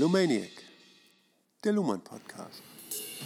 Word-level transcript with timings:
Lumaniac, 0.00 0.48
der 1.62 1.74
Luhmann 1.74 2.00
Podcast. 2.00 2.62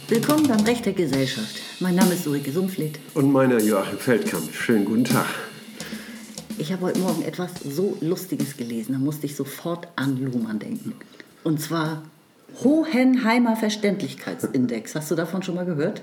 Willkommen 0.09 0.45
beim 0.45 0.59
Recht 0.65 0.85
der 0.85 0.91
Gesellschaft. 0.91 1.61
Mein 1.79 1.95
Name 1.95 2.15
ist 2.15 2.27
Ulrike 2.27 2.51
Sumpfleth. 2.51 2.99
Und 3.13 3.31
meiner 3.31 3.61
Joachim 3.61 3.97
Feldkamp. 3.97 4.53
Schönen 4.53 4.83
guten 4.83 5.05
Tag. 5.05 5.25
Ich 6.57 6.73
habe 6.73 6.81
heute 6.81 6.99
Morgen 6.99 7.21
etwas 7.21 7.51
so 7.63 7.97
Lustiges 8.01 8.57
gelesen, 8.57 8.91
da 8.91 8.99
musste 8.99 9.25
ich 9.25 9.37
sofort 9.37 9.87
an 9.95 10.21
Luhmann 10.21 10.59
denken. 10.59 10.95
Und 11.45 11.61
zwar 11.61 12.03
Hohenheimer 12.61 13.55
Verständlichkeitsindex. 13.55 14.95
Hast 14.95 15.09
du 15.09 15.15
davon 15.15 15.43
schon 15.43 15.55
mal 15.55 15.65
gehört? 15.65 16.01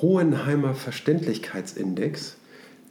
Hohenheimer 0.00 0.74
Verständlichkeitsindex? 0.74 2.38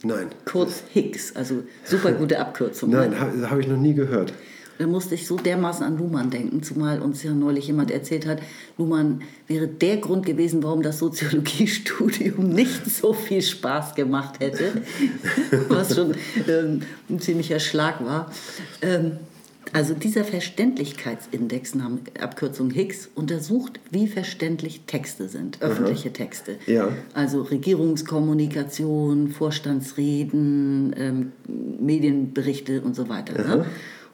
Nein. 0.02 0.28
Kurz 0.46 0.82
Higgs, 0.94 1.36
also 1.36 1.62
super 1.84 2.12
gute 2.12 2.40
Abkürzung. 2.40 2.88
Nein, 2.88 3.10
ne? 3.10 3.20
habe 3.20 3.50
hab 3.50 3.58
ich 3.58 3.66
noch 3.66 3.76
nie 3.76 3.92
gehört. 3.92 4.32
Da 4.78 4.86
musste 4.86 5.14
ich 5.14 5.26
so 5.26 5.36
dermaßen 5.36 5.84
an 5.84 5.98
Luhmann 5.98 6.30
denken, 6.30 6.62
zumal 6.62 7.00
uns 7.00 7.22
ja 7.22 7.32
neulich 7.32 7.66
jemand 7.66 7.90
erzählt 7.90 8.26
hat, 8.26 8.40
Luhmann 8.78 9.22
wäre 9.46 9.68
der 9.68 9.98
Grund 9.98 10.26
gewesen, 10.26 10.62
warum 10.62 10.82
das 10.82 10.98
Soziologiestudium 10.98 12.48
nicht 12.48 12.86
so 12.86 13.12
viel 13.12 13.42
Spaß 13.42 13.94
gemacht 13.94 14.40
hätte, 14.40 14.82
was 15.68 15.94
schon 15.94 16.14
ähm, 16.48 16.82
ein 17.08 17.20
ziemlicher 17.20 17.60
Schlag 17.60 18.04
war. 18.04 18.32
Ähm, 18.80 19.18
also 19.72 19.94
dieser 19.94 20.24
Verständlichkeitsindex, 20.24 21.72
Abkürzung 22.20 22.70
Higgs, 22.70 23.08
untersucht, 23.14 23.80
wie 23.90 24.06
verständlich 24.06 24.82
Texte 24.86 25.28
sind, 25.28 25.62
öffentliche 25.62 26.12
Texte. 26.12 26.56
Ja. 26.66 26.88
Also 27.14 27.42
Regierungskommunikation, 27.42 29.28
Vorstandsreden, 29.28 30.94
ähm, 30.98 31.32
Medienberichte 31.80 32.82
und 32.82 32.94
so 32.94 33.08
weiter. 33.08 33.42
Ne? 33.42 33.64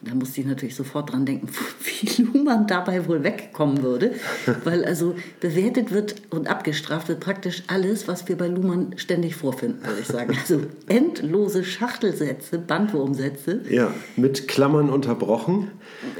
Da 0.01 0.15
musste 0.15 0.41
ich 0.41 0.47
natürlich 0.47 0.77
sofort 0.77 1.13
dran 1.13 1.27
denken, 1.27 1.49
wie 1.85 2.23
Luhmann 2.23 2.67
dabei 2.67 3.07
wohl 3.09 3.25
wegkommen 3.25 3.83
würde. 3.83 4.13
Weil 4.65 4.85
also 4.85 5.15
bewertet 5.41 5.91
wird 5.91 6.17
und 6.31 6.49
abgestraft 6.49 7.09
wird 7.09 7.21
praktisch 7.21 7.65
alles, 7.67 8.07
was 8.07 8.29
wir 8.29 8.37
bei 8.37 8.47
Luhmann 8.47 8.95
ständig 8.97 9.35
vorfinden, 9.35 9.85
würde 9.85 10.01
ich 10.01 10.07
sagen. 10.07 10.37
Also 10.39 10.61
endlose 10.87 11.65
Schachtelsätze, 11.65 12.59
Bandwurmsätze. 12.59 13.63
Ja, 13.69 13.93
mit 14.17 14.47
Klammern 14.47 14.89
unterbrochen. 14.89 15.73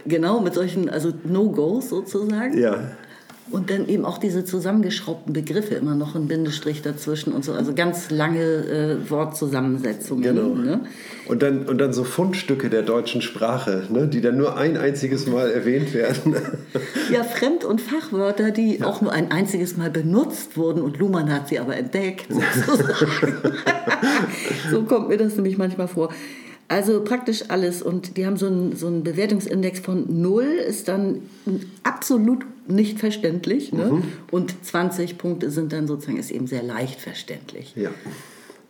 Genau, 0.07 0.41
mit 0.41 0.55
solchen, 0.55 0.89
also 0.89 1.13
No-Gos 1.25 1.89
sozusagen. 1.89 2.59
Ja. 2.59 2.91
Und 3.51 3.71
dann 3.71 3.89
eben 3.89 4.05
auch 4.05 4.19
diese 4.19 4.45
zusammengeschraubten 4.45 5.33
Begriffe, 5.33 5.75
immer 5.75 5.95
noch 5.95 6.15
ein 6.15 6.29
Bindestrich 6.29 6.83
dazwischen 6.83 7.33
und 7.33 7.45
so, 7.45 7.53
also 7.53 7.75
ganz 7.75 8.11
lange 8.11 8.41
äh, 8.41 9.11
Wortzusammensetzungen. 9.11 10.23
Genau. 10.23 10.55
Ne? 10.55 10.81
Und 11.27 11.43
dann, 11.43 11.67
und 11.67 11.79
dann 11.79 11.93
so 11.93 12.05
Fundstücke 12.05 12.71
der 12.71 12.83
deutschen 12.83 13.23
Sprache, 13.23 13.85
ne, 13.91 14.07
die 14.07 14.21
dann 14.21 14.37
nur 14.37 14.57
ein 14.57 14.77
einziges 14.77 15.27
Mal 15.27 15.51
erwähnt 15.51 15.95
werden. 15.95 16.37
Ja, 17.11 17.25
Fremd- 17.25 17.65
und 17.65 17.81
Fachwörter, 17.81 18.51
die 18.51 18.83
auch 18.83 19.01
nur 19.01 19.13
ein 19.13 19.31
einziges 19.31 19.79
Mal 19.79 19.91
benutzt 19.91 20.59
wurden 20.59 20.83
und 20.83 20.99
Luhmann 20.99 21.33
hat 21.33 21.49
sie 21.49 21.59
aber 21.59 21.75
entdeckt, 21.75 22.27
so 24.71 24.83
kommt 24.83 25.09
mir 25.09 25.17
das 25.17 25.37
nämlich 25.37 25.57
manchmal 25.57 25.89
vor. 25.89 26.11
Also 26.69 27.03
praktisch 27.03 27.45
alles. 27.49 27.83
Und 27.83 28.17
die 28.17 28.27
haben 28.27 28.37
so 28.37 28.47
einen, 28.47 28.77
so 28.77 28.87
einen 28.87 29.03
Bewertungsindex 29.03 29.81
von 29.81 30.21
0, 30.23 30.45
ist 30.45 30.89
dann 30.89 31.23
absolut 31.83 32.45
nicht 32.69 32.99
verständlich. 32.99 33.73
Ne? 33.73 34.03
Und 34.31 34.55
20 34.65 35.17
Punkte 35.17 35.51
sind 35.51 35.73
dann 35.73 35.87
sozusagen, 35.87 36.19
ist 36.19 36.31
eben 36.31 36.47
sehr 36.47 36.63
leicht 36.63 37.01
verständlich. 37.01 37.73
Ja. 37.75 37.91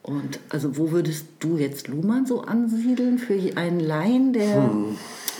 Und 0.03 0.39
also 0.49 0.79
wo 0.79 0.93
würdest 0.93 1.27
du 1.41 1.59
jetzt 1.59 1.89
Luhmann 1.89 2.25
so 2.25 2.41
ansiedeln 2.41 3.19
für 3.19 3.35
einen 3.57 3.81
Laien, 3.81 4.33
der 4.33 4.71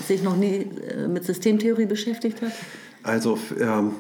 sich 0.07 0.23
noch 0.23 0.37
nie 0.37 0.67
äh, 0.91 1.09
mit 1.09 1.25
Systemtheorie 1.25 1.87
beschäftigt 1.87 2.43
hat? 2.43 2.53
Also 3.03 3.39
ähm, 3.59 3.93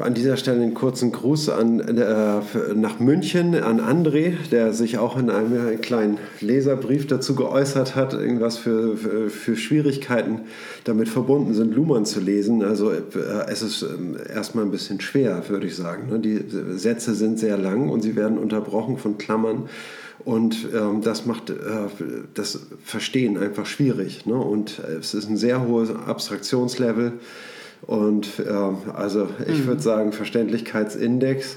an 0.00 0.14
dieser 0.14 0.36
Stelle 0.36 0.62
einen 0.62 0.74
kurzen 0.74 1.12
Gruß 1.12 1.48
an, 1.48 1.80
äh, 1.80 2.40
nach 2.74 3.00
München 3.00 3.54
an 3.54 3.80
André, 3.80 4.34
der 4.50 4.72
sich 4.72 4.98
auch 4.98 5.18
in 5.18 5.30
einem 5.30 5.80
kleinen 5.80 6.18
Leserbrief 6.40 7.06
dazu 7.06 7.34
geäußert 7.34 7.96
hat, 7.96 8.12
irgendwas 8.12 8.58
für, 8.58 8.96
für, 8.96 9.30
für 9.30 9.56
Schwierigkeiten 9.56 10.42
damit 10.84 11.08
verbunden 11.08 11.54
sind, 11.54 11.74
Luhmann 11.74 12.04
zu 12.04 12.20
lesen. 12.20 12.62
Also 12.62 12.90
äh, 12.90 13.00
es 13.48 13.62
ist 13.62 13.82
äh, 13.82 14.32
erstmal 14.32 14.64
ein 14.64 14.70
bisschen 14.70 15.00
schwer, 15.00 15.42
würde 15.48 15.66
ich 15.66 15.76
sagen. 15.76 16.08
Ne? 16.10 16.18
Die 16.20 16.44
Sätze 16.76 17.14
sind 17.14 17.38
sehr 17.38 17.58
lang 17.58 17.88
und 17.88 18.02
sie 18.02 18.16
werden 18.16 18.38
unterbrochen 18.38 18.98
von 18.98 19.18
Klammern. 19.18 19.68
Und 20.24 20.68
ähm, 20.74 21.00
das 21.02 21.26
macht 21.26 21.50
äh, 21.50 21.54
das 22.34 22.60
Verstehen 22.84 23.38
einfach 23.38 23.66
schwierig. 23.66 24.26
Ne? 24.26 24.34
Und 24.34 24.78
es 24.78 25.14
ist 25.14 25.28
ein 25.28 25.36
sehr 25.36 25.66
hohes 25.66 25.90
Abstraktionslevel. 25.90 27.12
Und 27.86 28.28
ähm, 28.48 28.76
also 28.94 29.28
ich 29.46 29.66
würde 29.66 29.80
sagen, 29.80 30.12
Verständlichkeitsindex 30.12 31.56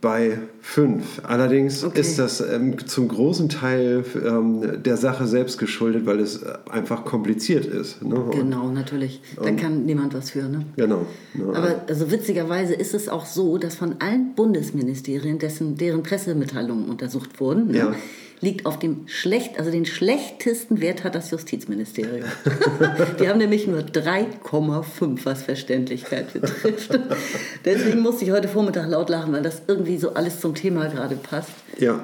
bei 0.00 0.38
5. 0.62 1.20
Allerdings 1.22 1.84
Okay. 1.84 2.00
ist 2.00 2.18
das 2.18 2.40
ähm, 2.40 2.76
zum 2.88 3.06
großen 3.06 3.48
Teil 3.48 4.04
ähm, 4.26 4.82
der 4.82 4.96
Sache 4.96 5.28
selbst 5.28 5.58
geschuldet, 5.58 6.06
weil 6.06 6.18
es 6.18 6.42
äh, 6.42 6.54
einfach 6.68 7.04
kompliziert 7.04 7.66
ist. 7.66 8.02
Ne? 8.02 8.16
Und- 8.16 8.32
Genau, 8.32 8.68
natürlich. 8.68 9.20
Da 9.40 9.52
kann 9.52 9.84
niemand 9.86 10.12
was 10.12 10.30
für. 10.30 10.42
Ne? 10.42 10.64
Genau. 10.74 11.06
ne? 11.34 11.44
Aber 11.54 11.82
also 11.86 12.10
witzigerweise 12.10 12.74
ist 12.74 12.94
es 12.94 13.08
auch 13.08 13.26
so, 13.26 13.58
dass 13.58 13.76
von 13.76 13.94
allen 14.00 14.34
Bundesministerien, 14.34 15.38
dessen, 15.38 15.76
deren 15.76 16.02
Pressemitteilungen 16.02 16.86
untersucht 16.88 17.38
wurden, 17.38 17.68
ne, 17.68 17.78
Ja. 17.78 17.94
Liegt 18.42 18.66
auf 18.66 18.78
dem 18.78 19.06
schlecht, 19.08 19.58
also 19.58 19.70
den 19.70 19.86
schlechtesten 19.86 20.80
Wert 20.82 21.04
hat 21.04 21.14
das 21.14 21.30
Justizministerium. 21.30 22.28
Die 23.20 23.28
haben 23.28 23.38
nämlich 23.38 23.66
nur 23.66 23.80
3,5, 23.80 25.20
was 25.24 25.42
Verständlichkeit 25.44 26.32
betrifft. 26.34 26.98
Deswegen 27.64 28.00
musste 28.00 28.24
ich 28.24 28.30
heute 28.32 28.48
Vormittag 28.48 28.88
laut 28.88 29.08
lachen, 29.08 29.32
weil 29.32 29.42
das 29.42 29.62
irgendwie 29.68 29.96
so 29.96 30.12
alles 30.14 30.40
zum 30.40 30.54
Thema 30.54 30.86
gerade 30.88 31.16
passt. 31.16 31.52
ja. 31.78 32.00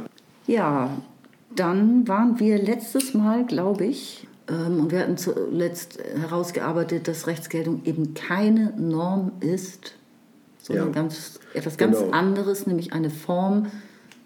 Ja, 0.46 0.96
dann 1.54 2.08
waren 2.08 2.40
wir 2.40 2.56
letztes 2.62 3.12
Mal, 3.12 3.44
glaube 3.44 3.84
ich, 3.84 4.26
ähm, 4.48 4.80
und 4.80 4.90
wir 4.92 5.00
hatten 5.00 5.18
zuletzt 5.18 5.98
herausgearbeitet, 6.18 7.06
dass 7.06 7.26
Rechtsgeltung 7.26 7.82
eben 7.84 8.14
keine 8.14 8.72
Norm 8.78 9.32
ist, 9.40 9.92
sondern 10.62 10.86
Ja. 10.86 10.92
ganz, 10.92 11.38
etwas 11.52 11.76
ganz 11.76 11.98
Genau. 11.98 12.12
anderes, 12.12 12.66
nämlich 12.66 12.94
eine 12.94 13.10
Form, 13.10 13.66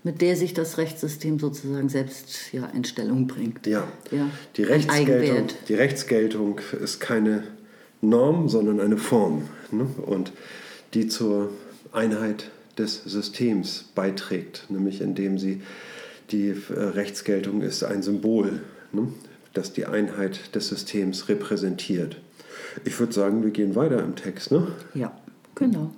mit 0.05 0.21
der 0.21 0.37
sich 0.37 0.55
das 0.55 0.79
Rechtssystem 0.79 1.39
sozusagen 1.39 1.89
selbst 1.89 2.53
ja, 2.53 2.67
in 2.67 2.85
Stellung 2.85 3.27
bringt. 3.27 3.67
Ja. 3.67 3.87
ja. 4.11 4.29
Die, 4.57 4.65
Rechtsgeltung, 4.65 5.47
die 5.69 5.75
Rechtsgeltung 5.75 6.61
ist 6.83 7.01
keine 7.01 7.45
Norm, 8.01 8.49
sondern 8.49 8.81
eine 8.81 8.97
Form. 8.97 9.49
Ne? 9.71 9.87
Und 10.05 10.33
die 10.95 11.07
zur 11.07 11.51
Einheit 11.93 12.51
des 12.79 13.03
Systems 13.05 13.85
beiträgt, 13.95 14.67
nämlich 14.71 15.01
indem 15.01 15.39
sie 15.39 15.63
die 16.31 16.49
äh, 16.49 16.55
Rechtsgeltung 16.79 17.63
ist 17.63 17.85
ein 17.85 18.03
Symbol, 18.03 18.61
ne? 18.93 19.09
das 19.53 19.73
die 19.73 19.87
Einheit 19.87 20.55
des 20.55 20.69
Systems 20.69 21.29
repräsentiert. 21.29 22.17
Ich 22.85 22.99
würde 22.99 23.13
sagen, 23.13 23.45
wir 23.45 23.51
gehen 23.51 23.77
weiter 23.77 24.03
im 24.03 24.17
Text. 24.17 24.51
Ne? 24.51 24.69
Ja, 24.95 25.17
genau. 25.55 25.93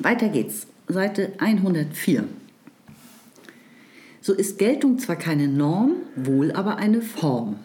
Weiter 0.00 0.28
geht's. 0.28 0.66
Seite 0.86 1.32
104. 1.38 2.24
So 4.26 4.32
ist 4.32 4.56
Geltung 4.56 4.98
zwar 4.98 5.16
keine 5.16 5.48
Norm, 5.48 5.96
wohl 6.16 6.50
aber 6.50 6.76
eine 6.78 7.02
Form. 7.02 7.56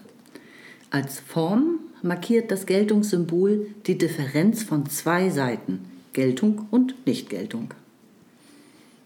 Als 0.89 1.21
Form 1.21 1.79
markiert 2.01 2.51
das 2.51 2.65
Geltungssymbol 2.65 3.67
die 3.87 3.97
Differenz 3.97 4.63
von 4.63 4.85
zwei 4.89 5.29
Seiten, 5.29 5.85
Geltung 6.11 6.67
und 6.69 7.07
Nichtgeltung. 7.07 7.73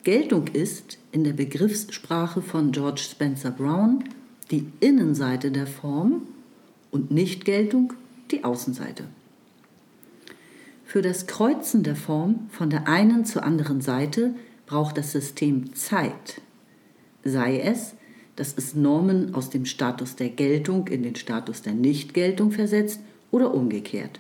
Geltung 0.02 0.48
ist 0.48 0.98
in 1.12 1.24
der 1.24 1.34
Begriffssprache 1.34 2.42
von 2.42 2.72
George 2.72 3.02
Spencer 3.02 3.52
Brown 3.52 4.04
die 4.50 4.66
Innenseite 4.80 5.52
der 5.52 5.68
Form 5.68 6.24
und 6.90 7.12
Nichtgeltung 7.12 7.94
die 8.32 8.44
Außenseite. 8.44 9.04
Für 10.86 11.04
das 11.04 11.28
Kreuzen 11.28 11.84
der 11.84 11.96
Form 11.96 12.48
von 12.50 12.72
der 12.72 12.88
einen 12.88 13.26
zur 13.26 13.44
anderen 13.44 13.82
Seite 13.82 14.34
braucht 14.66 14.98
das 14.98 15.12
System 15.12 15.76
Zeit. 15.76 16.42
Sei 17.24 17.60
es, 17.60 17.94
dass 18.36 18.56
es 18.58 18.76
Normen 18.76 19.36
aus 19.36 19.50
dem 19.50 19.66
Status 19.66 20.16
der 20.16 20.30
Geltung 20.30 20.88
in 20.88 21.04
den 21.04 21.16
Status 21.16 21.62
der 21.62 21.74
Nichtgeltung 21.74 22.52
versetzt 22.52 23.00
oder 23.32 23.54
umgekehrt. 23.54 24.20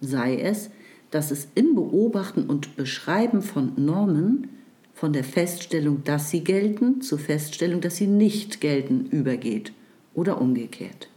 Sei 0.00 0.36
es, 0.36 0.70
dass 1.10 1.30
es 1.30 1.48
im 1.54 1.74
Beobachten 1.74 2.44
und 2.44 2.76
Beschreiben 2.76 3.40
von 3.40 3.72
Normen 3.76 4.48
von 4.94 5.12
der 5.12 5.24
Feststellung, 5.24 6.02
dass 6.04 6.30
sie 6.30 6.44
gelten, 6.44 7.00
zur 7.00 7.18
Feststellung, 7.18 7.80
dass 7.80 7.96
sie 7.96 8.06
nicht 8.06 8.60
gelten, 8.60 9.06
übergeht 9.10 9.72
oder 10.14 10.40
umgekehrt. 10.40 11.08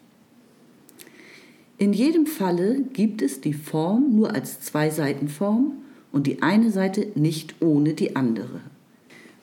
In 1.78 1.94
jedem 1.94 2.26
Falle 2.26 2.82
gibt 2.94 3.22
es 3.22 3.40
die 3.40 3.54
Form 3.54 4.16
nur 4.16 4.34
als 4.34 4.62
Zwei-Seiten-Form 4.62 5.74
und 6.12 6.26
die 6.26 6.42
eine 6.42 6.72
Seite 6.72 7.12
nicht 7.14 7.56
ohne 7.62 7.94
die 7.94 8.16
andere. 8.16 8.62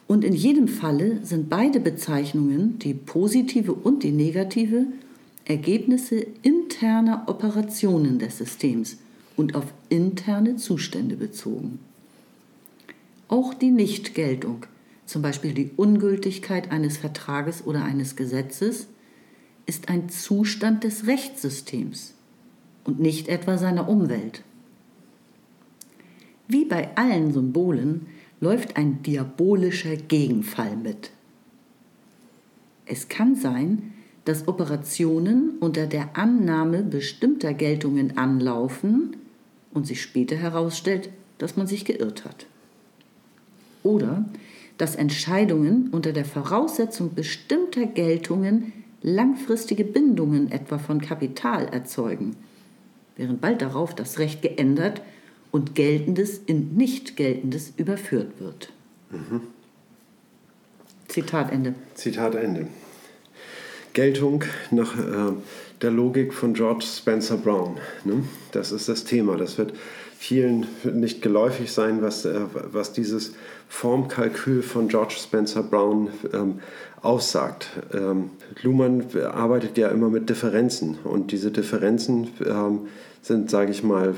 Und 0.06 0.24
in 0.24 0.34
jedem 0.34 0.68
Falle 0.68 1.24
sind 1.24 1.48
beide 1.48 1.80
Bezeichnungen, 1.80 2.78
die 2.78 2.94
positive 2.94 3.72
und 3.72 4.02
die 4.02 4.12
negative, 4.12 4.86
Ergebnisse 5.46 6.26
interner 6.42 7.24
Operationen 7.26 8.18
des 8.18 8.38
Systems 8.38 8.96
und 9.36 9.54
auf 9.54 9.72
interne 9.88 10.56
Zustände 10.56 11.16
bezogen. 11.16 11.78
Auch 13.28 13.52
die 13.52 13.70
Nichtgeltung, 13.70 14.66
zum 15.06 15.22
Beispiel 15.22 15.52
die 15.52 15.70
Ungültigkeit 15.76 16.70
eines 16.70 16.96
Vertrages 16.96 17.66
oder 17.66 17.84
eines 17.84 18.16
Gesetzes, 18.16 18.86
ist 19.66 19.88
ein 19.88 20.08
Zustand 20.08 20.84
des 20.84 21.06
Rechtssystems 21.06 22.14
und 22.84 23.00
nicht 23.00 23.28
etwa 23.28 23.58
seiner 23.58 23.88
Umwelt. 23.88 24.42
Wie 26.48 26.64
bei 26.64 26.94
allen 26.96 27.32
Symbolen 27.32 28.06
läuft 28.44 28.76
ein 28.76 29.02
diabolischer 29.02 29.96
Gegenfall 29.96 30.76
mit. 30.76 31.10
Es 32.86 33.08
kann 33.08 33.34
sein, 33.34 33.94
dass 34.26 34.46
Operationen 34.46 35.58
unter 35.60 35.86
der 35.86 36.16
Annahme 36.16 36.82
bestimmter 36.82 37.54
Geltungen 37.54 38.18
anlaufen 38.18 39.16
und 39.72 39.86
sich 39.86 40.02
später 40.02 40.36
herausstellt, 40.36 41.08
dass 41.38 41.56
man 41.56 41.66
sich 41.66 41.86
geirrt 41.86 42.26
hat. 42.26 42.46
Oder 43.82 44.26
dass 44.76 44.94
Entscheidungen 44.94 45.88
unter 45.88 46.12
der 46.12 46.24
Voraussetzung 46.26 47.14
bestimmter 47.14 47.86
Geltungen 47.86 48.72
langfristige 49.02 49.84
Bindungen 49.84 50.50
etwa 50.50 50.78
von 50.78 51.00
Kapital 51.00 51.66
erzeugen, 51.66 52.36
während 53.16 53.40
bald 53.40 53.62
darauf 53.62 53.94
das 53.94 54.18
Recht 54.18 54.42
geändert 54.42 55.00
und 55.54 55.76
Geltendes 55.76 56.40
in 56.46 56.74
nicht 56.74 57.16
Geltendes 57.16 57.74
überführt 57.76 58.40
wird. 58.40 58.72
Mhm. 59.10 59.40
Zitat 61.06 61.52
Ende. 61.52 61.76
Zitat 61.94 62.34
Ende. 62.34 62.66
Geltung 63.92 64.42
nach 64.72 64.98
äh, 64.98 65.32
der 65.80 65.92
Logik 65.92 66.34
von 66.34 66.54
George 66.54 66.84
Spencer 66.84 67.36
Brown. 67.36 67.76
Ne? 68.04 68.24
Das 68.50 68.72
ist 68.72 68.88
das 68.88 69.04
Thema. 69.04 69.36
Das 69.36 69.56
wird 69.56 69.74
vielen 70.18 70.66
nicht 70.92 71.22
geläufig 71.22 71.70
sein, 71.70 72.02
was, 72.02 72.24
äh, 72.24 72.40
was 72.72 72.92
dieses 72.92 73.34
Formkalkül 73.68 74.60
von 74.60 74.88
George 74.88 75.14
Spencer 75.22 75.62
Brown 75.62 76.08
ähm, 76.32 76.58
aussagt. 77.00 77.68
Ähm, 77.92 78.30
Luhmann 78.60 79.04
arbeitet 79.22 79.78
ja 79.78 79.86
immer 79.86 80.08
mit 80.08 80.28
Differenzen 80.28 80.98
und 81.04 81.30
diese 81.30 81.52
Differenzen 81.52 82.30
ähm, 82.44 82.88
sind, 83.22 83.50
sage 83.50 83.70
ich 83.70 83.84
mal, 83.84 84.16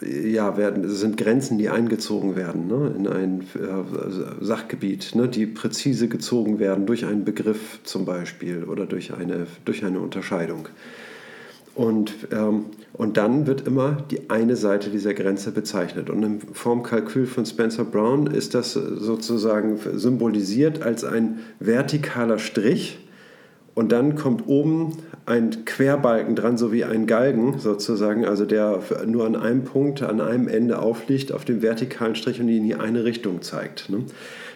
ja, 0.00 0.56
werden, 0.56 0.88
sind 0.88 1.16
Grenzen, 1.16 1.58
die 1.58 1.68
eingezogen 1.68 2.36
werden 2.36 2.66
ne, 2.66 2.92
in 2.96 3.06
ein 3.06 3.40
äh, 3.54 4.44
Sachgebiet, 4.44 5.14
ne, 5.14 5.28
die 5.28 5.46
präzise 5.46 6.08
gezogen 6.08 6.58
werden 6.58 6.86
durch 6.86 7.04
einen 7.04 7.24
Begriff 7.24 7.80
zum 7.84 8.04
Beispiel 8.04 8.64
oder 8.64 8.86
durch 8.86 9.14
eine, 9.14 9.46
durch 9.64 9.84
eine 9.84 10.00
Unterscheidung. 10.00 10.68
Und, 11.74 12.14
ähm, 12.30 12.66
und 12.92 13.16
dann 13.16 13.46
wird 13.46 13.66
immer 13.66 14.04
die 14.10 14.30
eine 14.30 14.54
Seite 14.56 14.90
dieser 14.90 15.12
Grenze 15.12 15.50
bezeichnet. 15.50 16.08
Und 16.08 16.22
im 16.22 16.40
Formkalkül 16.40 17.26
von 17.26 17.44
Spencer 17.44 17.84
Brown 17.84 18.28
ist 18.28 18.54
das 18.54 18.74
sozusagen 18.74 19.78
symbolisiert 19.94 20.82
als 20.82 21.04
ein 21.04 21.40
vertikaler 21.60 22.38
Strich. 22.38 22.98
Und 23.74 23.90
dann 23.92 24.14
kommt 24.14 24.46
oben 24.46 24.98
ein 25.26 25.64
Querbalken 25.64 26.36
dran, 26.36 26.58
so 26.58 26.72
wie 26.72 26.84
ein 26.84 27.06
Galgen 27.06 27.58
sozusagen, 27.58 28.24
also 28.24 28.44
der 28.44 28.80
nur 29.06 29.26
an 29.26 29.36
einem 29.36 29.64
Punkt, 29.64 30.02
an 30.02 30.20
einem 30.20 30.48
Ende 30.48 30.78
aufliegt, 30.78 31.32
auf 31.32 31.44
dem 31.44 31.62
vertikalen 31.62 32.14
Strich 32.14 32.40
und 32.40 32.48
in 32.48 32.64
die 32.64 32.74
eine 32.74 33.04
Richtung 33.04 33.42
zeigt. 33.42 33.90
Ne? 33.90 34.04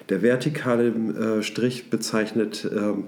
Der 0.08 0.22
vertikale 0.22 0.88
äh, 0.88 1.42
Strich 1.42 1.90
bezeichnet 1.90 2.68
ähm, 2.70 3.04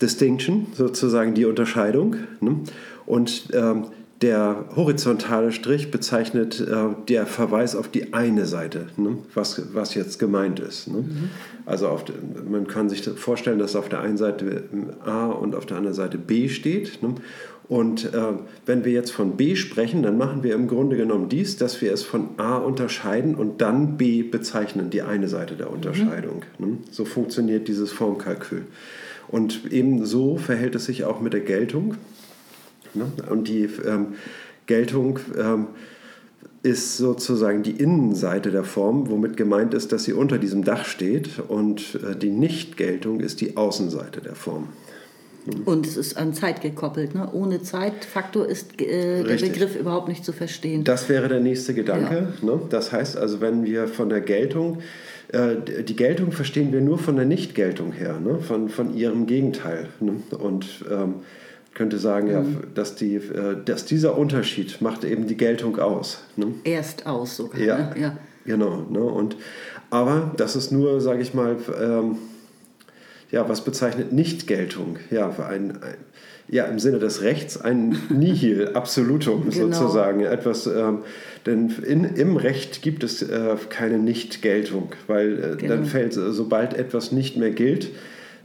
Distinction, 0.00 0.66
sozusagen 0.74 1.34
die 1.34 1.46
Unterscheidung. 1.46 2.16
Ne? 2.40 2.60
Und 3.06 3.48
ähm, 3.52 3.86
der 4.24 4.64
horizontale 4.74 5.52
Strich 5.52 5.90
bezeichnet 5.90 6.58
äh, 6.58 6.94
der 7.08 7.26
Verweis 7.26 7.76
auf 7.76 7.88
die 7.88 8.14
eine 8.14 8.46
Seite, 8.46 8.86
ne? 8.96 9.18
was, 9.34 9.74
was 9.74 9.94
jetzt 9.94 10.18
gemeint 10.18 10.60
ist. 10.60 10.88
Ne? 10.88 11.00
Mhm. 11.00 11.30
Also 11.66 11.88
auf, 11.88 12.06
man 12.50 12.66
kann 12.66 12.88
sich 12.88 13.02
vorstellen, 13.02 13.58
dass 13.58 13.76
auf 13.76 13.90
der 13.90 14.00
einen 14.00 14.16
Seite 14.16 14.64
A 15.04 15.26
und 15.26 15.54
auf 15.54 15.66
der 15.66 15.76
anderen 15.76 15.94
Seite 15.94 16.16
B 16.16 16.48
steht. 16.48 17.02
Ne? 17.02 17.16
Und 17.68 18.14
äh, 18.14 18.32
wenn 18.64 18.86
wir 18.86 18.92
jetzt 18.92 19.10
von 19.10 19.36
B 19.36 19.56
sprechen, 19.56 20.02
dann 20.02 20.16
machen 20.16 20.42
wir 20.42 20.54
im 20.54 20.68
Grunde 20.68 20.96
genommen 20.96 21.28
dies, 21.28 21.58
dass 21.58 21.82
wir 21.82 21.92
es 21.92 22.02
von 22.02 22.30
A 22.38 22.56
unterscheiden 22.56 23.34
und 23.34 23.60
dann 23.60 23.98
B 23.98 24.22
bezeichnen, 24.22 24.88
die 24.88 25.02
eine 25.02 25.28
Seite 25.28 25.54
der 25.54 25.70
Unterscheidung. 25.70 26.44
Mhm. 26.58 26.78
So 26.90 27.04
funktioniert 27.04 27.68
dieses 27.68 27.92
Formkalkül. 27.92 28.64
Und 29.28 29.70
ebenso 29.70 30.38
verhält 30.38 30.74
es 30.76 30.86
sich 30.86 31.04
auch 31.04 31.20
mit 31.20 31.34
der 31.34 31.40
Geltung. 31.40 31.96
Ne? 32.94 33.06
Und 33.30 33.48
die 33.48 33.68
ähm, 33.86 34.14
Geltung 34.66 35.18
ähm, 35.38 35.66
ist 36.62 36.96
sozusagen 36.96 37.62
die 37.62 37.72
Innenseite 37.72 38.50
der 38.50 38.64
Form, 38.64 39.10
womit 39.10 39.36
gemeint 39.36 39.74
ist, 39.74 39.92
dass 39.92 40.04
sie 40.04 40.14
unter 40.14 40.38
diesem 40.38 40.64
Dach 40.64 40.86
steht. 40.86 41.38
Und 41.46 41.96
äh, 41.96 42.16
die 42.16 42.30
Nichtgeltung 42.30 43.20
ist 43.20 43.40
die 43.40 43.56
Außenseite 43.56 44.20
der 44.22 44.34
Form. 44.34 44.68
Und 45.66 45.86
es 45.86 45.98
ist 45.98 46.16
an 46.16 46.32
Zeit 46.32 46.62
gekoppelt. 46.62 47.14
Ne? 47.14 47.28
Ohne 47.32 47.62
Zeitfaktor 47.62 48.46
ist 48.46 48.80
äh, 48.80 49.22
der 49.24 49.36
Begriff 49.36 49.76
überhaupt 49.76 50.08
nicht 50.08 50.24
zu 50.24 50.32
verstehen. 50.32 50.84
Das 50.84 51.10
wäre 51.10 51.28
der 51.28 51.40
nächste 51.40 51.74
Gedanke. 51.74 52.32
Ja. 52.40 52.46
Ne? 52.46 52.62
Das 52.70 52.92
heißt 52.92 53.18
also, 53.18 53.42
wenn 53.42 53.64
wir 53.64 53.86
von 53.86 54.08
der 54.08 54.22
Geltung, 54.22 54.78
äh, 55.28 55.82
die 55.82 55.96
Geltung 55.96 56.32
verstehen 56.32 56.72
wir 56.72 56.80
nur 56.80 56.98
von 56.98 57.16
der 57.16 57.26
Nichtgeltung 57.26 57.92
her, 57.92 58.18
ne? 58.20 58.38
von, 58.38 58.70
von 58.70 58.96
ihrem 58.96 59.26
Gegenteil. 59.26 59.88
Ne? 60.00 60.14
Und 60.38 60.66
ähm, 60.90 61.16
könnte 61.74 61.98
sagen, 61.98 62.28
mhm. 62.28 62.32
ja, 62.32 62.44
dass, 62.74 62.94
die, 62.94 63.16
äh, 63.16 63.56
dass 63.64 63.84
dieser 63.84 64.16
Unterschied 64.16 64.80
macht 64.80 65.04
eben 65.04 65.26
die 65.26 65.36
Geltung 65.36 65.78
aus. 65.78 66.22
Ne? 66.36 66.54
Erst 66.64 67.06
aus 67.06 67.36
sogar. 67.36 67.60
Ja, 67.60 67.78
ne? 67.78 68.00
ja. 68.00 68.18
genau. 68.46 68.86
Ne? 68.90 69.00
Und, 69.00 69.36
aber 69.90 70.32
das 70.36 70.56
ist 70.56 70.70
nur, 70.70 71.00
sage 71.00 71.22
ich 71.22 71.34
mal, 71.34 71.56
ähm, 71.80 72.16
ja, 73.30 73.48
was 73.48 73.64
bezeichnet 73.64 74.12
Nichtgeltung? 74.12 74.98
Ja, 75.10 75.28
ein, 75.30 75.82
ein, 75.82 75.96
ja, 76.46 76.64
im 76.66 76.78
Sinne 76.78 76.98
des 76.98 77.22
Rechts 77.22 77.60
ein 77.60 77.98
Nihil 78.08 78.70
Absolutum 78.74 79.50
genau. 79.50 79.72
sozusagen. 79.72 80.20
Etwas, 80.20 80.66
ähm, 80.66 81.00
denn 81.46 81.74
in, 81.84 82.04
im 82.04 82.36
Recht 82.36 82.82
gibt 82.82 83.02
es 83.02 83.22
äh, 83.22 83.56
keine 83.68 83.98
Nichtgeltung, 83.98 84.92
weil 85.06 85.32
äh, 85.32 85.56
genau. 85.56 85.74
dann 85.74 85.84
fällt, 85.86 86.12
sobald 86.12 86.74
etwas 86.74 87.12
nicht 87.12 87.36
mehr 87.36 87.50
gilt, 87.50 87.90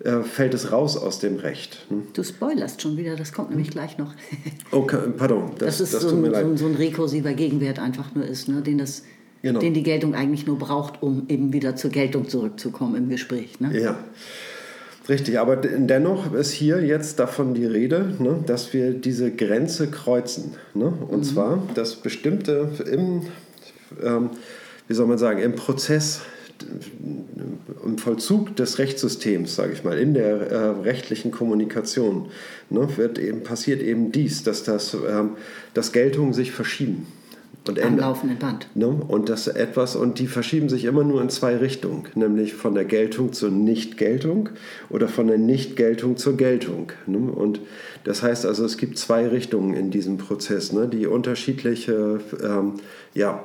äh, 0.04 0.24
fällt 0.24 0.54
es 0.54 0.72
raus 0.72 0.96
aus 0.96 1.20
dem 1.20 1.38
Recht. 1.38 1.86
Hm? 1.90 2.04
Du 2.14 2.24
spoilerst 2.24 2.82
schon 2.82 2.96
wieder, 2.96 3.16
das 3.16 3.34
kommt 3.34 3.50
nämlich 3.50 3.70
gleich 3.70 3.98
noch. 3.98 4.14
Okay, 4.72 4.98
pardon. 5.18 5.52
Das, 5.58 5.80
das 5.80 5.82
ist 5.82 5.94
das 5.96 6.02
so, 6.04 6.10
ein, 6.10 6.26
so, 6.26 6.34
ein, 6.34 6.58
so, 6.58 6.66
ein, 6.68 6.76
rekursiver 6.76 7.34
Gegenwert 7.34 7.80
einfach 7.80 8.14
nur 8.14 8.24
ist, 8.24 8.48
ne? 8.48 8.62
den, 8.62 8.78
das, 8.78 9.04
genau. 9.42 9.60
den 9.60 9.74
die 9.74 9.84
Geltung 9.84 10.14
eigentlich 10.14 10.46
nur 10.46 10.60
braucht, 10.60 11.02
um 11.02 11.26
eben 11.28 11.54
wieder 11.54 11.76
zur 11.76 11.90
Geltung 11.90 12.30
zurückzukommen 12.30 12.96
im 12.96 13.10
Gespräch. 13.10 13.60
Ne? 13.60 13.78
Ja. 13.80 13.98
Richtig, 15.10 15.40
aber 15.40 15.56
dennoch 15.56 16.34
ist 16.34 16.52
hier 16.52 16.86
jetzt 16.86 17.18
davon 17.18 17.56
die 17.56 17.66
Rede, 17.66 18.14
ne, 18.20 18.44
dass 18.46 18.74
wir 18.74 18.94
diese 18.94 19.32
Grenze 19.32 19.90
kreuzen. 19.90 20.54
Ne? 20.76 20.86
Und 20.86 21.20
mhm. 21.20 21.24
zwar, 21.24 21.64
dass 21.74 21.96
bestimmte 21.96 22.70
im, 22.86 23.24
ähm, 24.04 24.30
wie 24.88 24.94
soll 24.94 25.08
man 25.08 25.18
sagen, 25.18 25.42
im 25.42 25.56
Prozess 25.56 26.22
im 27.86 27.98
Vollzug 27.98 28.56
des 28.56 28.80
Rechtssystems, 28.80 29.56
sage 29.56 29.74
ich 29.74 29.84
mal, 29.84 29.98
in 29.98 30.14
der 30.14 30.52
äh, 30.52 30.56
rechtlichen 30.82 31.32
Kommunikation, 31.32 32.28
ne, 32.70 32.88
wird 32.98 33.20
eben, 33.20 33.44
passiert 33.44 33.82
eben 33.82 34.12
dies, 34.12 34.44
dass, 34.44 34.64
das, 34.64 34.94
ähm, 34.94 35.32
dass 35.74 35.92
Geltungen 35.92 36.34
sich 36.34 36.52
verschieben. 36.52 37.08
Und 37.68 37.80
Am 37.82 37.98
laufenden 37.98 38.40
Band. 38.40 38.68
Ne? 38.74 38.88
Und 38.88 39.30
das 39.30 39.48
etwas, 39.48 39.96
und 39.96 40.18
die 40.18 40.28
verschieben 40.28 40.70
sich 40.70 40.86
immer 40.86 41.04
nur 41.04 41.22
in 41.22 41.30
zwei 41.30 41.58
Richtungen, 41.58 42.04
nämlich 42.16 42.54
von 42.56 42.74
der 42.74 42.86
Geltung 42.86 43.34
zur 43.34 43.52
Nichtgeltung 43.52 44.50
oder 44.90 45.08
von 45.08 45.28
der 45.28 45.38
Nichtgeltung 45.38 46.18
zur 46.18 46.38
Geltung. 46.38 46.92
Ne? 47.06 47.18
Und 47.18 47.60
das 48.06 48.24
heißt 48.24 48.46
also, 48.46 48.66
es 48.66 48.78
gibt 48.78 48.98
zwei 48.98 49.28
Richtungen 49.28 49.76
in 49.76 49.92
diesem 49.92 50.18
Prozess, 50.18 50.72
ne? 50.72 50.88
die 50.88 51.06
unterschiedliche 51.06 52.22
ähm, 52.42 52.76
ja, 53.14 53.44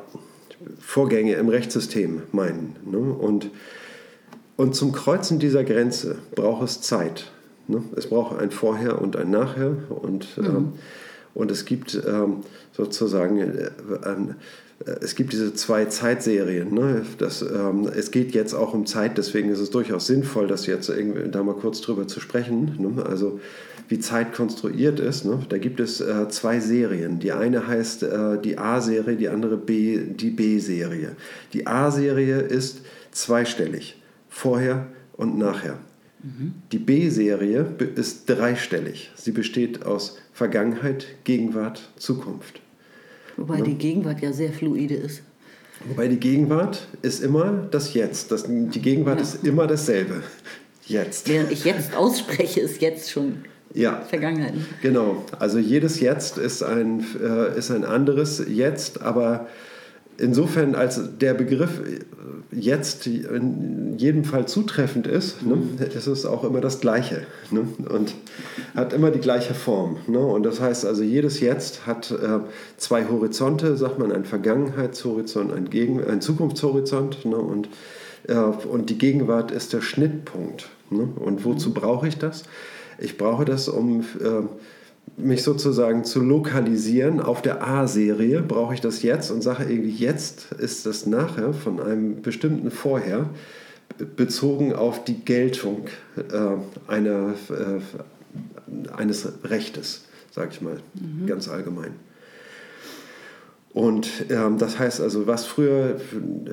Vorgänge 0.79 1.35
im 1.35 1.49
Rechtssystem 1.49 2.23
meinen. 2.33 2.77
Ne? 2.85 2.99
Und, 2.99 3.51
und 4.57 4.75
zum 4.75 4.93
Kreuzen 4.93 5.39
dieser 5.39 5.65
Grenze 5.65 6.17
braucht 6.35 6.65
es 6.65 6.81
Zeit. 6.81 7.31
Ne? 7.69 7.83
Es 7.97 8.09
braucht 8.09 8.39
ein 8.41 8.51
Vorher 8.51 9.01
und 9.01 9.17
ein 9.17 9.31
Nachher. 9.31 9.77
Und, 9.89 10.37
mhm. 10.37 10.45
ähm, 10.45 10.73
und 11.35 11.51
es 11.51 11.65
gibt 11.65 12.01
ähm, 12.07 12.39
sozusagen 12.73 13.39
äh, 13.39 13.71
ein, 14.05 14.37
äh, 14.87 14.91
es 15.01 15.15
gibt 15.15 15.33
diese 15.33 15.55
zwei 15.55 15.87
Zeitserien. 15.87 16.73
Ne? 16.75 17.05
Das, 17.19 17.43
ähm, 17.43 17.89
es 17.95 18.11
geht 18.11 18.35
jetzt 18.35 18.55
auch 18.55 18.75
um 18.75 18.87
Zeit, 18.87 19.19
deswegen 19.19 19.51
ist 19.51 19.61
es 19.61 19.71
durchaus 19.71 20.07
sinnvoll, 20.07 20.47
das 20.47 20.67
jetzt 20.67 20.89
irgendwie, 20.89 21.29
da 21.31 21.43
mal 21.43 21.55
kurz 21.55 21.81
drüber 21.81 22.07
zu 22.07 22.21
sprechen. 22.21 22.77
Ne? 22.79 23.05
Also 23.05 23.41
wie 23.89 23.99
Zeit 23.99 24.33
konstruiert 24.33 25.01
ist. 25.01 25.25
Ne? 25.25 25.41
Da 25.49 25.59
gibt 25.59 25.81
es 25.81 26.01
äh, 26.01 26.29
zwei 26.29 26.61
Serien. 26.61 27.19
Die 27.19 27.33
eine 27.33 27.67
heißt 27.67 28.03
äh, 28.03 28.41
die 28.43 28.59
A-Serie, 28.59 29.17
die 29.17 29.29
andere 29.29 29.57
B, 29.57 29.99
die 29.99 30.31
B-Serie. 30.31 31.17
Die 31.53 31.67
A-Serie 31.67 32.39
ist 32.39 32.81
zweistellig, 33.11 34.01
vorher 34.29 34.87
und 35.17 35.39
nachher. 35.39 35.79
Mhm. 36.23 36.55
Die 36.73 36.79
B-Serie 36.79 37.67
ist 37.97 38.29
dreistellig. 38.29 39.11
Sie 39.15 39.33
besteht 39.33 39.85
aus 39.85 40.19
Vergangenheit, 40.33 41.07
Gegenwart, 41.25 41.91
Zukunft. 41.97 42.61
Wobei 43.37 43.61
die 43.61 43.75
Gegenwart 43.75 44.21
ja 44.23 44.33
sehr 44.33 44.53
fluide 44.53 44.95
ist. 44.95 45.23
Wobei 45.89 46.09
die 46.09 46.19
Gegenwart 46.19 46.87
ist 47.03 47.23
immer 47.23 47.67
das 47.71 47.93
Jetzt. 47.95 48.31
Das, 48.31 48.45
die 48.49 48.81
Gegenwart 48.81 49.19
Ja. 49.19 49.23
ist 49.25 49.45
immer 49.45 49.67
dasselbe. 49.67 50.23
Jetzt. 50.87 51.29
Während 51.29 51.51
ich 51.51 51.65
jetzt 51.65 51.95
ausspreche, 51.97 52.61
ist 52.61 52.81
jetzt 52.81 53.11
schon 53.11 53.45
Ja. 53.73 54.03
Vergangenheit. 54.03 54.55
Genau, 54.83 55.25
also 55.39 55.59
jedes 55.59 56.01
Jetzt 56.01 56.39
ist 56.39 56.63
ein, 56.63 57.05
äh, 57.21 57.59
ist 57.59 57.71
ein 57.71 57.85
anderes 57.85 58.45
Jetzt, 58.49 59.03
aber 59.03 59.49
insofern, 60.19 60.75
als 60.75 61.01
der 61.19 61.35
Begriff 61.35 61.81
jetzt 62.51 63.07
in 63.07 63.97
jedem 63.99 64.25
Fall 64.25 64.47
zutreffend 64.47 65.07
ist, 65.07 65.45
ne, 65.45 65.59
ist 65.95 66.07
es 66.07 66.27
auch 66.27 66.45
immer 66.45 66.61
das 66.61 66.81
Gleiche 66.81 67.27
ne, 67.51 67.67
und 67.89 68.15
hat 68.75 68.93
immer 68.93 69.11
die 69.11 69.19
gleiche 69.19 69.55
Form. 69.55 69.97
Ne, 70.07 70.19
und 70.19 70.45
das 70.45 70.61
heißt 70.61 70.87
also, 70.87 71.03
jedes 71.03 71.41
Jetzt 71.41 71.87
hat 71.87 72.11
äh, 72.11 72.41
zwei 72.77 73.07
Horizonte, 73.09 73.77
sagt 73.77 73.99
man, 73.99 74.13
ein 74.13 74.25
Vergangenheitshorizont, 74.25 75.53
ein, 75.53 75.71
Gegen 75.71 76.03
ein 76.05 76.21
Zukunftshorizont 76.21 77.25
ne, 77.25 77.37
und, 77.37 77.69
äh, 78.29 78.35
und 78.35 78.91
die 78.91 78.99
Gegenwart 78.99 79.51
ist 79.51 79.73
der 79.73 79.81
Schnittpunkt. 79.81 80.69
Ne, 80.91 81.09
und 81.17 81.45
wozu 81.45 81.75
brauche 81.75 82.07
ich 82.07 82.19
das? 82.19 82.45
Ich 82.99 83.17
brauche 83.17 83.45
das, 83.45 83.69
um 83.69 84.01
äh, 84.01 85.21
mich 85.21 85.43
sozusagen 85.43 86.05
zu 86.05 86.21
lokalisieren. 86.21 87.21
Auf 87.21 87.43
der 87.43 87.67
A-Serie 87.67 88.43
brauche 88.43 88.75
ich 88.75 88.81
das 88.81 89.03
jetzt 89.03 89.31
und 89.31 89.43
sage 89.43 89.65
irgendwie, 89.65 89.91
jetzt 89.91 90.53
ist 90.53 90.87
das 90.87 91.07
nachher 91.07 91.53
von 91.53 91.81
einem 91.81 92.23
bestimmten 92.23 92.71
Vorher 92.71 93.31
bezogen 94.17 94.73
auf 94.73 95.05
die 95.05 95.25
Geltung 95.25 95.87
äh, 96.17 96.91
einer, 96.91 97.35
äh, 97.51 98.93
eines 98.97 99.29
Rechtes, 99.45 100.05
sage 100.31 100.51
ich 100.53 100.61
mal, 100.61 100.79
ganz 101.27 101.49
allgemein. 101.49 101.95
Und 103.75 104.27
ähm, 104.31 104.57
das 104.57 104.79
heißt 104.79 105.01
also, 105.01 105.27
was 105.27 105.47
früher 105.47 106.01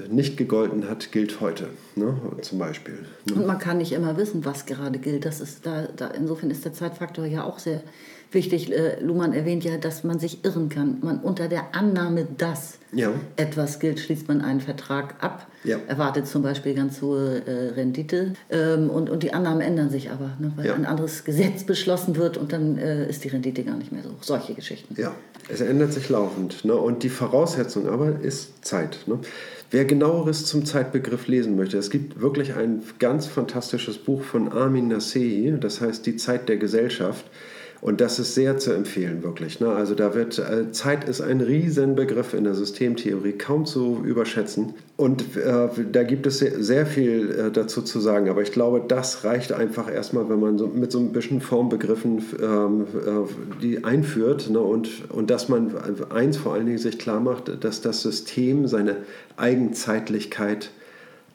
nicht 0.09 0.37
gegolten 0.37 0.89
hat, 0.89 1.11
gilt 1.11 1.39
heute, 1.39 1.67
ne? 1.95 2.19
zum 2.41 2.57
Beispiel. 2.57 3.05
Ne? 3.29 3.35
Und 3.35 3.45
man 3.45 3.59
kann 3.59 3.77
nicht 3.77 3.91
immer 3.91 4.17
wissen, 4.17 4.43
was 4.43 4.65
gerade 4.65 4.97
gilt. 4.97 5.23
Das 5.23 5.39
ist 5.39 5.63
da, 5.63 5.87
da, 5.95 6.07
insofern 6.07 6.49
ist 6.49 6.65
der 6.65 6.73
Zeitfaktor 6.73 7.25
ja 7.25 7.43
auch 7.43 7.59
sehr 7.59 7.83
wichtig. 8.33 8.71
Äh, 8.71 8.99
Luhmann 9.01 9.33
erwähnt 9.33 9.63
ja, 9.63 9.77
dass 9.77 10.03
man 10.03 10.19
sich 10.19 10.43
irren 10.45 10.69
kann. 10.69 10.97
Man 11.01 11.19
unter 11.19 11.47
der 11.47 11.75
Annahme, 11.75 12.27
dass 12.37 12.77
Ja. 12.93 13.11
etwas 13.37 13.79
gilt, 13.79 13.99
schließt 13.99 14.27
man 14.27 14.41
einen 14.41 14.59
Vertrag 14.61 15.15
ab, 15.23 15.47
Ja. 15.63 15.77
erwartet 15.87 16.27
zum 16.27 16.41
Beispiel 16.41 16.73
ganz 16.73 17.01
hohe 17.01 17.41
äh, 17.45 17.69
Rendite 17.75 18.33
ähm, 18.49 18.89
und, 18.89 19.09
und 19.09 19.23
die 19.23 19.33
Annahmen 19.33 19.61
ändern 19.61 19.89
sich 19.89 20.09
aber, 20.11 20.31
ne, 20.39 20.51
weil 20.55 20.65
Ja. 20.65 20.73
ein 20.75 20.85
anderes 20.85 21.23
Gesetz 21.23 21.63
beschlossen 21.63 22.15
wird 22.17 22.37
und 22.37 22.51
dann 22.51 22.77
äh, 22.77 23.07
ist 23.09 23.23
die 23.23 23.29
Rendite 23.29 23.63
gar 23.63 23.77
nicht 23.77 23.91
mehr 23.91 24.03
so. 24.03 24.09
Solche 24.21 24.53
Geschichten. 24.53 24.95
Ja, 24.99 25.13
es 25.49 25.61
ändert 25.61 25.93
sich 25.93 26.09
laufend. 26.09 26.65
Ne? 26.65 26.73
Und 26.75 27.03
die 27.03 27.09
Voraussetzung 27.09 27.87
aber 27.87 28.19
ist 28.21 28.63
Zeit. 28.65 28.99
Ne? 29.07 29.19
Wer 29.71 29.85
genaueres 29.85 30.45
zum 30.45 30.65
Zeitbegriff 30.65 31.27
lesen 31.27 31.55
möchte, 31.55 31.77
es 31.77 31.89
gibt 31.89 32.19
wirklich 32.19 32.55
ein 32.55 32.81
ganz 32.99 33.25
fantastisches 33.27 33.97
Buch 33.97 34.21
von 34.21 34.51
Armin 34.51 34.89
Nasehi, 34.89 35.53
das 35.59 35.79
heißt 35.79 36.05
Die 36.05 36.17
Zeit 36.17 36.49
der 36.49 36.57
Gesellschaft. 36.57 37.25
Und 37.81 37.99
das 37.99 38.19
ist 38.19 38.35
sehr 38.35 38.59
zu 38.59 38.71
empfehlen, 38.73 39.23
wirklich. 39.23 39.59
Ne? 39.59 39.69
Also 39.69 39.95
da 39.95 40.13
wird, 40.13 40.37
äh, 40.37 40.71
Zeit 40.71 41.03
ist 41.09 41.19
ein 41.19 41.41
Riesenbegriff 41.41 42.35
in 42.35 42.43
der 42.43 42.53
Systemtheorie, 42.53 43.31
kaum 43.33 43.65
zu 43.65 44.03
überschätzen. 44.05 44.75
Und 44.97 45.35
äh, 45.35 45.67
da 45.91 46.03
gibt 46.03 46.27
es 46.27 46.37
sehr, 46.37 46.63
sehr 46.63 46.85
viel 46.85 47.31
äh, 47.31 47.51
dazu 47.51 47.81
zu 47.81 47.99
sagen. 47.99 48.29
Aber 48.29 48.43
ich 48.43 48.51
glaube, 48.51 48.83
das 48.87 49.23
reicht 49.23 49.51
einfach 49.51 49.91
erstmal, 49.91 50.29
wenn 50.29 50.39
man 50.39 50.59
so 50.59 50.67
mit 50.67 50.91
so 50.91 50.99
ein 50.99 51.11
bisschen 51.11 51.41
Formbegriffen 51.41 52.23
ähm, 52.39 52.81
äh, 52.81 53.61
die 53.63 53.83
einführt. 53.83 54.51
Ne? 54.51 54.59
Und, 54.59 55.09
und 55.09 55.31
dass 55.31 55.49
man 55.49 55.73
eins 56.11 56.37
vor 56.37 56.53
allen 56.53 56.67
Dingen 56.67 56.77
sich 56.77 56.99
klar 56.99 57.19
macht, 57.19 57.63
dass 57.63 57.81
das 57.81 58.03
System 58.03 58.67
seine 58.67 58.97
Eigenzeitlichkeit 59.37 60.69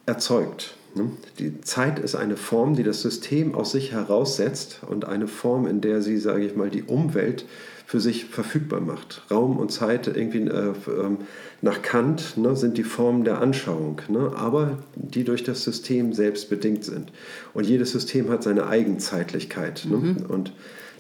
erzeugt. 0.07 0.77
Ne? 0.97 1.11
Die 1.39 1.61
Zeit 1.61 1.99
ist 1.99 2.15
eine 2.15 2.37
Form, 2.37 2.75
die 2.75 2.83
das 2.83 3.03
System 3.03 3.55
aus 3.55 3.73
sich 3.73 3.93
heraussetzt 3.93 4.81
und 4.89 5.05
eine 5.05 5.29
Form, 5.29 5.67
in 5.67 5.81
der 5.81 6.03
sie, 6.03 6.19
sage 6.19 6.45
ich 6.45 6.57
mal, 6.57 6.71
die 6.71 6.83
Umwelt 6.83 7.45
für 7.87 8.01
sich 8.01 8.25
verfügbar 8.25 8.81
macht. 8.81 9.23
Raum 9.31 9.59
und 9.59 9.71
Zeit 9.71 10.09
irgendwie 10.09 10.41
äh, 10.41 10.73
ähm, 10.89 11.19
nach 11.63 11.83
Kant 11.83 12.37
ne, 12.37 12.57
sind 12.57 12.79
die 12.79 12.85
Formen 12.85 13.23
der 13.23 13.41
Anschauung, 13.41 14.03
ne, 14.09 14.33
aber 14.35 14.79
die 14.97 15.23
durch 15.23 15.45
das 15.45 15.63
System 15.63 16.13
selbst 16.13 16.51
bedingt 16.51 16.85
sind. 16.85 17.13
Und 17.55 17.65
jedes 17.65 17.93
System 17.93 18.29
hat 18.29 18.43
seine 18.43 18.67
Eigenzeitlichkeit. 18.67 19.87
Ne? 19.89 20.17
Und 20.29 20.53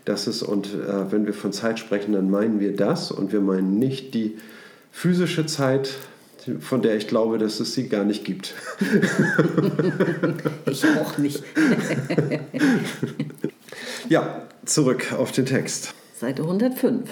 das 0.04 0.28
ist, 0.28 0.44
und 0.44 0.68
äh, 0.68 1.10
wenn 1.10 1.26
wir 1.26 1.34
von 1.34 1.52
Zeit 1.52 1.80
sprechen, 1.80 2.12
dann 2.12 2.30
meinen 2.30 2.60
wir 2.60 2.76
das 2.76 3.10
und 3.10 3.32
wir 3.32 3.40
meinen 3.40 3.80
nicht 3.80 4.14
die 4.14 4.36
physische 4.92 5.44
Zeit, 5.46 5.90
von 6.60 6.82
der 6.82 6.96
ich 6.96 7.06
glaube, 7.06 7.38
dass 7.38 7.60
es 7.60 7.74
sie 7.74 7.88
gar 7.88 8.04
nicht 8.04 8.24
gibt. 8.24 8.54
Ich 10.70 10.84
auch 10.84 11.18
nicht. 11.18 11.42
Ja, 14.08 14.46
zurück 14.64 15.12
auf 15.12 15.32
den 15.32 15.46
Text. 15.46 15.92
Seite 16.14 16.42
105. 16.42 17.10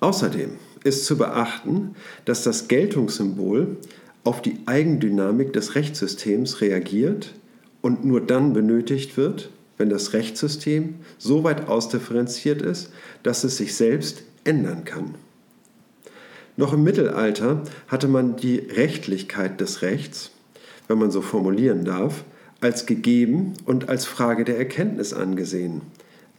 Außerdem 0.00 0.50
ist 0.84 1.06
zu 1.06 1.16
beachten, 1.16 1.96
dass 2.26 2.42
das 2.42 2.68
Geltungssymbol 2.68 3.78
auf 4.24 4.42
die 4.42 4.58
Eigendynamik 4.66 5.54
des 5.54 5.74
Rechtssystems 5.74 6.60
reagiert 6.60 7.32
und 7.80 8.04
nur 8.04 8.20
dann 8.20 8.52
benötigt 8.52 9.16
wird, 9.16 9.50
wenn 9.78 9.88
das 9.88 10.12
Rechtssystem 10.12 10.96
so 11.16 11.44
weit 11.44 11.68
ausdifferenziert 11.68 12.60
ist, 12.60 12.90
dass 13.22 13.44
es 13.44 13.56
sich 13.56 13.74
selbst 13.74 14.24
ändern 14.44 14.84
kann. 14.84 15.14
Noch 16.56 16.72
im 16.72 16.82
Mittelalter 16.82 17.62
hatte 17.88 18.08
man 18.08 18.36
die 18.36 18.58
Rechtlichkeit 18.58 19.60
des 19.60 19.82
Rechts, 19.82 20.30
wenn 20.88 20.98
man 20.98 21.10
so 21.10 21.20
formulieren 21.20 21.84
darf, 21.84 22.24
als 22.60 22.86
gegeben 22.86 23.54
und 23.66 23.88
als 23.88 24.06
Frage 24.06 24.44
der 24.44 24.56
Erkenntnis 24.56 25.12
angesehen, 25.12 25.82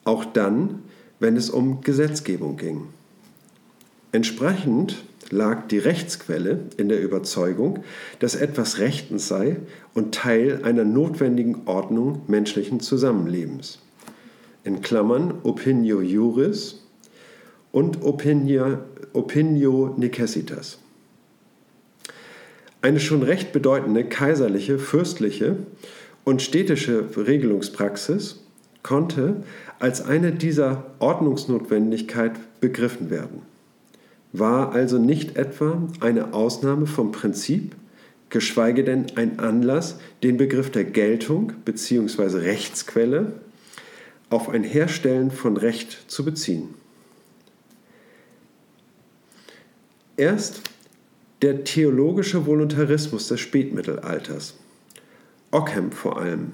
auch 0.03 0.25
dann, 0.25 0.83
wenn 1.19 1.35
es 1.35 1.49
um 1.49 1.81
Gesetzgebung 1.81 2.57
ging. 2.57 2.87
Entsprechend 4.11 5.03
lag 5.29 5.67
die 5.67 5.77
Rechtsquelle 5.77 6.61
in 6.77 6.89
der 6.89 7.01
Überzeugung, 7.01 7.83
dass 8.19 8.35
etwas 8.35 8.79
rechtens 8.79 9.27
sei 9.27 9.57
und 9.93 10.15
Teil 10.15 10.61
einer 10.63 10.85
notwendigen 10.85 11.63
Ordnung 11.65 12.21
menschlichen 12.27 12.79
Zusammenlebens. 12.79 13.79
In 14.63 14.81
Klammern 14.81 15.35
Opinio 15.43 16.01
Juris 16.01 16.86
und 17.71 18.03
Opinio, 18.03 18.79
Opinio 19.13 19.95
Necessitas. 19.97 20.79
Eine 22.81 22.99
schon 22.99 23.23
recht 23.23 23.51
bedeutende 23.51 24.03
kaiserliche, 24.03 24.79
fürstliche 24.79 25.57
und 26.23 26.41
städtische 26.41 27.05
Regelungspraxis 27.15 28.43
konnte 28.83 29.43
als 29.79 30.01
eine 30.01 30.31
dieser 30.31 30.85
Ordnungsnotwendigkeit 30.99 32.33
begriffen 32.61 33.09
werden, 33.09 33.41
war 34.31 34.71
also 34.71 34.97
nicht 34.97 35.37
etwa 35.37 35.81
eine 35.99 36.33
Ausnahme 36.33 36.87
vom 36.87 37.11
Prinzip, 37.11 37.75
geschweige 38.29 38.83
denn 38.83 39.05
ein 39.15 39.39
Anlass, 39.39 39.99
den 40.23 40.37
Begriff 40.37 40.71
der 40.71 40.83
Geltung 40.83 41.53
bzw. 41.65 42.39
Rechtsquelle 42.39 43.33
auf 44.29 44.49
ein 44.49 44.63
Herstellen 44.63 45.31
von 45.31 45.57
Recht 45.57 46.05
zu 46.07 46.25
beziehen. 46.25 46.73
Erst 50.17 50.61
der 51.43 51.63
theologische 51.63 52.47
Voluntarismus 52.47 53.27
des 53.27 53.39
Spätmittelalters, 53.39 54.55
Ockham 55.51 55.91
vor 55.91 56.19
allem, 56.19 56.53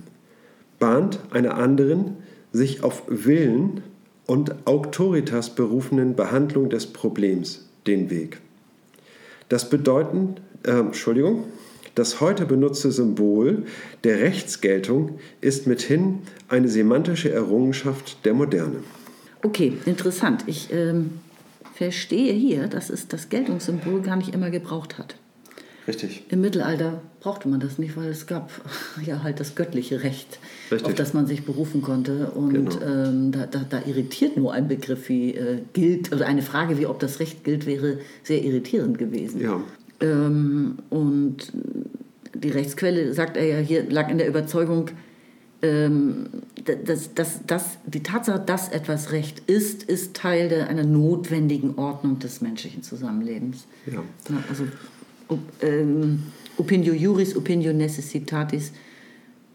bahnt 0.79 1.19
einer 1.31 1.55
anderen, 1.55 2.17
sich 2.51 2.83
auf 2.83 3.03
Willen 3.07 3.81
und 4.25 4.67
Auctoritas 4.67 5.55
berufenen 5.55 6.15
Behandlung 6.15 6.69
des 6.69 6.87
Problems 6.87 7.69
den 7.87 8.09
Weg. 8.09 8.39
Das 9.47 9.69
bedeuten, 9.69 10.35
äh, 10.63 10.71
Entschuldigung, 10.71 11.45
das 11.95 12.19
heute 12.19 12.45
benutzte 12.45 12.91
Symbol 12.91 13.63
der 14.03 14.19
Rechtsgeltung 14.19 15.19
ist 15.41 15.67
mithin 15.67 16.19
eine 16.49 16.67
semantische 16.67 17.31
Errungenschaft 17.31 18.25
der 18.25 18.33
Moderne. 18.33 18.77
Okay, 19.43 19.73
interessant. 19.85 20.43
Ich 20.47 20.69
ähm, 20.73 21.19
verstehe 21.83 22.31
hier, 22.33 22.67
dass 22.67 22.89
es 22.89 23.09
das 23.09 23.27
Geltungssymbol 23.27 24.01
gar 24.01 24.15
nicht 24.15 24.33
immer 24.33 24.49
gebraucht 24.49 24.97
hat. 24.97 25.15
Richtig. 25.85 26.23
Im 26.29 26.39
Mittelalter 26.39 27.01
brauchte 27.19 27.49
man 27.49 27.59
das 27.59 27.77
nicht, 27.77 27.97
weil 27.97 28.07
es 28.07 28.25
gab 28.25 28.49
ja 29.05 29.21
halt 29.21 29.41
das 29.41 29.55
göttliche 29.55 30.01
Recht, 30.03 30.39
Richtig. 30.71 30.87
auf 30.87 30.95
das 30.95 31.13
man 31.13 31.27
sich 31.27 31.43
berufen 31.43 31.81
konnte. 31.81 32.31
Und 32.31 32.53
Genau. 32.53 32.81
ähm, 32.85 33.31
da, 33.33 33.47
da, 33.47 33.65
da 33.69 33.81
irritiert 33.85 34.37
nur 34.37 34.53
ein 34.53 34.69
Begriff 34.69 35.09
wie 35.09 35.35
äh, 35.35 35.59
gilt, 35.73 36.13
oder 36.13 36.25
eine 36.25 36.41
Frage 36.41 36.79
wie 36.79 36.85
ob 36.85 36.99
das 36.99 37.19
Recht 37.19 37.43
gilt, 37.43 37.65
wäre 37.65 37.99
sehr 38.23 38.41
irritierend 38.41 38.97
gewesen. 38.97 39.41
Ja. 39.41 39.61
Ähm, 39.99 40.77
und 40.89 41.51
die 42.33 42.49
Rechtsquelle, 42.49 43.13
sagt 43.13 43.35
er 43.35 43.45
ja 43.45 43.57
hier, 43.57 43.89
lag 43.89 44.09
in 44.09 44.19
der 44.19 44.29
Überzeugung, 44.29 44.85
ähm, 45.63 46.25
das, 46.85 47.13
das, 47.15 47.39
das, 47.47 47.77
die 47.85 48.03
Tatsache, 48.03 48.39
dass 48.39 48.69
etwas 48.69 49.11
Recht 49.13 49.39
ist, 49.49 49.83
ist 49.83 50.13
Teil 50.13 50.49
der, 50.49 50.67
einer 50.67 50.83
notwendigen 50.83 51.77
Ordnung 51.77 52.19
des 52.19 52.41
menschlichen 52.41 52.83
Zusammenlebens. 52.83 53.65
Ja. 53.85 54.03
also 54.49 54.65
ob, 55.29 55.39
ähm, 55.61 56.23
opinio 56.57 56.93
juris, 56.93 57.35
opinio 57.35 57.71
necessitatis, 57.73 58.73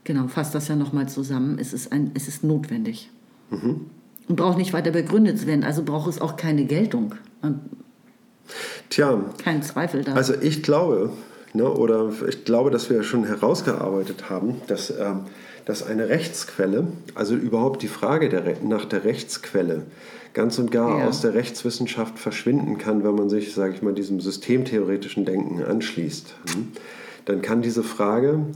genau, 0.04 0.28
fasst 0.28 0.54
das 0.54 0.68
ja 0.68 0.76
nochmal 0.76 1.08
zusammen. 1.08 1.58
Es 1.60 1.74
ist, 1.74 1.92
ein, 1.92 2.10
es 2.14 2.26
ist 2.26 2.42
notwendig. 2.42 3.10
Mhm. 3.50 3.86
Und 4.28 4.36
braucht 4.36 4.58
nicht 4.58 4.72
weiter 4.72 4.90
begründet 4.90 5.38
zu 5.38 5.46
werden, 5.46 5.62
also 5.62 5.82
braucht 5.82 6.08
es 6.08 6.20
auch 6.20 6.36
keine 6.36 6.64
Geltung. 6.64 7.14
Tja. 8.88 9.24
Kein 9.42 9.62
Zweifel 9.62 10.04
da. 10.04 10.14
Also 10.14 10.34
ich 10.40 10.62
glaube, 10.62 11.12
ne, 11.52 11.70
oder 11.70 12.12
ich 12.28 12.44
glaube, 12.44 12.70
dass 12.70 12.88
wir 12.88 13.02
schon 13.02 13.24
herausgearbeitet 13.24 14.30
haben, 14.30 14.56
dass, 14.66 14.90
ähm, 14.90 15.20
dass 15.68 15.82
eine 15.82 16.08
Rechtsquelle, 16.08 16.86
also 17.14 17.34
überhaupt 17.34 17.82
die 17.82 17.88
Frage 17.88 18.30
der, 18.30 18.42
nach 18.64 18.86
der 18.86 19.04
Rechtsquelle, 19.04 19.82
ganz 20.32 20.58
und 20.58 20.70
gar 20.70 21.00
ja. 21.00 21.06
aus 21.06 21.20
der 21.20 21.34
Rechtswissenschaft 21.34 22.18
verschwinden 22.18 22.78
kann, 22.78 23.04
wenn 23.04 23.14
man 23.14 23.28
sich, 23.28 23.52
sage 23.52 23.74
ich 23.74 23.82
mal, 23.82 23.92
diesem 23.92 24.18
systemtheoretischen 24.18 25.26
Denken 25.26 25.62
anschließt. 25.62 26.34
Hm? 26.54 26.68
Dann 27.26 27.42
kann 27.42 27.60
diese 27.60 27.82
Frage 27.82 28.46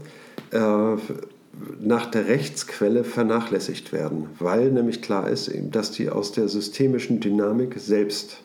äh, 0.49 0.95
nach 1.79 2.07
der 2.07 2.27
Rechtsquelle 2.27 3.03
vernachlässigt 3.03 3.93
werden, 3.93 4.29
weil 4.39 4.71
nämlich 4.71 5.03
klar 5.03 5.29
ist, 5.29 5.51
dass 5.69 5.91
die 5.91 6.09
aus 6.09 6.31
der 6.31 6.47
systemischen 6.47 7.19
Dynamik 7.19 7.75
selbst 7.77 8.37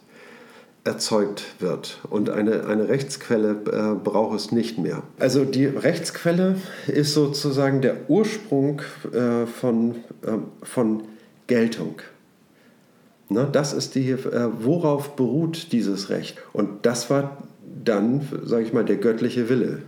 erzeugt 0.89 1.45
wird. 1.61 1.99
Und 2.09 2.31
eine, 2.31 2.67
eine 2.67 2.89
Rechtsquelle 2.89 3.51
äh, 3.51 3.95
braucht 4.03 4.37
es 4.37 4.53
nicht 4.53 4.79
mehr. 4.79 5.03
Also 5.19 5.45
die 5.45 5.67
Rechtsquelle 5.67 6.57
ist 6.87 7.13
sozusagen 7.13 7.83
der 7.83 8.09
Ursprung 8.09 8.81
äh, 9.13 9.47
von, 9.47 9.97
äh, 10.23 10.39
von 10.63 11.03
Geltung. 11.47 11.97
Ne, 13.29 13.47
das 13.53 13.75
ist 13.75 13.95
die, 13.95 14.11
äh, 14.11 14.49
worauf 14.59 15.15
beruht 15.15 15.73
dieses 15.73 16.09
Recht? 16.09 16.39
Und 16.55 16.87
das 16.87 17.11
war 17.11 17.43
dann, 17.85 18.27
sage 18.45 18.65
ich 18.65 18.73
mal, 18.73 18.85
der 18.85 18.97
göttliche 18.97 19.51
Wille. 19.51 19.83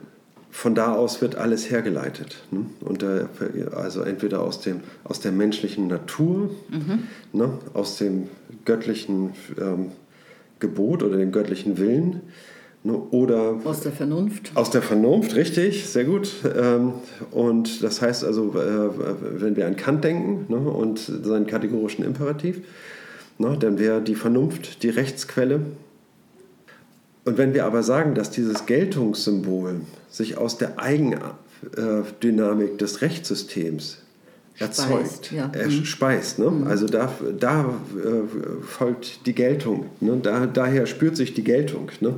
Von 0.50 0.75
da 0.75 0.95
aus 0.95 1.23
wird 1.23 1.37
alles 1.37 1.71
hergeleitet. 1.71 2.42
Ne? 2.50 2.66
Und 2.80 3.02
da, 3.02 3.28
also 3.73 4.02
entweder 4.02 4.42
aus, 4.42 4.61
dem, 4.61 4.80
aus 5.04 5.21
der 5.21 5.33
menschlichen 5.33 5.87
Natur, 5.87 6.50
mhm. 6.69 7.04
ne, 7.33 7.52
aus 7.73 7.97
dem 7.97 8.28
göttlichen 8.64 9.30
ähm, 9.59 9.92
Gebot 10.61 11.02
oder 11.02 11.17
dem 11.17 11.33
göttlichen 11.33 11.79
Willen. 11.79 12.21
Ne, 12.83 12.95
oder 12.95 13.61
aus 13.64 13.81
der 13.81 13.93
Vernunft. 13.93 14.52
Aus 14.55 14.71
der 14.71 14.81
Vernunft, 14.81 15.35
richtig, 15.35 15.87
sehr 15.87 16.05
gut. 16.05 16.31
Ähm, 16.57 16.95
und 17.31 17.83
das 17.83 18.00
heißt 18.00 18.25
also, 18.25 18.55
äh, 18.55 19.40
wenn 19.40 19.57
wir 19.57 19.67
an 19.67 19.76
Kant 19.76 20.05
denken 20.05 20.47
ne, 20.49 20.59
und 20.59 20.99
seinen 20.99 21.47
kategorischen 21.47 22.05
Imperativ, 22.05 22.62
Ne? 23.40 23.57
Dann 23.59 23.79
wäre 23.79 24.02
die 24.02 24.14
Vernunft 24.14 24.85
die 24.85 24.90
Rechtsquelle. 24.90 25.62
Und 27.25 27.38
wenn 27.38 27.55
wir 27.55 27.64
aber 27.64 27.83
sagen, 27.83 28.14
dass 28.14 28.31
dieses 28.31 28.67
Geltungssymbol 28.67 29.81
sich 30.11 30.37
aus 30.37 30.59
der 30.59 30.79
Eigendynamik 30.79 32.79
des 32.79 33.01
Rechtssystems 33.01 34.03
erzeugt, 34.61 35.33
ja. 35.33 35.51
er 35.53 35.68
mhm. 35.68 35.85
speist. 35.85 36.38
Ne? 36.38 36.51
Mhm. 36.51 36.66
Also 36.66 36.87
da, 36.87 37.12
da 37.38 37.75
äh, 37.96 38.64
folgt 38.64 39.27
die 39.27 39.35
Geltung. 39.35 39.87
Ne? 40.01 40.18
Da, 40.23 40.46
daher 40.46 40.87
spürt 40.87 41.16
sich 41.16 41.35
die 41.35 41.44
Geltung. 41.44 41.90
Ne? 42.01 42.14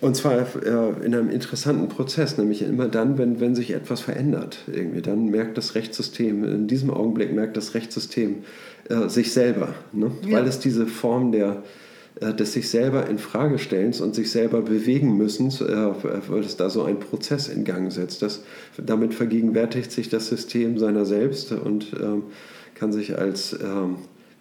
Und 0.00 0.16
zwar 0.16 0.40
äh, 0.40 1.04
in 1.04 1.14
einem 1.14 1.28
interessanten 1.28 1.88
Prozess, 1.88 2.38
nämlich 2.38 2.62
immer 2.62 2.88
dann, 2.88 3.18
wenn, 3.18 3.40
wenn 3.40 3.54
sich 3.54 3.72
etwas 3.72 4.00
verändert. 4.00 4.58
Irgendwie. 4.72 5.02
Dann 5.02 5.26
merkt 5.26 5.58
das 5.58 5.74
Rechtssystem, 5.74 6.44
in 6.44 6.68
diesem 6.68 6.90
Augenblick 6.90 7.32
merkt 7.34 7.56
das 7.56 7.74
Rechtssystem 7.74 8.44
äh, 8.88 9.08
sich 9.08 9.32
selber. 9.32 9.74
Ne? 9.92 10.10
Ja. 10.24 10.38
Weil 10.38 10.46
es 10.46 10.60
diese 10.60 10.86
Form 10.86 11.32
der, 11.32 11.62
des 12.20 12.52
sich 12.52 12.68
selber 12.68 13.08
in 13.08 13.18
Frage 13.18 13.58
stellens 13.58 14.00
und 14.00 14.14
sich 14.14 14.30
selber 14.30 14.62
bewegen 14.62 15.16
müssen, 15.16 15.48
äh, 15.48 16.28
weil 16.28 16.40
es 16.40 16.56
da 16.56 16.68
so 16.68 16.82
ein 16.82 16.98
Prozess 16.98 17.48
in 17.48 17.64
Gang 17.64 17.92
setzt. 17.92 18.22
Das, 18.22 18.42
damit 18.76 19.14
vergegenwärtigt 19.14 19.92
sich 19.92 20.08
das 20.08 20.28
System 20.28 20.78
seiner 20.78 21.04
selbst 21.04 21.52
und 21.52 21.92
ähm, 22.00 22.24
kann 22.74 22.92
sich 22.92 23.18
als 23.18 23.52
ähm, 23.52 23.96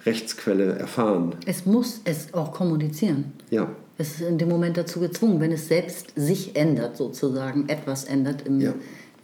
Rechtsquelle 0.05 0.77
erfahren. 0.77 1.35
Es 1.45 1.65
muss 1.65 2.01
es 2.05 2.33
auch 2.33 2.51
kommunizieren. 2.51 3.33
Ja. 3.49 3.69
Es 3.97 4.15
ist 4.15 4.21
in 4.21 4.37
dem 4.37 4.49
Moment 4.49 4.77
dazu 4.77 4.99
gezwungen, 4.99 5.39
wenn 5.39 5.51
es 5.51 5.67
selbst 5.67 6.13
sich 6.15 6.55
ändert, 6.55 6.97
sozusagen, 6.97 7.67
etwas 7.67 8.05
ändert, 8.05 8.45
im, 8.45 8.61
ja. 8.61 8.73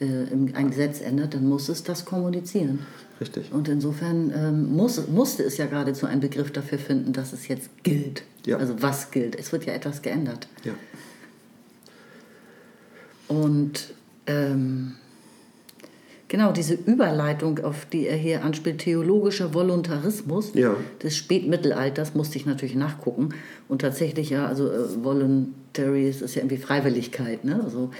äh, 0.02 0.24
im, 0.32 0.52
ein 0.54 0.70
Gesetz 0.70 1.02
ändert, 1.02 1.36
dann 1.36 1.48
muss 1.48 1.70
es 1.70 1.84
das 1.84 2.06
kommunizieren. 2.06 2.80
Richtig. 3.22 3.52
Und 3.52 3.70
insofern 3.70 4.32
ähm, 4.36 4.76
muss, 4.76 5.08
musste 5.08 5.44
es 5.44 5.58
ja 5.58 5.66
geradezu 5.66 6.06
einen 6.06 6.22
Begriff 6.22 6.52
dafür 6.52 6.80
finden, 6.80 7.14
dass 7.14 7.34
es 7.34 7.48
jetzt 7.48 7.70
gilt. 7.84 8.24
Ja. 8.46 8.58
Also 8.58 8.82
was 8.82 9.12
gilt. 9.12 9.36
Es 9.36 9.52
wird 9.52 9.66
ja 9.66 9.74
etwas 9.74 10.02
geändert. 10.02 10.48
Ja. 10.64 10.74
Und 13.28 13.94
ähm, 14.28 14.94
Genau, 16.34 16.52
diese 16.52 16.74
Überleitung, 16.74 17.60
auf 17.60 17.86
die 17.86 18.08
er 18.08 18.18
hier 18.18 18.44
anspielt, 18.44 18.80
theologischer 18.80 19.54
Voluntarismus 19.54 20.56
ja. 20.56 20.76
des 21.04 21.16
Spätmittelalters, 21.16 22.16
musste 22.16 22.40
ich 22.40 22.48
natürlich 22.48 22.74
nachgucken. 22.74 23.30
Und 23.68 23.82
tatsächlich, 23.82 24.32
ja, 24.32 24.48
also 24.48 24.68
äh, 24.68 25.04
voluntary 25.04 26.10
ist 26.10 26.22
ja 26.22 26.42
irgendwie 26.42 26.58
Freiwilligkeit, 26.58 27.46
ne? 27.46 27.62
Also, 27.64 27.92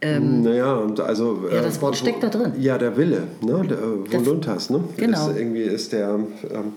ähm, 0.00 0.42
naja, 0.42 0.74
und 0.76 1.00
also. 1.00 1.48
Ja, 1.52 1.62
das 1.62 1.80
Wort 1.82 1.94
äh, 1.94 1.98
steckt 1.98 2.22
da 2.22 2.28
drin. 2.28 2.52
Ja, 2.58 2.78
der 2.78 2.96
Wille, 2.96 3.24
ne? 3.40 3.64
Der, 3.68 3.78
äh, 3.78 4.12
Voluntas, 4.12 4.70
ne? 4.70 4.84
Genau. 4.96 5.30
Ist, 5.30 5.36
irgendwie 5.36 5.62
ist 5.62 5.92
der. 5.92 6.18
Ähm, 6.50 6.72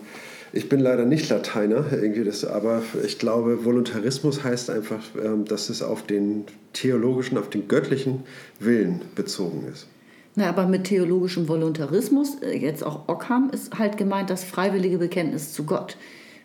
ich 0.54 0.68
bin 0.68 0.80
leider 0.80 1.06
nicht 1.06 1.30
Lateiner, 1.30 1.86
irgendwie 1.92 2.24
das, 2.24 2.44
aber 2.44 2.82
ich 3.06 3.18
glaube, 3.18 3.64
Voluntarismus 3.64 4.44
heißt 4.44 4.68
einfach, 4.68 5.00
ähm, 5.22 5.46
dass 5.46 5.70
es 5.70 5.82
auf 5.82 6.02
den 6.02 6.44
theologischen, 6.74 7.38
auf 7.38 7.48
den 7.48 7.68
göttlichen 7.68 8.24
Willen 8.60 9.00
bezogen 9.14 9.66
ist. 9.72 9.86
Na, 10.34 10.48
aber 10.48 10.66
mit 10.66 10.84
theologischem 10.84 11.48
Voluntarismus, 11.48 12.36
äh, 12.42 12.56
jetzt 12.56 12.84
auch 12.84 13.08
Ockham, 13.08 13.50
ist 13.50 13.78
halt 13.78 13.96
gemeint 13.96 14.30
das 14.30 14.44
freiwillige 14.44 14.98
Bekenntnis 14.98 15.52
zu 15.52 15.64
Gott. 15.64 15.96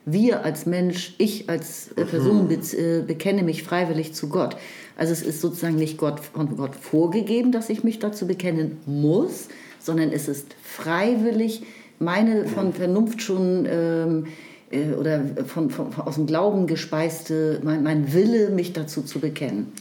Wir 0.05 0.45
als 0.45 0.65
Mensch, 0.65 1.15
ich 1.17 1.49
als 1.49 1.89
äh, 1.97 2.05
Person 2.05 2.47
be 2.47 2.55
äh, 2.55 3.01
bekenne 3.05 3.43
mich 3.43 3.63
freiwillig 3.63 4.13
zu 4.13 4.29
Gott. 4.29 4.55
Also 4.97 5.13
es 5.13 5.21
ist 5.21 5.41
sozusagen 5.41 5.75
nicht 5.75 5.97
Gott, 5.97 6.19
von 6.19 6.57
Gott 6.57 6.75
vorgegeben, 6.75 7.51
dass 7.51 7.69
ich 7.69 7.83
mich 7.83 7.99
dazu 7.99 8.25
bekennen 8.25 8.79
muss, 8.87 9.47
sondern 9.79 10.11
es 10.11 10.27
ist 10.27 10.55
freiwillig 10.63 11.63
meine 11.99 12.45
von 12.47 12.73
Vernunft 12.73 13.21
schon 13.21 13.67
ähm, 13.69 14.25
äh, 14.71 14.93
oder 14.93 15.21
von, 15.45 15.69
von, 15.69 15.93
aus 15.95 16.15
dem 16.15 16.25
Glauben 16.25 16.67
gespeiste, 16.67 17.59
mein, 17.63 17.83
mein 17.83 18.13
Wille, 18.13 18.49
mich 18.49 18.73
dazu 18.73 19.01
zu 19.03 19.19
bekennen. 19.19 19.71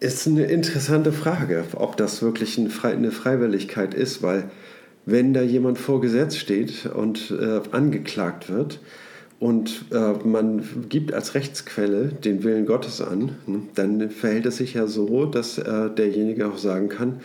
Ist 0.00 0.26
eine 0.26 0.44
interessante 0.44 1.12
Frage, 1.12 1.64
ob 1.74 1.96
das 1.96 2.22
wirklich 2.22 2.58
eine 2.58 3.10
Freiwilligkeit 3.10 3.94
ist, 3.94 4.22
weil 4.22 4.50
wenn 5.06 5.32
da 5.32 5.42
jemand 5.42 5.78
vor 5.78 6.00
Gesetz 6.00 6.36
steht 6.36 6.86
und 6.86 7.30
äh, 7.30 7.60
angeklagt 7.72 8.48
wird 8.50 8.80
und 9.40 9.84
äh, 9.92 10.14
man 10.26 10.64
gibt 10.88 11.12
als 11.12 11.34
Rechtsquelle 11.34 12.06
den 12.08 12.42
Willen 12.42 12.66
Gottes 12.66 13.00
an, 13.00 13.36
ne, 13.46 13.62
dann 13.74 14.10
verhält 14.10 14.46
es 14.46 14.56
sich 14.56 14.74
ja 14.74 14.86
so, 14.86 15.26
dass 15.26 15.58
äh, 15.58 15.90
derjenige 15.90 16.48
auch 16.48 16.58
sagen 16.58 16.88
kann, 16.88 17.20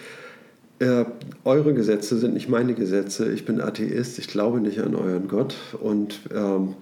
äh, 0.80 1.06
eure 1.43 1.73
Gesetze 1.73 2.17
sind 2.17 2.34
nicht 2.34 2.49
meine 2.49 2.73
Gesetze, 2.73 3.32
ich 3.32 3.45
bin 3.45 3.62
Atheist, 3.62 4.19
ich 4.19 4.28
glaube 4.28 4.60
nicht 4.60 4.80
an 4.80 4.95
euren 4.95 5.28
Gott 5.28 5.56
und 5.82 6.19
ähm, 6.34 6.76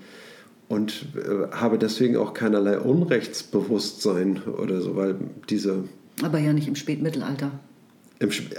und 0.72 1.06
äh, 1.15 1.54
habe 1.54 1.78
deswegen 1.78 2.15
auch 2.15 2.34
keinerlei 2.34 2.80
Unrechtsbewusstsein 2.80 4.41
oder 4.44 4.80
so, 4.82 4.96
weil 4.96 5.15
diese. 5.50 5.84
Aber 6.24 6.39
ja 6.39 6.54
nicht 6.54 6.70
im 6.70 6.78
Spätmittelalter. 6.78 7.52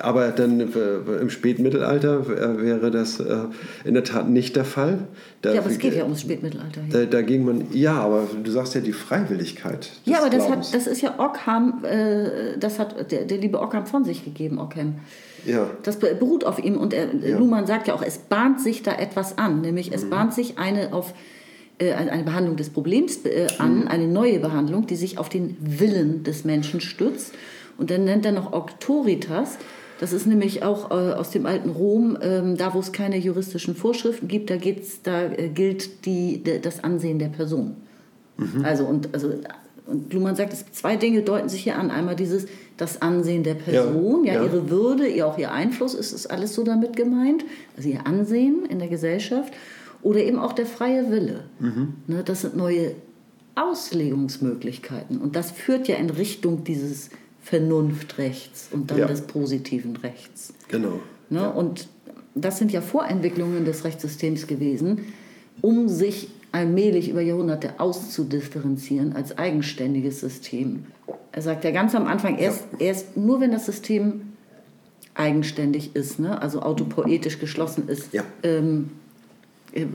Aber 0.00 0.28
dann 0.30 0.60
äh, 0.60 1.20
im 1.20 1.30
Spätmittelalter 1.30 2.20
äh, 2.20 2.62
wäre 2.62 2.90
das 2.90 3.20
äh, 3.20 3.44
in 3.84 3.94
der 3.94 4.04
Tat 4.04 4.28
nicht 4.28 4.56
der 4.56 4.64
Fall. 4.64 5.06
Da, 5.40 5.54
ja, 5.54 5.60
aber 5.60 5.70
es 5.70 5.78
geht 5.78 5.94
ja 5.94 6.04
ums 6.04 6.22
Spätmittelalter. 6.22 6.80
Da, 6.90 7.04
da, 7.04 7.22
ging 7.22 7.44
man, 7.44 7.66
ja, 7.72 7.94
aber 7.94 8.28
du 8.42 8.50
sagst 8.50 8.74
ja 8.74 8.80
die 8.80 8.92
Freiwilligkeit. 8.92 9.90
Ja, 10.04 10.18
aber 10.20 10.30
das, 10.30 10.48
hat, 10.48 10.74
das 10.74 10.86
ist 10.86 11.00
ja 11.00 11.18
Ockham, 11.18 11.82
das 12.58 12.78
hat 12.78 13.10
der, 13.10 13.24
der 13.24 13.38
liebe 13.38 13.60
Ockham 13.60 13.86
von 13.86 14.04
sich 14.04 14.24
gegeben, 14.24 14.58
Ockham. 14.58 14.96
Ja. 15.44 15.68
Das 15.82 15.98
beruht 15.98 16.44
auf 16.44 16.62
ihm 16.62 16.76
und 16.76 16.94
er, 16.94 17.08
ja. 17.14 17.36
Luhmann 17.36 17.66
sagt 17.66 17.88
ja 17.88 17.94
auch, 17.94 18.02
es 18.02 18.18
bahnt 18.18 18.60
sich 18.60 18.82
da 18.82 18.92
etwas 18.92 19.38
an, 19.38 19.60
nämlich 19.60 19.92
es 19.92 20.04
mhm. 20.04 20.10
bahnt 20.10 20.34
sich 20.34 20.58
eine 20.58 20.92
auf 20.92 21.14
eine 21.80 22.22
Behandlung 22.22 22.54
des 22.54 22.70
Problems 22.70 23.18
an, 23.58 23.80
mhm. 23.80 23.88
eine 23.88 24.06
neue 24.06 24.38
Behandlung, 24.38 24.86
die 24.86 24.94
sich 24.94 25.18
auf 25.18 25.28
den 25.28 25.56
Willen 25.58 26.22
des 26.22 26.44
Menschen 26.44 26.80
stützt. 26.80 27.34
Und 27.82 27.90
dann 27.90 28.04
nennt 28.04 28.24
er 28.24 28.30
noch 28.30 28.52
Auctoritas. 28.52 29.58
Das 29.98 30.12
ist 30.12 30.24
nämlich 30.24 30.62
auch 30.62 30.92
äh, 30.92 31.14
aus 31.14 31.30
dem 31.30 31.46
alten 31.46 31.68
Rom, 31.68 32.16
ähm, 32.22 32.56
da 32.56 32.74
wo 32.74 32.78
es 32.78 32.92
keine 32.92 33.18
juristischen 33.18 33.74
Vorschriften 33.74 34.28
gibt, 34.28 34.50
da, 34.50 34.56
geht's, 34.56 35.02
da 35.02 35.26
gilt 35.26 36.06
die, 36.06 36.44
das 36.62 36.84
Ansehen 36.84 37.18
der 37.18 37.26
Person. 37.26 37.74
Mhm. 38.36 38.64
Also, 38.64 38.84
und, 38.84 39.12
also, 39.12 39.32
und 39.86 40.12
Luhmann 40.12 40.36
sagt, 40.36 40.52
es, 40.52 40.64
zwei 40.70 40.94
Dinge 40.94 41.22
deuten 41.22 41.48
sich 41.48 41.64
hier 41.64 41.76
an. 41.76 41.90
Einmal 41.90 42.14
dieses, 42.14 42.46
das 42.76 43.02
Ansehen 43.02 43.42
der 43.42 43.54
Person, 43.54 44.24
ja, 44.26 44.34
ja, 44.34 44.38
ja. 44.38 44.46
ihre 44.46 44.70
Würde, 44.70 45.08
ihr 45.08 45.26
auch 45.26 45.36
ihr 45.36 45.50
Einfluss, 45.50 45.94
ist 45.94 46.12
es 46.12 46.28
alles 46.28 46.54
so 46.54 46.62
damit 46.62 46.94
gemeint, 46.94 47.44
also 47.76 47.88
ihr 47.88 48.06
Ansehen 48.06 48.64
in 48.68 48.78
der 48.78 48.86
Gesellschaft 48.86 49.52
oder 50.02 50.20
eben 50.20 50.38
auch 50.38 50.52
der 50.52 50.66
freie 50.66 51.10
Wille. 51.10 51.46
Mhm. 51.58 51.94
Ne, 52.06 52.22
das 52.24 52.42
sind 52.42 52.56
neue 52.56 52.94
Auslegungsmöglichkeiten 53.56 55.18
und 55.18 55.34
das 55.34 55.50
führt 55.50 55.88
ja 55.88 55.96
in 55.96 56.10
Richtung 56.10 56.62
dieses 56.62 57.10
Vernunftrechts 57.42 58.68
und 58.70 58.90
dann 58.90 58.98
ja. 58.98 59.06
des 59.06 59.22
positiven 59.22 59.96
Rechts. 59.96 60.54
Genau. 60.68 61.00
Ne, 61.28 61.50
und 61.52 61.88
das 62.34 62.58
sind 62.58 62.72
ja 62.72 62.80
Vorentwicklungen 62.80 63.64
des 63.64 63.84
Rechtssystems 63.84 64.46
gewesen, 64.46 65.06
um 65.60 65.88
sich 65.88 66.28
allmählich 66.52 67.08
über 67.08 67.20
Jahrhunderte 67.20 67.80
auszudifferenzieren 67.80 69.14
als 69.14 69.36
eigenständiges 69.38 70.20
System. 70.20 70.84
Er 71.32 71.42
sagt 71.42 71.64
ja 71.64 71.70
ganz 71.70 71.94
am 71.94 72.06
Anfang, 72.06 72.38
erst, 72.38 72.64
ja. 72.72 72.86
erst 72.86 73.16
nur 73.16 73.40
wenn 73.40 73.50
das 73.50 73.66
System 73.66 74.32
eigenständig 75.14 75.96
ist, 75.96 76.18
ne? 76.20 76.40
also 76.40 76.60
autopoetisch 76.60 77.38
geschlossen 77.38 77.88
ist, 77.88 78.12
ja. 78.12 78.22
ähm, 78.42 78.90
äh, 79.72 79.86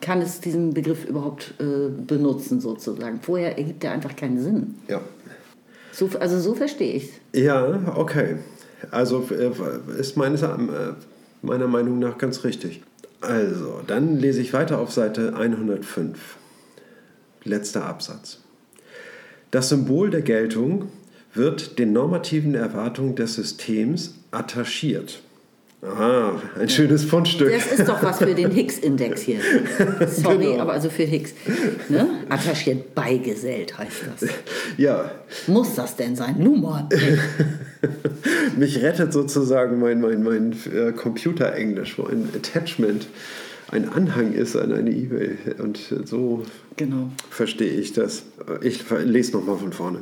kann 0.00 0.20
es 0.20 0.40
diesen 0.40 0.74
Begriff 0.74 1.04
überhaupt 1.04 1.54
äh, 1.58 1.88
benutzen 1.88 2.60
sozusagen. 2.60 3.20
Vorher 3.20 3.56
ergibt 3.56 3.84
er 3.84 3.92
einfach 3.92 4.14
keinen 4.16 4.40
Sinn. 4.40 4.74
Ja. 4.88 5.00
So, 5.92 6.10
also 6.18 6.38
so 6.38 6.54
verstehe 6.54 6.94
ich 6.94 7.04
es. 7.32 7.40
Ja, 7.42 7.94
okay. 7.96 8.36
Also 8.90 9.28
äh, 9.30 9.50
ist 9.98 10.16
meines, 10.16 10.42
äh, 10.42 10.48
meiner 11.42 11.66
Meinung 11.66 11.98
nach 11.98 12.18
ganz 12.18 12.44
richtig. 12.44 12.82
Also, 13.20 13.80
dann 13.86 14.18
lese 14.18 14.40
ich 14.40 14.52
weiter 14.52 14.78
auf 14.78 14.92
Seite 14.92 15.34
105. 15.36 16.36
Letzter 17.44 17.84
Absatz. 17.84 18.38
Das 19.50 19.68
Symbol 19.68 20.10
der 20.10 20.22
Geltung 20.22 20.88
wird 21.34 21.78
den 21.78 21.92
normativen 21.92 22.54
Erwartungen 22.54 23.16
des 23.16 23.34
Systems 23.34 24.14
attachiert. 24.30 25.22
Aha, 25.82 26.42
ein 26.58 26.68
schönes 26.68 27.04
Fundstück. 27.04 27.50
Das 27.50 27.72
ist 27.72 27.88
doch 27.88 28.02
was 28.02 28.18
für 28.18 28.34
den 28.34 28.50
Higgs-Index 28.50 29.22
hier. 29.22 29.40
Sorry, 30.08 30.52
genau. 30.52 30.60
aber 30.60 30.72
also 30.74 30.90
für 30.90 31.04
Higgs. 31.04 31.32
Ne? 31.88 32.06
Attachiert 32.28 32.94
beigesellt 32.94 33.78
heißt 33.78 34.02
das. 34.20 34.28
Ja. 34.76 35.10
Muss 35.46 35.74
das 35.76 35.96
denn 35.96 36.16
sein? 36.16 36.36
Nummer. 36.38 36.86
Mich 38.58 38.82
rettet 38.82 39.14
sozusagen 39.14 39.80
mein, 39.80 40.02
mein, 40.02 40.22
mein 40.22 40.52
äh, 40.52 40.92
Computerenglisch, 40.92 41.98
wo 41.98 42.04
ein 42.04 42.28
Attachment 42.36 43.06
ein 43.70 43.88
Anhang 43.88 44.34
ist 44.34 44.56
an 44.56 44.72
eine 44.72 44.90
E-Mail. 44.90 45.38
Und 45.62 45.78
so 46.04 46.42
genau. 46.76 47.10
verstehe 47.30 47.72
ich 47.72 47.94
das. 47.94 48.24
Ich 48.60 48.84
lese 48.90 49.32
nochmal 49.32 49.56
von 49.56 49.72
vorne. 49.72 50.00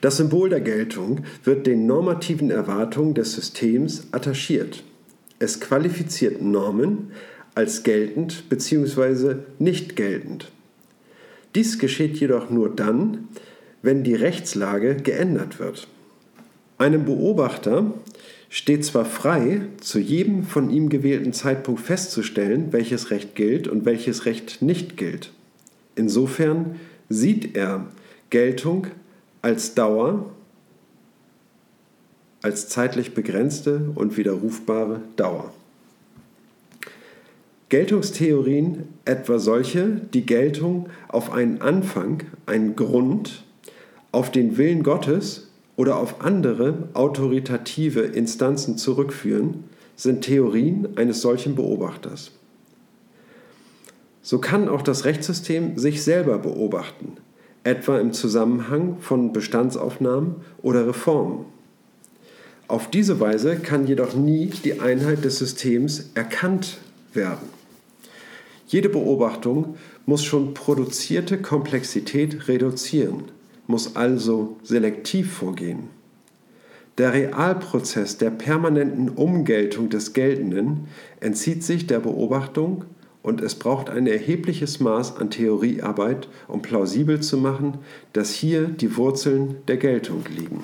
Das 0.00 0.16
Symbol 0.16 0.48
der 0.48 0.60
Geltung 0.60 1.24
wird 1.44 1.66
den 1.66 1.86
normativen 1.86 2.50
Erwartungen 2.50 3.14
des 3.14 3.32
Systems 3.32 4.08
attachiert. 4.12 4.84
Es 5.38 5.60
qualifiziert 5.60 6.42
Normen 6.42 7.12
als 7.54 7.82
geltend 7.82 8.48
bzw. 8.48 9.36
nicht 9.58 9.96
geltend. 9.96 10.50
Dies 11.54 11.78
geschieht 11.78 12.16
jedoch 12.16 12.50
nur 12.50 12.74
dann, 12.74 13.28
wenn 13.82 14.02
die 14.02 14.14
Rechtslage 14.14 14.96
geändert 14.96 15.58
wird. 15.58 15.86
Einem 16.78 17.04
Beobachter 17.04 17.92
steht 18.48 18.84
zwar 18.84 19.04
frei, 19.04 19.62
zu 19.80 19.98
jedem 19.98 20.42
von 20.44 20.70
ihm 20.70 20.88
gewählten 20.88 21.32
Zeitpunkt 21.32 21.80
festzustellen, 21.80 22.72
welches 22.72 23.10
Recht 23.10 23.34
gilt 23.34 23.68
und 23.68 23.84
welches 23.84 24.26
Recht 24.26 24.62
nicht 24.62 24.96
gilt. 24.96 25.32
Insofern 25.96 26.76
sieht 27.08 27.56
er 27.56 27.86
Geltung 28.30 28.88
als 29.44 29.74
Dauer, 29.74 30.24
als 32.40 32.70
zeitlich 32.70 33.12
begrenzte 33.12 33.90
und 33.94 34.16
widerrufbare 34.16 35.02
Dauer. 35.16 35.52
Geltungstheorien, 37.68 38.84
etwa 39.04 39.38
solche, 39.38 40.00
die 40.14 40.24
Geltung 40.24 40.88
auf 41.08 41.30
einen 41.30 41.60
Anfang, 41.60 42.22
einen 42.46 42.74
Grund, 42.74 43.44
auf 44.12 44.30
den 44.30 44.56
Willen 44.56 44.82
Gottes 44.82 45.50
oder 45.76 45.96
auf 45.98 46.22
andere 46.22 46.88
autoritative 46.94 48.00
Instanzen 48.00 48.78
zurückführen, 48.78 49.64
sind 49.94 50.22
Theorien 50.22 50.96
eines 50.96 51.20
solchen 51.20 51.54
Beobachters. 51.54 52.30
So 54.22 54.38
kann 54.38 54.70
auch 54.70 54.80
das 54.80 55.04
Rechtssystem 55.04 55.76
sich 55.76 56.02
selber 56.02 56.38
beobachten, 56.38 57.18
etwa 57.64 57.98
im 57.98 58.12
Zusammenhang 58.12 58.98
von 59.00 59.32
Bestandsaufnahmen 59.32 60.36
oder 60.62 60.86
Reformen. 60.86 61.46
Auf 62.68 62.88
diese 62.90 63.20
Weise 63.20 63.56
kann 63.56 63.86
jedoch 63.86 64.14
nie 64.14 64.46
die 64.46 64.80
Einheit 64.80 65.24
des 65.24 65.38
Systems 65.38 66.10
erkannt 66.14 66.78
werden. 67.12 67.48
Jede 68.66 68.88
Beobachtung 68.88 69.76
muss 70.06 70.24
schon 70.24 70.54
produzierte 70.54 71.38
Komplexität 71.38 72.48
reduzieren, 72.48 73.24
muss 73.66 73.96
also 73.96 74.56
selektiv 74.62 75.32
vorgehen. 75.32 75.88
Der 76.96 77.12
Realprozess 77.12 78.18
der 78.18 78.30
permanenten 78.30 79.08
Umgeltung 79.08 79.88
des 79.88 80.12
Geltenden 80.12 80.86
entzieht 81.20 81.64
sich 81.64 81.86
der 81.86 81.98
Beobachtung 81.98 82.84
und 83.24 83.40
es 83.40 83.54
braucht 83.54 83.88
ein 83.88 84.06
erhebliches 84.06 84.80
Maß 84.80 85.16
an 85.16 85.30
Theoriearbeit, 85.30 86.28
um 86.46 86.60
plausibel 86.60 87.20
zu 87.20 87.38
machen, 87.38 87.78
dass 88.12 88.34
hier 88.34 88.66
die 88.66 88.96
Wurzeln 88.96 89.56
der 89.66 89.78
Geltung 89.78 90.22
liegen. 90.36 90.62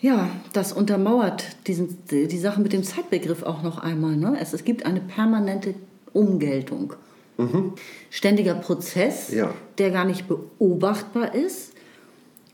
Ja, 0.00 0.30
das 0.52 0.72
untermauert 0.72 1.44
diesen, 1.66 1.98
die 2.10 2.38
Sache 2.38 2.60
mit 2.60 2.72
dem 2.72 2.84
Zeitbegriff 2.84 3.42
auch 3.42 3.62
noch 3.62 3.78
einmal. 3.78 4.16
Ne? 4.16 4.36
Es, 4.40 4.52
es 4.52 4.62
gibt 4.62 4.86
eine 4.86 5.00
permanente 5.00 5.74
Umgeltung. 6.12 6.92
Mhm. 7.36 7.72
Ständiger 8.08 8.54
Prozess, 8.54 9.32
ja. 9.32 9.52
der 9.78 9.90
gar 9.90 10.04
nicht 10.04 10.28
beobachtbar 10.28 11.34
ist. 11.34 11.72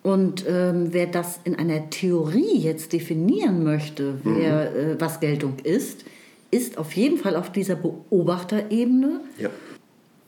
Und 0.03 0.46
ähm, 0.49 0.94
wer 0.94 1.09
das 1.09 1.40
in 1.44 1.57
einer 1.57 1.90
Theorie 1.90 2.57
jetzt 2.57 2.94
definieren 2.94 3.64
möchte, 3.64 4.14
wer, 4.25 4.70
mhm. 4.70 4.77
äh, 4.77 5.01
was 5.01 5.20
Geltung 5.20 5.59
ist, 5.62 6.07
ist 6.50 6.78
auf 6.78 6.92
jeden 6.92 7.18
Fall 7.18 7.36
auf 7.36 7.52
dieser 7.52 7.76
Beobachterebene. 7.76 9.20
Ja. 9.38 9.50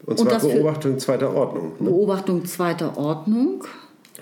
Und 0.05 0.19
zwar 0.19 0.43
Und 0.45 0.53
Beobachtung 0.53 0.99
zweiter 0.99 1.35
Ordnung. 1.35 1.73
Ne? 1.79 1.91
Beobachtung 1.91 2.45
zweiter 2.45 2.97
Ordnung. 2.97 3.65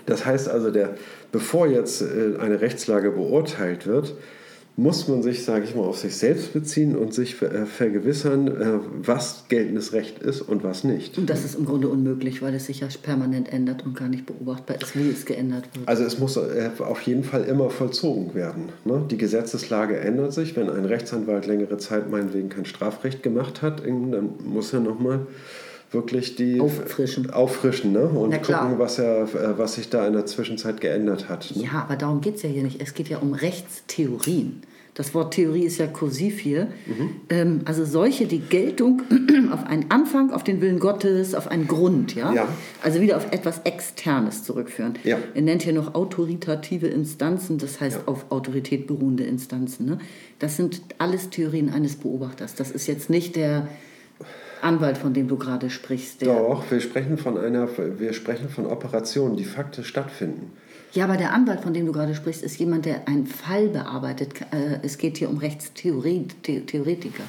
Das 0.05 0.25
heißt 0.25 0.49
also, 0.49 0.71
der, 0.71 0.95
bevor 1.31 1.67
jetzt 1.67 2.01
äh, 2.01 2.37
eine 2.39 2.61
Rechtslage 2.61 3.11
beurteilt 3.11 3.87
wird, 3.87 4.15
muss 4.77 5.07
man 5.07 5.21
sich, 5.21 5.43
sage 5.43 5.65
ich 5.65 5.75
mal, 5.75 5.83
auf 5.83 5.97
sich 5.97 6.15
selbst 6.15 6.53
beziehen 6.53 6.95
und 6.95 7.13
sich 7.13 7.41
äh, 7.41 7.65
vergewissern, 7.65 8.47
äh, 8.47 8.79
was 9.01 9.45
geltendes 9.49 9.93
Recht 9.93 10.19
ist 10.19 10.41
und 10.41 10.63
was 10.63 10.83
nicht. 10.83 11.17
Und 11.17 11.29
das 11.29 11.43
ist 11.43 11.55
im 11.55 11.65
Grunde 11.65 11.89
unmöglich, 11.89 12.41
weil 12.41 12.53
es 12.55 12.67
sich 12.67 12.79
ja 12.79 12.87
permanent 13.01 13.51
ändert 13.51 13.85
und 13.85 13.95
gar 13.95 14.07
nicht 14.07 14.25
beobachtbar 14.25 14.81
ist, 14.81 14.95
wie 14.95 15.09
es 15.09 15.25
geändert 15.25 15.65
wird. 15.73 15.87
Also 15.87 16.03
es 16.03 16.19
muss 16.19 16.37
äh, 16.37 16.69
auf 16.79 17.01
jeden 17.01 17.23
Fall 17.23 17.43
immer 17.43 17.69
vollzogen 17.69 18.33
werden. 18.33 18.69
Ne? 18.85 19.05
Die 19.09 19.17
Gesetzeslage 19.17 19.97
ändert 19.99 20.33
sich. 20.33 20.55
Wenn 20.55 20.69
ein 20.69 20.85
Rechtsanwalt 20.85 21.47
längere 21.47 21.77
Zeit 21.77 22.09
meinetwegen 22.09 22.49
kein 22.49 22.65
Strafrecht 22.65 23.23
gemacht 23.23 23.61
hat, 23.61 23.85
dann 23.85 24.35
muss 24.43 24.73
er 24.73 24.79
nochmal 24.79 25.27
wirklich 25.91 26.35
die 26.35 26.59
auffrischen, 26.59 27.29
auffrischen 27.31 27.91
ne? 27.91 28.05
und 28.05 28.31
gucken, 28.41 28.79
was, 28.79 28.97
er, 28.97 29.57
was 29.57 29.75
sich 29.75 29.89
da 29.89 30.07
in 30.07 30.13
der 30.13 30.25
Zwischenzeit 30.25 30.79
geändert 30.79 31.27
hat. 31.29 31.53
Ne? 31.55 31.63
Ja, 31.63 31.83
aber 31.83 31.97
darum 31.97 32.21
geht 32.21 32.35
es 32.35 32.43
ja 32.43 32.49
hier 32.49 32.63
nicht. 32.63 32.81
Es 32.81 32.93
geht 32.93 33.09
ja 33.09 33.17
um 33.17 33.33
Rechtstheorien. 33.33 34.61
Das 34.93 35.13
Wort 35.13 35.33
Theorie 35.33 35.63
ist 35.63 35.77
ja 35.77 35.87
kursiv 35.87 36.39
hier. 36.39 36.67
Mhm. 36.85 37.09
Ähm, 37.29 37.61
also 37.63 37.85
solche, 37.85 38.25
die 38.25 38.39
Geltung 38.39 39.01
auf 39.51 39.65
einen 39.65 39.89
Anfang, 39.89 40.31
auf 40.31 40.43
den 40.43 40.59
Willen 40.59 40.79
Gottes, 40.79 41.33
auf 41.33 41.47
einen 41.47 41.67
Grund, 41.67 42.13
ja? 42.13 42.33
ja. 42.33 42.47
Also 42.83 42.99
wieder 42.99 43.15
auf 43.15 43.31
etwas 43.31 43.61
Externes 43.63 44.43
zurückführen. 44.43 44.95
Ja. 45.03 45.17
Er 45.33 45.41
nennt 45.41 45.63
hier 45.63 45.73
noch 45.73 45.95
autoritative 45.95 46.87
Instanzen, 46.87 47.57
das 47.57 47.79
heißt 47.79 47.99
ja. 47.99 48.07
auf 48.07 48.31
Autorität 48.31 48.85
beruhende 48.87 49.23
Instanzen. 49.23 49.85
Ne? 49.85 49.97
Das 50.39 50.57
sind 50.57 50.81
alles 50.97 51.29
Theorien 51.29 51.69
eines 51.69 51.95
Beobachters. 51.95 52.55
Das 52.55 52.69
ist 52.69 52.87
jetzt 52.87 53.09
nicht 53.09 53.37
der 53.37 53.69
Anwalt, 54.61 54.97
von 54.97 55.13
dem 55.13 55.27
du 55.27 55.37
gerade 55.37 55.69
sprichst. 55.69 56.25
Doch, 56.25 56.63
wir 56.69 56.79
sprechen 56.79 57.17
von 57.17 57.37
einer, 57.37 57.67
wir 57.97 58.13
sprechen 58.13 58.49
von 58.49 58.65
Operationen, 58.65 59.35
die 59.37 59.45
faktisch 59.45 59.87
stattfinden. 59.87 60.51
Ja, 60.93 61.05
aber 61.05 61.17
der 61.17 61.33
Anwalt, 61.33 61.61
von 61.61 61.73
dem 61.73 61.85
du 61.85 61.91
gerade 61.91 62.15
sprichst, 62.15 62.43
ist 62.43 62.57
jemand, 62.59 62.85
der 62.85 63.07
einen 63.07 63.25
Fall 63.25 63.69
bearbeitet. 63.69 64.41
Äh, 64.51 64.79
es 64.83 64.97
geht 64.97 65.17
hier 65.17 65.29
um 65.29 65.37
Rechtstheoretiker. 65.37 67.23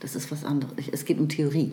Das 0.00 0.16
ist 0.16 0.30
was 0.32 0.44
anderes. 0.44 0.72
Es 0.90 1.04
geht 1.04 1.18
um 1.20 1.28
Theorie. 1.28 1.72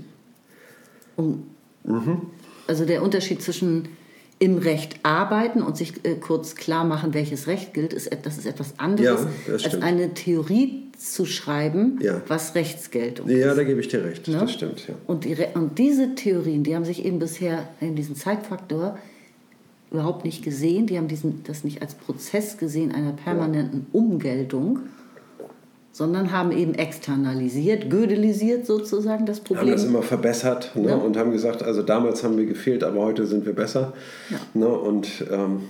Um, 1.15 1.47
mhm. 1.83 2.21
Also 2.67 2.85
der 2.85 3.01
Unterschied 3.01 3.41
zwischen 3.41 3.87
im 4.39 4.57
Recht 4.57 4.99
arbeiten 5.03 5.61
und 5.61 5.75
sich 5.75 6.05
äh, 6.05 6.15
kurz 6.15 6.55
klar 6.55 6.85
machen, 6.85 7.13
welches 7.13 7.47
Recht 7.47 7.73
gilt, 7.73 7.91
ist, 7.93 8.09
das 8.23 8.37
ist 8.37 8.45
etwas 8.45 8.73
anderes, 8.79 9.25
Ja, 9.47 9.53
als 9.53 9.81
eine 9.81 10.13
Theorie 10.13 10.83
zu 10.97 11.25
schreiben, 11.25 11.99
Ja. 12.01 12.21
was 12.27 12.55
Rechtsgeltung 12.55 13.29
Ja, 13.29 13.51
ist. 13.51 13.57
da 13.57 13.63
gebe 13.63 13.79
ich 13.81 13.89
dir 13.89 14.03
recht. 14.03 14.27
Ne? 14.27 14.37
Das 14.39 14.51
stimmt, 14.53 14.87
ja. 14.87 14.95
Und, 15.07 15.25
die, 15.25 15.35
und 15.55 15.77
diese 15.77 16.15
Theorien, 16.15 16.63
die 16.63 16.73
haben 16.75 16.85
sich 16.85 17.03
eben 17.05 17.19
bisher 17.19 17.67
in 17.81 17.95
diesen 17.95 18.15
Zeitfaktor 18.15 18.97
überhaupt 19.91 20.23
nicht 20.23 20.43
gesehen. 20.43 20.87
Die 20.87 20.97
haben 20.97 21.07
diesen, 21.07 21.43
das 21.43 21.63
nicht 21.63 21.81
als 21.81 21.95
Prozess 21.95 22.57
gesehen 22.57 22.93
einer 22.93 23.11
permanenten 23.13 23.87
Umgeltung, 23.91 24.79
sondern 25.99 26.31
haben 26.31 26.51
eben 26.53 26.73
externalisiert, 26.75 27.89
gödelisiert 27.89 28.65
sozusagen 28.65 29.25
das 29.25 29.39
haben 29.39 29.43
Problem. 29.43 29.71
das 29.73 29.83
immer 29.83 30.01
verbessert 30.01 30.71
ne? 30.75 30.89
Ja. 30.91 30.95
und 30.95 31.17
haben 31.17 31.31
gesagt, 31.31 31.61
also 31.61 31.81
damals 31.83 32.23
haben 32.23 32.37
wir 32.37 32.45
gefehlt, 32.45 32.85
aber 32.85 33.01
heute 33.01 33.27
sind 33.27 33.45
wir 33.45 33.53
besser. 33.53 33.91
Ja. 34.29 34.37
Ne? 34.53 34.67
Und 34.69 35.25
ähm, 35.29 35.63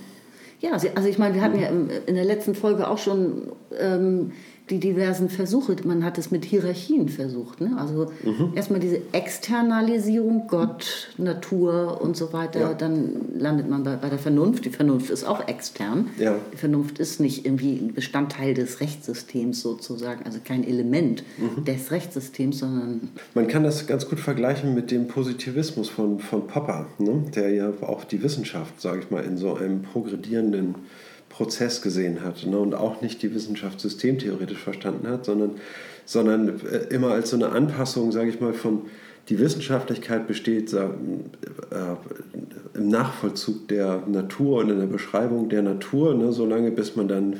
Ja, 0.60 0.70
also 0.94 1.08
ich 1.08 1.18
meine, 1.18 1.34
wir 1.34 1.42
hatten 1.42 1.58
ja 1.60 1.66
im- 1.68 1.88
in 2.06 2.14
der 2.14 2.24
letzten 2.24 2.54
Folge 2.54 2.86
auch 2.88 2.98
schon 2.98 3.50
ähm, 3.78 4.30
die 4.70 4.78
diversen 4.78 5.28
Versuche. 5.28 5.76
Man 5.84 6.04
hat 6.04 6.16
es 6.18 6.30
mit 6.30 6.44
Hierarchien 6.44 7.08
versucht. 7.08 7.60
Ne? 7.60 7.72
Also 7.78 8.10
Mhm. 8.24 8.52
erstmal 8.54 8.80
diese 8.80 9.00
Externalisierung, 9.12 10.46
Gott, 10.48 11.08
Natur 11.18 12.00
und 12.00 12.16
so 12.16 12.32
weiter. 12.32 12.60
Ja. 12.60 12.74
Dann 12.74 13.10
landet 13.38 13.68
man 13.68 13.82
bei, 13.82 13.96
bei 13.96 14.08
der 14.08 14.18
Vernunft. 14.18 14.64
Die 14.64 14.70
Vernunft 14.70 15.10
ist 15.10 15.24
auch 15.24 15.46
extern. 15.48 16.08
Ja. 16.18 16.36
Die 16.52 16.56
Vernunft 16.56 16.98
ist 16.98 17.20
nicht 17.20 17.44
irgendwie 17.44 17.74
ein 17.76 17.92
Bestandteil 17.94 18.54
des 18.54 18.80
Rechtssystems 18.80 19.60
sozusagen, 19.60 20.24
also 20.24 20.38
kein 20.44 20.64
Element 20.66 21.22
Mhm. 21.38 21.64
des 21.64 21.90
Rechtssystems, 21.90 22.58
sondern 22.60 23.08
man 23.34 23.48
kann 23.48 23.64
das 23.64 23.86
ganz 23.86 24.08
gut 24.08 24.20
vergleichen 24.20 24.74
mit 24.74 24.90
dem 24.90 25.08
Positivismus 25.08 25.88
von, 25.88 26.18
von 26.20 26.46
Popper, 26.46 26.86
ne? 26.98 27.24
der 27.34 27.50
ja 27.50 27.72
auch 27.82 28.04
die 28.04 28.22
Wissenschaft, 28.22 28.80
sage 28.80 29.00
ich 29.00 29.10
mal, 29.10 29.24
in 29.24 29.36
so 29.36 29.54
einem 29.54 29.82
progredierenden 29.82 30.74
Prozess 31.40 31.80
gesehen 31.80 32.22
hat 32.22 32.44
ne? 32.44 32.58
und 32.58 32.74
auch 32.74 33.00
nicht 33.00 33.22
die 33.22 33.34
Wissenschaft 33.34 33.80
systemtheoretisch 33.80 34.58
verstanden 34.58 35.08
hat, 35.08 35.24
sondern, 35.24 35.52
sondern 36.04 36.60
äh, 36.70 36.94
immer 36.94 37.12
als 37.12 37.30
so 37.30 37.36
eine 37.36 37.48
Anpassung, 37.48 38.12
sage 38.12 38.28
ich 38.28 38.42
mal, 38.42 38.52
von 38.52 38.82
die 39.30 39.38
Wissenschaftlichkeit 39.38 40.26
besteht 40.26 40.70
äh, 40.74 40.88
im 42.74 42.88
Nachvollzug 42.88 43.68
der 43.68 44.02
Natur 44.06 44.58
und 44.58 44.68
in 44.68 44.80
der 44.80 44.86
Beschreibung 44.86 45.48
der 45.48 45.62
Natur, 45.62 46.14
ne? 46.14 46.30
solange 46.30 46.72
bis 46.72 46.94
man 46.94 47.08
dann 47.08 47.32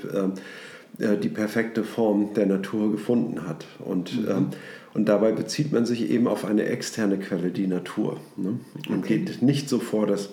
äh, 0.99 1.05
äh, 1.05 1.19
die 1.19 1.29
perfekte 1.29 1.85
Form 1.85 2.33
der 2.33 2.47
Natur 2.47 2.91
gefunden 2.93 3.47
hat. 3.47 3.67
Und, 3.81 4.13
ähm, 4.27 4.49
und 4.95 5.11
dabei 5.11 5.33
bezieht 5.33 5.73
man 5.73 5.85
sich 5.85 6.11
eben 6.11 6.27
auf 6.27 6.47
eine 6.47 6.65
externe 6.65 7.19
Quelle, 7.19 7.51
die 7.51 7.67
Natur. 7.67 8.17
Ne? 8.39 8.61
Und 8.89 9.05
geht 9.05 9.43
nicht 9.43 9.69
so 9.69 9.79
vor, 9.79 10.07
dass 10.07 10.31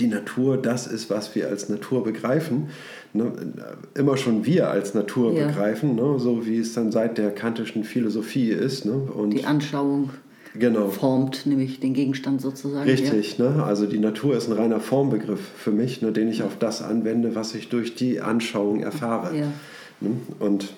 die 0.00 0.06
Natur 0.06 0.56
das 0.56 0.86
ist, 0.86 1.10
was 1.10 1.34
wir 1.34 1.48
als 1.48 1.68
Natur 1.68 2.04
begreifen. 2.04 2.68
Ne? 3.12 3.32
Immer 3.94 4.16
schon 4.16 4.46
wir 4.46 4.70
als 4.70 4.94
Natur 4.94 5.32
Ja. 5.32 5.46
begreifen, 5.46 5.96
ne? 5.96 6.18
so 6.18 6.46
wie 6.46 6.58
es 6.58 6.74
dann 6.74 6.92
seit 6.92 7.18
der 7.18 7.30
kantischen 7.30 7.84
Philosophie 7.84 8.50
ist. 8.50 8.84
Ne? 8.84 8.92
Und 8.92 9.30
die 9.30 9.44
Anschauung 9.44 10.10
genau. 10.56 10.88
formt 10.88 11.46
nämlich 11.46 11.80
den 11.80 11.94
Gegenstand 11.94 12.40
sozusagen. 12.40 12.88
Richtig, 12.88 13.38
ne? 13.38 13.64
also 13.64 13.86
die 13.86 13.98
Natur 13.98 14.36
ist 14.36 14.48
ein 14.48 14.52
reiner 14.52 14.80
Formbegriff 14.80 15.40
für 15.40 15.72
mich, 15.72 16.00
ne, 16.00 16.12
den 16.12 16.28
ich 16.28 16.42
auf 16.42 16.56
das 16.58 16.82
anwende, 16.82 17.34
was 17.34 17.54
ich 17.54 17.68
durch 17.68 17.94
die 17.94 18.20
Anschauung 18.20 18.80
erfahre. 18.80 19.36
Ja. 19.36 19.46
Ne? 20.00 20.10
Und, 20.38 20.74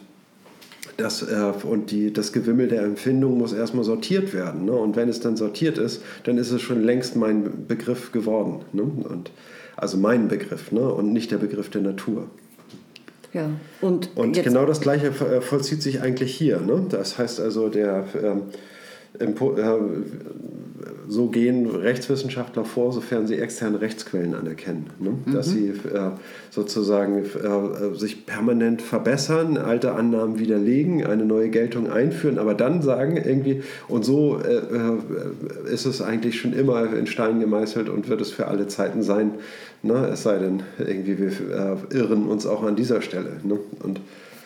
das, 1.00 1.22
äh, 1.22 1.52
und 1.64 1.90
die, 1.90 2.12
das 2.12 2.32
Gewimmel 2.32 2.68
der 2.68 2.82
Empfindung 2.82 3.38
muss 3.38 3.52
erstmal 3.52 3.84
sortiert 3.84 4.32
werden. 4.32 4.64
Ne? 4.64 4.72
Und 4.72 4.96
wenn 4.96 5.08
es 5.08 5.20
dann 5.20 5.36
sortiert 5.36 5.78
ist, 5.78 6.02
dann 6.24 6.38
ist 6.38 6.50
es 6.50 6.62
schon 6.62 6.82
längst 6.82 7.16
mein 7.16 7.66
Begriff 7.66 8.12
geworden. 8.12 8.60
Ne? 8.72 8.82
Und, 8.82 9.30
also 9.76 9.96
mein 9.96 10.28
Begriff 10.28 10.72
ne? 10.72 10.92
und 10.92 11.12
nicht 11.12 11.30
der 11.30 11.38
Begriff 11.38 11.70
der 11.70 11.82
Natur. 11.82 12.26
Ja. 13.32 13.48
Und, 13.80 14.10
Und 14.16 14.42
genau 14.42 14.66
das 14.66 14.80
Gleiche 14.80 15.08
äh, 15.08 15.40
vollzieht 15.40 15.82
sich 15.82 16.00
eigentlich 16.00 16.34
hier. 16.34 16.60
Ne? 16.60 16.86
Das 16.88 17.18
heißt 17.18 17.40
also, 17.40 17.68
der, 17.68 18.04
ähm, 18.22 18.42
äh, 19.18 19.26
so 21.10 21.26
gehen 21.26 21.66
Rechtswissenschaftler 21.66 22.64
vor, 22.64 22.92
sofern 22.92 23.26
sie 23.26 23.34
externe 23.34 23.80
Rechtsquellen 23.80 24.34
anerkennen. 24.34 24.86
Ne? 25.00 25.10
Dass 25.34 25.48
Mhm. 25.48 25.52
sie 25.52 25.68
äh, 25.88 26.10
sozusagen 26.50 27.24
äh, 27.24 27.98
sich 27.98 28.26
permanent 28.26 28.80
verbessern, 28.80 29.56
alte 29.56 29.92
Annahmen 29.92 30.38
widerlegen, 30.38 31.04
eine 31.04 31.24
neue 31.24 31.48
Geltung 31.48 31.90
einführen, 31.90 32.38
aber 32.38 32.54
dann 32.54 32.80
sagen 32.82 33.16
irgendwie, 33.16 33.62
und 33.88 34.04
so 34.04 34.38
äh, 34.38 34.54
äh, 34.54 35.72
ist 35.72 35.84
es 35.84 36.00
eigentlich 36.00 36.40
schon 36.40 36.52
immer 36.52 36.94
in 36.94 37.08
Stein 37.08 37.40
gemeißelt 37.40 37.88
und 37.88 38.08
wird 38.08 38.20
es 38.20 38.30
für 38.30 38.46
alle 38.46 38.68
Zeiten 38.68 39.02
sein. 39.02 39.32
Ne? 39.82 40.08
Es 40.12 40.22
sei 40.22 40.38
denn, 40.38 40.62
irgendwie 40.78 41.18
wir 41.18 41.28
äh, 41.28 41.96
irren 41.96 42.26
uns 42.26 42.46
auch 42.46 42.62
an 42.62 42.76
dieser 42.76 43.02
Stelle. 43.02 43.32
Ne? 43.42 43.58
Und 43.82 44.00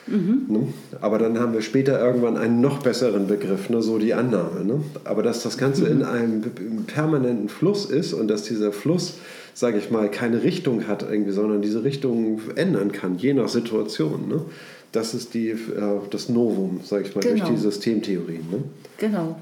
Ne? 0.07 0.67
Aber 1.01 1.17
dann 1.17 1.39
haben 1.39 1.53
wir 1.53 1.61
später 1.61 1.99
irgendwann 1.99 2.37
einen 2.37 2.61
noch 2.61 2.83
besseren 2.83 3.27
Begriff, 3.27 3.69
ne? 3.69 3.81
so 3.81 3.97
die 3.97 4.13
Annahme. 4.13 4.63
Ne? 4.63 4.81
Aber 5.03 5.23
dass 5.23 5.41
das 5.41 5.57
Ganze 5.57 5.87
in 5.87 6.03
einem 6.03 6.41
permanenten 6.85 7.49
Fluss 7.49 7.85
ist 7.85 8.13
und 8.13 8.27
dass 8.27 8.43
dieser 8.43 8.71
Fluss, 8.71 9.17
sage 9.53 9.79
ich 9.79 9.89
mal, 9.89 10.09
keine 10.11 10.43
Richtung 10.43 10.87
hat, 10.87 11.03
irgendwie, 11.03 11.31
sondern 11.31 11.61
diese 11.61 11.83
Richtung 11.83 12.39
ändern 12.55 12.91
kann, 12.91 13.17
je 13.17 13.33
nach 13.33 13.49
Situation. 13.49 14.27
Ne? 14.27 14.41
Das 14.91 15.13
ist 15.13 15.33
die, 15.33 15.49
äh, 15.49 15.57
das 16.11 16.29
Novum, 16.29 16.81
sage 16.83 17.05
ich 17.07 17.15
mal, 17.15 17.21
Genau. 17.21 17.45
durch 17.45 17.49
die 17.55 17.61
Systemtheorien. 17.61 18.49
Ne? 18.51 18.63
Genau. 18.97 19.37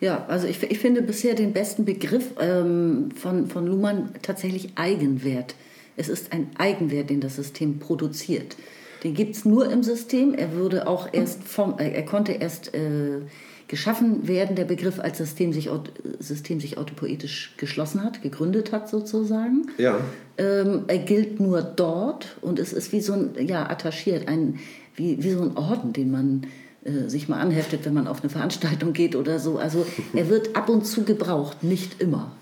Ja, 0.00 0.26
also 0.28 0.46
ich, 0.46 0.62
ich 0.62 0.78
finde 0.78 1.02
bisher 1.02 1.34
den 1.34 1.52
besten 1.52 1.84
Begriff 1.84 2.26
ähm, 2.40 3.10
von, 3.16 3.48
von 3.48 3.66
Luhmann 3.66 4.10
tatsächlich 4.22 4.70
Eigenwert. 4.76 5.54
Es 5.96 6.08
ist 6.08 6.32
ein 6.32 6.50
Eigenwert, 6.56 7.10
den 7.10 7.20
das 7.20 7.36
System 7.36 7.78
produziert. 7.80 8.56
Den 9.04 9.14
gibt 9.14 9.36
es 9.36 9.44
nur 9.44 9.70
im 9.70 9.82
System. 9.82 10.34
Er 10.34 10.52
würde 10.52 10.86
auch 10.86 11.08
erst 11.12 11.44
vom, 11.44 11.78
äh, 11.78 11.90
er 11.90 12.04
konnte 12.04 12.32
erst 12.32 12.74
äh, 12.74 13.20
geschaffen 13.68 14.26
werden, 14.26 14.56
der 14.56 14.64
Begriff, 14.64 14.98
als 14.98 15.18
System 15.18 15.52
sich, 15.52 15.70
System 16.18 16.58
sich 16.58 16.78
autopoetisch 16.78 17.54
geschlossen 17.58 18.02
hat, 18.02 18.22
gegründet 18.22 18.72
hat 18.72 18.88
sozusagen. 18.88 19.66
Ja, 19.76 20.00
Ähm, 20.38 20.84
er 20.86 20.98
gilt 20.98 21.40
nur 21.40 21.62
dort 21.62 22.36
und 22.40 22.58
es 22.58 22.72
ist 22.72 22.92
wie 22.92 23.00
so 23.00 23.12
ein, 23.12 23.30
ja, 23.46 23.68
attachiert, 23.68 24.28
ein, 24.28 24.60
wie, 24.94 25.22
wie 25.22 25.32
so 25.32 25.42
ein 25.42 25.56
Orden, 25.56 25.92
den 25.92 26.10
man 26.10 26.46
äh, 26.84 27.08
sich 27.08 27.28
mal 27.28 27.40
anheftet, 27.40 27.84
wenn 27.84 27.94
man 27.94 28.06
auf 28.06 28.22
eine 28.22 28.30
Veranstaltung 28.30 28.92
geht 28.92 29.16
oder 29.16 29.38
so. 29.38 29.58
Also 29.58 29.84
er 30.14 30.28
wird 30.28 30.56
ab 30.56 30.68
und 30.68 30.86
zu 30.86 31.02
gebraucht, 31.02 31.62
nicht 31.62 32.00
immer. 32.00 32.32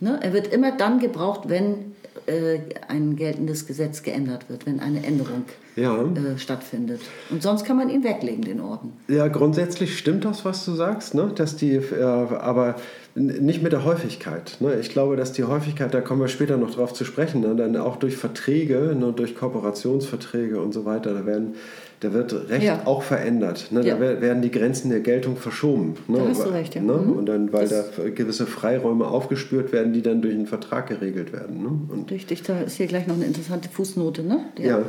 ne? 0.00 0.18
Er 0.20 0.32
wird 0.32 0.52
immer 0.52 0.72
dann 0.72 0.98
gebraucht, 0.98 1.42
wenn 1.48 1.87
äh, 2.28 2.60
ein 2.88 3.16
geltendes 3.16 3.66
Gesetz 3.66 4.02
geändert 4.02 4.48
wird, 4.48 4.66
wenn 4.66 4.80
eine 4.80 5.04
Änderung 5.04 5.44
Ja. 5.76 5.96
äh, 6.02 6.38
stattfindet. 6.38 7.00
Und 7.30 7.42
sonst 7.42 7.64
kann 7.64 7.76
man 7.76 7.88
ihn 7.88 8.04
weglegen, 8.04 8.42
den 8.42 8.60
Orden. 8.60 8.92
Ja, 9.08 9.28
grundsätzlich 9.28 9.98
stimmt 9.98 10.24
das, 10.24 10.44
was 10.44 10.64
du 10.64 10.72
sagst, 10.74 11.14
ne? 11.14 11.32
dass 11.34 11.56
die, 11.56 11.74
äh, 11.76 12.02
aber 12.02 12.76
nicht 13.14 13.62
mit 13.62 13.72
der 13.72 13.84
Häufigkeit. 13.84 14.56
Ne? 14.60 14.78
Ich 14.80 14.90
glaube, 14.90 15.16
dass 15.16 15.32
die 15.32 15.44
Häufigkeit, 15.44 15.92
da 15.92 16.00
kommen 16.00 16.20
wir 16.20 16.28
später 16.28 16.56
noch 16.56 16.72
drauf 16.74 16.92
zu 16.92 17.04
sprechen, 17.04 17.40
ne? 17.40 17.56
dann 17.56 17.76
auch 17.76 17.96
durch 17.96 18.16
Verträge, 18.16 18.94
ne? 18.98 19.12
durch 19.14 19.34
Kooperationsverträge 19.34 20.60
und 20.60 20.72
so 20.72 20.84
weiter, 20.84 21.14
da, 21.14 21.26
werden, 21.26 21.54
da 22.00 22.12
wird 22.12 22.32
Recht 22.48 22.64
Ja. 22.64 22.82
auch 22.84 23.02
verändert. 23.02 23.68
Ne? 23.72 23.84
Ja. 23.84 23.94
Da 23.94 24.00
wer- 24.00 24.20
werden 24.20 24.40
die 24.42 24.50
Grenzen 24.50 24.90
der 24.90 25.00
Geltung 25.00 25.36
verschoben. 25.36 25.94
Ne? 26.06 26.18
Da 26.18 26.28
hast 26.28 26.44
du 26.44 26.48
recht, 26.50 26.74
ja. 26.74 26.80
Ne? 26.82 26.92
Mhm. 26.92 27.12
Und 27.12 27.26
dann, 27.26 27.52
weil 27.52 27.66
Das- 27.68 27.90
da 27.96 28.08
gewisse 28.08 28.46
Freiräume 28.46 29.06
aufgespürt 29.08 29.72
werden, 29.72 29.92
die 29.92 30.02
dann 30.02 30.22
durch 30.22 30.34
einen 30.34 30.46
Vertrag 30.46 30.86
geregelt 30.88 31.32
werden. 31.32 31.62
Ne? 31.62 31.70
Und, 31.88 32.10
Richtig, 32.10 32.42
da 32.42 32.60
ist 32.60 32.76
hier 32.76 32.86
gleich 32.86 33.06
noch 33.06 33.16
eine 33.16 33.24
interessante 33.24 33.68
Fußnote, 33.68 34.22
ne? 34.22 34.44
Ja. 34.58 34.82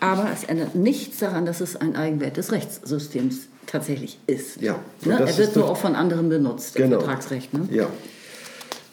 Aber 0.00 0.28
es 0.32 0.44
ändert 0.44 0.74
nichts 0.74 1.18
daran, 1.18 1.46
dass 1.46 1.60
es 1.60 1.76
ein 1.76 1.96
Eigenwert 1.96 2.36
des 2.36 2.52
Rechtssystems 2.52 3.48
tatsächlich 3.66 4.18
ist. 4.26 4.60
Ja. 4.60 4.76
Ne? 5.04 5.16
das 5.18 5.38
Er 5.38 5.46
wird 5.46 5.56
nur 5.56 5.70
auch 5.70 5.76
von 5.76 5.94
anderen 5.94 6.28
benutzt, 6.28 6.74
Genau. 6.74 6.96
im 6.96 7.00
Vertragsrecht. 7.02 7.52
Ne? 7.54 7.60
Ja. 7.70 7.86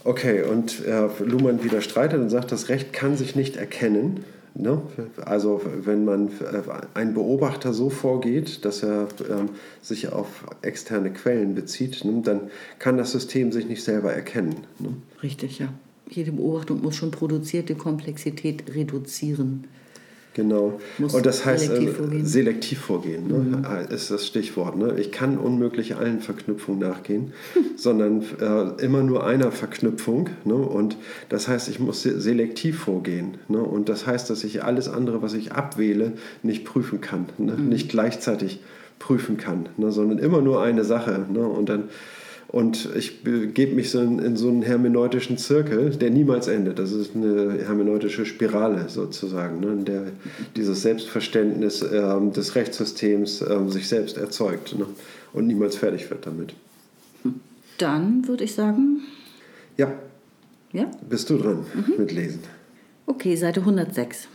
Okay, 0.04 0.41
und 0.43 0.84
äh, 0.86 1.08
Luhmann 1.24 1.63
widerstreitet 1.63 2.19
und 2.19 2.30
sagt, 2.30 2.52
das 2.52 2.69
Recht 2.69 2.91
kann 2.91 3.17
sich 3.17 3.36
nicht 3.36 3.56
erkennen. 3.56 4.24
Ne? 4.53 4.81
Also 5.25 5.61
wenn 5.83 6.03
man 6.05 6.27
äh, 6.27 6.61
ein 6.93 7.13
Beobachter 7.13 7.73
so 7.73 7.89
vorgeht, 7.89 8.65
dass 8.65 8.83
er 8.83 9.07
ähm, 9.29 9.49
sich 9.81 10.11
auf 10.11 10.45
externe 10.61 11.11
Quellen 11.11 11.55
bezieht, 11.55 12.03
ne, 12.03 12.21
dann 12.23 12.41
kann 12.77 12.97
das 12.97 13.11
System 13.11 13.51
sich 13.51 13.67
nicht 13.67 13.83
selber 13.83 14.13
erkennen. 14.13 14.55
Ne? 14.79 14.89
Richtig, 15.23 15.59
ja. 15.59 15.69
Jede 16.09 16.33
Beobachtung 16.33 16.81
muss 16.81 16.95
schon 16.95 17.11
produzierte 17.11 17.75
Komplexität 17.75 18.75
reduzieren. 18.75 19.67
Genau. 20.33 20.79
Muss 20.97 21.13
und 21.13 21.25
das 21.25 21.45
heißt 21.45 21.65
selektiv 21.65 21.89
äh, 21.89 21.93
vorgehen. 21.93 22.21
Mhm. 22.21 22.25
selektiv 22.25 22.79
vorgehen, 22.79 23.27
ne? 23.27 23.87
ist 23.89 24.11
das 24.11 24.25
Stichwort. 24.25 24.77
Ne? 24.77 24.95
Ich 24.97 25.11
kann 25.11 25.37
unmöglich 25.37 25.97
allen 25.97 26.21
Verknüpfungen 26.21 26.79
nachgehen, 26.79 27.33
sondern 27.75 28.23
äh, 28.39 28.81
immer 28.83 29.03
nur 29.03 29.25
einer 29.25 29.51
Verknüpfung. 29.51 30.29
Ne? 30.45 30.53
Und 30.55 30.95
das 31.27 31.49
heißt, 31.49 31.67
ich 31.67 31.79
muss 31.79 32.01
se- 32.03 32.21
selektiv 32.21 32.79
vorgehen. 32.79 33.39
Ne? 33.49 33.59
Und 33.61 33.89
das 33.89 34.07
heißt, 34.07 34.29
dass 34.29 34.45
ich 34.45 34.63
alles 34.63 34.87
andere, 34.87 35.21
was 35.21 35.33
ich 35.33 35.51
abwähle, 35.51 36.13
nicht 36.43 36.63
prüfen 36.63 37.01
kann, 37.01 37.25
ne? 37.37 37.53
Mhm. 37.53 37.67
nicht 37.67 37.89
gleichzeitig 37.89 38.61
prüfen 38.99 39.35
kann, 39.35 39.67
ne? 39.77 39.91
sondern 39.91 40.17
immer 40.19 40.41
nur 40.41 40.61
eine 40.63 40.85
Sache. 40.85 41.25
Ne? 41.31 41.45
Und 41.45 41.67
dann 41.67 41.89
Und 42.51 42.89
ich 42.97 43.23
begebe 43.23 43.75
mich 43.75 43.91
so 43.91 44.01
in, 44.01 44.19
in, 44.19 44.35
so 44.35 44.49
einen 44.49 44.61
hermeneutischen 44.61 45.37
Zirkel, 45.37 45.91
der 45.91 46.09
niemals 46.09 46.49
endet. 46.49 46.79
Das 46.79 46.91
ist 46.91 47.15
eine 47.15 47.59
hermeneutische 47.65 48.25
Spirale 48.25 48.89
sozusagen, 48.89 49.61
ne, 49.61 49.67
in 49.67 49.85
der 49.85 50.07
dieses 50.57 50.81
Selbstverständnis 50.81 51.81
äh, 51.81 52.31
des 52.31 52.55
Rechtssystems 52.55 53.41
äh, 53.41 53.69
sich 53.69 53.87
selbst 53.87 54.17
erzeugt 54.17 54.77
ne, 54.77 54.85
und 55.31 55.47
niemals 55.47 55.77
fertig 55.77 56.09
wird 56.09 56.27
damit. 56.27 56.53
Dann 57.77 58.27
würde 58.27 58.43
ich 58.43 58.53
sagen. 58.53 58.99
Ja. 59.77 59.93
Ja? 60.73 60.91
Bist 61.09 61.29
du 61.29 61.37
dran 61.37 61.65
mhm. 61.73 61.93
mit 61.99 62.11
Lesen? 62.11 62.41
Okay, 63.05 63.37
Seite 63.37 63.61
106. 63.61 64.27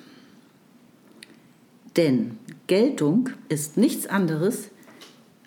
Denn 1.99 2.39
Geltung 2.67 3.29
ist 3.51 3.77
nichts 3.77 4.07
anderes 4.07 4.71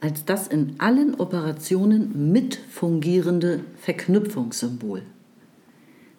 als 0.01 0.25
das 0.25 0.47
in 0.47 0.75
allen 0.77 1.15
Operationen 1.15 2.31
mitfungierende 2.31 3.65
Verknüpfungssymbol. 3.77 5.03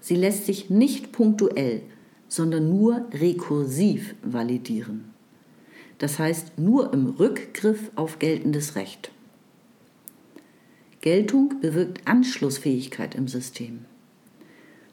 Sie 0.01 0.17
lässt 0.17 0.47
sich 0.47 0.71
nicht 0.71 1.13
punktuell, 1.13 1.83
sondern 2.29 2.71
nur 2.71 3.07
rekursiv 3.13 4.15
validieren. 4.23 5.11
Das 5.99 6.19
heißt 6.19 6.59
nur 6.59 6.93
im 6.95 7.07
Rückgriff 7.07 7.91
auf 7.95 8.19
geltendes 8.19 8.77
Recht. 8.77 9.11
Geltung 11.01 11.61
bewirkt 11.61 12.07
Anschlussfähigkeit 12.07 13.15
im 13.15 13.29
System. 13.29 13.85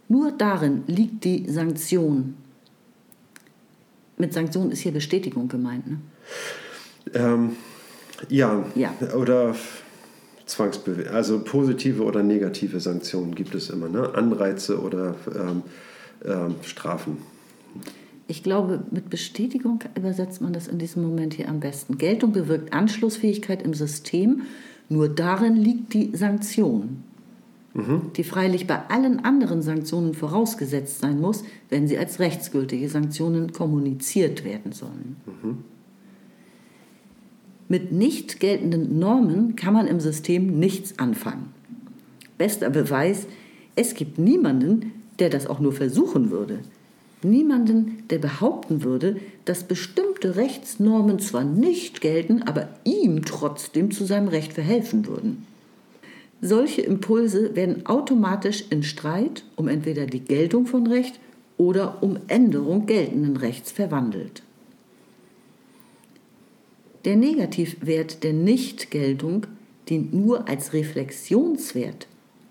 Nur 0.09 0.31
darin 0.31 0.83
liegt 0.87 1.25
die 1.25 1.49
Sanktion. 1.49 2.35
Mit 4.17 4.33
Sanktion 4.33 4.71
ist 4.71 4.79
hier 4.79 4.93
Bestätigung 4.93 5.47
gemeint, 5.47 5.87
ne? 5.87 5.99
Ähm, 7.13 7.55
ja. 8.29 8.65
ja. 8.75 8.93
Oder 9.15 9.55
Zwangsbewegung. 10.47 11.13
Also 11.13 11.39
positive 11.43 12.03
oder 12.03 12.23
negative 12.23 12.79
Sanktionen 12.79 13.35
gibt 13.35 13.53
es 13.53 13.69
immer. 13.69 13.89
Ne? 13.89 14.13
Anreize 14.15 14.79
oder 14.81 15.15
ähm, 15.35 15.63
ähm, 16.25 16.55
Strafen. 16.63 17.17
Ich 18.27 18.43
glaube, 18.43 18.83
mit 18.91 19.09
Bestätigung 19.09 19.79
übersetzt 19.95 20.41
man 20.41 20.51
das 20.51 20.67
in 20.67 20.79
diesem 20.79 21.03
Moment 21.03 21.33
hier 21.33 21.47
am 21.47 21.59
besten. 21.59 21.97
Geltung 21.97 22.33
bewirkt 22.33 22.73
Anschlussfähigkeit 22.73 23.61
im 23.61 23.73
System. 23.73 24.43
Nur 24.89 25.07
darin 25.09 25.55
liegt 25.55 25.93
die 25.93 26.15
Sanktion, 26.15 27.03
mhm. 27.73 28.11
die 28.15 28.23
freilich 28.23 28.67
bei 28.67 28.79
allen 28.89 29.23
anderen 29.23 29.61
Sanktionen 29.61 30.13
vorausgesetzt 30.13 30.99
sein 30.99 31.21
muss, 31.21 31.43
wenn 31.69 31.87
sie 31.87 31.97
als 31.97 32.19
rechtsgültige 32.19 32.89
Sanktionen 32.89 33.53
kommuniziert 33.53 34.43
werden 34.43 34.71
sollen. 34.71 35.17
Mhm. 35.25 35.57
Mit 37.69 37.91
nicht 37.91 38.39
geltenden 38.39 38.97
Normen 38.97 39.55
kann 39.55 39.73
man 39.73 39.87
im 39.87 39.99
System 39.99 40.59
nichts 40.59 40.99
anfangen. 40.99 41.53
Bester 42.37 42.69
Beweis, 42.69 43.27
es 43.75 43.93
gibt 43.93 44.17
niemanden, 44.17 44.93
der 45.19 45.29
das 45.29 45.47
auch 45.47 45.59
nur 45.59 45.73
versuchen 45.73 46.31
würde. 46.31 46.59
Niemanden, 47.23 48.03
der 48.09 48.19
behaupten 48.19 48.83
würde, 48.83 49.17
dass 49.45 49.63
bestimmte 49.63 50.35
Rechtsnormen 50.35 51.19
zwar 51.19 51.43
nicht 51.43 51.99
gelten, 52.01 52.43
aber 52.43 52.69
ihm 52.83 53.25
trotzdem 53.25 53.91
zu 53.91 54.05
seinem 54.05 54.27
Recht 54.27 54.53
verhelfen 54.53 55.07
würden. 55.07 55.45
Solche 56.41 56.81
Impulse 56.81 57.55
werden 57.55 57.87
automatisch 57.87 58.65
in 58.69 58.83
Streit 58.83 59.43
um 59.55 59.67
entweder 59.67 60.05
die 60.05 60.19
Geltung 60.19 60.67
von 60.67 60.85
Recht 60.85 61.19
oder 61.57 62.03
um 62.03 62.17
Änderung 62.27 62.85
geltenden 62.85 63.37
Rechts 63.37 63.71
verwandelt. 63.71 64.43
Der 67.07 67.15
Negativwert 67.15 68.21
der 68.25 68.33
Nichtgeltung 68.33 69.47
dient 69.87 70.13
nur 70.13 70.49
als 70.49 70.73
Reflexionswert 70.73 72.05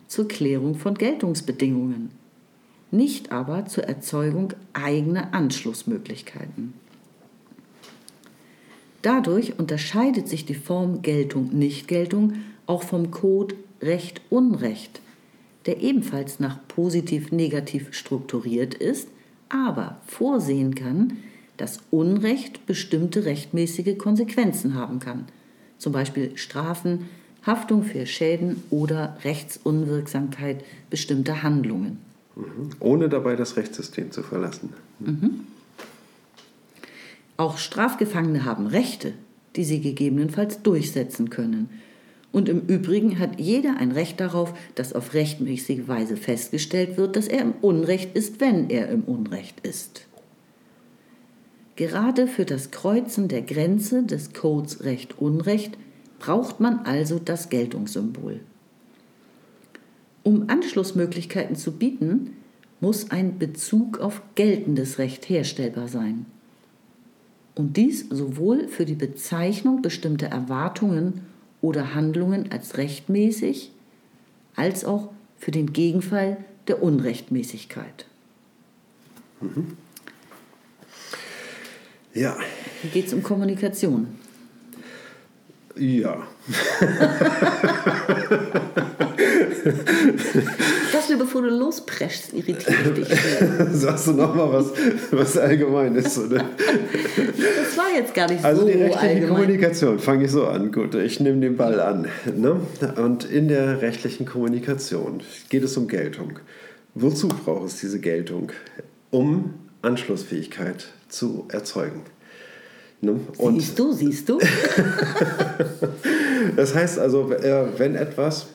zur 0.08 0.28
Klärung 0.28 0.76
von 0.76 0.94
Geltungsbedingungen, 0.94 2.08
nicht 2.90 3.32
aber 3.32 3.66
zur 3.66 3.84
Erzeugung 3.84 4.54
eigener 4.72 5.34
Anschlussmöglichkeiten. 5.34 6.72
Dadurch 9.02 9.58
unterscheidet 9.58 10.26
sich 10.26 10.46
die 10.46 10.54
Form 10.54 11.02
Geltung-Nichtgeltung 11.02 12.36
auch 12.64 12.82
vom 12.82 13.10
Code 13.10 13.56
Recht-Unrecht, 13.82 15.02
der 15.66 15.82
ebenfalls 15.82 16.40
nach 16.40 16.66
positiv-negativ 16.66 17.92
strukturiert 17.92 18.72
ist, 18.72 19.08
aber 19.50 20.00
vorsehen 20.06 20.74
kann, 20.74 21.18
dass 21.56 21.80
Unrecht 21.90 22.66
bestimmte 22.66 23.24
rechtmäßige 23.24 23.98
Konsequenzen 23.98 24.74
haben 24.74 24.98
kann, 24.98 25.26
zum 25.78 25.92
Beispiel 25.92 26.36
Strafen, 26.36 27.08
Haftung 27.44 27.84
für 27.84 28.06
Schäden 28.06 28.62
oder 28.70 29.16
Rechtsunwirksamkeit 29.24 30.64
bestimmter 30.90 31.42
Handlungen. 31.42 31.98
Mhm. 32.34 32.70
Ohne 32.80 33.08
dabei 33.08 33.36
das 33.36 33.56
Rechtssystem 33.56 34.10
zu 34.10 34.22
verlassen. 34.22 34.72
Mhm. 34.98 35.40
Auch 37.36 37.58
Strafgefangene 37.58 38.44
haben 38.44 38.66
Rechte, 38.66 39.12
die 39.56 39.64
sie 39.64 39.80
gegebenenfalls 39.80 40.62
durchsetzen 40.62 41.30
können. 41.30 41.68
Und 42.32 42.48
im 42.48 42.60
Übrigen 42.66 43.18
hat 43.18 43.40
jeder 43.40 43.76
ein 43.78 43.92
Recht 43.92 44.20
darauf, 44.20 44.52
dass 44.74 44.92
auf 44.92 45.14
rechtmäßige 45.14 45.86
Weise 45.86 46.16
festgestellt 46.16 46.96
wird, 46.96 47.16
dass 47.16 47.28
er 47.28 47.40
im 47.40 47.54
Unrecht 47.62 48.14
ist, 48.16 48.40
wenn 48.40 48.68
er 48.68 48.88
im 48.88 49.04
Unrecht 49.04 49.60
ist. 49.60 50.05
Gerade 51.76 52.26
für 52.26 52.46
das 52.46 52.70
Kreuzen 52.70 53.28
der 53.28 53.42
Grenze 53.42 54.02
des 54.02 54.32
Codes 54.32 54.82
Recht-Unrecht 54.84 55.76
braucht 56.18 56.58
man 56.58 56.80
also 56.80 57.18
das 57.18 57.50
Geltungssymbol. 57.50 58.40
Um 60.22 60.48
Anschlussmöglichkeiten 60.48 61.54
zu 61.54 61.72
bieten, 61.72 62.32
muss 62.80 63.10
ein 63.10 63.38
Bezug 63.38 64.00
auf 64.00 64.22
geltendes 64.34 64.98
Recht 64.98 65.28
herstellbar 65.28 65.88
sein. 65.88 66.26
Und 67.54 67.76
dies 67.76 68.08
sowohl 68.08 68.68
für 68.68 68.86
die 68.86 68.94
Bezeichnung 68.94 69.82
bestimmter 69.82 70.26
Erwartungen 70.26 71.22
oder 71.60 71.94
Handlungen 71.94 72.50
als 72.52 72.76
rechtmäßig, 72.76 73.70
als 74.56 74.84
auch 74.84 75.10
für 75.36 75.50
den 75.50 75.72
Gegenfall 75.72 76.38
der 76.68 76.82
Unrechtmäßigkeit. 76.82 78.06
Mhm. 79.40 79.76
Ja. 82.16 82.36
Hier 82.80 82.90
geht 82.90 83.06
es 83.08 83.12
um 83.12 83.22
Kommunikation. 83.22 84.06
Ja. 85.76 86.26
das 90.92 91.10
nur 91.10 91.18
bevor 91.18 91.42
du 91.42 91.50
lospreschst, 91.50 92.32
irritiert 92.32 92.96
dich. 92.96 93.08
Sagst 93.72 94.06
du 94.06 94.12
nochmal 94.12 94.50
was, 94.50 94.72
was 95.10 95.36
allgemein 95.36 95.94
ist, 95.96 96.16
oder? 96.16 96.38
Das 96.38 97.76
war 97.76 97.92
jetzt 97.94 98.14
gar 98.14 98.30
nicht 98.30 98.42
also 98.42 98.62
so 98.62 98.66
Also 98.66 98.78
die 98.78 98.84
rechtliche 98.84 99.06
allgemein. 99.06 99.28
Kommunikation, 99.28 99.98
fange 99.98 100.24
ich 100.24 100.30
so 100.30 100.46
an. 100.46 100.72
Gut, 100.72 100.94
ich 100.94 101.20
nehme 101.20 101.40
den 101.40 101.58
Ball 101.58 101.78
an. 101.80 102.08
Ne? 102.34 102.58
Und 102.96 103.30
in 103.30 103.48
der 103.48 103.82
rechtlichen 103.82 104.24
Kommunikation 104.24 105.20
geht 105.50 105.64
es 105.64 105.76
um 105.76 105.86
Geltung. 105.86 106.38
Wozu 106.94 107.28
braucht 107.28 107.66
es 107.66 107.80
diese 107.80 108.00
Geltung? 108.00 108.52
Um 109.10 109.56
Anschlussfähigkeit 109.82 110.86
zu 111.08 111.46
erzeugen. 111.48 112.02
Ne? 113.00 113.20
Und 113.38 113.60
siehst 113.60 113.78
du, 113.78 113.92
siehst 113.92 114.28
du? 114.28 114.38
das 116.56 116.74
heißt 116.74 116.98
also, 116.98 117.30
äh, 117.32 117.66
wenn 117.76 117.94
etwas 117.94 118.46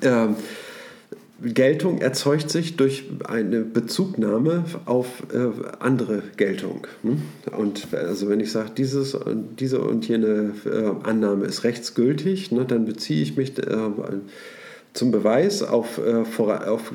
äh, 0.00 0.28
Geltung 1.40 1.98
erzeugt 1.98 2.50
sich 2.50 2.76
durch 2.76 3.04
eine 3.24 3.60
Bezugnahme 3.60 4.64
auf 4.86 5.22
äh, 5.32 5.50
andere 5.78 6.22
Geltung. 6.36 6.86
Ne? 7.04 7.18
Und 7.56 7.94
also 7.94 8.28
wenn 8.28 8.40
ich 8.40 8.50
sage, 8.50 8.70
dieses, 8.76 9.16
diese 9.58 9.80
und 9.80 10.08
jene 10.08 10.54
äh, 10.64 11.08
Annahme 11.08 11.44
ist 11.44 11.62
rechtsgültig, 11.62 12.50
ne, 12.50 12.64
dann 12.64 12.86
beziehe 12.86 13.22
ich 13.22 13.36
mich 13.36 13.56
äh, 13.58 13.76
zum 14.94 15.12
Beweis 15.12 15.62
auf, 15.62 15.98
äh, 15.98 16.24
auf, 16.38 16.92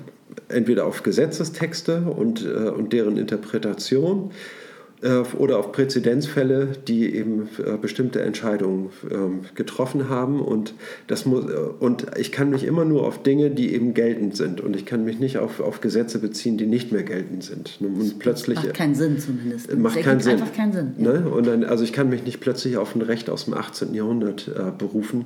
entweder 0.49 0.85
auf 0.85 1.03
Gesetzestexte 1.03 2.01
und, 2.01 2.45
äh, 2.45 2.69
und 2.69 2.93
deren 2.93 3.17
Interpretation 3.17 4.31
äh, 5.03 5.23
oder 5.37 5.59
auf 5.59 5.71
Präzedenzfälle, 5.71 6.69
die 6.87 7.13
eben 7.13 7.49
äh, 7.63 7.77
bestimmte 7.77 8.21
Entscheidungen 8.21 8.89
ähm, 9.11 9.41
getroffen 9.53 10.09
haben. 10.09 10.39
Und, 10.41 10.73
das 11.07 11.25
muss, 11.25 11.45
äh, 11.45 11.57
und 11.79 12.05
ich 12.17 12.31
kann 12.31 12.49
mich 12.49 12.63
immer 12.63 12.85
nur 12.85 13.05
auf 13.05 13.21
Dinge, 13.21 13.51
die 13.51 13.73
eben 13.73 13.93
geltend 13.93 14.37
sind. 14.37 14.61
Und 14.61 14.75
ich 14.75 14.85
kann 14.85 15.03
mich 15.03 15.19
nicht 15.19 15.37
auf, 15.37 15.59
auf 15.59 15.81
Gesetze 15.81 16.19
beziehen, 16.19 16.57
die 16.57 16.65
nicht 16.65 16.91
mehr 16.91 17.03
geltend 17.03 17.43
sind. 17.43 17.79
Und 17.81 18.17
plötzlich, 18.19 18.55
macht 18.55 18.73
keinen 18.73 18.95
Sinn 18.95 19.19
zumindest. 19.19 19.75
Macht 19.77 20.01
keinen 20.01 20.21
Sinn. 20.21 20.33
einfach 20.33 20.53
keinen 20.53 20.71
Sinn. 20.71 20.93
Ne? 20.97 21.29
Und 21.29 21.47
dann, 21.47 21.63
also 21.65 21.83
ich 21.83 21.91
kann 21.91 22.09
mich 22.09 22.23
nicht 22.23 22.39
plötzlich 22.39 22.77
auf 22.77 22.95
ein 22.95 23.01
Recht 23.01 23.29
aus 23.29 23.45
dem 23.45 23.53
18. 23.53 23.93
Jahrhundert 23.93 24.47
äh, 24.47 24.71
berufen. 24.77 25.25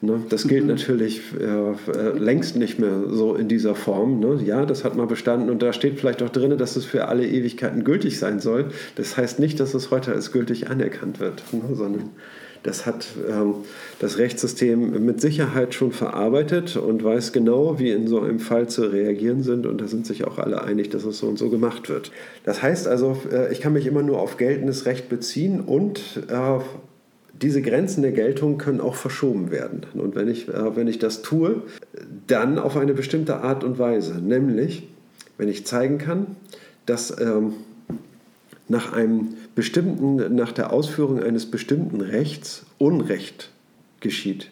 Ne? 0.00 0.22
Das 0.28 0.46
gilt 0.46 0.62
mhm. 0.64 0.70
natürlich 0.70 1.20
äh, 1.38 2.18
längst 2.18 2.56
nicht 2.56 2.78
mehr 2.78 3.04
so 3.08 3.34
in 3.34 3.48
dieser 3.48 3.74
Form. 3.74 4.20
Ne? 4.20 4.40
Ja, 4.44 4.66
das 4.66 4.84
hat 4.84 4.96
mal 4.96 5.06
bestanden 5.06 5.50
und 5.50 5.62
da 5.62 5.72
steht 5.72 5.98
vielleicht 5.98 6.22
auch 6.22 6.30
drin, 6.30 6.56
dass 6.58 6.76
es 6.76 6.84
für 6.84 7.08
alle 7.08 7.26
Ewigkeiten 7.26 7.84
gültig 7.84 8.18
sein 8.18 8.40
soll. 8.40 8.66
Das 8.96 9.16
heißt 9.16 9.38
nicht, 9.38 9.60
dass 9.60 9.74
es 9.74 9.90
heute 9.90 10.12
als 10.12 10.32
gültig 10.32 10.68
anerkannt 10.70 11.20
wird, 11.20 11.42
ne? 11.52 11.74
sondern 11.74 12.10
Das 12.64 12.86
hat 12.86 13.08
ähm, 13.30 13.56
das 14.00 14.16
Rechtssystem 14.16 15.04
mit 15.04 15.20
Sicherheit 15.20 15.74
schon 15.74 15.92
verarbeitet 15.92 16.76
und 16.76 17.04
weiß 17.04 17.32
genau, 17.32 17.78
wie 17.78 17.90
in 17.90 18.08
so 18.08 18.20
einem 18.20 18.40
Fall 18.40 18.68
zu 18.68 18.90
reagieren 18.90 19.42
sind. 19.42 19.66
Und 19.66 19.82
da 19.82 19.86
sind 19.86 20.06
sich 20.06 20.24
auch 20.24 20.38
alle 20.38 20.64
einig, 20.64 20.88
dass 20.88 21.04
es 21.04 21.18
so 21.18 21.26
und 21.26 21.38
so 21.38 21.50
gemacht 21.50 21.90
wird. 21.90 22.10
Das 22.42 22.62
heißt 22.62 22.88
also, 22.88 23.18
äh, 23.30 23.52
ich 23.52 23.60
kann 23.60 23.74
mich 23.74 23.86
immer 23.86 24.02
nur 24.02 24.18
auf 24.18 24.38
geltendes 24.38 24.86
Recht 24.86 25.10
beziehen 25.10 25.60
und 25.60 26.00
äh, 26.28 26.58
diese 27.42 27.62
Grenzen 27.62 28.02
der 28.02 28.12
Geltung 28.12 28.58
können 28.58 28.80
auch 28.80 28.94
verschoben 28.94 29.50
werden. 29.50 29.82
Und 29.94 30.14
wenn 30.14 30.28
ich, 30.28 30.48
äh, 30.48 30.76
wenn 30.76 30.88
ich 30.88 30.98
das 30.98 31.22
tue, 31.22 31.62
dann 32.26 32.58
auf 32.58 32.76
eine 32.76 32.94
bestimmte 32.94 33.36
Art 33.36 33.64
und 33.64 33.78
Weise. 33.78 34.14
Nämlich, 34.14 34.88
wenn 35.36 35.48
ich 35.48 35.66
zeigen 35.66 35.98
kann, 35.98 36.36
dass 36.86 37.18
ähm, 37.20 37.54
nach 38.68 38.92
einem 38.92 39.34
bestimmten, 39.54 40.34
nach 40.34 40.52
der 40.52 40.72
Ausführung 40.72 41.22
eines 41.22 41.50
bestimmten 41.50 42.00
Rechts 42.00 42.64
Unrecht 42.78 43.50
geschieht, 44.00 44.50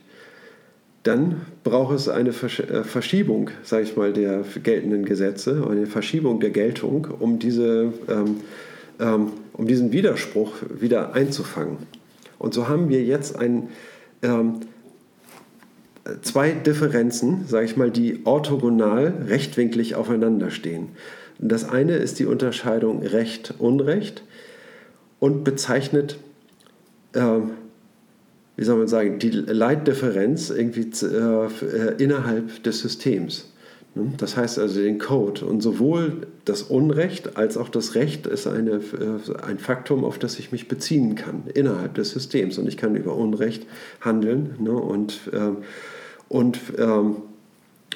dann 1.03 1.43
braucht 1.65 1.97
es 1.97 2.09
eine 2.09 2.31
äh, 2.31 2.85
Verschiebung, 2.85 3.51
sage 3.63 3.85
ich 3.85 3.97
mal, 3.97 4.13
der 4.13 4.45
geltenden 4.63 5.05
Gesetze, 5.05 5.67
eine 5.69 5.87
Verschiebung 5.87 6.41
der 6.41 6.51
Geltung, 6.51 7.09
um, 7.19 7.39
diese, 7.39 7.93
ähm, 8.09 8.37
ähm, 9.01 9.33
um 9.53 9.67
diesen 9.67 9.93
Widerspruch 9.93 10.53
wieder 10.81 11.15
einzufangen. 11.15 11.79
Und 12.43 12.53
so 12.55 12.67
haben 12.69 12.89
wir 12.89 13.05
jetzt 13.05 13.39
ein, 13.39 13.69
ähm, 14.23 14.57
zwei 16.23 16.51
Differenzen, 16.51 17.47
sage 17.47 17.67
ich 17.67 17.77
mal, 17.77 17.93
die 17.93 18.27
orthogonal 18.27 19.15
rechtwinklig 19.29 19.95
aufeinander 19.95 20.51
stehen. 20.51 20.89
Das 21.39 21.69
eine 21.69 21.95
ist 21.95 22.19
die 22.19 22.27
Unterscheidung 22.27 23.01
Recht-Unrecht 23.07 24.25
und 25.21 25.45
bezeichnet, 25.45 26.19
äh, 27.13 27.23
wie 28.57 28.65
soll 28.65 28.79
man 28.79 28.89
sagen, 28.89 29.21
die 29.21 29.31
Leitdifferenz 29.31 30.51
irgendwie 30.51 30.91
äh, 31.07 32.03
innerhalb 32.03 32.65
des 32.65 32.81
Systems. 32.81 33.52
Ne? 33.95 34.13
Das 34.17 34.37
heißt 34.37 34.59
also 34.59 34.81
den 34.81 34.99
Code. 34.99 35.45
Und 35.45 35.61
sowohl 35.61 36.27
das 36.45 36.63
Unrecht 36.63 37.37
als 37.37 37.57
auch 37.57 37.69
das 37.69 37.95
Recht 37.95 38.27
ist 38.27 38.47
eine, 38.47 38.73
äh, 38.73 39.43
ein 39.47 39.59
Faktum, 39.59 40.05
auf 40.05 40.19
das 40.19 40.39
ich 40.39 40.53
mich 40.53 40.69
beziehen 40.69 41.15
kann 41.15 41.45
innerhalb 41.55 41.95
des 41.95 42.11
Systems. 42.11 42.59
Und 42.59 42.69
ich 42.69 42.77
kann 42.77 42.97
über 42.97 43.17
Unrecht 43.17 43.67
handeln 44.01 44.57
ne? 44.59 44.73
und, 44.73 45.21
ähm, 45.33 45.59
und 46.29 46.59
ähm, 46.79 47.17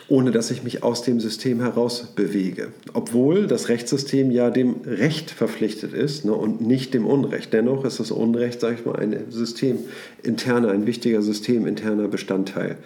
ohne 0.08 0.30
dass 0.30 0.50
ich 0.50 0.62
mich 0.62 0.82
aus 0.82 1.02
dem 1.02 1.18
System 1.18 1.60
heraus 1.60 2.12
bewege. 2.14 2.68
Obwohl 2.92 3.46
das 3.46 3.68
Rechtssystem 3.68 4.30
ja 4.30 4.50
dem 4.50 4.76
Recht 4.84 5.30
verpflichtet 5.30 5.92
ist 5.92 6.24
ne, 6.24 6.32
und 6.32 6.60
nicht 6.60 6.94
dem 6.94 7.06
Unrecht. 7.06 7.52
Dennoch 7.52 7.84
ist 7.84 7.98
das 7.98 8.12
Unrecht, 8.12 8.60
sage 8.60 8.76
ich 8.78 8.86
mal, 8.86 8.96
ein 8.96 9.16
systeminterner, 9.30 10.68
ein 10.70 10.86
wichtiger 10.86 11.22
systeminterner 11.22 12.06
Bestandteil. 12.06 12.76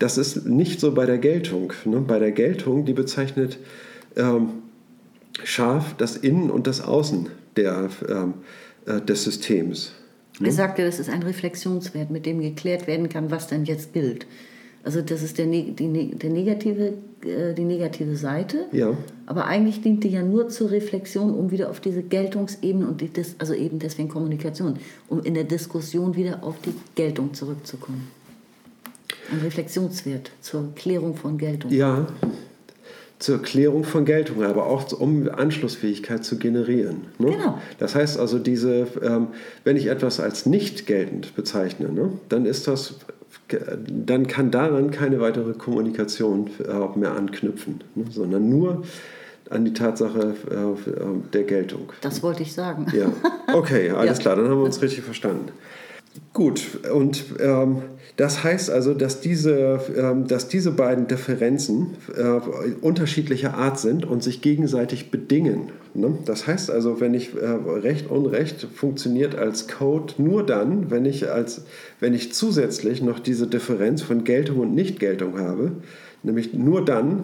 Das 0.00 0.16
ist 0.16 0.46
nicht 0.46 0.80
so 0.80 0.92
bei 0.92 1.04
der 1.06 1.18
Geltung. 1.18 1.74
Ne? 1.84 2.00
Bei 2.00 2.18
der 2.18 2.32
Geltung, 2.32 2.86
die 2.86 2.94
bezeichnet 2.94 3.58
ähm, 4.16 4.48
scharf 5.44 5.94
das 5.98 6.16
Innen 6.16 6.50
und 6.50 6.66
das 6.66 6.80
Außen 6.80 7.28
der, 7.56 7.90
ähm, 8.08 8.34
äh, 8.86 9.00
des 9.02 9.24
Systems. 9.24 9.92
Ne? 10.40 10.48
Er 10.48 10.54
sagte, 10.54 10.84
das 10.84 10.98
ist 10.98 11.10
ein 11.10 11.22
Reflexionswert, 11.22 12.10
mit 12.10 12.24
dem 12.24 12.40
geklärt 12.40 12.86
werden 12.86 13.10
kann, 13.10 13.30
was 13.30 13.46
denn 13.46 13.66
jetzt 13.66 13.92
gilt. 13.92 14.26
Also 14.82 15.02
das 15.02 15.22
ist 15.22 15.36
der, 15.36 15.44
die, 15.44 15.74
der 15.74 16.30
negative, 16.30 16.94
äh, 17.22 17.52
die 17.52 17.64
negative 17.64 18.16
Seite. 18.16 18.68
Ja. 18.72 18.96
Aber 19.26 19.44
eigentlich 19.44 19.82
dient 19.82 20.02
die 20.02 20.08
ja 20.08 20.22
nur 20.22 20.48
zur 20.48 20.70
Reflexion, 20.70 21.34
um 21.34 21.50
wieder 21.50 21.68
auf 21.68 21.80
diese 21.80 22.02
Geltungsebene 22.02 22.88
und 22.88 23.02
die, 23.02 23.10
also 23.36 23.52
eben 23.52 23.78
deswegen 23.78 24.08
Kommunikation, 24.08 24.78
um 25.08 25.22
in 25.22 25.34
der 25.34 25.44
Diskussion 25.44 26.16
wieder 26.16 26.42
auf 26.42 26.54
die 26.62 26.72
Geltung 26.94 27.34
zurückzukommen. 27.34 28.08
Ein 29.30 29.40
Reflexionswert 29.42 30.30
zur 30.40 30.74
Klärung 30.74 31.16
von 31.16 31.38
Geltung. 31.38 31.70
Ja, 31.70 32.06
zur 33.20 33.42
Klärung 33.42 33.84
von 33.84 34.06
Geltung, 34.06 34.42
aber 34.42 34.66
auch 34.66 34.90
um 34.98 35.28
Anschlussfähigkeit 35.28 36.24
zu 36.24 36.38
generieren. 36.38 37.02
Ne? 37.18 37.32
Genau. 37.32 37.58
Das 37.78 37.94
heißt 37.94 38.18
also, 38.18 38.38
diese, 38.38 38.86
ähm, 39.02 39.28
wenn 39.62 39.76
ich 39.76 39.86
etwas 39.86 40.20
als 40.20 40.46
nicht 40.46 40.86
geltend 40.86 41.36
bezeichne, 41.36 41.92
ne, 41.92 42.12
dann 42.30 42.46
ist 42.46 42.66
das, 42.66 42.94
dann 43.48 44.26
kann 44.26 44.50
daran 44.50 44.90
keine 44.90 45.20
weitere 45.20 45.52
Kommunikation 45.52 46.50
äh, 46.66 46.98
mehr 46.98 47.12
anknüpfen, 47.12 47.84
ne, 47.94 48.06
sondern 48.10 48.48
nur 48.48 48.84
an 49.50 49.66
die 49.66 49.74
Tatsache 49.74 50.34
äh, 50.50 51.30
der 51.32 51.42
Geltung. 51.42 51.92
Das 52.00 52.22
wollte 52.22 52.42
ich 52.42 52.54
sagen. 52.54 52.86
Ja, 52.96 53.12
okay, 53.52 53.90
alles 53.96 54.16
ja. 54.16 54.22
klar, 54.22 54.36
dann 54.36 54.48
haben 54.48 54.60
wir 54.60 54.64
uns 54.64 54.80
richtig 54.80 55.04
verstanden. 55.04 55.52
Gut, 56.32 56.62
und 56.90 57.24
ähm, 57.38 57.82
das 58.20 58.44
heißt 58.44 58.68
also, 58.68 58.92
dass 58.92 59.22
diese, 59.22 59.80
ähm, 59.96 60.26
dass 60.26 60.46
diese 60.46 60.72
beiden 60.72 61.06
Differenzen 61.06 61.96
äh, 62.14 62.22
unterschiedlicher 62.82 63.54
Art 63.54 63.80
sind 63.80 64.04
und 64.04 64.22
sich 64.22 64.42
gegenseitig 64.42 65.10
bedingen. 65.10 65.70
Ne? 65.94 66.18
Das 66.26 66.46
heißt 66.46 66.70
also, 66.70 67.00
wenn 67.00 67.14
ich 67.14 67.34
äh, 67.34 67.46
Recht 67.46 68.10
Unrecht 68.10 68.66
funktioniert 68.74 69.36
als 69.36 69.68
Code 69.68 70.12
nur 70.18 70.44
dann, 70.44 70.90
wenn 70.90 71.06
ich, 71.06 71.30
als, 71.30 71.62
wenn 71.98 72.12
ich 72.12 72.34
zusätzlich 72.34 73.00
noch 73.00 73.20
diese 73.20 73.46
Differenz 73.46 74.02
von 74.02 74.22
Geltung 74.24 74.58
und 74.58 74.74
Nichtgeltung 74.74 75.38
habe, 75.38 75.72
nämlich 76.22 76.52
nur 76.52 76.84
dann, 76.84 77.22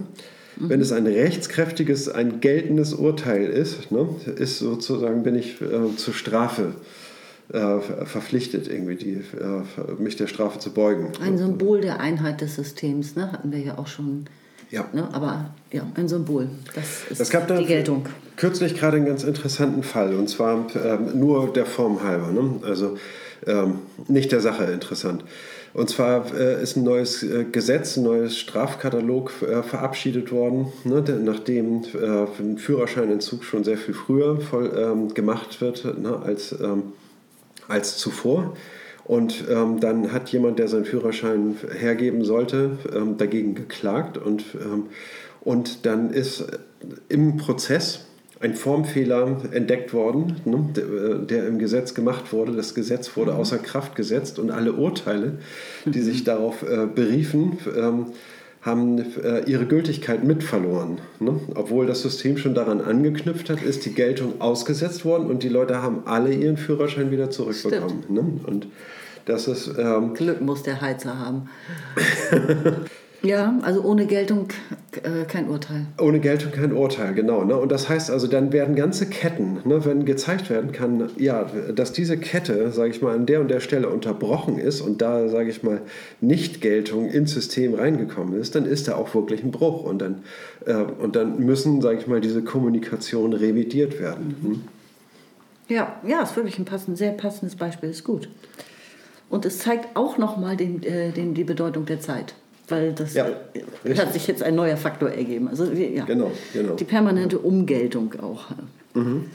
wenn 0.59 0.81
es 0.81 0.93
ein 0.93 1.07
rechtskräftiges, 1.07 2.09
ein 2.09 2.41
geltendes 2.41 2.95
Urteil 2.95 3.45
ist, 3.51 3.93
ne, 3.93 4.09
ist 4.37 4.61
sozusagen, 4.61 5.25
bin 5.25 5.35
ich 5.35 5.61
äh, 5.61 5.95
zur 5.95 6.15
Strafe 6.15 6.63
äh, 6.63 7.06
verpflichtet, 7.49 8.69
irgendwie 8.69 8.97
die, 8.97 9.13
äh, 9.13 9.93
mich 9.99 10.17
der 10.17 10.27
Strafe 10.27 10.59
zu 10.59 10.73
beugen. 10.73 11.13
Ein 11.21 11.39
Symbol 11.39 11.81
der 11.81 12.01
Einheit 12.01 12.41
des 12.41 12.57
Systems, 12.57 13.15
ne? 13.15 13.31
hatten 13.31 13.53
wir 13.53 13.61
ja 13.61 13.79
auch 13.79 13.87
schon. 13.87 14.27
Ja. 14.71 14.87
Ne? 14.93 15.09
Aber 15.13 15.55
ja, 15.71 15.87
ein 15.95 16.09
Symbol. 16.09 16.49
Das 16.75 17.05
ist 17.09 17.21
es 17.21 17.31
gab 17.31 17.47
die 17.47 17.65
Geltung. 17.65 18.07
Kürzlich 18.37 18.75
gerade 18.75 18.97
einen 18.97 19.07
ganz 19.07 19.23
interessanten 19.23 19.85
Fall, 19.85 20.15
und 20.17 20.29
zwar 20.29 20.67
ähm, 20.75 21.19
nur 21.21 21.53
der 21.53 21.67
Form 21.67 22.03
halber. 22.03 22.33
Ne? 22.33 22.61
Also 22.65 22.99
ähm, 23.47 23.81
nicht 24.09 24.33
der 24.33 24.41
Sache 24.41 24.65
interessant. 24.65 25.25
Und 25.73 25.91
zwar 25.91 26.35
äh, 26.35 26.63
ist 26.63 26.77
ein 26.77 26.85
neues 26.85 27.23
äh, 27.23 27.45
Gesetz, 27.45 27.97
ein 27.97 28.05
neues 28.05 28.39
Strafkatalog 28.39 29.31
äh, 29.43 29.63
verabschiedet 29.63 30.33
worden, 30.33 30.73
ne, 30.85 31.05
nachdem 31.23 31.83
äh, 31.95 32.27
ein 32.41 32.57
Führerscheinentzug 32.57 33.45
schon 33.45 33.63
sehr 33.63 33.77
viel 33.77 33.93
früher 33.93 34.41
voll, 34.41 34.73
ähm, 34.75 35.13
gemacht 35.13 35.61
wird 35.61 35.85
ne, 36.01 36.19
als 36.25 36.53
ähm, 36.53 36.95
als 37.69 37.99
zuvor. 37.99 38.57
Und 39.05 39.45
ähm, 39.49 39.79
dann 39.79 40.13
hat 40.13 40.31
jemand, 40.31 40.59
der 40.59 40.67
seinen 40.67 40.85
Führerschein 40.85 41.57
hergeben 41.79 42.25
sollte, 42.25 42.79
ähm, 42.93 43.17
dagegen 43.17 43.55
geklagt. 43.55 44.19
Und, 44.19 44.45
ähm, 44.55 44.87
und 45.43 45.87
dann 45.87 46.11
ist 46.11 46.45
im 47.09 47.37
Prozess 47.37 48.07
ein 48.41 48.55
Formfehler 48.55 49.43
entdeckt 49.53 49.95
worden, 49.95 50.37
ne, 50.45 50.69
der, 50.75 51.19
der, 51.19 51.47
im 51.47 51.59
Gesetz 51.59 51.95
gemacht 51.95 52.33
wurde. 52.33 52.53
Das 52.53 52.75
Gesetz 52.75 53.17
wurde 53.17 53.33
mhm. 53.33 53.39
außer 53.39 53.59
Kraft 53.59 53.95
gesetzt 53.95 54.39
und 54.39 54.51
alle 54.51 54.73
Urteile, 54.73 55.39
die 55.87 56.01
sich 56.01 56.25
darauf 56.25 56.63
äh, 56.63 56.87
beriefen, 56.87 57.59
ähm, 57.77 58.07
haben 58.67 58.99
äh, 59.23 59.49
ihre 59.49 59.65
Gültigkeit 59.65 60.25
mit 60.25 60.43
verloren. 60.43 60.99
Ne? 61.21 61.41
Obwohl 61.55 61.87
das 61.87 62.03
System 62.03 62.37
schon 62.37 62.55
daran 62.55 62.81
angeknüpft 62.81 63.49
hat, 63.49 63.63
ist 63.63 63.87
die 63.87 63.95
Geltung 63.95 64.41
ausgesetzt 64.41 65.05
worden 65.05 65.31
und 65.31 65.45
die 65.45 65.49
Leute 65.49 65.81
haben 65.81 66.03
alle 66.05 66.35
ihren 66.35 66.57
Führerschein 66.57 67.11
wieder 67.13 67.31
zurückbekommen. 67.31 68.05
Ne? 68.09 68.41
Und 68.45 68.67
das 69.25 69.47
ist. 69.49 69.73
Ähm, 69.79 70.15
Glück 70.15 70.41
muss 70.41 70.65
der 70.65 70.81
Heizer 70.81 71.19
haben. 71.19 71.49
Ja, 73.23 73.59
also 73.63 73.83
ohne 73.83 74.07
Geltung 74.07 74.49
äh, 75.03 75.25
kein 75.25 75.49
Urteil. 75.49 75.87
Ohne 76.01 76.21
Geltung 76.21 76.53
kein 76.53 76.73
Urteil, 76.73 77.15
genau. 77.15 77.45
Ne? 77.45 77.57
Und 77.57 77.73
das 77.73 77.89
heißt 77.89 78.11
also, 78.11 78.27
dann 78.27 78.53
werden 78.53 78.77
ganze 78.77 79.07
Ketten, 79.07 79.61
ne, 79.65 79.85
wenn 79.85 80.05
gezeigt 80.05 80.51
werden 80.51 80.73
kann, 80.73 81.11
ja, 81.17 81.45
dass 81.75 81.93
diese 81.93 82.19
Kette, 82.19 82.71
sage 82.73 82.91
ich 82.91 83.03
mal, 83.03 83.15
an 83.15 83.27
der 83.27 83.41
und 83.41 83.49
der 83.49 83.61
Stelle 83.61 83.89
unterbrochen 83.89 84.59
ist 84.59 84.81
und 84.81 85.01
da, 85.03 85.29
sage 85.29 85.51
ich 85.51 85.63
mal, 85.63 85.81
nicht 86.21 86.61
Geltung 86.61 87.09
ins 87.09 87.33
System 87.33 87.75
reingekommen 87.75 88.39
ist, 88.39 88.55
dann 88.55 88.67
ist 88.67 88.89
da 88.89 88.97
auch 88.97 89.15
wirklich 89.15 89.43
ein 89.43 89.51
Bruch 89.51 89.83
und 89.83 90.01
dann, 90.01 90.23
äh, 90.67 90.75
und 90.75 91.17
dann 91.17 91.39
müssen, 91.45 91.81
sage 91.81 91.99
ich 91.99 92.07
mal, 92.07 92.21
diese 92.21 92.43
Kommunikation 92.43 93.33
revidiert 93.33 93.99
werden. 93.99 94.37
Hm? 94.43 94.63
Ja, 95.69 95.97
ja, 96.07 96.23
ist 96.23 96.37
wirklich 96.37 96.59
ein 96.59 96.65
passend, 96.65 96.97
sehr 96.97 97.13
passendes 97.13 97.57
Beispiel, 97.57 97.91
ist 97.91 98.05
gut. 98.05 98.29
Und 99.29 99.45
es 99.45 99.59
zeigt 99.59 99.97
auch 99.97 100.19
nochmal 100.19 100.57
den, 100.57 100.83
äh, 100.85 101.11
den, 101.11 101.35
die 101.35 101.43
Bedeutung 101.43 101.87
der 101.87 101.99
Zeit 101.99 102.35
weil 102.69 102.93
das 102.93 103.15
ja, 103.15 103.27
hat 103.97 104.13
sich 104.13 104.27
jetzt 104.27 104.43
ein 104.43 104.55
neuer 104.55 104.77
Faktor 104.77 105.11
ergeben. 105.11 105.49
Also 105.49 105.65
ja, 105.67 106.05
genau, 106.05 106.33
genau. 106.53 106.75
die 106.75 106.85
permanente 106.85 107.39
Umgeltung 107.39 108.13
auch. 108.21 108.47
Mhm. 108.95 109.27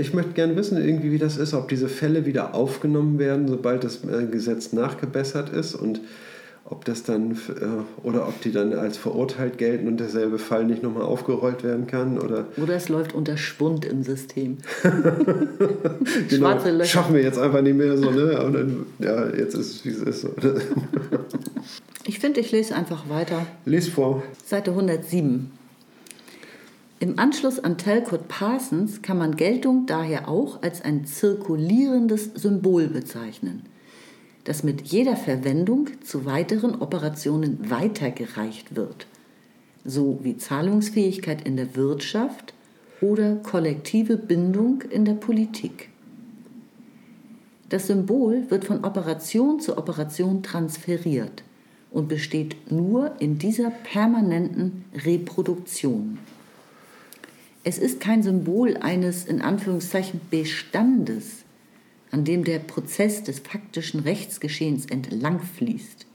Ich 0.00 0.12
möchte 0.12 0.32
gerne 0.32 0.56
wissen, 0.56 0.76
irgendwie, 0.84 1.12
wie 1.12 1.18
das 1.18 1.36
ist, 1.36 1.54
ob 1.54 1.68
diese 1.68 1.88
Fälle 1.88 2.26
wieder 2.26 2.54
aufgenommen 2.54 3.18
werden, 3.18 3.46
sobald 3.46 3.84
das 3.84 4.00
äh, 4.04 4.26
Gesetz 4.26 4.72
nachgebessert 4.72 5.50
ist 5.50 5.74
und, 5.74 6.00
ob 6.64 6.84
das 6.84 7.02
dann 7.02 7.32
äh, 7.32 8.06
oder 8.06 8.28
ob 8.28 8.40
die 8.42 8.52
dann 8.52 8.72
als 8.72 8.96
verurteilt 8.96 9.58
gelten 9.58 9.88
und 9.88 9.98
derselbe 9.98 10.38
Fall 10.38 10.64
nicht 10.64 10.82
nochmal 10.82 11.02
aufgerollt 11.02 11.64
werden 11.64 11.86
kann 11.86 12.18
oder 12.18 12.46
oder 12.56 12.74
es 12.74 12.88
läuft 12.88 13.14
unter 13.14 13.36
Spund 13.36 13.84
im 13.84 14.02
System. 14.02 14.58
genau, 14.82 16.28
Schwarze 16.28 16.70
Löcher. 16.70 16.86
Schaffen 16.86 17.14
wir 17.14 17.22
jetzt 17.22 17.38
einfach 17.38 17.62
nicht 17.62 17.76
mehr 17.76 17.96
so, 17.96 18.10
ne? 18.10 18.42
Und 18.44 18.52
dann, 18.52 18.86
ja, 18.98 19.28
jetzt 19.28 19.54
ist 19.54 19.76
es 19.76 19.84
wie 19.84 19.90
es 19.90 20.00
ist. 20.00 20.26
ich 22.06 22.18
finde, 22.18 22.40
ich 22.40 22.52
lese 22.52 22.74
einfach 22.74 23.08
weiter. 23.08 23.46
Lies 23.64 23.88
vor. 23.88 24.22
Seite 24.44 24.70
107. 24.70 25.50
Im 27.00 27.18
Anschluss 27.18 27.58
an 27.58 27.78
Talcott 27.78 28.28
Parsons 28.28 29.00
kann 29.00 29.16
man 29.16 29.34
Geltung 29.34 29.86
daher 29.86 30.28
auch 30.28 30.62
als 30.62 30.82
ein 30.82 31.06
zirkulierendes 31.06 32.30
Symbol 32.34 32.88
bezeichnen 32.88 33.62
das 34.44 34.62
mit 34.62 34.82
jeder 34.82 35.16
Verwendung 35.16 35.88
zu 36.02 36.24
weiteren 36.24 36.80
Operationen 36.80 37.70
weitergereicht 37.70 38.74
wird, 38.74 39.06
so 39.84 40.20
wie 40.22 40.36
Zahlungsfähigkeit 40.36 41.46
in 41.46 41.56
der 41.56 41.76
Wirtschaft 41.76 42.54
oder 43.00 43.36
kollektive 43.36 44.16
Bindung 44.16 44.82
in 44.90 45.04
der 45.04 45.14
Politik. 45.14 45.88
Das 47.68 47.86
Symbol 47.86 48.50
wird 48.50 48.64
von 48.64 48.84
Operation 48.84 49.60
zu 49.60 49.78
Operation 49.78 50.42
transferiert 50.42 51.44
und 51.90 52.08
besteht 52.08 52.70
nur 52.72 53.12
in 53.20 53.38
dieser 53.38 53.70
permanenten 53.70 54.84
Reproduktion. 55.04 56.18
Es 57.62 57.78
ist 57.78 58.00
kein 58.00 58.22
Symbol 58.22 58.76
eines 58.78 59.24
in 59.24 59.42
Anführungszeichen 59.42 60.20
Bestandes, 60.30 61.39
an 62.10 62.24
dem 62.24 62.44
der 62.44 62.58
Prozess 62.58 63.22
des 63.22 63.40
faktischen 63.40 64.00
Rechtsgeschehens 64.00 64.86
entlang 64.86 65.40
fließt. 65.40 66.06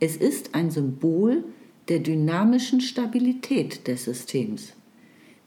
Es 0.00 0.16
ist 0.16 0.54
ein 0.54 0.70
Symbol 0.70 1.44
der 1.88 2.00
dynamischen 2.00 2.80
Stabilität 2.80 3.86
des 3.86 4.04
Systems, 4.04 4.72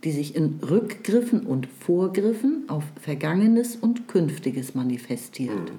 die 0.04 0.12
sich 0.12 0.36
in 0.36 0.60
Rückgriffen 0.68 1.46
und 1.46 1.68
Vorgriffen 1.68 2.64
auf 2.68 2.84
Vergangenes 3.02 3.76
und 3.76 4.08
Künftiges 4.08 4.76
manifestiert. 4.76 5.72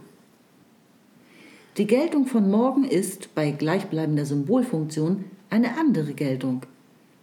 Die 1.77 1.87
Geltung 1.87 2.27
von 2.27 2.51
morgen 2.51 2.85
ist 2.85 3.35
bei 3.35 3.53
gleichbleibender 3.53 4.27
Symbolfunktion 4.27 5.25
eine 5.51 5.79
andere 5.79 6.13
Geltung, 6.13 6.63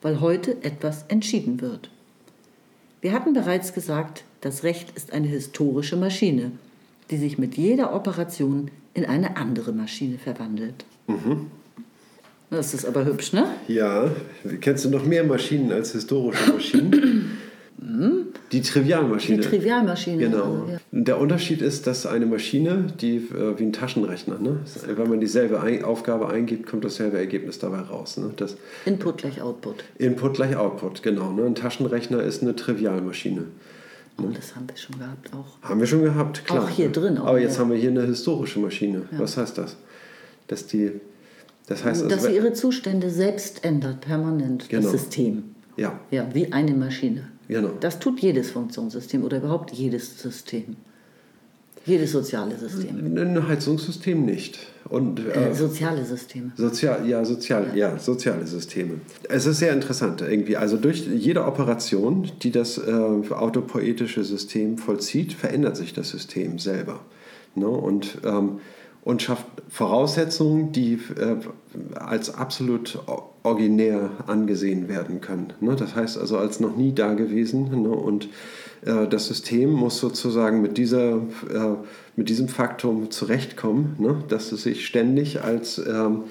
weil 0.01 0.21
heute 0.21 0.63
etwas 0.63 1.03
entschieden 1.07 1.61
wird. 1.61 1.89
Wir 3.01 3.13
hatten 3.13 3.33
bereits 3.33 3.73
gesagt, 3.73 4.24
das 4.41 4.63
Recht 4.63 4.91
ist 4.95 5.13
eine 5.13 5.27
historische 5.27 5.95
Maschine, 5.95 6.51
die 7.11 7.17
sich 7.17 7.37
mit 7.37 7.55
jeder 7.57 7.95
Operation 7.95 8.69
in 8.93 9.05
eine 9.05 9.37
andere 9.37 9.71
Maschine 9.71 10.17
verwandelt. 10.17 10.85
Mhm. 11.07 11.47
Das 12.49 12.73
ist 12.73 12.85
aber 12.85 13.05
hübsch, 13.05 13.33
ne? 13.33 13.47
Ja. 13.67 14.11
Kennst 14.61 14.85
du 14.85 14.89
noch 14.89 15.05
mehr 15.05 15.23
Maschinen 15.23 15.71
als 15.71 15.91
historische 15.91 16.51
Maschinen? 16.53 17.37
Mhm. 17.77 18.27
Die 18.51 18.61
Trivialmaschine. 18.61 19.41
Die 19.41 19.47
Trivialmaschine. 19.47 20.17
Genau. 20.17 20.43
Also, 20.43 20.67
ja. 20.71 20.79
Der 20.91 21.19
Unterschied 21.19 21.61
ist, 21.61 21.87
dass 21.87 22.05
eine 22.05 22.25
Maschine, 22.25 22.87
die 23.01 23.17
äh, 23.17 23.59
wie 23.59 23.63
ein 23.63 23.73
Taschenrechner, 23.73 24.39
ne? 24.39 24.59
wenn 24.87 25.09
man 25.09 25.19
dieselbe 25.19 25.61
ein 25.61 25.83
Aufgabe 25.83 26.29
eingibt, 26.29 26.65
kommt 26.67 26.85
dasselbe 26.85 27.17
Ergebnis 27.17 27.59
dabei 27.59 27.79
raus. 27.79 28.17
Ne? 28.17 28.31
Das 28.37 28.55
Input 28.85 29.17
gleich 29.17 29.41
Output. 29.41 29.83
Input 29.97 30.35
gleich 30.35 30.55
Output, 30.55 31.03
genau. 31.03 31.31
Ne? 31.33 31.43
Ein 31.43 31.55
Taschenrechner 31.55 32.21
ist 32.21 32.43
eine 32.43 32.55
Trivialmaschine. 32.55 33.45
Oh, 34.17 34.27
das 34.33 34.55
haben 34.55 34.67
wir 34.69 34.77
schon 34.77 34.97
gehabt 34.97 35.33
auch. 35.33 35.61
Haben 35.67 35.79
wir 35.79 35.87
schon 35.87 36.03
gehabt, 36.03 36.45
klar. 36.45 36.63
Auch 36.63 36.69
hier 36.69 36.89
drin. 36.89 37.17
Auch, 37.17 37.27
Aber 37.27 37.39
jetzt 37.39 37.55
ja. 37.55 37.61
haben 37.61 37.71
wir 37.71 37.77
hier 37.77 37.89
eine 37.89 38.03
historische 38.03 38.59
Maschine. 38.59 39.03
Ja. 39.11 39.19
Was 39.19 39.37
heißt 39.37 39.57
das? 39.57 39.75
Dass 40.47 40.67
die, 40.67 40.91
das 41.67 41.83
heißt, 41.83 42.03
also, 42.03 42.15
dass 42.15 42.23
sie 42.25 42.35
ihre 42.35 42.53
Zustände 42.53 43.09
selbst 43.09 43.65
ändert, 43.65 44.01
permanent, 44.01 44.69
genau. 44.69 44.83
das 44.83 44.91
System. 44.91 45.55
Ja. 45.75 45.99
Ja, 46.11 46.27
wie 46.33 46.53
eine 46.53 46.73
Maschine. 46.73 47.29
Genau. 47.47 47.71
Das 47.79 47.99
tut 47.99 48.21
jedes 48.21 48.51
Funktionssystem 48.51 49.23
oder 49.23 49.37
überhaupt 49.37 49.71
jedes 49.71 50.19
System. 50.19 50.77
Jedes 51.85 52.11
soziale 52.11 52.57
System. 52.57 53.15
Ein 53.15 53.47
Heizungssystem 53.47 54.25
nicht. 54.25 54.59
Und, 54.89 55.19
äh, 55.19 55.49
äh, 55.49 55.53
soziale 55.53 56.03
Systeme. 56.03 56.51
Sozial, 56.55 57.07
ja, 57.07 57.23
sozial, 57.25 57.67
ja. 57.75 57.91
ja. 57.91 57.99
soziale 57.99 58.45
Systeme. 58.45 59.01
Es 59.29 59.45
ist 59.45 59.59
sehr 59.59 59.73
interessant 59.73 60.21
irgendwie. 60.21 60.57
Also 60.57 60.77
durch 60.77 61.07
jede 61.07 61.45
Operation, 61.45 62.29
die 62.41 62.51
das 62.51 62.77
äh, 62.77 62.91
autopoetische 62.91 64.23
System 64.23 64.77
vollzieht, 64.77 65.33
verändert 65.33 65.77
sich 65.77 65.93
das 65.93 66.09
System 66.09 66.59
selber. 66.59 67.01
Ne? 67.55 67.67
Und, 67.67 68.19
ähm, 68.23 68.59
und 69.05 69.21
schafft 69.21 69.45
Voraussetzungen, 69.69 70.73
die 70.73 70.93
äh, 70.95 71.37
als 71.93 72.33
absolut 72.33 72.99
originär 73.43 74.09
angesehen 74.25 74.89
werden 74.89 75.21
können. 75.21 75.53
Ne? 75.61 75.75
Das 75.75 75.95
heißt 75.95 76.17
also 76.17 76.37
als 76.37 76.59
noch 76.59 76.75
nie 76.75 76.91
dagewesen. 76.91 77.83
Ne? 77.83 77.89
Und 77.89 78.29
äh, 78.83 79.07
das 79.07 79.27
System 79.27 79.71
muss 79.71 79.99
sozusagen 79.99 80.61
mit, 80.61 80.77
dieser, 80.77 81.17
äh, 81.17 81.75
mit 82.15 82.29
diesem 82.29 82.47
Faktum 82.47 83.11
zurechtkommen, 83.11 83.95
ne? 83.99 84.23
dass 84.27 84.51
es 84.51 84.63
sich 84.63 84.87
ständig 84.87 85.43
als 85.43 85.77
ähm, 85.77 86.23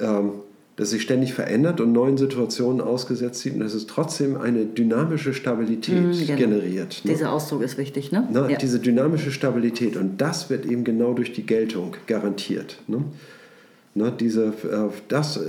ähm, 0.00 0.32
dass 0.78 0.90
sich 0.90 1.02
ständig 1.02 1.34
verändert 1.34 1.80
und 1.80 1.92
neuen 1.92 2.16
Situationen 2.16 2.80
ausgesetzt 2.80 3.40
sieht 3.40 3.54
und 3.54 3.60
dass 3.60 3.74
es 3.74 3.88
trotzdem 3.88 4.36
eine 4.36 4.64
dynamische 4.64 5.34
Stabilität 5.34 6.02
mhm, 6.02 6.12
genau. 6.12 6.38
generiert. 6.38 7.02
Ne? 7.04 7.12
Dieser 7.12 7.32
Ausdruck 7.32 7.62
ist 7.62 7.76
wichtig, 7.78 8.12
ne? 8.12 8.26
Na, 8.32 8.48
ja. 8.48 8.56
Diese 8.56 8.78
dynamische 8.78 9.32
Stabilität 9.32 9.96
und 9.96 10.20
das 10.20 10.50
wird 10.50 10.64
eben 10.64 10.84
genau 10.84 11.14
durch 11.14 11.32
die 11.32 11.44
Geltung 11.44 11.96
garantiert. 12.06 12.78
Ne? 12.86 13.02
Ne, 13.94 14.12
diese, 14.20 14.52
das 15.08 15.40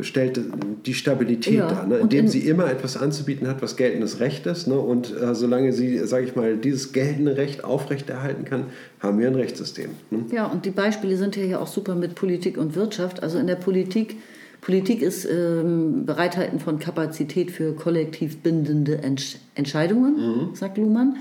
stellt 0.00 0.40
die 0.86 0.94
Stabilität 0.94 1.54
ja, 1.54 1.68
dar, 1.68 1.86
ne, 1.86 1.98
indem 1.98 2.20
in 2.20 2.28
sie 2.28 2.48
immer 2.48 2.70
etwas 2.70 2.96
anzubieten 2.96 3.46
hat, 3.46 3.60
was 3.60 3.76
geltendes 3.76 4.20
Recht 4.20 4.46
ist. 4.46 4.68
Ne, 4.68 4.78
und 4.78 5.14
äh, 5.14 5.34
solange 5.34 5.74
sie, 5.74 5.98
sage 6.06 6.24
ich 6.24 6.34
mal, 6.34 6.56
dieses 6.56 6.92
geltende 6.92 7.36
Recht 7.36 7.62
aufrechterhalten 7.62 8.46
kann, 8.46 8.66
haben 9.00 9.18
wir 9.18 9.26
ein 9.26 9.34
Rechtssystem. 9.34 9.90
Ne? 10.10 10.24
Ja, 10.32 10.46
und 10.46 10.64
die 10.64 10.70
Beispiele 10.70 11.18
sind 11.18 11.36
ja 11.36 11.58
auch 11.58 11.66
super 11.66 11.94
mit 11.94 12.14
Politik 12.14 12.56
und 12.56 12.74
Wirtschaft. 12.74 13.22
Also 13.22 13.38
in 13.38 13.46
der 13.46 13.56
Politik, 13.56 14.16
Politik 14.60 15.00
ist 15.00 15.24
ähm, 15.24 16.04
Bereithalten 16.04 16.60
von 16.60 16.78
Kapazität 16.78 17.50
für 17.50 17.74
kollektiv 17.74 18.42
bindende 18.42 18.98
Entsch 18.98 19.36
Entscheidungen, 19.54 20.16
mhm. 20.16 20.54
sagt 20.54 20.78
Luhmann. 20.78 21.16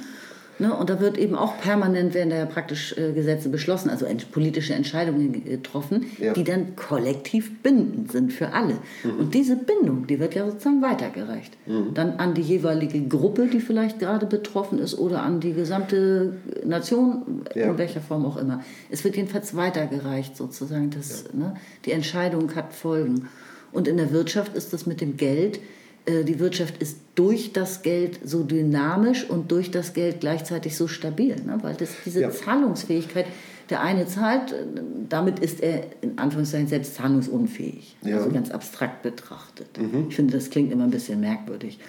Ne? 0.60 0.76
Und 0.76 0.90
da 0.90 1.00
wird 1.00 1.18
eben 1.18 1.36
auch 1.36 1.58
permanent 1.60 2.14
werden 2.14 2.30
da 2.30 2.36
ja 2.36 2.46
praktisch 2.46 2.96
äh, 2.98 3.14
Gesetze 3.14 3.50
beschlossen, 3.50 3.90
also 3.90 4.06
ent 4.06 4.32
politische 4.32 4.74
Entscheidungen 4.74 5.46
getroffen, 5.46 6.06
ja. 6.20 6.34
die 6.34 6.44
dann 6.44 6.76
kollektiv 6.76 7.64
bindend 7.64 8.12
sind 8.12 8.34
für 8.34 8.52
alle. 8.52 8.76
Mhm. 9.04 9.20
Und 9.20 9.34
diese 9.34 9.56
Bindung, 9.56 10.06
die 10.08 10.20
wird 10.20 10.36
ja 10.36 10.46
sozusagen 10.46 10.82
weitergereicht. 10.82 11.56
Mhm. 11.66 11.94
Dann 11.94 12.12
an 12.18 12.34
die 12.34 12.42
jeweilige 12.42 13.02
Gruppe, 13.02 13.48
die 13.48 13.62
vielleicht 13.62 14.00
gerade 14.00 14.26
betroffen 14.26 14.80
ist, 14.80 14.98
oder 14.98 15.24
an 15.24 15.40
die 15.40 15.54
gesamte 15.54 16.34
Nation, 16.66 17.44
ja. 17.56 17.72
in 17.72 17.78
welcher 17.78 18.02
Form 18.02 18.26
auch 18.26 18.38
immer. 18.38 18.62
Es 18.90 19.04
wird 19.06 19.16
jedenfalls 19.16 19.56
weitergereicht 19.56 20.36
sozusagen. 20.36 20.90
Dass, 20.90 21.24
ja. 21.32 21.40
ne, 21.40 21.56
die 21.86 21.94
Entscheidung 21.94 22.54
hat 22.56 22.74
Folgen. 22.74 23.30
Und 23.72 23.88
in 23.88 23.98
der 23.98 24.12
Wirtschaft 24.12 24.56
ist 24.56 24.74
das 24.74 24.86
mit 24.86 25.00
dem 25.00 25.16
Geld 25.16 25.60
die 26.08 26.40
Wirtschaft 26.40 26.82
ist 26.82 26.98
durch 27.16 27.52
das 27.54 27.82
Geld 27.82 28.20
so 28.24 28.44
dynamisch 28.44 29.30
und 29.30 29.52
durch 29.52 29.72
das 29.72 29.94
Geld 29.94 30.22
gleichzeitig 30.22 30.78
so 30.78 30.88
stabil, 30.88 31.36
ne? 31.36 31.58
weil 31.62 31.76
das, 31.76 31.90
diese 32.06 32.22
ja. 32.22 32.32
Zahlungsfähigkeit, 32.32 33.26
der 33.70 33.82
eine 33.82 34.08
zahlt, 34.08 34.54
äh, 34.54 34.66
damit 35.10 35.40
ist 35.40 35.62
er 35.62 35.84
in 36.02 36.18
Anführungszeichen 36.18 36.68
selbst 36.68 36.96
zahlungsunfähig, 36.96 37.98
ja. 38.04 38.18
also 38.18 38.30
ganz 38.30 38.52
abstrakt 38.52 39.04
betrachtet. 39.04 39.78
Mhm. 39.78 40.06
Ich 40.10 40.16
finde, 40.16 40.34
das 40.34 40.50
klingt 40.50 40.72
immer 40.72 40.86
ein 40.86 40.92
bisschen 40.92 41.20
merkwürdig. 41.20 41.80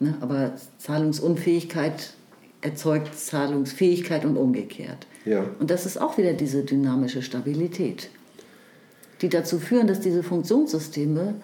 Ne? 0.00 0.16
Aber 0.20 0.52
Zahlungsunfähigkeit 0.78 2.14
erzeugt 2.60 3.14
Zahlungsfähigkeit 3.14 4.24
und 4.24 4.36
umgekehrt. 4.36 5.06
Ja. 5.24 5.44
Und 5.58 5.70
das 5.70 5.86
ist 5.86 6.00
auch 6.00 6.18
wieder 6.18 6.34
diese 6.34 6.62
dynamische 6.62 7.22
Stabilität, 7.22 8.10
die 9.22 9.28
dazu 9.28 9.58
führen, 9.58 9.86
dass 9.86 10.00
diese 10.00 10.22
Funktionssysteme 10.22 11.34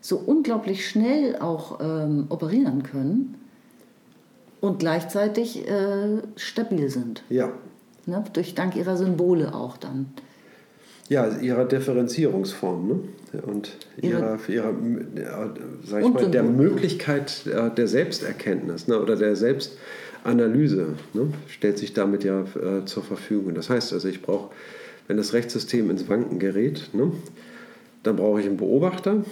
so 0.00 0.16
unglaublich 0.16 0.88
schnell 0.88 1.36
auch 1.36 1.80
ähm, 1.80 2.26
operieren 2.28 2.82
können 2.82 3.34
und 4.60 4.78
gleichzeitig 4.78 5.68
äh, 5.68 6.18
stabil 6.36 6.88
sind. 6.88 7.22
Ja. 7.28 7.52
Ne? 8.06 8.24
Durch 8.32 8.54
dank 8.54 8.76
ihrer 8.76 8.96
Symbole 8.96 9.54
auch 9.54 9.76
dann. 9.76 10.06
Ja, 11.08 11.28
ihrer 11.38 11.64
Differenzierungsform 11.64 12.88
ne? 12.88 13.42
und 13.42 13.76
ihrer, 14.00 14.38
ihrer 14.48 14.74
sag 15.84 16.04
ich 16.04 16.12
mal, 16.12 16.30
der 16.30 16.44
Möglichkeit 16.44 17.46
äh, 17.46 17.70
der 17.74 17.88
Selbsterkenntnis 17.88 18.86
ne? 18.86 19.00
oder 19.00 19.16
der 19.16 19.34
Selbstanalyse 19.34 20.94
ne? 21.12 21.32
stellt 21.48 21.78
sich 21.78 21.94
damit 21.94 22.22
ja 22.22 22.42
äh, 22.42 22.84
zur 22.84 23.02
Verfügung. 23.02 23.54
Das 23.54 23.68
heißt 23.68 23.92
also, 23.92 24.08
ich 24.08 24.22
brauche, 24.22 24.50
wenn 25.08 25.16
das 25.16 25.32
Rechtssystem 25.32 25.90
ins 25.90 26.08
Wanken 26.08 26.38
gerät, 26.38 26.90
ne? 26.92 27.10
dann 28.04 28.16
brauche 28.16 28.40
ich 28.40 28.46
einen 28.46 28.56
Beobachter, 28.56 29.24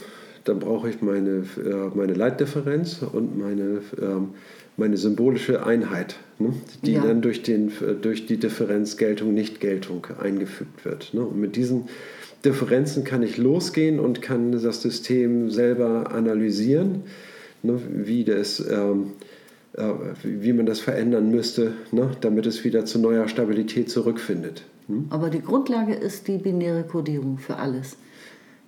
dann 0.48 0.58
brauche 0.60 0.88
ich 0.88 1.02
meine, 1.02 1.44
äh, 1.56 1.94
meine 1.94 2.14
Leitdifferenz 2.14 3.02
und 3.02 3.38
meine, 3.38 3.82
ähm, 4.00 4.30
meine 4.76 4.96
symbolische 4.96 5.66
Einheit, 5.66 6.16
ne? 6.38 6.54
die 6.82 6.92
ja. 6.92 7.02
dann 7.02 7.20
durch, 7.20 7.42
den, 7.42 7.72
durch 8.00 8.26
die 8.26 8.38
Differenz 8.38 8.96
Geltung, 8.96 9.34
Nicht-Geltung 9.34 10.06
eingefügt 10.20 10.84
wird. 10.84 11.12
Ne? 11.12 11.20
Und 11.22 11.38
mit 11.38 11.56
diesen 11.56 11.88
Differenzen 12.44 13.04
kann 13.04 13.22
ich 13.22 13.36
losgehen 13.36 13.98
und 13.98 14.22
kann 14.22 14.52
das 14.52 14.82
System 14.82 15.50
selber 15.50 16.12
analysieren, 16.12 17.02
ne? 17.62 17.78
wie, 17.90 18.24
das, 18.24 18.60
ähm, 18.70 19.12
äh, 19.74 19.90
wie 20.22 20.52
man 20.52 20.66
das 20.66 20.80
verändern 20.80 21.30
müsste, 21.30 21.72
ne? 21.90 22.10
damit 22.20 22.46
es 22.46 22.64
wieder 22.64 22.84
zu 22.84 23.00
neuer 23.00 23.28
Stabilität 23.28 23.90
zurückfindet. 23.90 24.62
Hm? 24.86 25.06
Aber 25.10 25.28
die 25.30 25.42
Grundlage 25.42 25.94
ist 25.94 26.28
die 26.28 26.38
binäre 26.38 26.84
Kodierung 26.84 27.38
für 27.38 27.56
alles. 27.56 27.96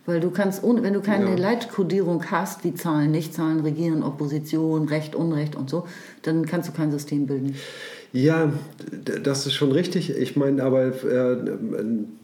Weil 0.06 0.20
du 0.20 0.30
kannst, 0.30 0.62
wenn 0.62 0.94
du 0.94 1.00
keine 1.00 1.30
ja. 1.30 1.36
Leitkodierung 1.36 2.30
hast, 2.30 2.64
wie 2.64 2.74
Zahlen, 2.74 3.10
Nichtzahlen, 3.10 3.60
Regieren, 3.60 4.02
Opposition, 4.02 4.88
Recht, 4.88 5.14
Unrecht 5.14 5.56
und 5.56 5.68
so, 5.68 5.86
dann 6.22 6.46
kannst 6.46 6.68
du 6.68 6.72
kein 6.72 6.90
System 6.90 7.26
bilden. 7.26 7.56
Ja, 8.12 8.52
das 9.22 9.46
ist 9.46 9.54
schon 9.54 9.70
richtig. 9.70 10.16
Ich 10.16 10.34
meine, 10.34 10.64
aber 10.64 10.86
äh, 10.86 11.36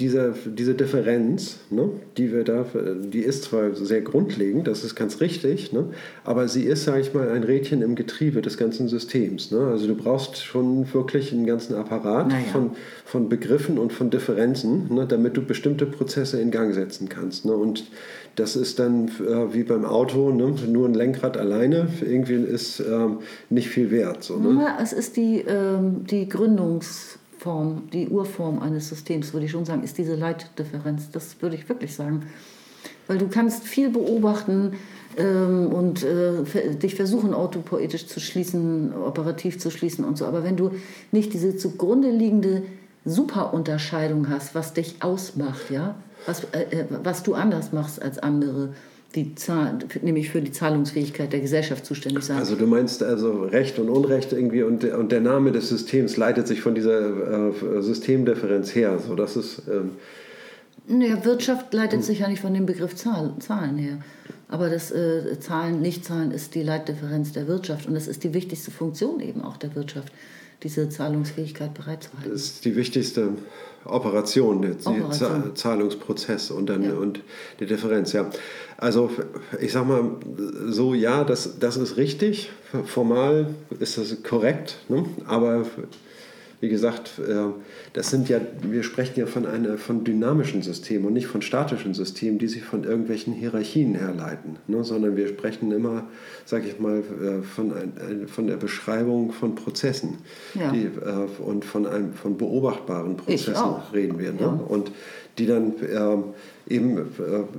diese, 0.00 0.34
diese 0.44 0.74
Differenz, 0.74 1.58
ne, 1.70 1.90
die 2.16 2.32
wir 2.32 2.42
da, 2.42 2.66
die 3.12 3.20
ist 3.20 3.44
zwar 3.44 3.72
sehr 3.74 4.00
grundlegend, 4.00 4.66
das 4.66 4.82
ist 4.82 4.96
ganz 4.96 5.20
richtig, 5.20 5.72
ne, 5.72 5.90
aber 6.24 6.48
sie 6.48 6.64
ist, 6.64 6.84
sage 6.84 7.02
ich 7.02 7.14
mal, 7.14 7.30
ein 7.30 7.44
Rädchen 7.44 7.82
im 7.82 7.94
Getriebe 7.94 8.42
des 8.42 8.56
ganzen 8.56 8.88
Systems. 8.88 9.52
Ne? 9.52 9.60
Also 9.60 9.86
du 9.86 9.94
brauchst 9.94 10.44
schon 10.44 10.92
wirklich 10.92 11.32
einen 11.32 11.46
ganzen 11.46 11.76
Apparat 11.76 12.28
naja. 12.28 12.44
von, 12.50 12.72
von 13.04 13.28
Begriffen 13.28 13.78
und 13.78 13.92
von 13.92 14.10
Differenzen, 14.10 14.92
ne, 14.92 15.06
damit 15.06 15.36
du 15.36 15.42
bestimmte 15.42 15.86
Prozesse 15.86 16.40
in 16.40 16.50
Gang 16.50 16.74
setzen 16.74 17.08
kannst. 17.08 17.44
Ne? 17.44 17.52
Und 17.52 17.84
das 18.36 18.54
ist 18.54 18.78
dann 18.78 19.08
äh, 19.08 19.54
wie 19.54 19.62
beim 19.62 19.84
Auto, 19.84 20.30
ne? 20.30 20.54
nur 20.68 20.86
ein 20.86 20.94
Lenkrad 20.94 21.38
alleine 21.38 21.88
irgendwie 22.02 22.34
ist 22.34 22.80
ähm, 22.80 23.18
nicht 23.48 23.68
viel 23.68 23.90
wert. 23.90 24.22
So, 24.22 24.36
ne? 24.36 24.62
ja, 24.62 24.78
es 24.82 24.92
ist 24.92 25.16
die, 25.16 25.40
ähm, 25.76 26.06
die 26.06 26.28
Gründungsform, 26.28 27.88
die 27.92 28.08
Urform 28.08 28.60
eines 28.60 28.88
Systems, 28.88 29.32
würde 29.32 29.46
ich 29.46 29.52
schon 29.52 29.64
sagen, 29.64 29.82
ist 29.82 29.98
diese 29.98 30.14
Leitdifferenz. 30.14 31.10
Das 31.10 31.40
würde 31.40 31.56
ich 31.56 31.68
wirklich 31.68 31.94
sagen. 31.94 32.26
Weil 33.06 33.18
du 33.18 33.28
kannst 33.28 33.64
viel 33.64 33.90
beobachten 33.90 34.72
ähm, 35.16 35.66
und 35.72 36.02
äh, 36.02 36.74
dich 36.74 36.94
versuchen, 36.94 37.34
autopoetisch 37.34 38.06
zu 38.06 38.20
schließen, 38.20 38.92
operativ 38.94 39.58
zu 39.58 39.70
schließen 39.70 40.04
und 40.04 40.18
so. 40.18 40.26
Aber 40.26 40.44
wenn 40.44 40.56
du 40.56 40.72
nicht 41.12 41.32
diese 41.32 41.56
zugrunde 41.56 42.10
liegende 42.10 42.62
Superunterscheidung 43.04 44.28
hast, 44.28 44.54
was 44.54 44.74
dich 44.74 44.96
ausmacht, 45.00 45.70
ja, 45.70 45.94
was, 46.26 46.44
äh, 46.52 46.80
äh, 46.80 46.84
was 47.02 47.22
du 47.22 47.34
anders 47.34 47.72
machst 47.72 48.02
als 48.02 48.18
andere, 48.18 48.70
die 49.16 49.34
Zahl, 49.34 49.78
nämlich 50.02 50.30
für 50.30 50.40
die 50.40 50.52
Zahlungsfähigkeit 50.52 51.32
der 51.32 51.40
Gesellschaft 51.40 51.84
zuständig 51.84 52.24
sein. 52.24 52.36
Also 52.36 52.54
du 52.54 52.66
meinst 52.66 53.02
also 53.02 53.44
Recht 53.44 53.78
und 53.78 53.88
Unrecht 53.88 54.32
irgendwie 54.32 54.62
und, 54.62 54.84
und 54.84 55.10
der 55.10 55.20
Name 55.20 55.52
des 55.52 55.70
Systems 55.70 56.16
leitet 56.16 56.46
sich 56.46 56.60
von 56.60 56.74
dieser 56.74 57.48
äh, 57.48 57.82
Systemdifferenz 57.82 58.74
her. 58.74 58.98
So, 58.98 59.14
das 59.14 59.36
ist, 59.36 59.62
ähm 59.68 59.92
naja, 60.88 61.24
Wirtschaft 61.24 61.74
leitet 61.74 62.04
sich 62.04 62.20
ja 62.20 62.28
nicht 62.28 62.42
von 62.42 62.54
dem 62.54 62.66
Begriff 62.66 62.94
Zahl, 62.94 63.34
Zahlen 63.40 63.76
her. 63.76 63.98
Aber 64.48 64.70
das 64.70 64.92
äh, 64.92 65.40
Zahlen, 65.40 65.80
Nicht-Zahlen 65.80 66.30
ist 66.30 66.54
die 66.54 66.62
Leitdifferenz 66.62 67.32
der 67.32 67.48
Wirtschaft 67.48 67.88
und 67.88 67.94
das 67.94 68.06
ist 68.06 68.22
die 68.22 68.34
wichtigste 68.34 68.70
Funktion 68.70 69.18
eben 69.20 69.42
auch 69.42 69.56
der 69.56 69.74
Wirtschaft, 69.74 70.12
diese 70.62 70.88
Zahlungsfähigkeit 70.88 71.74
bereitzuhalten. 71.74 72.30
Das 72.30 72.42
ist 72.42 72.64
die 72.64 72.76
wichtigste 72.76 73.30
Operation, 73.88 74.62
der 74.62 74.72
Operation. 74.84 75.54
Zahlungsprozess 75.54 76.50
und 76.50 76.66
dann 76.66 76.82
ja. 76.82 76.94
und 76.94 77.20
die 77.60 77.66
Differenz, 77.66 78.12
ja. 78.12 78.30
Also 78.76 79.10
ich 79.60 79.72
sag 79.72 79.86
mal 79.86 80.10
so, 80.66 80.94
ja, 80.94 81.24
das, 81.24 81.58
das 81.58 81.76
ist 81.76 81.96
richtig. 81.96 82.50
Formal 82.84 83.54
ist 83.78 83.98
das 83.98 84.22
korrekt, 84.22 84.78
ne? 84.88 85.06
aber 85.26 85.64
wie 86.60 86.68
gesagt, 86.68 87.18
äh, 87.18 87.34
das 87.92 88.10
sind 88.10 88.28
ja, 88.28 88.40
wir 88.62 88.82
sprechen 88.82 89.20
ja 89.20 89.26
von, 89.26 89.46
einer, 89.46 89.76
von 89.76 90.04
dynamischen 90.04 90.62
Systemen 90.62 91.06
und 91.06 91.12
nicht 91.12 91.26
von 91.26 91.42
statischen 91.42 91.92
Systemen, 91.92 92.38
die 92.38 92.48
sich 92.48 92.62
von 92.62 92.84
irgendwelchen 92.84 93.34
Hierarchien 93.34 93.94
herleiten, 93.94 94.56
ne? 94.66 94.82
sondern 94.82 95.16
wir 95.16 95.28
sprechen 95.28 95.70
immer, 95.72 96.04
sage 96.44 96.68
ich 96.68 96.80
mal, 96.80 96.98
äh, 96.98 97.42
von, 97.42 97.72
ein, 97.72 98.26
von 98.26 98.46
der 98.46 98.56
Beschreibung 98.56 99.32
von 99.32 99.54
Prozessen 99.54 100.18
ja. 100.54 100.70
die, 100.70 100.84
äh, 100.84 101.42
und 101.42 101.64
von, 101.64 101.86
einem, 101.86 102.14
von 102.14 102.38
beobachtbaren 102.38 103.16
Prozessen 103.16 103.76
reden 103.92 104.18
wir. 104.18 104.32
Ne? 104.32 104.40
Ja. 104.40 104.48
Und 104.48 104.92
die 105.38 105.46
dann 105.46 105.74
ähm, 105.92 106.24
eben 106.68 106.98
äh, 106.98 107.02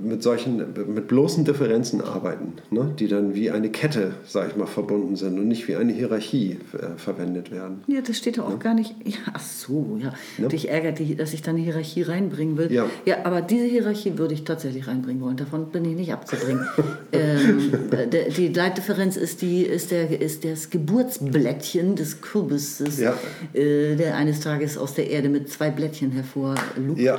mit 0.02 0.22
solchen, 0.22 0.58
mit 0.58 1.08
bloßen 1.08 1.44
Differenzen 1.44 2.02
arbeiten, 2.02 2.54
ne? 2.70 2.92
die 2.98 3.08
dann 3.08 3.34
wie 3.34 3.50
eine 3.50 3.70
Kette, 3.70 4.12
sage 4.26 4.50
ich 4.50 4.56
mal, 4.56 4.66
verbunden 4.66 5.16
sind 5.16 5.38
und 5.38 5.48
nicht 5.48 5.66
wie 5.66 5.76
eine 5.76 5.92
Hierarchie 5.92 6.58
äh, 6.74 6.98
verwendet 6.98 7.50
werden. 7.50 7.82
Ja, 7.86 8.00
das 8.02 8.18
steht 8.18 8.36
ja 8.36 8.44
auch 8.44 8.50
ne? 8.50 8.58
gar 8.58 8.74
nicht. 8.74 8.94
Ja, 9.04 9.16
ach 9.32 9.40
so, 9.40 9.98
ja. 10.00 10.12
Ne? 10.36 10.48
Dich 10.48 10.68
ärgert, 10.68 11.00
dass 11.18 11.32
ich 11.32 11.40
dann 11.40 11.56
eine 11.56 11.64
Hierarchie 11.64 12.02
reinbringen 12.02 12.58
will. 12.58 12.70
Ja. 12.70 12.86
ja, 13.06 13.24
aber 13.24 13.40
diese 13.40 13.64
Hierarchie 13.64 14.18
würde 14.18 14.34
ich 14.34 14.44
tatsächlich 14.44 14.86
reinbringen 14.86 15.22
wollen. 15.22 15.36
Davon 15.36 15.70
bin 15.70 15.84
ich 15.86 15.96
nicht 15.96 16.12
abzubringen. 16.12 16.66
ähm, 17.12 17.72
der, 18.12 18.28
die 18.28 18.48
Leitdifferenz 18.48 19.16
ist, 19.16 19.40
die, 19.40 19.62
ist, 19.62 19.90
der, 19.90 20.20
ist 20.20 20.44
das 20.44 20.68
Geburtsblättchen 20.68 21.96
des 21.96 22.20
Kürbisses, 22.20 22.98
ja. 22.98 23.14
äh, 23.54 23.96
der 23.96 24.16
eines 24.16 24.40
Tages 24.40 24.76
aus 24.76 24.94
der 24.94 25.08
Erde 25.08 25.30
mit 25.30 25.48
zwei 25.48 25.70
Blättchen 25.70 26.10
hervorlugt. 26.10 26.98
Ja. 26.98 27.16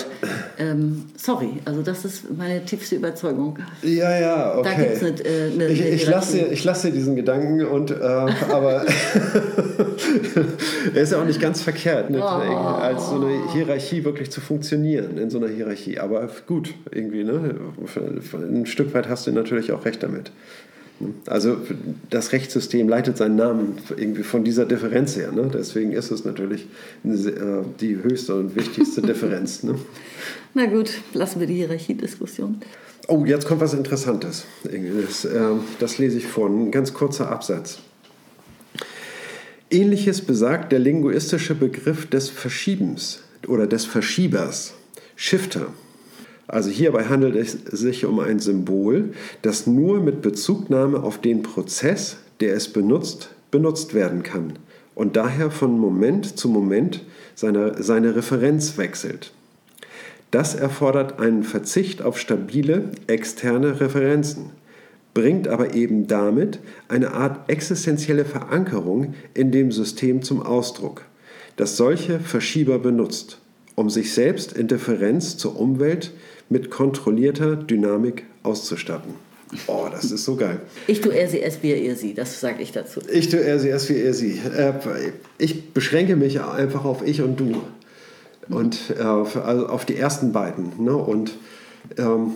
Ähm, 0.60 1.06
sorry, 1.18 1.54
also 1.66 1.79
also 1.80 1.92
das 1.92 2.04
ist 2.06 2.38
meine 2.38 2.64
tiefste 2.66 2.96
Überzeugung. 2.96 3.58
Ja, 3.84 4.20
ja, 4.20 4.58
okay. 4.58 4.70
Da 4.70 4.84
gibt's 4.84 5.02
eine, 5.02 5.12
äh, 5.22 5.52
eine, 5.54 5.68
ich, 5.68 5.82
ich 5.82 6.08
lasse 6.08 6.38
dir, 6.38 6.52
ich 6.52 6.64
lasse 6.64 6.88
dir 6.88 6.94
diesen 6.94 7.16
Gedanken, 7.16 7.66
und, 7.66 7.92
äh, 7.92 7.96
aber 7.96 8.86
er 10.94 11.02
ist 11.02 11.12
ja 11.14 11.22
auch 11.22 11.26
nicht 11.26 11.40
ganz 11.40 11.62
verkehrt, 11.62 12.10
ne, 12.10 12.20
oh. 12.22 12.26
als 12.26 13.10
so 13.10 13.16
eine 13.16 13.52
Hierarchie 13.54 14.04
wirklich 14.04 14.30
zu 14.32 14.42
funktionieren, 14.42 15.18
in 15.18 15.30
so 15.30 15.38
einer 15.38 15.48
Hierarchie. 15.48 16.00
Aber 16.00 16.30
gut, 16.48 16.74
irgendwie, 16.92 17.24
ne? 17.24 17.56
ein 18.34 18.66
Stück 18.66 18.94
weit 18.94 19.08
hast 19.08 19.26
du 19.28 19.32
natürlich 19.32 19.72
auch 19.72 19.86
recht 19.86 20.04
damit. 20.04 20.32
Also 21.26 21.58
das 22.10 22.32
Rechtssystem 22.34 22.89
leitet 22.89 23.18
seinen 23.18 23.36
Namen 23.38 23.78
irgendwie 23.95 24.24
von 24.24 24.43
dieser 24.43 24.66
Differenz 24.66 25.16
her. 25.16 25.32
Ne? 25.32 25.50
Deswegen 25.54 25.91
ist 25.93 26.12
es 26.12 26.26
natürlich 26.26 26.68
äh, 27.06 27.64
die 27.80 27.95
höchste 28.04 28.36
und 28.36 28.56
wichtigste 28.56 29.02
Differenz. 29.04 29.64
Ne? 29.64 29.76
Na 30.54 30.66
gut, 30.66 30.91
lassen 31.14 31.39
wir 31.39 31.47
die 31.47 31.56
Hierarchiediskussion. 31.56 32.62
Oh, 33.08 33.26
jetzt 33.26 33.47
kommt 33.47 33.62
was 33.62 33.74
Interessantes. 33.74 34.45
Das, 34.64 35.26
äh, 35.26 35.39
das 35.80 35.97
lese 35.97 36.18
ich 36.18 36.28
vor, 36.28 36.50
ein 36.50 36.72
ganz 36.72 36.93
kurzer 36.93 37.32
Absatz. 37.32 37.80
Ähnliches 39.72 40.22
besagt 40.22 40.72
der 40.72 40.80
linguistische 40.80 41.56
Begriff 41.56 42.08
des 42.08 42.30
Verschiebens 42.30 43.22
oder 43.47 43.68
des 43.68 43.86
Verschiebers, 43.86 44.74
Shifter. 45.16 45.68
Also 46.50 46.72
hierbei 46.72 47.06
handelt 47.06 47.36
es 47.36 47.52
sich 47.52 48.06
um 48.06 48.20
ein 48.20 48.39
Symbol, 48.39 49.12
das 49.43 49.68
nur 49.68 50.00
mit 50.00 50.24
Bezugnahme 50.24 51.04
auf 51.04 51.22
den 51.22 51.43
Prozess, 51.43 52.18
der 52.39 52.56
es 52.56 52.74
benutzt, 52.74 53.30
benutzt 53.52 53.93
werden 53.93 54.24
kann 54.24 54.54
und 54.95 55.16
daher 55.16 55.52
von 55.52 55.78
Moment 55.78 56.39
zu 56.39 56.50
Moment 56.50 57.06
seine, 57.36 57.82
seine 57.84 58.16
Referenz 58.16 58.80
wechselt. 58.80 59.32
Das 60.32 60.56
erfordert 60.56 61.20
einen 61.20 61.43
Verzicht 61.43 62.02
auf 62.02 62.20
stabile 62.20 62.89
externe 63.06 63.80
Referenzen, 63.80 64.50
bringt 65.14 65.47
aber 65.47 65.76
eben 65.76 66.08
damit 66.08 66.60
eine 66.88 67.12
Art 67.12 67.47
existenzielle 67.47 68.26
Verankerung 68.26 69.14
in 69.36 69.52
dem 69.52 69.72
System 69.72 70.24
zum 70.24 70.41
Ausdruck, 70.41 71.04
das 71.58 71.78
solche 71.78 72.20
Verschieber 72.20 72.80
benutzt, 72.80 73.39
um 73.76 73.91
sich 73.91 74.14
selbst 74.14 74.54
in 74.54 74.68
Differenz 74.68 75.38
zur 75.38 75.60
Umwelt 75.60 76.12
mit 76.50 76.70
kontrollierter 76.70 77.56
Dynamik 77.56 78.26
auszustatten. 78.43 79.14
Oh, 79.68 79.88
das 79.91 80.12
ist 80.12 80.26
so 80.26 80.36
geil. 80.36 80.62
Ich 80.88 81.02
tue 81.02 81.28
sie, 81.28 81.41
es 81.41 81.64
wir, 81.64 81.78
ihr 81.78 81.95
sie, 81.95 82.14
das 82.14 82.39
sage 82.39 82.62
ich 82.62 82.72
dazu. 82.72 83.02
Ich 83.12 83.30
tue 83.30 83.60
sie, 83.60 83.70
es 83.70 83.89
wir, 83.89 83.97
ihr 83.97 84.14
sie. 84.14 84.39
Äh, 84.56 84.74
ich 85.38 85.74
beschränke 85.74 86.16
mich 86.16 86.41
einfach 86.41 86.86
auf 86.86 87.06
ich 87.06 87.22
und 87.22 87.39
du. 87.39 87.62
Und 88.47 88.93
äh, 88.97 89.02
also 89.02 89.68
auf 89.68 89.86
die 89.86 89.95
ersten 89.95 90.32
beiden. 90.32 90.84
Ne? 90.84 90.95
Und 90.95 91.34
ähm, 91.97 92.34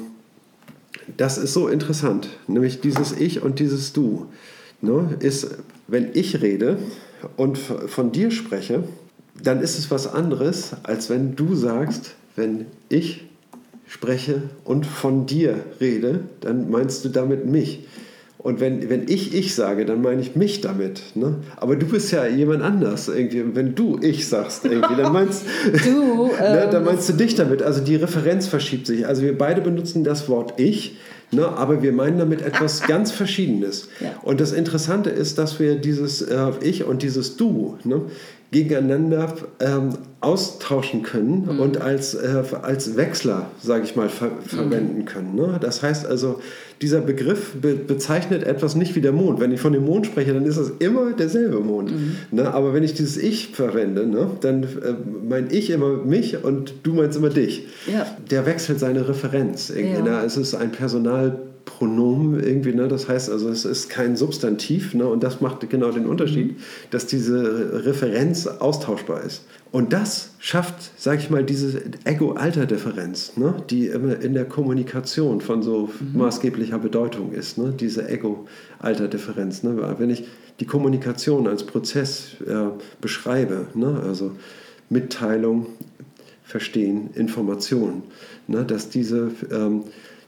das 1.17 1.37
ist 1.37 1.53
so 1.53 1.67
interessant, 1.67 2.29
nämlich 2.47 2.81
dieses 2.81 3.11
Ich 3.11 3.41
und 3.43 3.59
dieses 3.59 3.93
Du. 3.93 4.27
Ne? 4.81 5.15
Ist, 5.19 5.49
wenn 5.87 6.09
ich 6.13 6.41
rede 6.41 6.77
und 7.37 7.57
von 7.57 8.11
dir 8.11 8.31
spreche, 8.31 8.83
dann 9.41 9.61
ist 9.61 9.77
es 9.77 9.91
was 9.91 10.07
anderes, 10.07 10.71
als 10.83 11.09
wenn 11.09 11.35
du 11.35 11.55
sagst, 11.55 12.15
wenn 12.35 12.65
ich 12.89 13.25
spreche 13.93 14.41
und 14.63 14.87
von 14.87 15.27
dir 15.27 15.55
rede, 15.79 16.21
dann 16.41 16.71
meinst 16.71 17.05
du 17.05 17.09
damit 17.09 17.45
mich. 17.45 17.85
Und 18.39 18.59
wenn, 18.59 18.89
wenn 18.89 19.07
ich 19.07 19.35
ich 19.35 19.53
sage, 19.53 19.85
dann 19.85 20.01
meine 20.01 20.19
ich 20.19 20.35
mich 20.35 20.61
damit. 20.61 21.01
Ne? 21.13 21.35
Aber 21.57 21.75
du 21.75 21.85
bist 21.85 22.11
ja 22.11 22.25
jemand 22.25 22.63
anders 22.63 23.07
irgendwie. 23.07 23.55
wenn 23.55 23.75
du 23.75 23.99
ich 24.01 24.27
sagst 24.27 24.65
irgendwie, 24.65 24.95
dann 24.95 25.13
meinst 25.13 25.45
du, 25.85 26.25
ne, 26.41 26.67
dann 26.71 26.81
ähm, 26.81 26.85
meinst 26.85 27.07
du 27.07 27.13
dich 27.13 27.35
damit. 27.35 27.61
Also 27.61 27.81
die 27.81 27.95
Referenz 27.95 28.47
verschiebt 28.47 28.87
sich. 28.87 29.05
Also 29.05 29.21
wir 29.21 29.37
beide 29.37 29.61
benutzen 29.61 30.03
das 30.03 30.27
Wort 30.27 30.55
ich. 30.59 30.97
Ne? 31.31 31.47
Aber 31.47 31.83
wir 31.83 31.93
meinen 31.93 32.17
damit 32.17 32.41
etwas 32.41 32.81
ganz 32.87 33.11
Verschiedenes. 33.11 33.89
Ja. 33.99 34.09
Und 34.23 34.41
das 34.41 34.53
Interessante 34.53 35.11
ist, 35.11 35.37
dass 35.37 35.59
wir 35.59 35.75
dieses 35.75 36.23
äh, 36.23 36.51
Ich 36.61 36.83
und 36.83 37.03
dieses 37.03 37.37
Du 37.37 37.77
ne, 37.83 38.01
gegeneinander 38.53 39.33
ähm, 39.59 39.89
austauschen 40.21 41.03
können 41.03 41.49
Mhm. 41.51 41.59
und 41.59 41.81
als, 41.81 42.13
äh, 42.13 42.43
als 42.61 42.95
Wechsler, 42.95 43.47
sage 43.61 43.83
ich 43.83 43.97
mal, 43.97 44.07
ver 44.07 44.27
Mhm. 44.27 44.45
verwenden 44.47 45.05
können. 45.05 45.35
Ne? 45.35 45.57
Das 45.59 45.83
heißt 45.83 46.05
also, 46.05 46.39
dieser 46.81 47.01
Begriff 47.01 47.53
be 47.61 47.73
bezeichnet 47.75 48.43
etwas 48.43 48.75
nicht 48.75 48.95
wie 48.95 49.01
der 49.01 49.11
Mond. 49.11 49.39
Wenn 49.41 49.51
ich 49.51 49.59
von 49.59 49.73
dem 49.73 49.83
Mond 49.85 50.05
spreche, 50.05 50.33
dann 50.33 50.45
ist 50.45 50.57
es 50.57 50.71
immer 50.79 51.11
derselbe 51.11 51.59
Mond. 51.59 51.91
Mhm. 51.91 52.15
Ne? 52.31 52.53
Aber 52.53 52.73
wenn 52.73 52.83
ich 52.83 52.93
dieses 52.93 53.17
Ich 53.17 53.49
verwende, 53.49 54.05
ne, 54.07 54.27
dann 54.41 54.63
äh, 54.63 54.67
mein 55.27 55.47
Ich 55.51 55.69
immer 55.69 55.97
mich 56.05 56.41
und 56.43 56.73
du 56.83 56.93
meinst 56.93 57.17
immer 57.17 57.29
dich. 57.29 57.67
Ja. 57.91 58.05
Der 58.31 58.45
wechselt 58.45 58.79
seine 58.79 59.07
Referenz. 59.09 59.69
Ja. 59.75 60.01
ne? 60.01 60.21
Es 60.25 60.37
ist 60.37 60.55
ein 60.55 60.71
Personalpronomen 61.65 62.43
irgendwie, 62.43 62.73
ne? 62.73 62.87
das 62.87 63.07
heißt 63.09 63.29
also, 63.29 63.49
es 63.49 63.65
ist 63.65 63.89
kein 63.89 64.15
Substantiv 64.15 64.93
ne? 64.93 65.05
und 65.07 65.23
das 65.23 65.41
macht 65.41 65.67
genau 65.69 65.91
den 65.91 66.05
Unterschied, 66.05 66.51
Mhm. 66.51 66.55
dass 66.91 67.05
diese 67.05 67.85
Referenz 67.85 68.47
austauschbar 68.47 69.23
ist. 69.23 69.43
Und 69.71 69.91
das 69.91 70.31
schafft, 70.39 70.91
sage 71.01 71.19
ich 71.21 71.29
mal, 71.29 71.43
diese 71.43 71.81
Ego-Alter-Differenz, 72.03 73.37
ne? 73.37 73.55
die 73.69 73.87
immer 73.87 74.19
in 74.21 74.33
der 74.33 74.45
Kommunikation 74.45 75.41
von 75.41 75.63
so 75.63 75.89
Mhm. 75.99 76.17
maßgeblicher 76.19 76.79
Bedeutung 76.79 77.31
ist, 77.31 77.57
ne? 77.57 77.73
diese 77.77 78.07
Ego-Alter-Differenz. 78.07 79.63
Ne? 79.63 79.95
Wenn 79.97 80.09
ich 80.09 80.25
die 80.59 80.65
Kommunikation 80.65 81.47
als 81.47 81.63
Prozess 81.65 82.35
äh, 82.45 82.67
beschreibe, 83.01 83.67
ne? 83.73 84.01
also 84.05 84.31
Mitteilung, 84.89 85.67
Verstehen, 86.45 87.09
Information, 87.15 88.03
ne? 88.47 88.63
dass 88.63 88.89
diese, 88.89 89.31
ähm, 89.51 89.83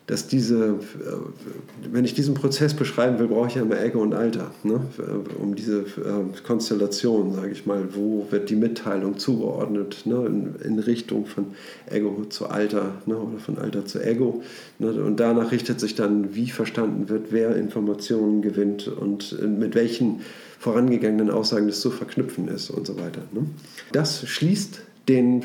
dass 0.08 0.28
diese, 0.28 0.66
äh, 0.66 1.90
wenn 1.92 2.06
ich 2.06 2.14
diesen 2.14 2.36
Prozess 2.36 2.76
beschreiben 2.76 3.18
will, 3.18 3.28
brauche 3.28 3.48
ich 3.48 3.56
ja 3.56 3.64
immer 3.64 3.82
Ego 3.82 4.02
und 4.02 4.14
Alter, 4.14 4.52
ne? 4.64 4.82
Äh, 5.00 5.42
um 5.42 5.56
diese 5.56 5.80
äh, 5.80 6.42
Konstellation, 6.46 7.34
sage 7.34 7.52
ich 7.52 7.66
mal, 7.66 7.88
wo 7.96 8.28
wird 8.30 8.50
die 8.52 8.56
Mitteilung 8.56 9.18
zugeordnet, 9.18 10.06
ne? 10.06 10.26
in, 10.28 10.56
in 10.64 10.80
Richtung 10.80 11.26
von 11.26 11.48
Ego 11.90 12.26
zu 12.30 12.48
Alter 12.48 13.02
ne? 13.08 13.18
oder 13.18 13.40
von 13.40 13.58
Alter 13.58 13.86
zu 13.86 14.00
Ego. 14.00 14.44
Ne? 14.78 14.92
Und 14.92 15.20
danach 15.20 15.52
richtet 15.52 15.80
sich 15.80 15.96
dann, 15.96 16.36
wie 16.36 16.50
verstanden 16.50 17.10
wird, 17.10 17.28
wer 17.32 17.56
Informationen 17.56 18.44
gewinnt 18.44 18.88
und 18.88 19.42
mit 19.42 19.74
welchen 19.74 20.22
vorangegangenen 20.60 21.32
Aussagen 21.32 21.68
das 21.68 21.82
zu 21.82 21.90
verknüpfen 21.90 22.48
ist 22.48 22.70
und 22.70 22.86
so 22.86 22.98
weiter. 22.98 23.22
Ne? 23.32 23.46
Das 23.92 24.28
schließt 24.28 24.82
den 25.08 25.44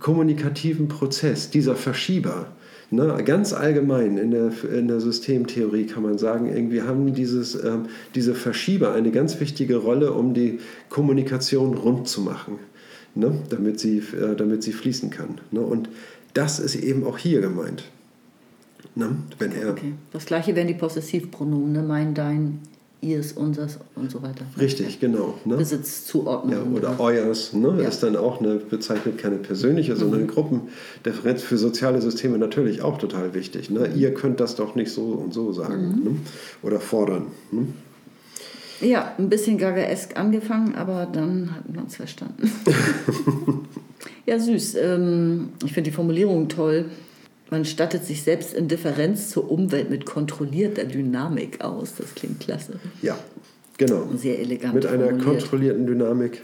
kommunikativen 0.00 0.88
Prozess, 0.88 1.50
dieser 1.50 1.76
Verschieber, 1.76 2.48
ne, 2.90 3.22
ganz 3.24 3.52
allgemein 3.52 4.18
in 4.18 4.30
der, 4.30 4.52
in 4.72 4.88
der 4.88 5.00
Systemtheorie 5.00 5.86
kann 5.86 6.02
man 6.02 6.18
sagen, 6.18 6.46
irgendwie 6.46 6.82
haben 6.82 7.14
dieses, 7.14 7.54
ähm, 7.62 7.86
diese 8.14 8.34
Verschieber 8.34 8.92
eine 8.92 9.10
ganz 9.10 9.40
wichtige 9.40 9.76
Rolle, 9.76 10.12
um 10.12 10.34
die 10.34 10.58
Kommunikation 10.88 11.74
rund 11.74 12.08
zu 12.08 12.20
machen, 12.20 12.58
ne, 13.14 13.32
damit, 13.48 13.80
sie, 13.80 13.98
äh, 13.98 14.34
damit 14.36 14.62
sie 14.62 14.72
fließen 14.72 15.10
kann. 15.10 15.40
Ne, 15.50 15.60
und 15.60 15.88
das 16.34 16.58
ist 16.58 16.76
eben 16.76 17.04
auch 17.04 17.18
hier 17.18 17.40
gemeint. 17.40 17.84
Ne, 18.94 19.16
wenn 19.38 19.52
er, 19.52 19.70
Okay. 19.70 19.94
Das 20.12 20.26
gleiche 20.26 20.56
wären 20.56 20.66
die 20.66 20.74
Possessivpronomen, 20.74 21.72
ne? 21.72 21.82
mein, 21.82 22.14
dein, 22.14 22.60
ihrs, 23.02 23.32
unsers 23.32 23.78
und 23.96 24.10
so 24.10 24.22
weiter. 24.22 24.44
Richtig, 24.58 25.00
genau. 25.00 25.34
Ne? 25.44 25.56
Besitzzuordnung. 25.56 26.52
Ja, 26.52 26.78
oder 26.78 27.00
euers, 27.00 27.52
ne? 27.52 27.78
Ja. 27.80 27.88
ist 27.88 28.02
dann 28.02 28.16
auch 28.16 28.40
eine, 28.40 28.56
bezeichnet 28.56 29.18
keine 29.18 29.36
persönliche, 29.36 29.96
sondern 29.96 30.20
eine 30.20 30.28
Gruppendifferenz 30.28 31.42
für 31.42 31.56
soziale 31.56 32.00
Systeme 32.02 32.38
natürlich 32.38 32.82
auch 32.82 32.98
total 32.98 33.34
wichtig. 33.34 33.70
Ne? 33.70 33.90
Ihr 33.94 34.12
könnt 34.12 34.40
das 34.40 34.54
doch 34.54 34.74
nicht 34.74 34.92
so 34.92 35.02
und 35.12 35.32
so 35.32 35.52
sagen 35.52 36.00
ne? 36.04 36.16
oder 36.62 36.80
fordern. 36.80 37.28
Ne? 37.50 37.68
Ja, 38.80 39.12
ein 39.18 39.28
bisschen 39.28 39.58
Gaga-esk 39.58 40.18
angefangen, 40.18 40.74
aber 40.74 41.06
dann 41.10 41.54
hat 41.54 41.74
man 41.74 41.86
es 41.86 41.96
verstanden. 41.96 42.50
ja, 44.26 44.38
süß. 44.38 44.76
Ähm, 44.76 45.50
ich 45.64 45.72
finde 45.72 45.90
die 45.90 45.94
Formulierung 45.94 46.48
toll. 46.48 46.86
Man 47.50 47.64
stattet 47.64 48.04
sich 48.04 48.22
selbst 48.22 48.54
in 48.54 48.68
Differenz 48.68 49.30
zur 49.30 49.50
Umwelt 49.50 49.90
mit 49.90 50.06
kontrollierter 50.06 50.84
Dynamik 50.84 51.62
aus. 51.62 51.94
Das 51.96 52.14
klingt 52.14 52.40
klasse. 52.40 52.78
Ja, 53.02 53.18
genau. 53.76 54.08
Sehr 54.16 54.38
elegant 54.38 54.74
Mit 54.74 54.86
einer 54.86 55.06
formuliert. 55.06 55.24
kontrollierten 55.24 55.86
Dynamik. 55.86 56.42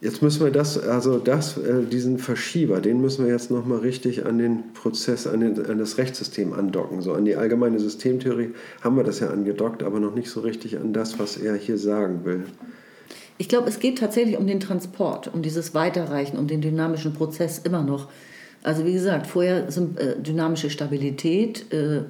Jetzt 0.00 0.20
müssen 0.20 0.44
wir 0.44 0.50
das, 0.50 0.76
also 0.76 1.18
das, 1.18 1.56
äh, 1.56 1.82
diesen 1.90 2.18
Verschieber, 2.18 2.80
den 2.80 3.00
müssen 3.00 3.24
wir 3.24 3.32
jetzt 3.32 3.50
nochmal 3.50 3.78
richtig 3.78 4.26
an 4.26 4.36
den 4.36 4.74
Prozess, 4.74 5.26
an, 5.26 5.40
den, 5.40 5.64
an 5.64 5.78
das 5.78 5.96
Rechtssystem 5.96 6.52
andocken. 6.52 7.00
So 7.00 7.14
an 7.14 7.24
die 7.24 7.36
allgemeine 7.36 7.78
Systemtheorie 7.78 8.50
haben 8.82 8.96
wir 8.96 9.04
das 9.04 9.20
ja 9.20 9.30
angedockt, 9.30 9.82
aber 9.82 10.00
noch 10.00 10.14
nicht 10.14 10.28
so 10.28 10.40
richtig 10.40 10.76
an 10.76 10.92
das, 10.92 11.18
was 11.18 11.38
er 11.38 11.54
hier 11.54 11.78
sagen 11.78 12.24
will. 12.24 12.44
Ich 13.38 13.48
glaube, 13.48 13.68
es 13.68 13.78
geht 13.78 13.98
tatsächlich 13.98 14.36
um 14.36 14.46
den 14.46 14.60
Transport, 14.60 15.32
um 15.32 15.40
dieses 15.40 15.72
Weiterreichen, 15.72 16.36
um 16.36 16.48
den 16.48 16.60
dynamischen 16.60 17.14
Prozess 17.14 17.58
immer 17.58 17.82
noch. 17.82 18.08
Also 18.64 18.84
wie 18.86 18.94
gesagt, 18.94 19.26
vorher 19.26 19.70
sind, 19.70 20.00
äh, 20.00 20.16
dynamische 20.18 20.70
Stabilität, 20.70 21.66
äh, 21.70 22.00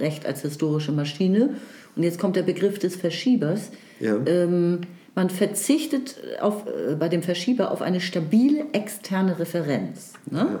Recht 0.00 0.24
als 0.24 0.42
historische 0.42 0.92
Maschine 0.92 1.50
und 1.96 2.02
jetzt 2.04 2.18
kommt 2.18 2.36
der 2.36 2.42
Begriff 2.42 2.78
des 2.78 2.94
Verschiebers. 2.94 3.70
Ja. 3.98 4.16
Ähm, 4.24 4.82
man 5.16 5.30
verzichtet 5.30 6.16
auf, 6.40 6.64
äh, 6.66 6.94
bei 6.94 7.08
dem 7.08 7.22
Verschieber 7.22 7.72
auf 7.72 7.82
eine 7.82 8.00
stabile 8.00 8.66
externe 8.72 9.38
Referenz. 9.38 10.12
Ne? 10.30 10.60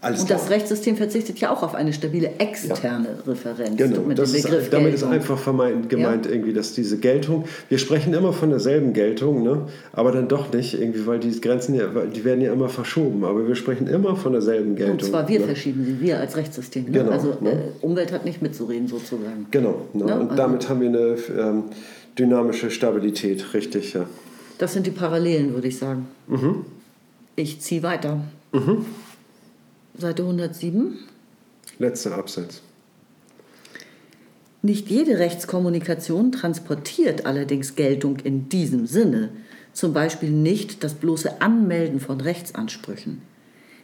Alles 0.00 0.20
Und 0.20 0.26
klar. 0.28 0.38
das 0.38 0.48
Rechtssystem 0.50 0.96
verzichtet 0.96 1.40
ja 1.40 1.50
auch 1.52 1.64
auf 1.64 1.74
eine 1.74 1.92
stabile 1.92 2.30
externe 2.38 3.08
Referenz 3.26 3.76
Genau, 3.78 4.02
mit 4.02 4.16
das 4.16 4.30
dem 4.30 4.36
ist, 4.38 4.42
Begriff 4.44 4.70
damit 4.70 4.94
ist 4.94 5.00
Geltung. 5.00 5.12
einfach 5.12 5.38
vermeint, 5.38 5.88
gemeint, 5.88 6.26
Ja. 6.26 6.32
irgendwie, 6.32 6.52
dass 6.52 6.72
diese 6.72 6.98
Geltung, 6.98 7.46
wir 7.68 7.78
sprechen 7.78 8.14
immer 8.14 8.32
von 8.32 8.50
derselben 8.50 8.92
Geltung, 8.92 9.42
ne? 9.42 9.62
aber 9.92 10.12
dann 10.12 10.28
doch 10.28 10.52
nicht, 10.52 10.80
irgendwie, 10.80 11.04
weil 11.04 11.18
die 11.18 11.40
Grenzen, 11.40 11.74
ja, 11.74 11.86
die 11.88 12.24
werden 12.24 12.40
ja 12.40 12.52
immer 12.52 12.68
verschoben, 12.68 13.24
aber 13.24 13.48
wir 13.48 13.56
sprechen 13.56 13.88
immer 13.88 14.14
von 14.14 14.32
derselben 14.34 14.76
Geltung. 14.76 14.92
Und 14.98 15.04
zwar 15.04 15.26
wir 15.28 15.40
ne? 15.40 15.46
verschieben 15.46 15.84
sie, 15.84 16.00
wir 16.00 16.20
als 16.20 16.36
Rechtssystem. 16.36 16.84
Ne? 16.84 16.90
Genau, 16.92 17.10
also 17.10 17.36
ne? 17.40 17.50
äh, 17.50 17.56
Umwelt 17.84 18.12
hat 18.12 18.24
nicht 18.24 18.40
mitzureden 18.40 18.86
sozusagen. 18.86 19.46
Genau, 19.50 19.82
ne? 19.94 20.04
Ne? 20.04 20.14
und 20.14 20.22
Also- 20.30 20.36
damit 20.36 20.68
haben 20.68 20.80
wir 20.80 20.88
eine 20.90 21.16
ähm, 21.36 21.62
dynamische 22.16 22.70
Stabilität, 22.70 23.52
richtig, 23.52 23.94
ja. 23.94 24.06
Das 24.58 24.74
sind 24.74 24.86
die 24.86 24.92
Parallelen, 24.92 25.54
würde 25.54 25.66
ich 25.66 25.78
sagen. 25.78 26.06
Mhm. 26.28 26.64
Ich 27.34 27.60
ziehe 27.60 27.82
weiter. 27.82 28.20
Seite 29.98 30.22
107. 30.22 30.96
Letzter 31.80 32.16
Absatz. 32.16 32.62
Nicht 34.62 34.88
jede 34.90 35.18
Rechtskommunikation 35.18 36.30
transportiert 36.30 37.26
allerdings 37.26 37.74
Geltung 37.74 38.18
in 38.22 38.48
diesem 38.48 38.86
Sinne. 38.86 39.30
Zum 39.72 39.92
Beispiel 39.92 40.30
nicht 40.30 40.84
das 40.84 40.94
bloße 40.94 41.40
Anmelden 41.40 41.98
von 41.98 42.20
Rechtsansprüchen. 42.20 43.22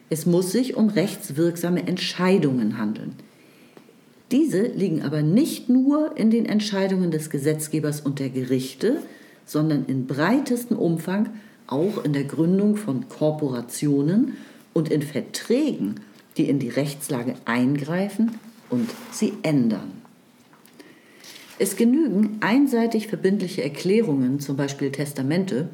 Es 0.08 0.24
muss 0.24 0.52
sich 0.52 0.76
um 0.76 0.88
rechtswirksame 0.88 1.84
Entscheidungen 1.84 2.78
handeln. 2.78 3.14
Diese 4.30 4.62
liegen 4.62 5.02
aber 5.02 5.22
nicht 5.22 5.68
nur 5.68 6.16
in 6.16 6.30
den 6.30 6.46
Entscheidungen 6.46 7.10
des 7.10 7.28
Gesetzgebers 7.28 8.00
und 8.00 8.20
der 8.20 8.30
Gerichte, 8.30 8.98
sondern 9.46 9.86
in 9.86 10.06
breitestem 10.06 10.78
Umfang 10.78 11.30
auch 11.66 12.04
in 12.04 12.12
der 12.12 12.24
Gründung 12.24 12.76
von 12.76 13.08
Korporationen 13.08 14.34
und 14.74 14.90
in 14.90 15.00
Verträgen, 15.00 16.00
die 16.36 16.48
in 16.48 16.58
die 16.58 16.68
Rechtslage 16.68 17.34
eingreifen 17.46 18.38
und 18.68 18.90
sie 19.10 19.32
ändern. 19.42 19.92
Es 21.58 21.76
genügen 21.76 22.38
einseitig 22.40 23.06
verbindliche 23.06 23.62
Erklärungen, 23.62 24.40
zum 24.40 24.56
Beispiel 24.56 24.90
Testamente, 24.90 25.68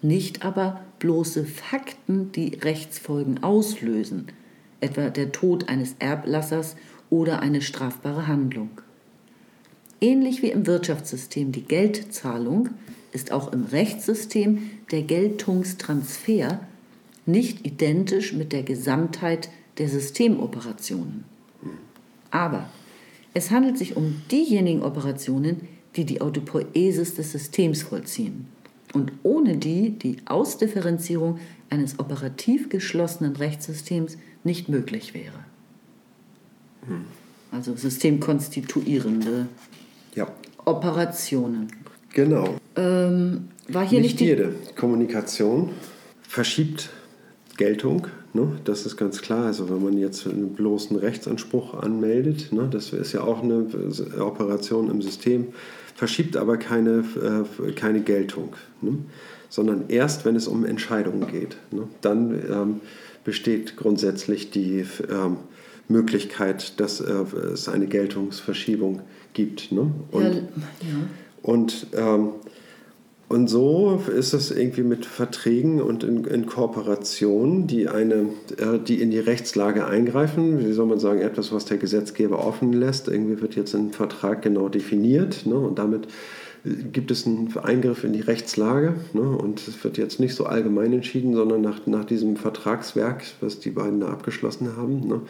nicht 0.00 0.44
aber 0.44 0.80
bloße 1.00 1.44
Fakten, 1.44 2.30
die 2.32 2.54
Rechtsfolgen 2.54 3.42
auslösen, 3.42 4.26
etwa 4.80 5.10
der 5.10 5.32
Tod 5.32 5.68
eines 5.68 5.96
Erblassers 5.98 6.76
oder 7.10 7.40
eine 7.40 7.60
strafbare 7.60 8.28
Handlung. 8.28 8.70
Ähnlich 10.00 10.42
wie 10.42 10.50
im 10.50 10.66
Wirtschaftssystem 10.66 11.52
die 11.52 11.62
Geldzahlung 11.62 12.70
ist 13.12 13.32
auch 13.32 13.52
im 13.52 13.64
Rechtssystem 13.64 14.70
der 14.92 15.02
Geltungstransfer 15.02 16.60
nicht 17.26 17.66
identisch 17.66 18.32
mit 18.32 18.52
der 18.52 18.62
Gesamtheit 18.62 19.50
der 19.78 19.88
Systemoperationen. 19.88 21.24
Aber 22.30 22.68
es 23.34 23.50
handelt 23.50 23.76
sich 23.78 23.96
um 23.96 24.22
diejenigen 24.30 24.82
Operationen, 24.82 25.68
die 25.96 26.04
die 26.04 26.20
Autopoiesis 26.20 27.14
des 27.14 27.32
Systems 27.32 27.82
vollziehen 27.82 28.46
und 28.92 29.12
ohne 29.22 29.56
die 29.56 29.90
die 29.90 30.16
Ausdifferenzierung 30.26 31.38
eines 31.70 31.98
operativ 31.98 32.68
geschlossenen 32.68 33.36
Rechtssystems 33.36 34.16
nicht 34.44 34.68
möglich 34.68 35.14
wäre. 35.14 35.38
Also 37.50 37.74
systemkonstituierende 37.74 39.48
Ja, 40.14 40.28
Operationen. 40.64 41.68
genau. 42.12 42.56
Ähm, 42.76 43.48
war 43.68 43.86
hier 43.86 44.00
nicht 44.00 44.12
nicht, 44.12 44.20
die 44.20 44.24
jede 44.26 44.54
Kommunikation 44.76 45.70
verschiebt 46.22 46.90
Geltung. 47.56 48.06
Ne? 48.32 48.52
Das 48.64 48.86
ist 48.86 48.96
ganz 48.96 49.22
klar. 49.22 49.46
Also 49.46 49.68
wenn 49.70 49.82
man 49.82 49.98
jetzt 49.98 50.26
einen 50.26 50.54
bloßen 50.54 50.96
Rechtsanspruch 50.96 51.74
anmeldet, 51.74 52.52
ne? 52.52 52.68
das 52.70 52.92
ist 52.92 53.12
ja 53.12 53.22
auch 53.22 53.42
eine 53.42 53.66
Operation 54.20 54.90
im 54.90 55.02
System, 55.02 55.48
verschiebt 55.94 56.36
aber 56.36 56.56
keine, 56.56 57.04
äh, 57.60 57.72
keine 57.72 58.00
Geltung. 58.00 58.54
Ne? 58.82 58.98
Sondern 59.48 59.84
erst, 59.88 60.24
wenn 60.24 60.36
es 60.36 60.48
um 60.48 60.64
Entscheidungen 60.64 61.26
geht. 61.30 61.56
Ne? 61.70 61.84
Dann 62.00 62.42
ähm, 62.50 62.80
besteht 63.24 63.76
grundsätzlich 63.76 64.50
die 64.50 64.84
ähm, 65.10 65.38
Möglichkeit, 65.88 66.78
dass 66.80 67.00
äh, 67.00 67.12
es 67.52 67.68
eine 67.68 67.86
Geltungsverschiebung 67.86 69.02
gibt. 69.32 69.72
Ne? 69.72 69.92
Und, 70.10 70.22
ja, 70.22 70.30
ja. 70.32 70.38
und 71.42 71.86
ähm, 71.94 72.30
und 73.28 73.48
so 73.48 74.00
ist 74.16 74.34
es 74.34 74.52
irgendwie 74.52 74.84
mit 74.84 75.04
Verträgen 75.04 75.82
und 75.82 76.04
in, 76.04 76.24
in 76.24 76.46
Kooperationen, 76.46 77.66
die, 77.66 77.88
eine, 77.88 78.28
äh, 78.58 78.78
die 78.78 79.02
in 79.02 79.10
die 79.10 79.18
Rechtslage 79.18 79.84
eingreifen. 79.84 80.64
Wie 80.64 80.72
soll 80.72 80.86
man 80.86 81.00
sagen, 81.00 81.20
etwas, 81.20 81.50
was 81.50 81.64
der 81.64 81.78
Gesetzgeber 81.78 82.46
offen 82.46 82.72
lässt. 82.72 83.08
Irgendwie 83.08 83.40
wird 83.40 83.56
jetzt 83.56 83.74
ein 83.74 83.90
Vertrag 83.90 84.42
genau 84.42 84.68
definiert 84.68 85.44
ne? 85.44 85.56
und 85.56 85.78
damit 85.78 86.06
gibt 86.92 87.10
es 87.10 87.26
einen 87.26 87.52
Eingriff 87.56 88.04
in 88.04 88.12
die 88.12 88.20
Rechtslage. 88.20 88.94
Ne? 89.12 89.22
Und 89.22 89.66
es 89.66 89.82
wird 89.82 89.98
jetzt 89.98 90.20
nicht 90.20 90.36
so 90.36 90.46
allgemein 90.46 90.92
entschieden, 90.92 91.34
sondern 91.34 91.62
nach, 91.62 91.84
nach 91.86 92.04
diesem 92.04 92.36
Vertragswerk, 92.36 93.24
was 93.40 93.58
die 93.58 93.70
beiden 93.70 94.00
da 94.00 94.08
abgeschlossen 94.08 94.76
haben. 94.76 95.00
Ne? 95.00 95.20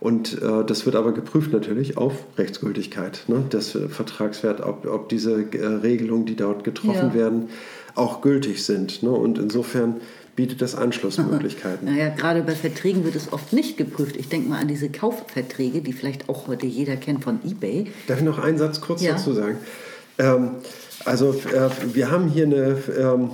Und 0.00 0.40
äh, 0.42 0.64
das 0.64 0.86
wird 0.86 0.94
aber 0.94 1.12
geprüft 1.12 1.52
natürlich 1.52 1.96
auf 1.96 2.12
Rechtsgültigkeit, 2.36 3.24
ne? 3.26 3.44
das 3.50 3.74
äh, 3.74 3.88
Vertragswert, 3.88 4.60
ob, 4.60 4.86
ob 4.86 5.08
diese 5.08 5.42
äh, 5.42 5.66
Regelungen, 5.66 6.24
die 6.24 6.36
dort 6.36 6.62
getroffen 6.62 7.08
ja. 7.08 7.14
werden, 7.14 7.48
auch 7.94 8.20
gültig 8.20 8.64
sind. 8.64 9.02
Ne? 9.02 9.10
Und 9.10 9.38
insofern 9.38 9.96
bietet 10.36 10.62
das 10.62 10.76
Anschlussmöglichkeiten. 10.76 11.88
naja, 11.92 12.10
gerade 12.10 12.42
bei 12.42 12.54
Verträgen 12.54 13.04
wird 13.04 13.16
es 13.16 13.32
oft 13.32 13.52
nicht 13.52 13.76
geprüft. 13.76 14.16
Ich 14.16 14.28
denke 14.28 14.48
mal 14.48 14.60
an 14.60 14.68
diese 14.68 14.88
Kaufverträge, 14.88 15.80
die 15.80 15.92
vielleicht 15.92 16.28
auch 16.28 16.46
heute 16.46 16.66
jeder 16.66 16.96
kennt 16.96 17.24
von 17.24 17.40
eBay. 17.44 17.88
Darf 18.06 18.18
ich 18.18 18.24
noch 18.24 18.38
einen 18.38 18.58
Satz 18.58 18.80
kurz 18.80 19.02
ja. 19.02 19.12
dazu 19.12 19.32
sagen? 19.32 19.56
Ähm, 20.18 20.50
also 21.04 21.32
äh, 21.32 21.70
wir 21.92 22.10
haben 22.10 22.28
hier 22.28 22.44
eine... 22.44 22.78
Ähm, 22.96 23.30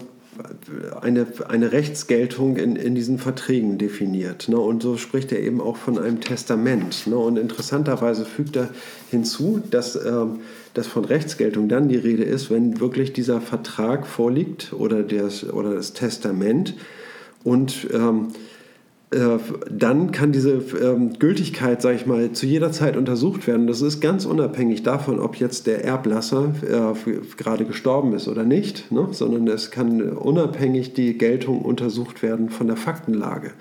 eine, 1.00 1.26
eine 1.48 1.72
Rechtsgeltung 1.72 2.56
in, 2.56 2.76
in 2.76 2.94
diesen 2.94 3.18
Verträgen 3.18 3.78
definiert. 3.78 4.48
Ne? 4.48 4.58
Und 4.58 4.82
so 4.82 4.96
spricht 4.96 5.32
er 5.32 5.40
eben 5.40 5.60
auch 5.60 5.76
von 5.76 5.98
einem 5.98 6.20
Testament. 6.20 7.06
Ne? 7.06 7.16
Und 7.16 7.36
interessanterweise 7.36 8.24
fügt 8.24 8.56
er 8.56 8.68
hinzu, 9.10 9.62
dass, 9.70 9.96
ähm, 9.96 10.40
dass 10.74 10.86
von 10.86 11.04
Rechtsgeltung 11.04 11.68
dann 11.68 11.88
die 11.88 11.96
Rede 11.96 12.24
ist, 12.24 12.50
wenn 12.50 12.80
wirklich 12.80 13.12
dieser 13.12 13.40
Vertrag 13.40 14.06
vorliegt 14.06 14.72
oder, 14.72 15.02
das, 15.02 15.44
oder 15.44 15.74
das 15.74 15.92
Testament 15.92 16.74
und 17.44 17.88
ähm, 17.92 18.28
äh, 18.30 18.53
dann 19.70 20.12
kann 20.12 20.32
diese 20.32 20.62
ähm, 20.82 21.18
Gültigkeit, 21.18 21.82
sage 21.82 21.96
ich 21.96 22.06
mal, 22.06 22.32
zu 22.32 22.46
jeder 22.46 22.72
Zeit 22.72 22.96
untersucht 22.96 23.46
werden. 23.46 23.66
Das 23.66 23.82
ist 23.82 24.00
ganz 24.00 24.24
unabhängig 24.24 24.82
davon, 24.82 25.20
ob 25.20 25.36
jetzt 25.36 25.66
der 25.66 25.84
Erblasser 25.84 26.54
äh, 26.62 27.36
gerade 27.36 27.64
gestorben 27.64 28.12
ist 28.12 28.28
oder 28.28 28.44
nicht, 28.44 28.90
ne? 28.90 29.08
sondern 29.12 29.46
es 29.48 29.70
kann 29.70 30.02
unabhängig 30.02 30.94
die 30.94 31.16
Geltung 31.18 31.62
untersucht 31.62 32.22
werden 32.22 32.50
von 32.50 32.66
der 32.66 32.76
Faktenlage 32.76 33.52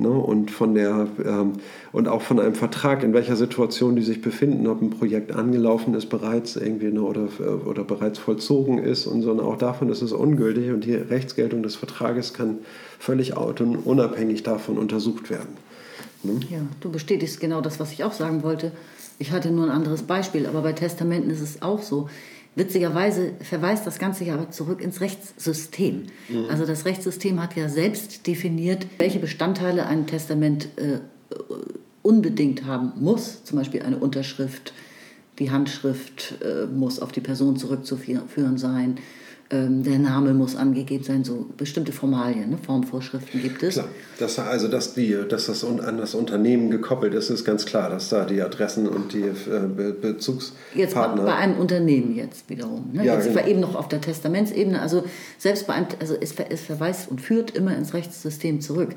ne? 0.00 0.10
und, 0.10 0.50
von 0.50 0.74
der, 0.74 1.06
ähm, 1.24 1.52
und 1.92 2.08
auch 2.08 2.22
von 2.22 2.40
einem 2.40 2.54
Vertrag, 2.54 3.02
in 3.02 3.12
welcher 3.12 3.36
Situation 3.36 3.96
die 3.96 4.02
sich 4.02 4.20
befinden, 4.20 4.66
ob 4.66 4.82
ein 4.82 4.90
Projekt 4.90 5.32
angelaufen 5.32 5.94
ist 5.94 6.06
bereits 6.06 6.56
irgendwie 6.56 6.90
ne? 6.90 7.02
oder, 7.02 7.28
äh, 7.38 7.68
oder 7.68 7.84
bereits 7.84 8.18
vollzogen 8.18 8.78
ist 8.78 9.06
und 9.06 9.22
so. 9.22 9.30
Auch 9.40 9.58
davon 9.58 9.88
ist 9.90 10.02
es 10.02 10.12
ungültig 10.12 10.70
und 10.70 10.84
die 10.84 10.94
Rechtsgeltung 10.94 11.62
des 11.62 11.76
Vertrages 11.76 12.34
kann 12.34 12.58
völlig 12.98 13.36
unabhängig 13.36 14.42
davon 14.42 14.78
untersucht 14.78 15.30
werden. 15.30 15.56
Ne? 16.22 16.40
Ja, 16.50 16.58
du 16.80 16.90
bestätigst 16.90 17.40
genau 17.40 17.60
das, 17.60 17.80
was 17.80 17.92
ich 17.92 18.04
auch 18.04 18.12
sagen 18.12 18.42
wollte. 18.42 18.72
Ich 19.18 19.32
hatte 19.32 19.50
nur 19.50 19.66
ein 19.66 19.70
anderes 19.70 20.02
Beispiel, 20.02 20.46
aber 20.46 20.62
bei 20.62 20.72
Testamenten 20.72 21.30
ist 21.30 21.40
es 21.42 21.62
auch 21.62 21.82
so. 21.82 22.08
Witzigerweise 22.56 23.32
verweist 23.40 23.86
das 23.86 23.98
Ganze 23.98 24.24
ja 24.24 24.34
aber 24.34 24.50
zurück 24.50 24.80
ins 24.80 25.00
Rechtssystem. 25.00 26.06
Mhm. 26.28 26.46
Also 26.50 26.66
das 26.66 26.84
Rechtssystem 26.84 27.40
hat 27.40 27.56
ja 27.56 27.68
selbst 27.68 28.26
definiert, 28.26 28.86
welche 28.98 29.20
Bestandteile 29.20 29.86
ein 29.86 30.06
Testament 30.06 30.68
äh, 30.76 30.98
unbedingt 32.02 32.64
haben 32.64 32.92
muss. 32.96 33.44
Zum 33.44 33.58
Beispiel 33.58 33.82
eine 33.82 33.98
Unterschrift, 33.98 34.72
die 35.38 35.50
Handschrift 35.50 36.34
äh, 36.42 36.66
muss 36.66 37.00
auf 37.00 37.12
die 37.12 37.20
Person 37.20 37.56
zurückzuführen 37.56 38.58
sein 38.58 38.98
der 39.52 39.98
Name 39.98 40.32
muss 40.32 40.54
angegeben 40.54 41.02
sein, 41.02 41.24
so 41.24 41.46
bestimmte 41.56 41.90
Formalien, 41.90 42.50
ne? 42.50 42.58
Formvorschriften 42.64 43.42
gibt 43.42 43.64
es. 43.64 43.74
Klar, 43.74 43.88
dass, 44.20 44.38
also 44.38 44.68
dass, 44.68 44.94
die, 44.94 45.16
dass 45.28 45.46
das 45.46 45.64
an 45.64 45.98
das 45.98 46.14
Unternehmen 46.14 46.70
gekoppelt 46.70 47.14
ist, 47.14 47.30
ist 47.30 47.44
ganz 47.44 47.66
klar, 47.66 47.90
dass 47.90 48.10
da 48.10 48.24
die 48.24 48.40
Adressen 48.42 48.86
und 48.86 49.12
die 49.12 49.22
äh, 49.22 49.92
Bezugspartner... 50.00 50.54
Jetzt 50.74 50.94
bei 50.94 51.34
einem 51.34 51.58
Unternehmen 51.58 52.14
jetzt 52.14 52.48
wiederum. 52.48 52.90
Ne? 52.92 53.04
Ja, 53.04 53.14
jetzt 53.14 53.24
genau. 53.24 53.40
war 53.40 53.48
eben 53.48 53.58
noch 53.58 53.74
auf 53.74 53.88
der 53.88 54.00
Testamentsebene, 54.00 54.80
also 54.80 55.02
selbst 55.36 55.66
bei 55.66 55.74
einem, 55.74 55.88
also 55.98 56.14
es, 56.20 56.32
es 56.48 56.60
verweist 56.60 57.10
und 57.10 57.20
führt 57.20 57.50
immer 57.50 57.76
ins 57.76 57.92
Rechtssystem 57.92 58.60
zurück. 58.60 58.90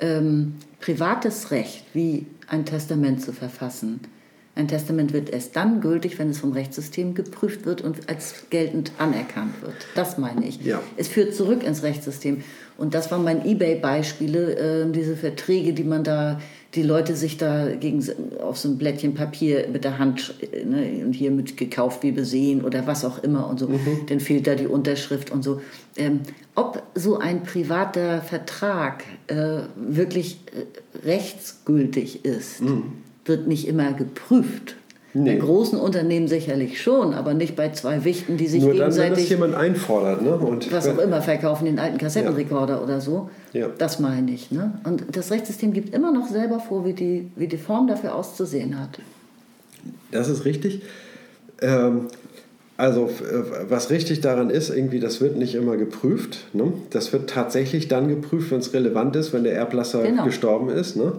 Ähm, 0.00 0.54
privates 0.80 1.52
Recht, 1.52 1.84
wie 1.92 2.26
ein 2.48 2.64
Testament 2.64 3.22
zu 3.22 3.32
verfassen, 3.32 4.00
ein 4.56 4.68
Testament 4.68 5.12
wird 5.12 5.30
erst 5.30 5.56
dann 5.56 5.80
gültig, 5.80 6.18
wenn 6.20 6.30
es 6.30 6.38
vom 6.38 6.52
Rechtssystem 6.52 7.14
geprüft 7.14 7.66
wird 7.66 7.80
und 7.80 8.08
als 8.08 8.44
geltend 8.50 8.92
anerkannt 8.98 9.60
wird. 9.62 9.74
Das 9.96 10.16
meine 10.16 10.46
ich. 10.46 10.64
Ja. 10.64 10.80
Es 10.96 11.08
führt 11.08 11.34
zurück 11.34 11.64
ins 11.64 11.82
Rechtssystem. 11.82 12.44
Und 12.76 12.94
das 12.94 13.10
waren 13.10 13.24
mein 13.24 13.44
eBay-Beispiele, 13.44 14.84
äh, 14.84 14.92
diese 14.92 15.16
Verträge, 15.16 15.72
die 15.72 15.82
man 15.82 16.04
da, 16.04 16.40
die 16.74 16.82
Leute 16.82 17.16
sich 17.16 17.36
da 17.36 17.68
gegen, 17.74 18.04
auf 18.40 18.58
so 18.58 18.68
ein 18.68 18.78
Blättchen 18.78 19.14
Papier 19.14 19.68
mit 19.72 19.84
der 19.84 19.98
Hand 19.98 20.34
ne, 20.64 21.04
und 21.04 21.14
hier 21.14 21.32
mit 21.32 21.56
gekauft 21.56 22.04
wie 22.04 22.12
besehen 22.12 22.64
oder 22.64 22.86
was 22.86 23.04
auch 23.04 23.22
immer 23.24 23.48
und 23.48 23.58
so. 23.58 23.68
Mhm. 23.68 24.06
Dann 24.08 24.20
fehlt 24.20 24.46
da 24.46 24.54
die 24.54 24.66
Unterschrift 24.66 25.32
und 25.32 25.42
so. 25.42 25.60
Ähm, 25.96 26.20
ob 26.54 26.82
so 26.94 27.18
ein 27.18 27.42
privater 27.42 28.22
Vertrag 28.22 29.02
äh, 29.26 29.62
wirklich 29.76 30.38
äh, 30.52 31.06
rechtsgültig 31.06 32.24
ist. 32.24 32.60
Mhm 32.60 33.03
wird 33.24 33.46
nicht 33.46 33.66
immer 33.66 33.92
geprüft. 33.92 34.76
Nee. 35.16 35.34
Bei 35.34 35.36
großen 35.36 35.78
Unternehmen 35.78 36.26
sicherlich 36.26 36.82
schon, 36.82 37.14
aber 37.14 37.34
nicht 37.34 37.54
bei 37.54 37.70
zwei 37.70 38.04
Wichten, 38.04 38.36
die 38.36 38.48
sich 38.48 38.62
Nur 38.62 38.72
gegenseitig... 38.72 38.98
Nur 38.98 39.04
dann, 39.04 39.16
wenn 39.16 39.22
das 39.22 39.30
jemand 39.30 39.54
einfordert. 39.54 40.22
Ne? 40.22 40.36
Und 40.36 40.72
was 40.72 40.88
auch 40.88 40.98
immer, 40.98 41.22
verkaufen 41.22 41.66
den 41.66 41.78
alten 41.78 41.98
Kassettenrekorder 41.98 42.74
ja. 42.74 42.82
oder 42.82 43.00
so. 43.00 43.30
Ja. 43.52 43.68
Das 43.78 44.00
meine 44.00 44.32
ich. 44.32 44.50
Ne? 44.50 44.72
Und 44.82 45.04
das 45.12 45.30
Rechtssystem 45.30 45.72
gibt 45.72 45.94
immer 45.94 46.10
noch 46.10 46.26
selber 46.26 46.58
vor, 46.58 46.84
wie 46.84 46.94
die, 46.94 47.30
wie 47.36 47.46
die 47.46 47.58
Form 47.58 47.86
dafür 47.86 48.16
auszusehen 48.16 48.80
hat. 48.80 48.98
Das 50.10 50.28
ist 50.28 50.44
richtig. 50.44 50.82
Ähm, 51.62 52.08
also 52.76 53.08
was 53.68 53.90
richtig 53.90 54.20
daran 54.20 54.50
ist, 54.50 54.68
irgendwie, 54.70 54.98
das 54.98 55.20
wird 55.20 55.36
nicht 55.36 55.54
immer 55.54 55.76
geprüft. 55.76 56.48
Ne? 56.54 56.72
Das 56.90 57.12
wird 57.12 57.30
tatsächlich 57.30 57.86
dann 57.86 58.08
geprüft, 58.08 58.50
wenn 58.50 58.58
es 58.58 58.74
relevant 58.74 59.14
ist, 59.14 59.32
wenn 59.32 59.44
der 59.44 59.54
Erblasser 59.54 60.02
genau. 60.02 60.24
gestorben 60.24 60.70
ist. 60.70 60.96
Ne? 60.96 61.12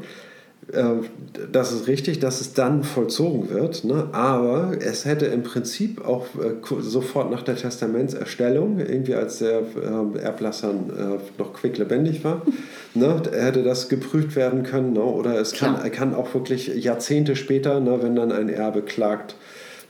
Ähm, 0.74 1.06
das 1.52 1.72
ist 1.72 1.88
richtig, 1.88 2.20
dass 2.20 2.42
es 2.42 2.54
dann 2.54 2.84
vollzogen 2.84 3.50
wird, 3.52 3.84
ne? 3.84 4.08
aber 4.14 4.72
es 4.80 5.06
hätte 5.06 5.28
im 5.28 5.44
Prinzip 5.44 6.04
auch 6.04 6.26
äh, 6.36 6.82
sofort 6.82 7.30
nach 7.30 7.44
der 7.44 7.56
Testamentserstellung, 7.56 8.80
irgendwie 8.80 9.14
als 9.14 9.40
der 9.40 9.60
äh, 9.60 10.20
Erblasser 10.20 10.72
äh, 10.72 11.40
noch 11.40 11.54
quicklebendig 11.54 12.24
war, 12.24 12.42
ne? 12.96 13.22
hätte 13.32 13.64
das 13.64 13.90
geprüft 13.90 14.36
werden 14.36 14.64
können. 14.64 14.94
Ne? 14.94 15.04
Oder 15.04 15.40
es 15.40 15.54
kann, 15.54 15.92
kann 15.92 16.16
auch 16.16 16.34
wirklich 16.34 16.68
Jahrzehnte 16.68 17.36
später, 17.36 17.80
ne, 17.80 18.00
wenn 18.02 18.16
dann 18.16 18.32
ein 18.32 18.50
Erbe 18.50 18.82
klagt, 18.82 19.36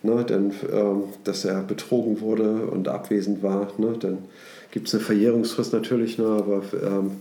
ne, 0.04 0.26
denn, 0.26 0.52
ähm, 0.74 1.04
dass 1.24 1.46
er 1.46 1.64
betrogen 1.64 2.20
wurde 2.20 2.68
und 2.68 2.88
abwesend 2.90 3.44
war, 3.44 3.72
ne, 3.78 3.96
dann 4.00 4.18
gibt 4.72 4.90
es 4.90 4.94
eine 4.94 5.04
Verjährungsfrist 5.04 5.74
natürlich, 5.74 6.18
ne, 6.18 6.26
aber 6.26 6.64
ähm, 6.74 7.12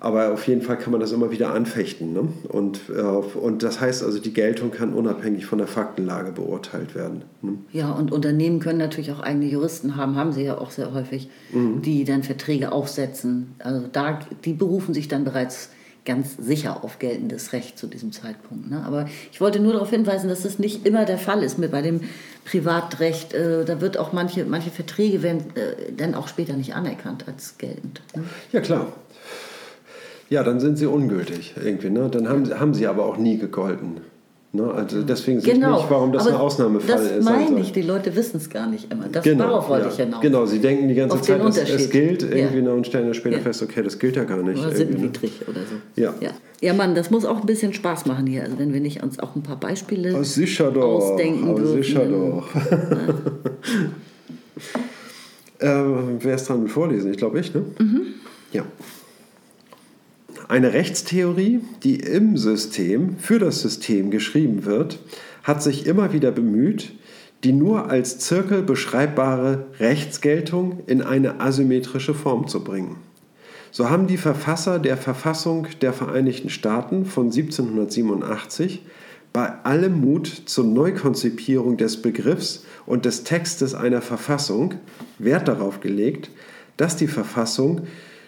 aber 0.00 0.32
auf 0.32 0.48
jeden 0.48 0.62
Fall 0.62 0.78
kann 0.78 0.92
man 0.92 1.00
das 1.00 1.12
immer 1.12 1.30
wieder 1.30 1.52
anfechten. 1.52 2.14
Ne? 2.14 2.28
Und, 2.48 2.80
äh, 2.88 3.00
und 3.02 3.62
das 3.62 3.80
heißt 3.80 4.02
also, 4.02 4.18
die 4.18 4.32
Geltung 4.32 4.70
kann 4.70 4.94
unabhängig 4.94 5.44
von 5.44 5.58
der 5.58 5.66
Faktenlage 5.66 6.32
beurteilt 6.32 6.94
werden. 6.94 7.22
Ne? 7.42 7.58
Ja, 7.72 7.92
und 7.92 8.10
Unternehmen 8.10 8.60
können 8.60 8.78
natürlich 8.78 9.12
auch 9.12 9.20
eigene 9.20 9.44
Juristen 9.46 9.96
haben, 9.96 10.16
haben 10.16 10.32
sie 10.32 10.42
ja 10.42 10.56
auch 10.56 10.70
sehr 10.70 10.94
häufig, 10.94 11.28
mhm. 11.52 11.82
die 11.82 12.04
dann 12.04 12.22
Verträge 12.22 12.72
aufsetzen. 12.72 13.54
Also 13.58 13.86
da, 13.92 14.20
die 14.44 14.54
berufen 14.54 14.94
sich 14.94 15.06
dann 15.08 15.24
bereits 15.24 15.68
ganz 16.06 16.36
sicher 16.38 16.82
auf 16.82 16.98
geltendes 16.98 17.52
Recht 17.52 17.78
zu 17.78 17.86
diesem 17.86 18.10
Zeitpunkt. 18.10 18.70
Ne? 18.70 18.82
Aber 18.84 19.06
ich 19.30 19.40
wollte 19.40 19.60
nur 19.60 19.74
darauf 19.74 19.90
hinweisen, 19.90 20.28
dass 20.28 20.42
das 20.42 20.58
nicht 20.58 20.86
immer 20.86 21.04
der 21.04 21.18
Fall 21.18 21.42
ist 21.42 21.58
mit 21.58 21.70
bei 21.72 21.82
dem 21.82 22.00
Privatrecht. 22.46 23.34
Äh, 23.34 23.66
da 23.66 23.82
wird 23.82 23.98
auch 23.98 24.12
manche, 24.12 24.46
manche 24.46 24.70
Verträge 24.70 25.22
werden 25.22 25.44
äh, 25.56 25.92
dann 25.94 26.14
auch 26.14 26.26
später 26.26 26.54
nicht 26.54 26.74
anerkannt 26.74 27.26
als 27.28 27.58
geltend. 27.58 28.00
Ne? 28.16 28.24
Ja 28.50 28.60
klar, 28.60 28.92
ja, 30.30 30.44
dann 30.44 30.60
sind 30.60 30.78
sie 30.78 30.86
ungültig 30.86 31.54
irgendwie. 31.62 31.90
Ne? 31.90 32.08
Dann 32.10 32.28
haben, 32.28 32.58
haben 32.58 32.72
sie 32.72 32.86
aber 32.86 33.04
auch 33.04 33.18
nie 33.18 33.36
gegolten. 33.36 34.00
Ne? 34.52 34.68
Also 34.72 35.02
deswegen 35.02 35.40
sehe 35.40 35.54
genau. 35.54 35.76
ich 35.76 35.82
nicht, 35.82 35.90
warum 35.90 36.12
das 36.12 36.26
Aber 36.26 36.36
ein 36.36 36.40
Ausnahmefall 36.40 36.88
das 36.88 37.02
ist. 37.02 37.16
Das 37.18 37.24
meine 37.24 37.60
ich, 37.60 37.70
die 37.72 37.82
Leute 37.82 38.16
wissen 38.16 38.38
es 38.38 38.50
gar 38.50 38.68
nicht 38.68 38.92
immer. 38.92 39.06
Das, 39.08 39.22
genau, 39.24 39.44
darauf 39.44 39.68
wollte 39.68 39.86
ja. 39.86 39.92
ich 39.92 39.96
hinaus. 39.96 40.20
Genau, 40.20 40.46
sie 40.46 40.58
denken 40.60 40.88
die 40.88 40.94
ganze 40.94 41.14
Auf 41.16 41.22
Zeit, 41.22 41.40
den 41.40 41.46
es, 41.46 41.90
gilt 41.90 42.22
irgendwie 42.22 42.56
ja. 42.56 42.62
noch 42.62 42.74
und 42.74 42.86
stellen 42.86 43.04
dann 43.06 43.14
später 43.14 43.36
Ja. 43.36 43.42
fest, 43.42 43.62
okay, 43.62 43.82
das 43.82 43.98
gilt 43.98 44.16
ja 44.16 44.24
gar 44.24 44.42
nicht. 44.42 44.58
Oder 44.58 44.70
ne? 44.70 44.76
sittenwidrig 44.76 45.32
oder 45.48 45.60
so. 45.60 45.76
Ja. 46.00 46.14
ja. 46.20 46.30
Ja, 46.60 46.74
Mann, 46.74 46.94
das 46.94 47.10
muss 47.10 47.24
auch 47.24 47.40
ein 47.40 47.46
bisschen 47.46 47.72
Spaß 47.72 48.06
machen 48.06 48.26
hier. 48.26 48.42
Also 48.42 48.58
wenn 48.58 48.72
wir 48.72 48.80
nicht 48.80 49.02
uns 49.02 49.18
auch 49.18 49.34
ein 49.36 49.42
paar 49.42 49.58
Beispiele 49.58 50.16
Oh, 50.18 50.22
sicher 50.22 50.70
doch. 50.70 50.82
ausdenken 50.82 51.48
Oh, 51.48 51.64
sicher 51.64 52.04
doch. 52.04 52.48
äh, 55.58 55.84
wer 56.18 56.34
ist 56.34 56.48
dran 56.48 56.62
mit 56.62 56.70
Vorlesen? 56.72 57.10
Ich 57.10 57.18
glaube 57.18 57.40
ich, 57.40 57.54
ne? 57.54 57.62
Ja. 58.52 58.64
Eine 60.50 60.72
Rechtstheorie, 60.72 61.60
die 61.84 62.00
im 62.00 62.36
System 62.36 63.18
für 63.18 63.38
das 63.38 63.60
System 63.60 64.10
geschrieben 64.10 64.64
wird, 64.64 64.98
hat 65.44 65.62
sich 65.62 65.86
immer 65.86 66.12
wieder 66.12 66.32
bemüht, 66.32 66.90
die 67.44 67.52
nur 67.52 67.88
als 67.88 68.18
Zirkel 68.18 68.64
beschreibbare 68.64 69.66
Rechtsgeltung 69.78 70.80
in 70.88 71.02
eine 71.02 71.38
asymmetrische 71.40 72.14
Form 72.14 72.48
zu 72.48 72.64
bringen. 72.64 72.96
So 73.70 73.90
haben 73.90 74.08
die 74.08 74.16
Verfasser 74.16 74.80
der 74.80 74.96
Verfassung 74.96 75.68
der 75.82 75.92
Vereinigten 75.92 76.50
Staaten 76.50 77.06
von 77.06 77.26
1787 77.26 78.84
bei 79.32 79.52
allem 79.62 80.00
Mut 80.00 80.26
zur 80.46 80.64
Neukonzipierung 80.64 81.76
des 81.76 82.02
Begriffs 82.02 82.64
und 82.86 83.04
des 83.04 83.22
Textes 83.22 83.76
einer 83.76 84.02
Verfassung 84.02 84.74
Wert 85.20 85.46
darauf 85.46 85.78
gelegt, 85.78 86.32
dass 86.76 86.96
die 86.96 87.06
Verfassung 87.06 87.82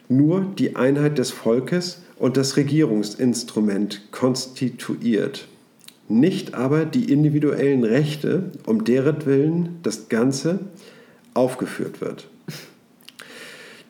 nur 0.09 0.43
die 0.57 0.77
Einheit 0.77 1.19
des 1.19 1.33
Volkes 1.33 2.03
und 2.23 2.37
das 2.37 2.57
Regierungsinstrument 2.57 4.13
konstituiert, 4.13 5.49
nicht 6.09 6.55
aber 6.55 6.85
die 6.85 7.13
individuellen 7.13 7.83
Rechte, 7.83 8.53
um 8.65 8.85
deren 8.85 9.27
Willen 9.27 9.81
das 9.83 10.09
Ganze 10.09 10.61
aufgeführt 11.35 12.01
wird. 12.01 12.29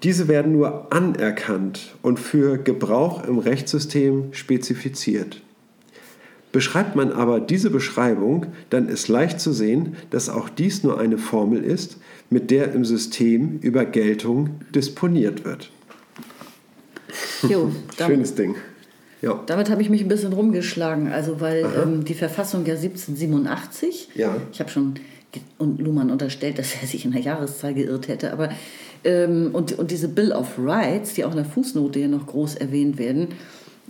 Diese 0.02 0.28
werden 0.28 0.52
nur 0.52 0.90
anerkannt 0.94 1.94
und 2.00 2.18
für 2.18 2.56
Gebrauch 2.56 3.22
im 3.22 3.38
Rechtssystem 3.38 4.32
spezifiziert. 4.32 5.42
Beschreibt 6.52 6.96
man 6.96 7.12
aber 7.12 7.38
diese 7.38 7.68
Beschreibung, 7.68 8.46
dann 8.70 8.88
ist 8.88 9.08
leicht 9.08 9.40
zu 9.40 9.52
sehen, 9.52 9.94
dass 10.08 10.30
auch 10.30 10.48
dies 10.48 10.82
nur 10.82 10.98
eine 10.98 11.18
Formel 11.18 11.62
ist, 11.62 11.98
mit 12.30 12.50
der 12.50 12.72
im 12.72 12.86
System 12.86 13.58
über 13.60 13.84
Geltung 13.84 14.60
disponiert 14.74 15.44
wird. 15.44 15.70
Jo, 17.48 17.70
damit, 17.96 18.14
Schönes 18.14 18.34
Ding. 18.34 18.54
Ja. 19.20 19.40
damit 19.46 19.70
habe 19.70 19.82
ich 19.82 19.88
mich 19.90 20.00
ein 20.02 20.08
bisschen 20.08 20.32
rumgeschlagen. 20.32 21.12
Also 21.12 21.40
weil 21.40 21.64
ähm, 21.82 22.04
die 22.04 22.14
Verfassung 22.14 22.64
ja 22.66 22.74
1787, 22.74 24.10
Ja. 24.14 24.36
ich 24.52 24.60
habe 24.60 24.70
schon 24.70 24.94
und 25.58 25.80
Luhmann 25.80 26.10
unterstellt, 26.10 26.58
dass 26.58 26.74
er 26.80 26.86
sich 26.86 27.04
in 27.06 27.12
der 27.12 27.22
Jahreszahl 27.22 27.72
geirrt 27.72 28.08
hätte, 28.08 28.32
aber 28.34 28.50
ähm, 29.04 29.50
und, 29.54 29.72
und 29.78 29.90
diese 29.90 30.08
Bill 30.08 30.30
of 30.32 30.58
Rights, 30.58 31.14
die 31.14 31.24
auch 31.24 31.30
in 31.30 31.36
der 31.36 31.46
Fußnote 31.46 31.98
hier 31.98 32.08
noch 32.08 32.26
groß 32.26 32.56
erwähnt 32.56 32.98
werden, 32.98 33.28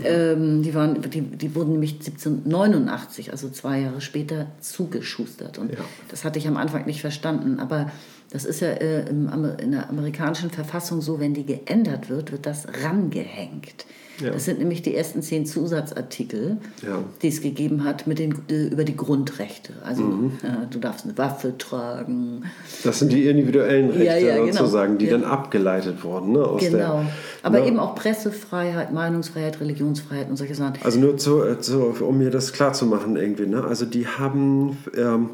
ähm, 0.04 0.62
die, 0.62 0.72
waren, 0.74 1.02
die, 1.02 1.20
die 1.20 1.54
wurden 1.56 1.72
nämlich 1.72 1.94
1789, 1.94 3.30
also 3.32 3.48
zwei 3.50 3.80
Jahre 3.80 4.00
später, 4.00 4.46
zugeschustert. 4.60 5.58
Und 5.58 5.72
Ja. 5.72 5.78
das 6.10 6.24
hatte 6.24 6.38
ich 6.38 6.46
am 6.48 6.56
Anfang 6.56 6.86
nicht 6.86 7.00
verstanden. 7.00 7.58
Aber 7.58 7.90
das 8.32 8.44
ist 8.44 8.60
ja 8.60 8.68
äh, 8.68 9.08
im, 9.08 9.28
in 9.58 9.72
der 9.72 9.88
amerikanischen 9.90 10.50
Verfassung 10.50 11.00
so, 11.02 11.20
wenn 11.20 11.34
die 11.34 11.44
geändert 11.44 12.08
wird, 12.08 12.32
wird 12.32 12.46
das 12.46 12.66
rangehängt. 12.82 13.84
Ja. 14.20 14.30
Das 14.30 14.44
sind 14.44 14.58
nämlich 14.58 14.82
die 14.82 14.94
ersten 14.94 15.22
zehn 15.22 15.46
Zusatzartikel, 15.46 16.58
Ja. 16.86 16.98
die 17.22 17.28
es 17.28 17.40
gegeben 17.40 17.82
hat 17.84 18.06
mit 18.06 18.18
den, 18.18 18.34
äh, 18.50 18.66
über 18.68 18.84
die 18.84 18.96
Grundrechte. 18.96 19.72
Also 19.84 20.02
Mhm. 20.02 20.32
äh, 20.42 20.66
du 20.70 20.78
darfst 20.78 21.04
eine 21.06 21.16
Waffe 21.18 21.56
tragen. 21.58 22.44
Das 22.84 22.98
sind 23.00 23.10
die 23.12 23.26
individuellen 23.26 23.90
Rechte 23.90 24.26
Ja, 24.26 24.36
genau. 24.36 24.52
sozusagen, 24.52 24.98
die 24.98 25.08
dann 25.08 25.24
abgeleitet 25.24 26.04
wurden. 26.04 26.32
Ne, 26.32 26.46
Genau. 26.60 26.76
Der, 26.76 27.06
Aber 27.42 27.60
ne, 27.60 27.66
eben 27.66 27.78
auch 27.78 27.94
Pressefreiheit, 27.94 28.92
Meinungsfreiheit, 28.92 29.60
Religionsfreiheit 29.60 30.28
und 30.30 30.36
solche 30.36 30.54
Sachen. 30.54 30.74
Also 30.82 31.00
nur 31.00 31.16
zu, 31.16 31.42
äh, 31.42 31.58
zu, 31.60 31.80
um 32.00 32.18
mir 32.18 32.30
das 32.30 32.52
klar 32.52 32.74
zu 32.74 32.86
machen 32.86 33.16
irgendwie. 33.16 33.46
Ne? 33.46 33.64
Also 33.64 33.86
die 33.86 34.06
haben 34.06 34.76
ähm, 34.96 35.30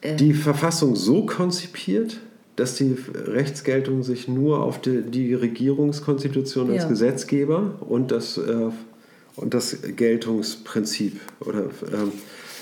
Äh. 0.00 0.16
die 0.16 0.34
Verfassung 0.34 0.96
so 0.96 1.26
konzipiert, 1.26 2.20
dass 2.56 2.74
die 2.74 2.96
Rechtsgeltung 3.14 4.02
sich 4.02 4.26
nur 4.28 4.62
auf 4.62 4.80
die, 4.80 5.02
die 5.02 5.34
Regierungskonstitution 5.34 6.70
als 6.70 6.84
Ja. 6.84 6.88
Gesetzgeber 6.88 7.74
und 7.80 8.10
das, 8.10 8.36
äh, 8.36 8.70
und 9.36 9.54
das 9.54 9.78
Geltungsprinzip 9.96 11.20
oder 11.40 11.66
ähm, 11.92 12.12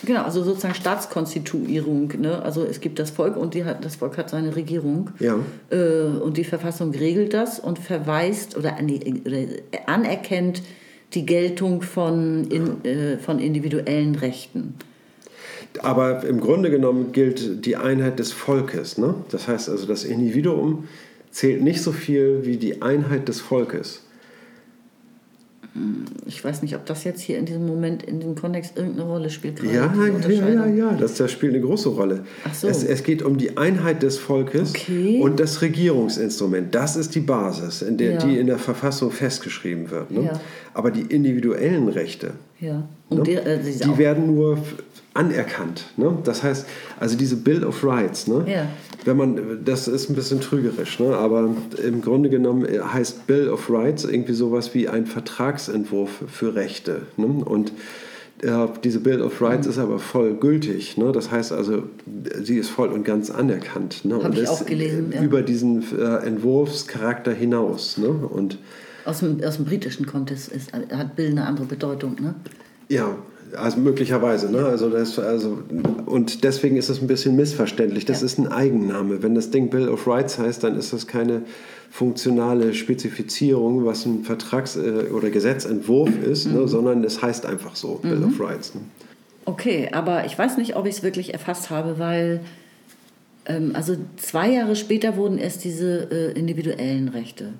Genau, 0.04 0.22
also 0.22 0.44
sozusagen 0.44 0.74
Staatskonstituierung. 0.74 2.12
Ne? 2.20 2.42
Also 2.42 2.64
es 2.64 2.80
gibt 2.80 2.98
das 2.98 3.10
Volk 3.10 3.36
und 3.36 3.54
hat, 3.64 3.82
das 3.84 3.96
Volk 3.96 4.18
hat 4.18 4.28
seine 4.28 4.54
Regierung. 4.54 5.10
ja. 5.18 5.38
Äh, 5.70 6.02
und 6.22 6.36
die 6.36 6.44
Verfassung 6.44 6.90
regelt 6.92 7.32
das 7.32 7.58
und 7.58 7.78
verweist 7.78 8.56
oder, 8.56 8.76
an 8.76 8.88
die, 8.88 9.22
oder 9.24 9.38
anerkennt 9.86 10.62
die 11.14 11.24
Geltung 11.24 11.82
von, 11.82 12.44
in, 12.50 12.84
äh, 12.84 13.16
von 13.18 13.38
individuellen 13.38 14.14
Rechten. 14.14 14.74
Aber 15.84 16.24
im 16.24 16.40
Grunde 16.40 16.70
genommen 16.70 17.12
gilt 17.12 17.64
die 17.66 17.76
Einheit 17.76 18.18
des 18.18 18.32
Volkes. 18.32 18.98
Ne? 18.98 19.14
Das 19.30 19.48
heißt 19.48 19.68
also, 19.68 19.86
das 19.86 20.04
Individuum 20.04 20.88
zählt 21.30 21.62
nicht 21.62 21.82
so 21.82 21.92
viel 21.92 22.40
wie 22.44 22.56
die 22.56 22.82
Einheit 22.82 23.28
des 23.28 23.40
Volkes. 23.40 24.02
Ich 26.24 26.42
weiß 26.42 26.62
nicht, 26.62 26.74
ob 26.74 26.86
das 26.86 27.04
jetzt 27.04 27.20
hier 27.20 27.36
in 27.38 27.44
diesem 27.44 27.66
Moment, 27.66 28.02
in 28.02 28.18
dem 28.20 28.34
Kontext 28.34 28.76
irgendeine 28.78 29.08
Rolle 29.10 29.28
spielt. 29.28 29.62
Ja, 29.62 29.92
ja, 29.94 30.48
ja, 30.48 30.66
ja, 30.66 30.92
das, 30.92 31.14
das 31.14 31.30
spielt 31.30 31.52
eine 31.52 31.62
große 31.62 31.90
Rolle. 31.90 32.24
Ach 32.44 32.54
so. 32.54 32.66
es, 32.66 32.82
es 32.82 33.02
geht 33.02 33.22
um 33.22 33.36
die 33.36 33.58
Einheit 33.58 34.02
des 34.02 34.16
Volkes 34.18 34.70
Okay. 34.70 35.20
und 35.20 35.38
das 35.38 35.60
Regierungsinstrument. 35.60 36.74
Das 36.74 36.96
ist 36.96 37.14
die 37.14 37.20
Basis, 37.20 37.82
in 37.82 37.98
der, 37.98 38.12
Ja. 38.12 38.18
die 38.24 38.38
in 38.38 38.46
der 38.46 38.58
Verfassung 38.58 39.10
festgeschrieben 39.10 39.90
wird. 39.90 40.10
Ne? 40.10 40.22
Ja. 40.24 40.40
Aber 40.72 40.90
die 40.90 41.02
individuellen 41.02 41.88
Rechte, 41.88 42.32
Ja. 42.58 42.82
Ne? 43.10 43.20
äh, 43.30 43.58
diese 43.62 43.84
die 43.84 43.98
werden 43.98 44.34
nur 44.34 44.58
anerkannt. 45.16 45.86
Ne? 45.96 46.18
Das 46.24 46.42
heißt, 46.42 46.66
also 47.00 47.16
diese 47.16 47.36
Bill 47.36 47.64
of 47.64 47.82
Rights, 47.84 48.26
ne? 48.26 48.44
Ja. 48.46 48.68
wenn 49.04 49.16
man, 49.16 49.64
das 49.64 49.88
ist 49.88 50.10
ein 50.10 50.14
bisschen 50.14 50.40
trügerisch, 50.40 50.98
ne? 51.00 51.16
aber 51.16 51.48
im 51.82 52.02
Grunde 52.02 52.28
genommen 52.30 52.66
heißt 52.66 53.26
Bill 53.26 53.48
of 53.48 53.70
Rights 53.70 54.04
irgendwie 54.04 54.34
sowas 54.34 54.74
wie 54.74 54.88
ein 54.88 55.06
Vertragsentwurf 55.06 56.10
für 56.28 56.54
Rechte. 56.54 57.02
Ne? 57.16 57.26
Und 57.26 57.72
äh, 58.42 58.66
diese 58.84 59.00
Bill 59.00 59.22
of 59.22 59.40
Rights 59.40 59.66
Mhm. 59.66 59.72
ist 59.72 59.78
aber 59.78 59.98
voll 59.98 60.34
gültig. 60.34 60.96
Ne? 60.98 61.10
Das 61.12 61.30
heißt 61.30 61.52
also, 61.52 61.84
sie 62.42 62.58
ist 62.58 62.68
voll 62.68 62.88
und 62.88 63.04
ganz 63.04 63.30
anerkannt. 63.30 64.04
Ne? 64.04 64.16
Hab 64.16 64.24
und 64.26 64.38
ich 64.38 64.48
auch 64.48 64.66
gelesen, 64.66 65.12
ja. 65.14 65.22
Über 65.22 65.40
diesen 65.42 65.82
äh, 65.98 66.26
Entwurfscharakter 66.26 67.32
hinaus. 67.32 67.96
Ne? 67.96 68.08
Und 68.08 68.58
aus, 69.06 69.20
dem, 69.20 69.42
aus 69.42 69.56
dem 69.56 69.64
Britischen 69.64 70.04
kommt 70.06 70.30
es, 70.30 70.48
ist, 70.48 70.72
hat 70.72 71.16
Bill 71.16 71.30
eine 71.30 71.46
andere 71.46 71.64
Bedeutung. 71.66 72.16
Ne? 72.20 72.34
Ja, 72.88 73.16
also 73.56 73.78
möglicherweise, 73.80 74.50
ne? 74.50 74.64
Also 74.64 74.88
das, 74.90 75.18
also 75.18 75.58
und 76.06 76.44
deswegen 76.44 76.76
ist 76.76 76.88
es 76.88 77.00
ein 77.00 77.06
bisschen 77.06 77.36
missverständlich. 77.36 78.04
Das 78.04 78.20
Ja. 78.20 78.26
ist 78.26 78.38
ein 78.38 78.48
Eigenname. 78.48 79.22
Wenn 79.22 79.34
das 79.34 79.50
Ding 79.50 79.70
Bill 79.70 79.88
of 79.88 80.06
Rights 80.06 80.38
heißt, 80.38 80.62
dann 80.64 80.76
ist 80.78 80.92
das 80.92 81.06
keine 81.06 81.42
funktionale 81.90 82.74
Spezifizierung, 82.74 83.84
was 83.84 84.04
ein 84.06 84.24
Vertrags- 84.24 84.76
äh, 84.76 85.10
oder 85.12 85.30
Gesetzentwurf 85.30 86.10
ist, 86.22 86.46
Mhm. 86.46 86.54
ne? 86.54 86.68
sondern 86.68 87.04
es 87.04 87.22
heißt 87.22 87.46
einfach 87.46 87.76
so 87.76 88.00
Bill 88.02 88.22
of 88.24 88.38
Rights. 88.40 88.74
Ne? 88.74 88.80
Okay, 89.44 89.88
aber 89.92 90.26
ich 90.26 90.36
weiß 90.38 90.58
nicht, 90.58 90.76
ob 90.76 90.86
ich 90.86 90.96
es 90.96 91.02
wirklich 91.02 91.32
erfasst 91.32 91.70
habe, 91.70 91.98
weil 91.98 92.40
ähm, 93.46 93.70
also 93.74 93.96
zwei 94.16 94.50
Jahre 94.50 94.74
später 94.74 95.16
wurden 95.16 95.38
erst 95.38 95.62
diese 95.64 96.10
äh, 96.10 96.32
individuellen 96.38 97.08
Rechte 97.08 97.52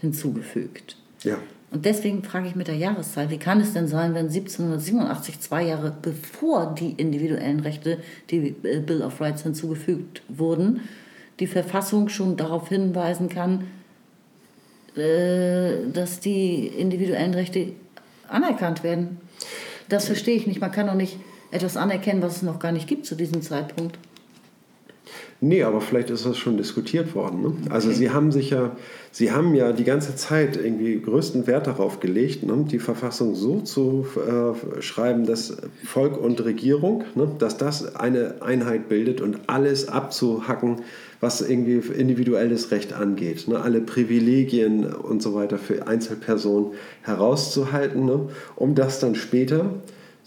hinzugefügt. 0.00 0.96
Ja. 1.24 1.36
Und 1.70 1.84
deswegen 1.84 2.24
frage 2.24 2.48
ich 2.48 2.56
mit 2.56 2.66
der 2.66 2.76
Jahreszahl, 2.76 3.30
wie 3.30 3.38
kann 3.38 3.60
es 3.60 3.72
denn 3.74 3.86
sein, 3.86 4.14
wenn 4.14 4.26
1787, 4.26 5.40
zwei 5.40 5.62
Jahre 5.62 5.94
bevor 6.02 6.74
die 6.74 6.92
individuellen 6.92 7.60
Rechte, 7.60 7.98
die 8.30 8.56
äh, 8.64 8.80
Bill 8.80 9.02
of 9.02 9.20
Rights 9.20 9.42
hinzugefügt 9.42 10.22
wurden, 10.28 10.80
die 11.38 11.46
Verfassung 11.46 12.08
schon 12.08 12.36
darauf 12.36 12.68
hinweisen 12.68 13.28
kann, 13.28 13.66
äh, 14.96 15.88
dass 15.92 16.18
die 16.18 16.66
individuellen 16.66 17.34
Rechte 17.34 17.72
anerkannt 18.28 18.82
werden? 18.82 19.18
Das 19.88 20.06
verstehe 20.06 20.36
ich 20.36 20.48
nicht. 20.48 20.60
Man 20.60 20.72
kann 20.72 20.88
doch 20.88 20.94
nicht 20.94 21.18
etwas 21.52 21.76
anerkennen, 21.76 22.22
was 22.22 22.36
es 22.36 22.42
noch 22.42 22.58
gar 22.58 22.72
nicht 22.72 22.88
gibt 22.88 23.06
zu 23.06 23.14
diesem 23.14 23.42
Zeitpunkt. 23.42 23.96
Nee, 25.42 25.62
aber 25.62 25.80
vielleicht 25.80 26.10
ist 26.10 26.26
das 26.26 26.36
schon 26.36 26.58
diskutiert 26.58 27.14
worden. 27.14 27.40
Ne? 27.40 27.52
Also 27.70 27.88
Okay. 27.88 27.98
Sie 27.98 28.10
haben 28.10 28.30
sich 28.30 28.50
ja, 28.50 28.76
Sie 29.10 29.32
haben 29.32 29.54
ja 29.54 29.72
die 29.72 29.84
ganze 29.84 30.14
Zeit 30.14 30.56
irgendwie 30.56 31.00
größten 31.00 31.46
Wert 31.46 31.66
darauf 31.66 31.98
gelegt, 31.98 32.42
ne? 32.42 32.66
die 32.70 32.78
Verfassung 32.78 33.34
so 33.34 33.60
zu 33.60 34.06
äh, 34.16 34.82
schreiben, 34.82 35.24
dass 35.24 35.56
Volk 35.84 36.18
und 36.18 36.44
Regierung, 36.44 37.04
ne? 37.14 37.28
dass 37.38 37.56
das 37.56 37.96
eine 37.96 38.42
Einheit 38.42 38.88
bildet 38.88 39.20
und 39.20 39.38
alles 39.46 39.88
abzuhacken, 39.88 40.82
was 41.20 41.40
irgendwie 41.40 41.80
individuelles 41.92 42.70
Recht 42.70 42.92
angeht. 42.92 43.48
Ne? 43.48 43.60
Alle 43.60 43.80
Privilegien 43.80 44.84
und 44.92 45.22
so 45.22 45.34
weiter 45.34 45.58
für 45.58 45.86
Einzelpersonen 45.86 46.72
herauszuhalten, 47.02 48.04
ne? 48.04 48.28
um 48.56 48.74
das 48.74 49.00
dann 49.00 49.14
später 49.14 49.70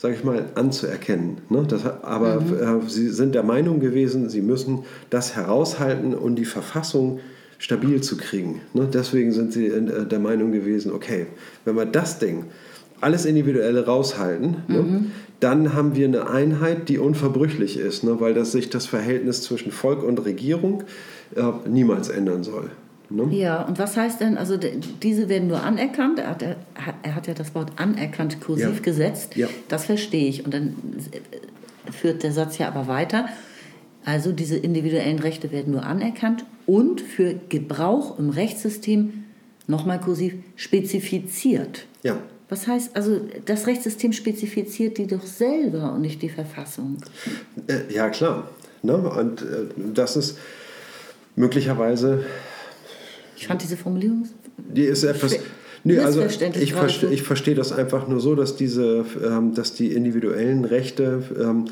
sage 0.03 0.15
ich 0.15 0.23
mal, 0.25 0.47
anzuerkennen. 0.55 1.37
Ne? 1.47 1.63
Das, 1.65 1.85
aber 1.85 2.41
mhm. 2.41 2.81
äh, 2.85 2.89
sie 2.89 3.07
sind 3.07 3.33
der 3.33 3.43
Meinung 3.43 3.79
gewesen, 3.79 4.27
sie 4.27 4.41
müssen 4.41 4.83
das 5.09 5.37
heraushalten 5.37 6.13
und 6.13 6.35
die 6.35 6.43
Verfassung 6.43 7.21
stabil 7.57 8.01
zu 8.01 8.17
kriegen. 8.17 8.59
Ne? 8.73 8.89
Deswegen 8.93 9.31
sind 9.31 9.53
sie 9.53 9.67
äh, 9.67 10.05
der 10.05 10.19
Meinung 10.19 10.51
gewesen, 10.51 10.91
okay, 10.91 11.27
wenn 11.63 11.77
wir 11.77 11.85
das 11.85 12.19
Ding 12.19 12.47
alles 12.99 13.23
Individuelle 13.23 13.85
raushalten, 13.85 14.57
ne, 14.67 14.81
mhm. 14.81 14.91
ne, 14.91 15.05
dann 15.39 15.73
haben 15.73 15.95
wir 15.95 16.05
eine 16.05 16.29
Einheit, 16.29 16.89
die 16.89 16.97
unverbrüchlich 16.97 17.77
ist, 17.77 18.03
ne, 18.03 18.19
weil 18.19 18.33
das 18.33 18.51
sich 18.51 18.69
das 18.69 18.85
Verhältnis 18.85 19.41
zwischen 19.41 19.71
Volk 19.71 20.03
und 20.03 20.25
Regierung 20.25 20.83
äh, 21.35 21.43
niemals 21.69 22.09
ändern 22.09 22.43
soll. 22.43 22.71
Ne? 23.13 23.27
Ja, 23.35 23.61
und 23.61 23.77
was 23.77 23.95
heißt 23.95 24.21
denn, 24.21 24.37
also 24.39 24.57
diese 24.57 25.29
werden 25.29 25.47
nur 25.47 25.61
anerkannt, 25.61 26.17
er 26.17 26.31
hat, 26.31 26.41
er, 26.41 26.55
er 27.03 27.15
hat 27.15 27.27
ja 27.27 27.35
das 27.35 27.53
Wort 27.53 27.73
anerkannt 27.75 28.41
kursiv 28.41 28.77
ja. 28.77 28.81
gesetzt, 28.81 29.35
ja. 29.35 29.47
das 29.67 29.85
verstehe 29.85 30.27
ich. 30.27 30.45
Und 30.45 30.53
dann 30.53 30.75
führt 31.91 32.23
der 32.23 32.31
Satz 32.31 32.57
ja 32.57 32.67
aber 32.67 32.87
weiter. 32.87 33.27
Also 34.03 34.31
diese 34.31 34.57
individuellen 34.57 35.19
Rechte 35.19 35.51
werden 35.51 35.71
nur 35.71 35.83
anerkannt 35.83 36.43
und 36.65 37.01
für 37.01 37.35
Gebrauch 37.49 38.17
im 38.17 38.31
Rechtssystem, 38.31 39.25
nochmal 39.67 39.99
kursiv, 39.99 40.33
spezifiziert. 40.55 41.85
Ja. 42.01 42.17
Was 42.49 42.67
heißt, 42.67 42.95
also 42.95 43.21
das 43.45 43.67
Rechtssystem 43.67 44.11
spezifiziert 44.11 44.97
die 44.97 45.07
doch 45.07 45.23
selber 45.23 45.93
und 45.93 46.01
nicht 46.01 46.21
die 46.21 46.29
Verfassung? 46.29 46.97
Äh, 47.67 47.93
ja, 47.93 48.09
klar. 48.09 48.49
Ne? 48.81 48.97
Und 48.97 49.43
äh, 49.43 49.45
das 49.93 50.17
ist 50.17 50.37
möglicherweise. 51.35 52.25
Ich 53.43 53.47
fand 53.47 53.61
diese 53.61 53.75
Formulierung. 53.75 54.25
Die 54.57 54.83
ist 54.83 55.03
etwas. 55.03 55.37
Nee, 55.83 55.99
also 55.99 56.21
ich, 56.21 56.73
verste, 56.73 57.07
ich 57.07 57.23
verstehe 57.23 57.55
das 57.55 57.73
einfach 57.73 58.07
nur 58.07 58.21
so, 58.21 58.35
dass, 58.35 58.55
diese, 58.55 59.03
ähm, 59.21 59.53
dass 59.53 59.73
die 59.73 59.91
individuellen 59.91 60.63
Rechte 60.63 61.21
ähm, 61.37 61.65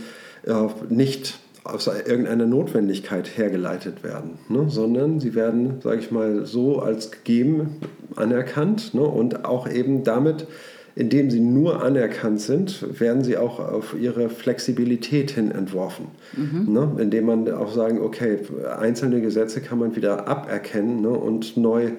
äh, 0.45 0.67
nicht 0.89 1.39
aus 1.63 1.88
irgendeiner 1.88 2.45
Notwendigkeit 2.45 3.38
hergeleitet 3.38 4.03
werden, 4.03 4.32
ne? 4.49 4.65
sondern 4.67 5.22
sie 5.22 5.34
werden, 5.34 5.80
sage 5.82 6.01
ich 6.01 6.11
mal, 6.11 6.45
so 6.45 6.80
als 6.80 7.09
gegeben 7.09 7.78
anerkannt 8.17 8.93
ne? 8.93 9.03
und 9.03 9.45
auch 9.45 9.69
eben 9.69 10.03
damit, 10.03 10.47
indem 10.96 11.32
sie 11.32 11.39
nur 11.39 11.84
anerkannt 11.84 12.42
sind, 12.42 13.00
werden 13.00 13.24
sie 13.24 13.38
auch 13.38 13.60
auf 13.60 13.96
ihre 14.00 14.30
Flexibilität 14.30 15.32
hin 15.32 15.52
entworfen. 15.52 16.08
Mhm. 16.36 16.74
Ne? 16.74 16.92
Indem 17.00 17.26
man 17.26 17.52
auch 17.52 17.74
sagen, 17.74 18.02
okay, 18.02 18.39
einzelne 18.78 19.22
Gesetze 19.22 19.62
kann 19.62 19.80
man 19.80 19.96
wieder 19.96 20.28
aberkennen 20.28 21.02
ne? 21.02 21.10
und 21.10 21.58
neu 21.58 21.92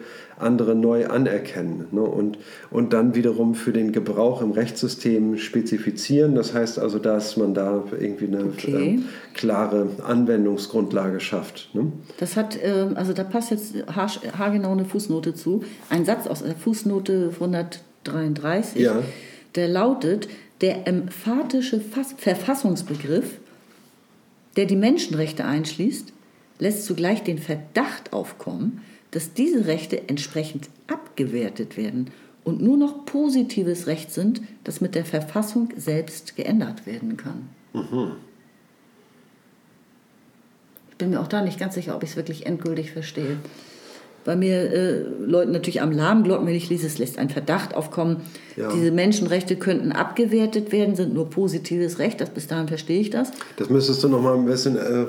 andere 0.42 0.74
neu 0.74 1.06
anerkennen 1.06 1.86
ne? 1.92 2.02
und, 2.02 2.38
und 2.70 2.92
dann 2.92 3.14
wiederum 3.14 3.54
für 3.54 3.72
den 3.72 3.92
Gebrauch 3.92 4.42
im 4.42 4.50
Rechtssystem 4.50 5.38
spezifizieren. 5.38 6.34
Das 6.34 6.52
heißt 6.52 6.78
also, 6.78 6.98
dass 6.98 7.36
man 7.36 7.54
da 7.54 7.84
irgendwie 7.98 8.26
eine 8.26 8.44
okay. 8.44 8.96
äh, 8.96 9.00
klare 9.34 9.88
Anwendungsgrundlage 10.04 11.20
schafft. 11.20 11.70
Ne? 11.74 11.92
Das 12.18 12.36
hat, 12.36 12.56
äh, 12.56 12.88
also 12.94 13.12
da 13.12 13.24
passt 13.24 13.50
jetzt 13.50 13.74
haargenau 13.86 14.72
eine 14.72 14.84
Fußnote 14.84 15.34
zu. 15.34 15.62
Ein 15.88 16.04
Satz 16.04 16.26
aus 16.26 16.42
der 16.42 16.56
Fußnote 16.56 17.32
133, 18.08 18.80
ja. 18.80 19.02
der 19.54 19.68
lautet, 19.68 20.28
der 20.60 20.86
emphatische 20.86 21.80
Fass 21.80 22.14
Verfassungsbegriff, 22.16 23.38
der 24.56 24.66
die 24.66 24.76
Menschenrechte 24.76 25.44
einschließt, 25.44 26.12
lässt 26.58 26.84
zugleich 26.84 27.22
den 27.22 27.38
Verdacht 27.38 28.12
aufkommen, 28.12 28.82
dass 29.10 29.34
diese 29.34 29.66
Rechte 29.66 30.08
entsprechend 30.08 30.68
abgewertet 30.86 31.76
werden 31.76 32.10
und 32.44 32.62
nur 32.62 32.76
noch 32.76 33.04
positives 33.04 33.86
Recht 33.86 34.10
sind, 34.10 34.42
das 34.64 34.80
mit 34.80 34.94
der 34.94 35.04
Verfassung 35.04 35.72
selbst 35.76 36.36
geändert 36.36 36.86
werden 36.86 37.16
kann. 37.16 37.48
Mhm. 37.72 38.12
Ich 40.90 40.96
bin 40.96 41.10
mir 41.10 41.20
auch 41.20 41.28
da 41.28 41.42
nicht 41.42 41.58
ganz 41.58 41.74
sicher, 41.74 41.96
ob 41.96 42.02
ich 42.02 42.10
es 42.10 42.16
wirklich 42.16 42.46
endgültig 42.46 42.92
verstehe. 42.92 43.38
Bei 44.24 44.36
mir 44.36 44.72
äh, 44.72 45.02
läuten 45.18 45.52
natürlich 45.52 45.82
am 45.82 45.90
Alarmglocken, 45.90 46.46
wenn 46.46 46.54
ich 46.54 46.70
lese, 46.70 46.86
es 46.86 46.98
lässt 46.98 47.18
ein 47.18 47.28
Verdacht 47.28 47.74
aufkommen, 47.74 48.18
ja. 48.56 48.70
diese 48.72 48.92
Menschenrechte 48.92 49.56
könnten 49.56 49.92
abgewertet 49.92 50.70
werden, 50.70 50.94
sind 50.94 51.12
nur 51.12 51.28
positives 51.28 51.98
Recht. 51.98 52.20
Das, 52.20 52.30
bis 52.30 52.46
dahin 52.46 52.68
verstehe 52.68 53.00
ich 53.00 53.10
das. 53.10 53.32
Das 53.56 53.68
müsstest 53.68 54.04
du 54.04 54.08
noch 54.08 54.22
mal 54.22 54.34
ein 54.34 54.46
bisschen 54.46 54.76
äh, 54.76 55.06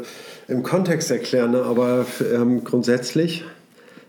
im 0.47 0.63
Kontext 0.63 1.11
erklären, 1.11 1.51
ne? 1.51 1.61
aber 1.63 2.05
ähm, 2.33 2.63
grundsätzlich 2.63 3.43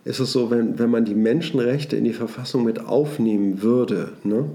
ist 0.04 0.20
es 0.20 0.32
so, 0.32 0.50
wenn, 0.50 0.78
wenn 0.78 0.90
man 0.90 1.04
die 1.04 1.14
Menschenrechte 1.14 1.96
in 1.96 2.04
die 2.04 2.12
Verfassung 2.12 2.64
mit 2.64 2.86
aufnehmen 2.86 3.62
würde, 3.62 4.12
ne, 4.22 4.46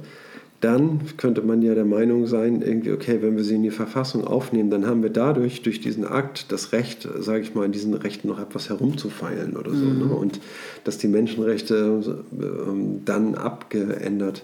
dann 0.62 1.02
könnte 1.16 1.42
man 1.42 1.62
ja 1.62 1.74
der 1.74 1.86
Meinung 1.86 2.28
sein, 2.28 2.62
irgendwie, 2.62 2.92
okay, 2.92 3.20
wenn 3.22 3.38
wir 3.38 3.44
sie 3.44 3.56
in 3.56 3.64
die 3.64 3.72
Verfassung 3.72 4.26
aufnehmen, 4.26 4.70
dann 4.70 4.86
haben 4.86 5.02
wir 5.02 5.10
dadurch, 5.10 5.62
durch 5.62 5.80
diesen 5.80 6.06
Akt, 6.06 6.52
das 6.52 6.74
Recht, 6.74 7.08
sage 7.20 7.42
ich 7.42 7.56
mal, 7.56 7.66
in 7.66 7.72
diesen 7.72 7.94
Rechten 7.94 8.28
noch 8.28 8.40
etwas 8.40 8.70
herumzufeilen 8.70 9.56
oder 9.56 9.72
so. 9.72 9.86
Mhm. 9.86 10.00
Ne? 10.00 10.14
Und 10.14 10.40
dass 10.84 10.98
die 10.98 11.08
Menschenrechte 11.08 12.02
äh, 12.40 12.46
dann 13.06 13.36
abgeändert 13.36 14.44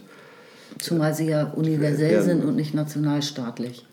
Zumal 0.80 1.14
sie 1.14 1.28
ja 1.28 1.54
universell 1.56 2.12
ja, 2.12 2.22
sind 2.22 2.44
und 2.44 2.58
nicht 2.58 2.74
nationalstaatlich. 2.74 3.86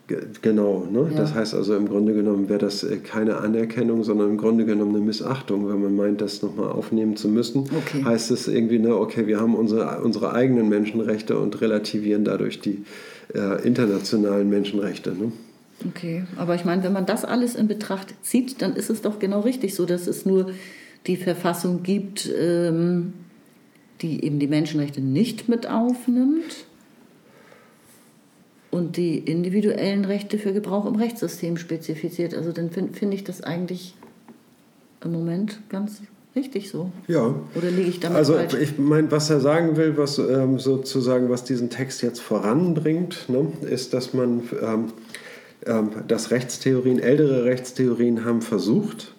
Genau, 0.42 0.86
ne? 0.90 1.08
Ja. 1.12 1.20
das 1.20 1.34
heißt 1.34 1.54
also 1.54 1.76
im 1.76 1.88
Grunde 1.88 2.12
genommen 2.12 2.48
wäre 2.48 2.58
das 2.58 2.82
äh, 2.82 2.96
keine 2.96 3.36
Anerkennung, 3.36 4.02
sondern 4.02 4.30
im 4.30 4.36
Grunde 4.36 4.64
genommen 4.64 4.96
eine 4.96 5.04
Missachtung, 5.04 5.68
wenn 5.68 5.80
man 5.80 5.94
meint, 5.94 6.20
das 6.20 6.42
nochmal 6.42 6.72
aufnehmen 6.72 7.16
zu 7.16 7.28
müssen. 7.28 7.60
Okay. 7.60 8.04
Heißt 8.04 8.30
es 8.32 8.48
irgendwie, 8.48 8.80
ne, 8.80 8.96
okay, 8.96 9.26
wir 9.26 9.40
haben 9.40 9.54
unsere, 9.54 10.02
unsere 10.02 10.32
eigenen 10.32 10.68
Menschenrechte 10.68 11.38
und 11.38 11.60
relativieren 11.60 12.24
dadurch 12.24 12.60
die 12.60 12.84
äh, 13.32 13.64
internationalen 13.64 14.50
Menschenrechte. 14.50 15.10
Ne? 15.10 15.32
Okay, 15.88 16.24
aber 16.36 16.56
ich 16.56 16.64
meine, 16.64 16.82
wenn 16.82 16.92
man 16.92 17.06
das 17.06 17.24
alles 17.24 17.54
in 17.54 17.68
Betracht 17.68 18.14
zieht, 18.22 18.60
dann 18.60 18.74
ist 18.74 18.90
es 18.90 19.02
doch 19.02 19.20
genau 19.20 19.40
richtig 19.40 19.74
so, 19.74 19.86
dass 19.86 20.08
es 20.08 20.26
nur 20.26 20.50
die 21.06 21.16
Verfassung 21.16 21.82
gibt, 21.82 22.28
ähm, 22.38 23.12
die 24.00 24.24
eben 24.24 24.40
die 24.40 24.48
Menschenrechte 24.48 25.00
nicht 25.00 25.48
mit 25.48 25.68
aufnimmt 25.68 26.66
und 28.72 28.96
die 28.96 29.18
individuellen 29.18 30.04
Rechte 30.04 30.38
für 30.38 30.52
Gebrauch 30.52 30.86
im 30.86 30.96
Rechtssystem 30.96 31.56
spezifiziert. 31.56 32.34
Also 32.34 32.50
dann 32.50 32.70
finde 32.70 32.94
find 32.94 33.14
ich 33.14 33.22
das 33.22 33.40
eigentlich 33.40 33.94
im 35.04 35.12
Moment 35.12 35.60
ganz 35.68 36.00
richtig 36.34 36.70
so. 36.70 36.90
Ja. 37.06 37.34
Oder 37.54 37.70
liege 37.70 37.90
ich 37.90 38.00
damit 38.00 38.18
Also 38.18 38.32
falsch? 38.32 38.54
ich 38.54 38.78
meine, 38.78 39.10
was 39.12 39.30
er 39.30 39.40
sagen 39.40 39.76
will, 39.76 39.96
was 39.96 40.18
ähm, 40.18 40.58
sozusagen, 40.58 41.28
was 41.28 41.44
diesen 41.44 41.70
Text 41.70 42.02
jetzt 42.02 42.20
voranbringt, 42.20 43.28
ne, 43.28 43.46
ist, 43.68 43.94
dass 43.94 44.14
man 44.14 44.42
ähm, 44.60 44.88
ähm, 45.66 45.90
dass 46.08 46.30
Rechtstheorien, 46.30 46.98
ältere 46.98 47.44
Rechtstheorien 47.44 48.24
haben 48.24 48.42
versucht, 48.42 49.14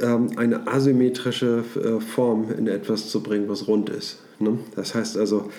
ähm, 0.00 0.30
eine 0.36 0.66
asymmetrische 0.66 1.64
äh, 1.76 2.00
Form 2.00 2.50
in 2.56 2.68
etwas 2.68 3.08
zu 3.08 3.22
bringen, 3.22 3.48
was 3.48 3.68
rund 3.68 3.90
ist. 3.90 4.20
Ne? 4.38 4.58
Das 4.76 4.94
heißt 4.94 5.18
also, 5.18 5.50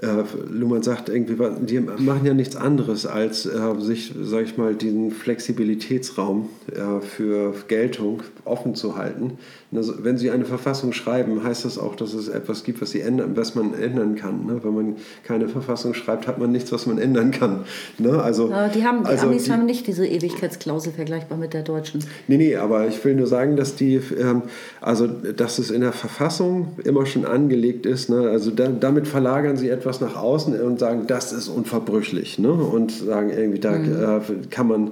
äh, 0.00 0.06
Luhmann 0.48 0.82
sagt 0.82 1.08
irgendwie, 1.08 1.36
die 1.60 1.80
machen 1.80 2.24
ja 2.24 2.32
nichts 2.32 2.54
anderes, 2.54 3.04
als 3.04 3.46
äh, 3.46 3.58
sich, 3.78 4.14
sag 4.22 4.44
ich 4.44 4.56
mal, 4.56 4.74
diesen 4.74 5.10
Flexibilitätsraum 5.10 6.48
äh, 6.70 7.00
für 7.00 7.52
Geltung 7.66 8.22
offen 8.44 8.76
zu 8.76 8.96
halten. 8.96 9.38
Also, 9.74 10.02
wenn 10.02 10.16
Sie 10.16 10.30
eine 10.30 10.46
Verfassung 10.46 10.92
schreiben, 10.92 11.42
heißt 11.44 11.66
das 11.66 11.78
auch, 11.78 11.94
dass 11.94 12.14
es 12.14 12.28
etwas 12.28 12.64
gibt, 12.64 12.80
was, 12.80 12.92
Sie 12.92 13.00
ändern, 13.00 13.36
was 13.36 13.54
man 13.54 13.74
ändern 13.74 14.14
kann. 14.14 14.46
Ne? 14.46 14.60
Wenn 14.62 14.74
man 14.74 14.96
keine 15.24 15.48
Verfassung 15.48 15.92
schreibt, 15.92 16.26
hat 16.26 16.38
man 16.38 16.52
nichts, 16.52 16.72
was 16.72 16.86
man 16.86 16.96
ändern 16.96 17.32
kann. 17.32 17.64
Ne? 17.98 18.22
Also, 18.22 18.48
ja, 18.48 18.68
die 18.68 18.84
haben, 18.84 19.02
die 19.02 19.10
also 19.10 19.26
Amis 19.26 19.44
die, 19.44 19.52
haben 19.52 19.66
nicht 19.66 19.86
diese 19.86 20.06
Ewigkeitsklausel 20.06 20.92
vergleichbar 20.92 21.36
mit 21.36 21.52
der 21.52 21.62
deutschen. 21.62 22.02
Nee, 22.28 22.38
nee, 22.38 22.56
aber 22.56 22.86
ich 22.86 23.04
will 23.04 23.14
nur 23.14 23.26
sagen, 23.26 23.56
dass 23.56 23.74
die, 23.74 23.96
ähm, 24.18 24.42
also 24.80 25.06
dass 25.06 25.58
es 25.58 25.70
in 25.70 25.82
der 25.82 25.92
Verfassung 25.92 26.68
immer 26.84 27.04
schon 27.04 27.26
angelegt 27.26 27.84
ist. 27.84 28.08
Ne? 28.08 28.30
Also 28.30 28.50
da, 28.50 28.68
damit 28.68 29.06
verlagern 29.06 29.58
sie 29.58 29.68
etwas 29.68 29.87
nach 30.00 30.16
außen 30.16 30.60
und 30.60 30.78
sagen, 30.78 31.06
das 31.06 31.32
ist 31.32 31.48
unverbrüchlich. 31.48 32.38
Ne? 32.38 32.52
Und 32.52 32.92
sagen 32.92 33.30
irgendwie, 33.30 33.58
da 33.58 33.72
mhm. 33.72 34.20
äh, 34.44 34.46
kann 34.50 34.68
man 34.68 34.90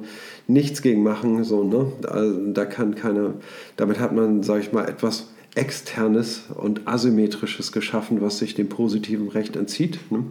nichts 0.48 0.82
gegen 0.82 1.02
machen. 1.02 1.44
So, 1.44 1.64
ne? 1.64 1.92
Also, 2.08 2.52
da 2.52 2.64
kann 2.64 2.94
keiner, 2.94 3.34
damit 3.76 4.00
hat 4.00 4.14
man, 4.14 4.42
sage 4.42 4.60
ich 4.60 4.72
mal, 4.72 4.88
etwas 4.88 5.28
Externes 5.54 6.42
und 6.54 6.86
Asymmetrisches 6.86 7.72
geschaffen, 7.72 8.20
was 8.20 8.38
sich 8.38 8.54
dem 8.54 8.68
positiven 8.68 9.28
Recht 9.28 9.56
entzieht. 9.56 9.98
Ne? 10.10 10.24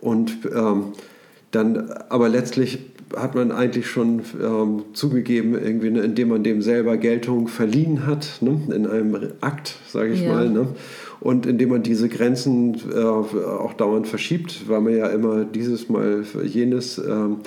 Und 0.00 0.38
ähm, 0.54 0.92
dann, 1.52 1.90
aber 2.08 2.28
letztlich 2.28 2.80
hat 3.14 3.36
man 3.36 3.52
eigentlich 3.52 3.86
schon 3.88 4.22
ähm, 4.42 4.82
zugegeben, 4.92 5.54
irgendwie, 5.54 5.90
ne, 5.90 6.00
indem 6.00 6.28
man 6.28 6.42
dem 6.42 6.60
selber 6.60 6.96
Geltung 6.96 7.46
verliehen 7.46 8.06
hat, 8.06 8.38
ne? 8.40 8.60
in 8.74 8.86
einem 8.86 9.16
Akt, 9.40 9.76
sage 9.88 10.12
ich 10.12 10.22
ja. 10.22 10.32
mal. 10.32 10.50
Ne? 10.50 10.68
Und 11.20 11.46
indem 11.46 11.70
man 11.70 11.82
diese 11.82 12.08
Grenzen 12.08 12.76
äh, 12.92 12.98
auch 13.00 13.72
dauernd 13.72 14.06
verschiebt, 14.06 14.68
weil 14.68 14.80
man 14.80 14.96
ja 14.96 15.08
immer 15.08 15.44
dieses 15.44 15.88
Mal 15.88 16.24
jenes. 16.44 16.98
Ähm, 16.98 17.38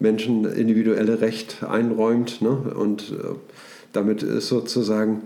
Menschen 0.00 0.44
individuelle 0.44 1.20
Recht 1.20 1.64
einräumt. 1.64 2.42
Ne? 2.42 2.50
Und 2.50 3.12
äh, 3.12 3.34
damit 3.92 4.22
ist 4.22 4.48
sozusagen 4.48 5.22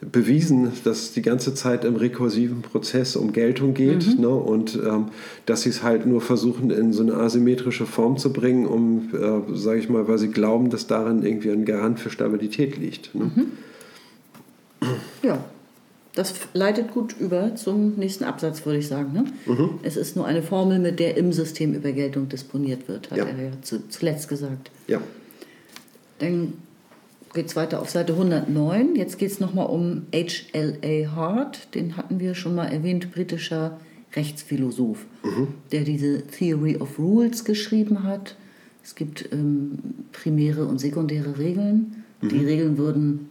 bewiesen, 0.00 0.72
dass 0.82 1.02
es 1.02 1.12
die 1.12 1.22
ganze 1.22 1.54
Zeit 1.54 1.84
im 1.84 1.94
rekursiven 1.94 2.62
Prozess 2.62 3.14
um 3.14 3.32
Geltung 3.32 3.72
geht 3.72 4.16
mhm. 4.16 4.20
ne? 4.20 4.28
und 4.28 4.74
ähm, 4.74 5.06
dass 5.46 5.62
sie 5.62 5.68
es 5.68 5.84
halt 5.84 6.06
nur 6.06 6.20
versuchen, 6.20 6.70
in 6.70 6.92
so 6.92 7.04
eine 7.04 7.14
asymmetrische 7.14 7.86
Form 7.86 8.16
zu 8.16 8.32
bringen, 8.32 8.66
um, 8.66 9.10
äh, 9.14 9.56
sage 9.56 9.78
ich 9.78 9.88
mal, 9.88 10.08
weil 10.08 10.18
sie 10.18 10.28
glauben, 10.28 10.70
dass 10.70 10.88
darin 10.88 11.22
irgendwie 11.22 11.50
ein 11.50 11.64
Garant 11.64 12.00
für 12.00 12.10
Stabilität 12.10 12.78
liegt. 12.78 13.14
Ne? 13.14 13.30
Mhm. 13.34 14.88
Ja, 15.22 15.44
das 16.14 16.34
leitet 16.52 16.92
gut 16.92 17.14
über 17.18 17.54
zum 17.56 17.94
nächsten 17.96 18.24
Absatz, 18.24 18.64
würde 18.66 18.78
ich 18.78 18.88
sagen. 18.88 19.12
Ne? 19.12 19.24
Mhm. 19.46 19.80
Es 19.82 19.96
ist 19.96 20.14
nur 20.14 20.26
eine 20.26 20.42
Formel, 20.42 20.78
mit 20.78 21.00
der 21.00 21.16
im 21.16 21.32
System 21.32 21.74
über 21.74 21.92
Geltung 21.92 22.28
disponiert 22.28 22.86
wird, 22.88 23.10
hat 23.10 23.18
ja. 23.18 23.24
er 23.24 23.44
ja 23.44 23.50
zu, 23.62 23.88
zuletzt 23.88 24.28
gesagt. 24.28 24.70
Ja. 24.86 25.00
Dann 26.18 26.54
geht 27.32 27.46
es 27.46 27.56
weiter 27.56 27.80
auf 27.80 27.88
Seite 27.88 28.12
109. 28.12 28.94
Jetzt 28.94 29.18
geht 29.18 29.30
es 29.30 29.40
nochmal 29.40 29.66
um 29.66 30.02
H.L.A. 30.14 31.14
Hart. 31.16 31.74
Den 31.74 31.96
hatten 31.96 32.20
wir 32.20 32.34
schon 32.34 32.54
mal 32.54 32.66
erwähnt, 32.66 33.10
britischer 33.12 33.80
Rechtsphilosoph, 34.14 35.06
mhm. 35.22 35.48
der 35.72 35.84
diese 35.84 36.26
Theory 36.26 36.76
of 36.76 36.98
Rules 36.98 37.44
geschrieben 37.46 38.02
hat. 38.02 38.36
Es 38.84 38.94
gibt 38.94 39.30
ähm, 39.32 39.78
primäre 40.12 40.66
und 40.66 40.78
sekundäre 40.78 41.38
Regeln. 41.38 42.04
Mhm. 42.20 42.28
Die 42.28 42.44
Regeln 42.44 42.76
würden 42.76 43.30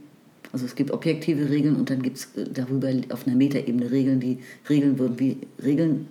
also 0.53 0.65
es 0.65 0.75
gibt 0.75 0.91
objektive 0.91 1.49
Regeln 1.49 1.75
und 1.75 1.89
dann 1.89 2.01
gibt 2.01 2.17
es 2.17 2.25
äh, 2.35 2.45
darüber 2.53 2.89
auf 3.09 3.25
einer 3.25 3.35
Metaebene 3.35 3.91
Regeln, 3.91 4.19
die 4.19 4.39
Regeln 4.69 4.99
würden 4.99 5.19
wie 5.19 5.37
Regeln 5.63 6.07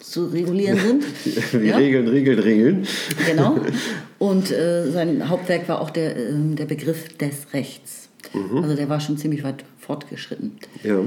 zu 0.00 0.26
regulieren 0.26 0.78
sind. 0.78 1.04
wie 1.62 1.68
ja? 1.68 1.76
Regeln, 1.76 2.08
Regeln, 2.08 2.38
Regeln. 2.38 2.86
Genau. 3.26 3.58
Und 4.18 4.50
äh, 4.50 4.90
sein 4.90 5.28
Hauptwerk 5.28 5.68
war 5.68 5.80
auch 5.80 5.90
der, 5.90 6.16
äh, 6.16 6.32
der 6.54 6.64
Begriff 6.64 7.16
des 7.18 7.52
Rechts. 7.52 8.08
Mhm. 8.32 8.58
Also 8.58 8.76
der 8.76 8.88
war 8.88 9.00
schon 9.00 9.18
ziemlich 9.18 9.44
weit 9.44 9.64
fortgeschritten. 9.78 10.52
Ja. 10.82 11.00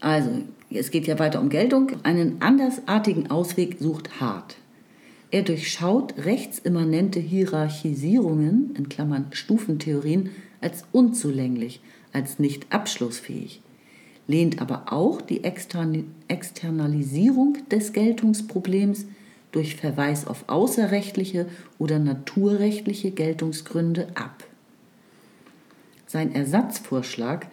Also, 0.00 0.30
es 0.70 0.90
geht 0.90 1.06
ja 1.06 1.18
weiter 1.18 1.40
um 1.40 1.48
Geltung. 1.48 1.92
Einen 2.02 2.36
andersartigen 2.40 3.30
Ausweg 3.30 3.76
sucht 3.80 4.20
Hart. 4.20 4.56
Er 5.30 5.42
durchschaut 5.42 6.14
rechtsimmanente 6.18 7.18
Hierarchisierungen, 7.18 8.74
in 8.76 8.88
Klammern 8.88 9.26
Stufentheorien, 9.32 10.30
als 10.60 10.84
unzulänglich 10.92 11.80
als 12.14 12.38
nicht 12.38 12.72
abschlussfähig, 12.72 13.60
lehnt 14.26 14.62
aber 14.62 14.90
auch 14.92 15.20
die 15.20 15.44
Externalisierung 15.44 17.58
des 17.70 17.92
Geltungsproblems 17.92 19.04
durch 19.52 19.76
Verweis 19.76 20.26
auf 20.26 20.48
außerrechtliche 20.48 21.46
oder 21.78 21.98
naturrechtliche 21.98 23.10
Geltungsgründe 23.10 24.08
ab. 24.14 24.44
Sein 26.06 26.34
Ersatzvorschlag 26.34 27.48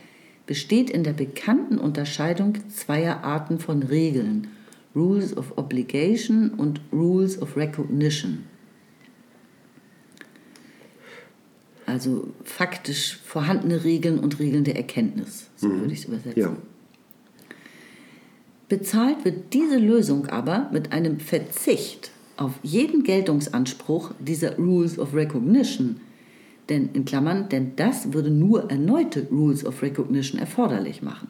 besteht 0.45 0.89
in 0.89 1.03
der 1.03 1.11
bekannten 1.13 1.77
Unterscheidung 1.77 2.57
zweier 2.69 3.23
Arten 3.23 3.59
von 3.59 3.83
Regeln, 3.83 4.47
Rules 4.95 5.37
of 5.37 5.57
Obligation 5.57 6.49
und 6.49 6.81
Rules 6.91 7.41
of 7.41 7.55
Recognition. 7.55 8.43
Also 11.91 12.29
faktisch 12.45 13.17
vorhandene 13.17 13.83
Regeln 13.83 14.19
und 14.19 14.39
Regeln 14.39 14.63
der 14.63 14.77
Erkenntnis, 14.77 15.49
so 15.57 15.67
mhm. 15.67 15.81
würde 15.81 15.93
ich 15.93 15.99
es 15.99 16.05
übersetzen. 16.05 16.41
Ja. 16.41 16.55
Bezahlt 18.69 19.25
wird 19.25 19.53
diese 19.53 19.77
Lösung 19.77 20.27
aber 20.27 20.69
mit 20.71 20.93
einem 20.93 21.19
Verzicht 21.19 22.11
auf 22.37 22.53
jeden 22.63 23.03
Geltungsanspruch 23.03 24.11
dieser 24.19 24.55
Rules 24.55 24.97
of 24.97 25.13
Recognition. 25.13 25.99
Denn 26.69 26.91
in 26.93 27.03
Klammern, 27.03 27.49
denn 27.49 27.73
das 27.75 28.13
würde 28.13 28.31
nur 28.31 28.71
erneute 28.71 29.27
Rules 29.29 29.65
of 29.65 29.81
Recognition 29.81 30.39
erforderlich 30.39 31.01
machen. 31.01 31.27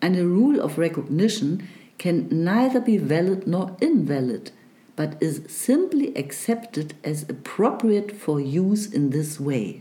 Eine 0.00 0.24
Rule 0.24 0.62
of 0.62 0.76
Recognition 0.76 1.62
can 1.98 2.26
neither 2.28 2.82
be 2.82 3.08
valid 3.08 3.46
nor 3.46 3.78
invalid 3.80 4.52
but 4.96 5.20
is 5.20 5.42
simply 5.48 6.14
accepted 6.16 6.94
as 7.04 7.24
appropriate 7.28 8.12
for 8.12 8.38
use 8.38 8.86
in 8.86 9.10
this 9.10 9.40
way. 9.40 9.80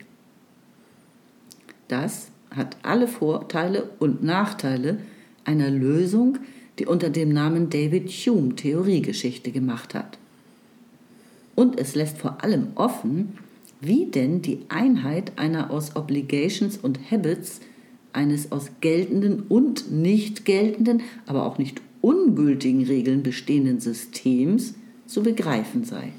Das 1.88 2.32
hat 2.50 2.78
alle 2.82 3.08
Vorteile 3.08 3.90
und 4.00 4.24
Nachteile 4.24 5.00
einer 5.44 5.70
Lösung, 5.70 6.38
die 6.80 6.86
unter 6.86 7.10
dem 7.10 7.30
Namen 7.30 7.70
David 7.70 8.10
Hume 8.10 8.56
Theoriegeschichte 8.56 9.52
gemacht 9.52 9.94
hat. 9.94 10.18
Und 11.56 11.80
es 11.80 11.96
lässt 11.96 12.18
vor 12.18 12.44
allem 12.44 12.68
offen, 12.76 13.38
wie 13.82 14.06
denn 14.06 14.42
die 14.42 14.60
Einheit 14.70 15.34
einer 15.38 15.72
aus 15.72 15.96
Obligations 15.96 16.78
und 16.78 17.12
Habits, 17.12 17.60
eines 18.14 18.52
aus 18.52 18.72
geltenden 18.82 19.44
und 19.48 19.92
nicht 19.92 20.46
geltenden, 20.46 21.02
aber 21.26 21.46
auch 21.46 21.58
nicht 21.58 21.82
ungültigen 22.02 22.84
Regeln 22.84 23.24
bestehenden 23.24 23.80
Systems 23.80 24.76
zu 25.12 25.22
begreifen 25.22 25.84
sei. 25.84 26.14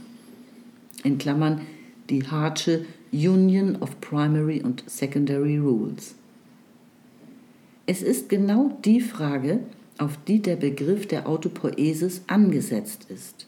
In 1.02 1.16
Klammern 1.16 1.62
die 2.10 2.26
Hartsche 2.26 2.84
Union 3.10 3.76
of 3.76 4.00
Primary 4.02 4.60
und 4.60 4.84
Secondary 4.86 5.56
Rules. 5.56 6.14
Es 7.86 8.02
ist 8.02 8.28
genau 8.28 8.78
die 8.84 9.00
Frage, 9.00 9.60
auf 9.96 10.18
die 10.28 10.40
der 10.40 10.56
Begriff 10.56 11.06
der 11.06 11.26
Autopoesis 11.26 12.22
angesetzt 12.26 13.06
ist. 13.08 13.46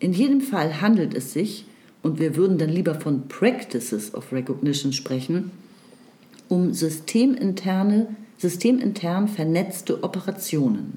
In 0.00 0.12
jedem 0.12 0.40
Fall 0.40 0.80
handelt 0.80 1.14
es 1.14 1.32
sich, 1.32 1.64
und 2.02 2.18
wir 2.18 2.34
würden 2.34 2.58
dann 2.58 2.70
lieber 2.70 2.96
von 2.96 3.28
Practices 3.28 4.12
of 4.12 4.32
Recognition 4.32 4.92
sprechen, 4.92 5.52
um 6.48 6.74
systeminterne, 6.74 8.08
systemintern 8.38 9.28
vernetzte 9.28 10.02
Operationen. 10.02 10.94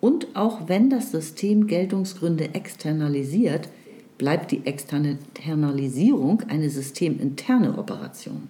Und 0.00 0.28
auch 0.34 0.68
wenn 0.68 0.90
das 0.90 1.10
System 1.10 1.66
Geltungsgründe 1.66 2.54
externalisiert, 2.54 3.68
bleibt 4.16 4.50
die 4.50 4.66
Externalisierung 4.66 6.42
eine 6.48 6.70
systeminterne 6.70 7.78
Operation. 7.78 8.48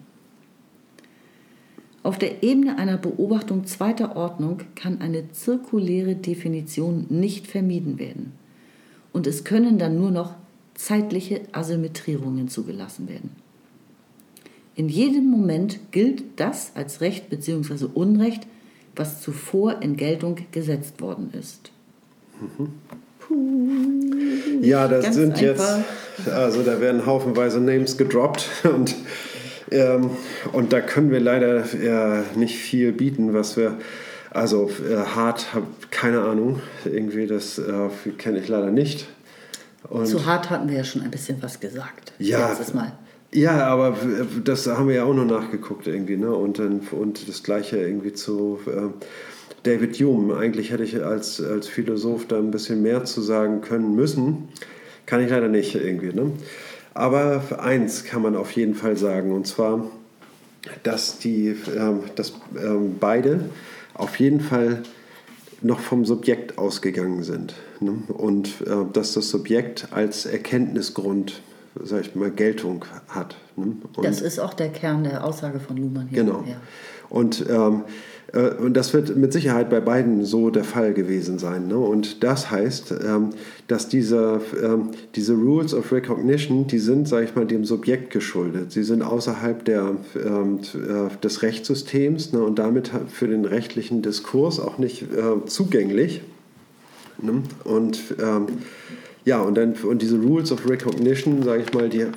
Auf 2.03 2.19
der 2.19 2.43
Ebene 2.43 2.79
einer 2.79 2.97
Beobachtung 2.97 3.67
zweiter 3.67 4.17
Ordnung 4.17 4.61
kann 4.75 5.01
eine 5.01 5.31
zirkuläre 5.33 6.15
Definition 6.15 7.07
nicht 7.11 7.47
vermieden 7.47 7.99
werden. 7.99 8.33
Und 9.13 9.27
es 9.27 9.45
können 9.45 9.79
dann 9.79 9.99
nur 9.99 10.11
noch 10.11 10.35
zeitliche 10.75 11.43
Asymmetrierungen 11.53 12.49
zugelassen 12.49 13.09
werden. 13.09 13.31
In 14.75 14.89
jedem 14.89 15.27
Moment 15.29 15.81
gilt 15.91 16.23
das 16.37 16.73
als 16.77 17.01
Recht 17.01 17.29
bzw. 17.31 17.87
Unrecht, 17.93 18.47
was 18.99 19.21
zuvor 19.21 19.81
in 19.83 19.97
Geltung 19.97 20.37
gesetzt 20.53 21.01
worden 21.01 21.33
ist. 21.33 21.71
Puh, 23.21 23.35
ja, 24.63 24.89
das 24.89 25.15
sind 25.15 25.41
jetzt, 25.41 25.65
also 26.31 26.63
da 26.63 26.81
werden 26.81 27.07
haufenweise 27.07 27.61
Names 27.61 27.97
gedroppt 27.97 28.49
und, 28.65 28.95
ähm, 29.71 30.11
und 30.53 30.73
da 30.73 30.81
können 30.81 31.11
wir 31.11 31.21
leider 31.21 31.65
äh, 31.75 32.23
nicht 32.37 32.57
viel 32.57 32.93
bieten, 32.93 33.35
was 33.35 33.57
wir, 33.57 33.79
also 34.31 34.71
äh, 34.89 34.97
hart, 34.97 35.55
habe 35.55 35.67
keine 35.91 36.23
Ahnung, 36.23 36.61
irgendwie 36.85 37.27
das 37.27 37.59
äh, 37.59 37.89
kenne 38.19 38.39
ich 38.39 38.49
leider 38.49 38.71
nicht. 38.71 39.09
Und 39.89 40.07
Zu 40.07 40.27
hart 40.27 40.51
hatten 40.51 40.69
wir 40.69 40.77
ja 40.77 40.85
schon 40.85 41.03
ein 41.03 41.11
bisschen 41.11 41.43
was 41.43 41.61
gesagt. 41.61 42.13
Ja, 42.19 42.49
letztes 42.49 42.75
Mal. 42.75 42.93
Ja, 43.31 43.67
aber 43.67 43.97
das 44.43 44.67
haben 44.67 44.89
wir 44.89 44.97
ja 44.97 45.05
auch 45.05 45.15
noch 45.15 45.27
nachgeguckt 45.27 45.87
irgendwie, 45.87 46.17
ne? 46.17 46.35
Und, 46.35 46.59
dann, 46.59 46.81
und 46.93 47.29
das 47.29 47.43
gleiche 47.43 47.77
irgendwie 47.77 48.15
zu 48.15 48.59
äh, 48.67 48.89
David 49.65 49.97
Hume. 50.01 50.37
Eigentlich 50.37 50.71
hätte 50.71 50.83
ich 50.83 51.05
als, 51.05 51.43
als 51.43 51.69
Philosoph 51.69 52.27
da 52.27 52.39
ein 52.39 52.51
bisschen 52.51 52.83
mehr 52.83 53.05
zu 53.05 53.21
sagen 53.21 53.61
können 53.61 53.95
müssen. 53.95 54.49
Kann 55.05 55.23
ich 55.23 55.31
leider 55.31 55.49
nicht 55.49 55.75
irgendwie, 55.75 56.15
ne? 56.15 56.33
Aber 56.95 57.43
eins 57.61 58.05
kann 58.05 58.23
man 58.23 58.35
auf 58.35 58.53
jeden 58.53 58.75
Fall 58.75 58.97
sagen, 58.97 59.33
und 59.33 59.47
zwar, 59.47 59.85
dass, 60.83 61.19
die, 61.19 61.55
ähm, 61.77 62.01
dass 62.17 62.33
ähm, 62.57 62.97
beide 62.99 63.51
auf 63.95 64.19
jeden 64.19 64.41
Fall 64.41 64.83
noch 65.61 65.81
vom 65.81 66.05
Subjekt 66.05 66.57
ausgegangen 66.59 67.23
sind. 67.23 67.55
Ne? 67.81 68.03
Und 68.09 68.63
äh, 68.67 68.85
dass 68.93 69.15
das 69.15 69.29
Subjekt 69.29 69.89
als 69.93 70.25
Erkenntnisgrund 70.27 71.43
sag 71.85 72.03
ich 72.03 72.15
mal, 72.15 72.31
Geltung 72.31 72.85
hat. 73.09 73.37
Ne? 73.57 73.77
das 74.03 74.21
ist 74.21 74.39
auch 74.39 74.55
der 74.55 74.69
Kern 74.69 75.05
der 75.05 75.25
Aussage 75.25 75.61
von 75.61 75.77
Luhmann 75.77 76.09
hier. 76.09 76.25
Genau. 76.25 76.45
Ja. 76.47 76.57
Und, 77.11 77.45
ähm, 77.49 77.83
äh, 78.33 78.51
und 78.51 78.75
das 78.75 78.93
wird 78.93 79.17
mit 79.17 79.33
Sicherheit 79.33 79.71
bei 79.71 79.81
beiden 79.81 80.25
so 80.25 80.51
der 80.51 80.65
Fall 80.65 80.93
gewesen 80.93 81.39
sein. 81.39 81.69
Ne? 81.69 81.79
Und 81.79 82.23
das 82.23 82.51
heißt, 82.51 82.95
ähm, 83.03 83.31
dass 83.67 83.89
diese, 83.89 84.41
ähm, 84.63 84.91
diese 85.15 85.35
Rules 85.35 85.75
of 85.75 85.91
Recognition, 85.91 86.67
die 86.67 86.79
sind, 86.79 87.09
sage 87.09 87.25
ich 87.25 87.35
mal, 87.35 87.47
dem 87.47 87.65
Subjekt 87.65 88.11
geschuldet. 88.11 88.73
Sie 88.73 88.83
sind 88.83 89.03
außerhalb 89.03 89.65
der, 89.65 89.97
ähm, 90.23 90.61
äh, 90.75 91.17
des 91.23 91.43
Rechtssystems 91.43 92.33
ne? 92.33 92.43
und 92.43 92.59
damit 92.59 92.91
für 93.09 93.29
den 93.29 93.45
rechtlichen 93.45 94.03
Diskurs 94.03 94.61
auch 94.61 94.79
nicht 94.79 95.03
äh, 95.03 95.47
zugänglich. 95.47 96.23
Ne? 97.21 97.43
Und 97.65 98.01
ähm, 98.21 98.47
Ja, 99.29 99.43
und, 99.43 99.59
dann, 99.59 99.75
und 99.75 100.01
diese 100.01 100.17
Rules 100.17 100.51
of 100.53 100.67
Recognition, 100.67 101.43
sage 101.43 101.63
ich 101.63 101.75
mal, 101.75 101.91
die 101.91 102.01
äh, 102.01 102.09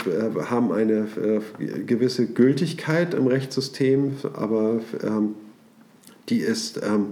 haben 0.46 0.72
eine 0.72 1.10
äh, 1.22 1.84
gewisse 1.86 2.26
Gültigkeit 2.26 3.14
im 3.14 3.28
Rechtssystem, 3.28 4.14
aber 4.32 4.80
ähm, 5.04 5.36
die 6.30 6.38
ist, 6.38 6.80
ähm, 6.82 7.08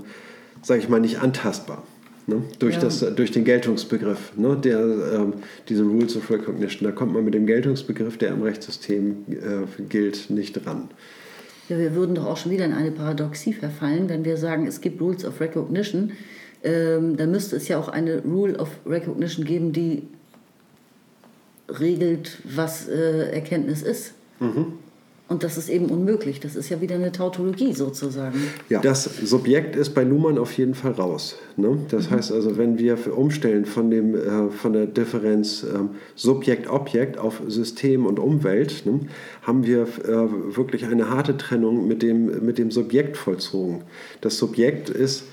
sage 0.62 0.80
ich 0.80 0.88
mal, 0.88 1.02
nicht 1.02 1.20
antastbar. 1.20 1.84
Ne? 2.28 2.44
Durch, 2.60 2.76
ja. 2.76 2.80
das, 2.80 3.02
durch 3.14 3.32
den 3.32 3.44
Geltungsbegriff, 3.44 4.38
ne? 4.38 4.56
der, 4.56 4.80
ähm, 4.80 5.34
diese 5.68 5.84
Rules 5.84 6.16
of 6.16 6.32
Recognition. 6.32 6.90
Da 6.90 6.96
kommt 6.96 7.12
man 7.12 7.26
mit 7.26 7.34
dem 7.34 7.46
Geltungsbegriff, 7.46 8.18
der 8.18 8.30
im 8.30 8.42
Rechtssystem 8.42 9.26
äh, 9.28 9.82
gilt, 9.90 10.30
nicht 10.30 10.66
ran. 10.66 10.88
Ja, 11.68 11.78
wir 11.78 11.94
würden 11.94 12.16
doch 12.16 12.26
auch 12.26 12.38
schon 12.38 12.54
wieder 12.54 12.64
in 12.64 12.72
eine 12.72 12.92
Paradoxie 12.92 13.52
verfallen, 13.52 14.08
wenn 14.08 14.24
wir 14.24 14.38
sagen, 14.38 14.66
es 14.66 14.80
gibt 14.80 15.02
Rules 15.02 15.26
of 15.26 15.42
Recognition. 15.42 16.14
Ähm, 16.64 17.16
dann 17.18 17.32
müsste 17.32 17.56
es 17.56 17.68
ja 17.68 17.80
auch 17.80 17.88
eine 17.88 18.22
Rule 18.24 18.58
of 18.58 18.70
Recognition 18.86 19.46
geben, 19.46 19.72
die 19.72 20.08
regelt, 21.70 22.40
was 22.44 22.88
äh, 22.88 23.32
Erkenntnis 23.32 23.82
ist. 23.82 24.14
Mhm. 24.40 24.74
Und 25.30 25.44
das 25.44 25.60
ist 25.60 25.70
eben 25.70 25.86
unmöglich. 25.86 26.40
Das 26.40 26.56
ist 26.56 26.70
ja 26.70 26.82
wieder 26.82 26.96
eine 26.96 27.12
Tautologie 27.12 27.74
sozusagen. 27.74 28.40
Ja, 28.68 28.82
das 28.82 29.04
Subjekt 29.04 29.76
ist 29.76 29.94
bei 29.94 30.04
Luhmann 30.04 30.40
auf 30.40 30.54
jeden 30.54 30.74
Fall 30.74 30.94
raus. 30.94 31.36
Ne? 31.56 31.78
Das 31.90 32.10
mhm. 32.10 32.16
heißt 32.16 32.32
also, 32.32 32.58
wenn 32.58 32.80
wir 32.80 32.98
umstellen 33.16 33.66
von, 33.66 33.92
dem, 33.92 34.16
äh, 34.16 34.50
von 34.50 34.74
der 34.74 34.88
Differenz 34.88 35.62
äh, 35.64 35.68
Subjekt-Objekt 36.16 37.20
auf 37.20 37.44
System 37.48 38.08
und 38.08 38.18
Umwelt, 38.18 38.88
ne, 38.88 39.02
haben 39.44 39.68
wir 39.68 39.84
äh, 39.84 40.56
wirklich 40.56 40.88
eine 40.88 41.12
harte 41.12 41.38
Trennung 41.38 41.88
mit 41.88 42.02
dem, 42.02 42.44
mit 42.44 42.58
dem 42.58 42.72
Subjekt 42.72 43.16
vollzogen. 43.16 43.84
Das 44.22 44.40
Subjekt 44.40 44.90
ist, 44.90 45.26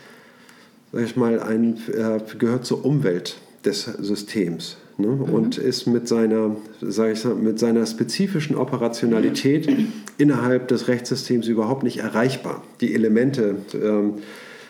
sag 0.93 1.05
ich 1.05 1.17
mal, 1.17 1.41
ein, 1.41 1.79
äh, 1.93 2.21
gehört 2.39 2.65
zur 2.65 2.85
Umwelt 2.85 3.37
des 3.65 3.85
Systems 3.85 4.77
ne? 4.99 5.09
mhm. 5.09 5.23
und 5.23 5.59
ist 5.59 5.87
mit 5.87 6.09
seiner, 6.09 6.57
sag 6.81 7.13
ich, 7.13 7.25
mit 7.25 7.59
seiner 7.59 7.87
spezifischen 7.87 8.57
Operationalität 8.57 9.69
innerhalb 10.19 10.69
des 10.69 10.89
Rechtssystems 10.89 11.47
überhaupt 11.47 11.83
nicht 11.83 11.99
erreichbar. 11.99 12.63
Die 12.81 12.95
Elemente 12.95 13.57
ähm, 13.75 13.81
ähm, 13.83 14.15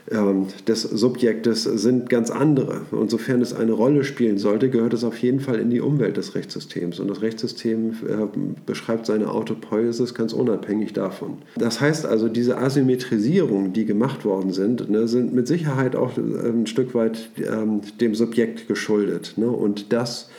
des 0.08 0.82
Subjektes 0.82 1.64
sind 1.64 2.08
ganz 2.08 2.30
andere. 2.30 2.82
Und 2.92 3.10
sofern 3.10 3.42
es 3.42 3.52
eine 3.52 3.72
Rolle 3.72 4.04
spielen 4.04 4.38
sollte, 4.38 4.70
gehört 4.70 4.94
es 4.94 5.02
auf 5.02 5.18
jeden 5.18 5.40
Fall 5.40 5.58
in 5.58 5.70
die 5.70 5.80
Umwelt 5.80 6.16
des 6.16 6.34
Rechtssystems. 6.34 7.00
Und 7.00 7.08
das 7.08 7.22
Rechtssystem 7.22 7.90
äh, 7.90 8.26
beschreibt 8.64 9.06
seine 9.06 9.30
Autopoiesis 9.30 10.14
ganz 10.14 10.32
unabhängig 10.32 10.92
davon. 10.92 11.38
Das 11.56 11.80
heißt 11.80 12.06
also, 12.06 12.28
diese 12.28 12.58
Asymmetrisierungen, 12.58 13.72
die 13.72 13.84
gemacht 13.84 14.24
worden 14.24 14.52
sind, 14.52 14.88
ne, 14.88 15.08
sind 15.08 15.34
mit 15.34 15.48
Sicherheit 15.48 15.96
auch 15.96 16.16
äh, 16.16 16.20
ein 16.20 16.66
Stück 16.66 16.94
weit 16.94 17.30
ähm, 17.38 17.80
dem 18.00 18.14
Subjekt 18.14 18.68
geschuldet. 18.68 19.34
Ne? 19.36 19.48
Und 19.48 19.92
das 19.92 20.30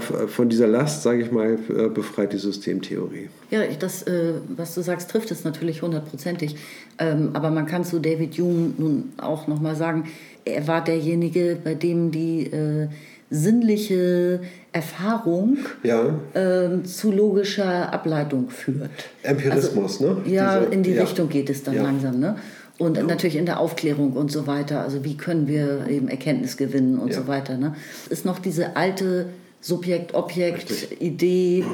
von 0.00 0.48
dieser 0.48 0.66
Last, 0.66 1.02
sage 1.02 1.22
ich 1.22 1.30
mal, 1.30 1.58
äh, 1.68 1.88
befreit 1.88 2.32
die 2.32 2.38
Systemtheorie. 2.38 3.28
Ja, 3.50 3.60
das, 3.78 4.02
äh, 4.04 4.34
was 4.56 4.74
du 4.74 4.82
sagst, 4.82 5.10
trifft 5.10 5.30
es 5.30 5.44
natürlich 5.44 5.82
hundertprozentig. 5.82 6.56
Ähm, 6.98 7.30
aber 7.32 7.50
man 7.50 7.66
kann 7.66 7.84
zu 7.84 7.98
David 7.98 8.38
Hume 8.38 8.72
nun 8.78 9.12
auch 9.18 9.46
nochmal 9.48 9.76
sagen, 9.76 10.08
er 10.44 10.66
war 10.66 10.82
derjenige, 10.82 11.58
bei 11.62 11.74
dem 11.74 12.10
die 12.10 12.46
äh, 12.46 12.88
sinnliche 13.30 14.40
Erfahrung 14.72 15.58
ja. 15.82 16.14
ähm, 16.34 16.84
zu 16.84 17.10
logischer 17.10 17.92
Ableitung 17.92 18.50
führt. 18.50 18.90
Empirismus, 19.22 20.00
also, 20.00 20.14
ne? 20.14 20.30
Ja, 20.30 20.60
Diese, 20.60 20.72
in 20.72 20.82
die 20.82 20.92
ja. 20.92 21.02
Richtung 21.02 21.28
geht 21.28 21.48
es 21.48 21.62
dann 21.62 21.74
ja. 21.74 21.82
langsam, 21.82 22.20
ne? 22.20 22.36
Und 22.78 22.96
ja. 22.96 23.02
natürlich 23.02 23.36
in 23.36 23.46
der 23.46 23.60
Aufklärung 23.60 24.12
und 24.12 24.32
so 24.32 24.46
weiter. 24.46 24.80
Also 24.80 25.04
wie 25.04 25.16
können 25.16 25.46
wir 25.46 25.86
eben 25.88 26.08
Erkenntnis 26.08 26.56
gewinnen 26.56 26.98
und 26.98 27.12
so 27.12 27.28
weiter. 27.28 27.56
Ne? 27.56 27.76
Ist 28.08 28.24
noch 28.24 28.38
diese 28.38 28.76
alte 28.76 29.26
Subjekt, 29.62 30.12
Objekt, 30.14 30.72
Idee, 31.00 31.64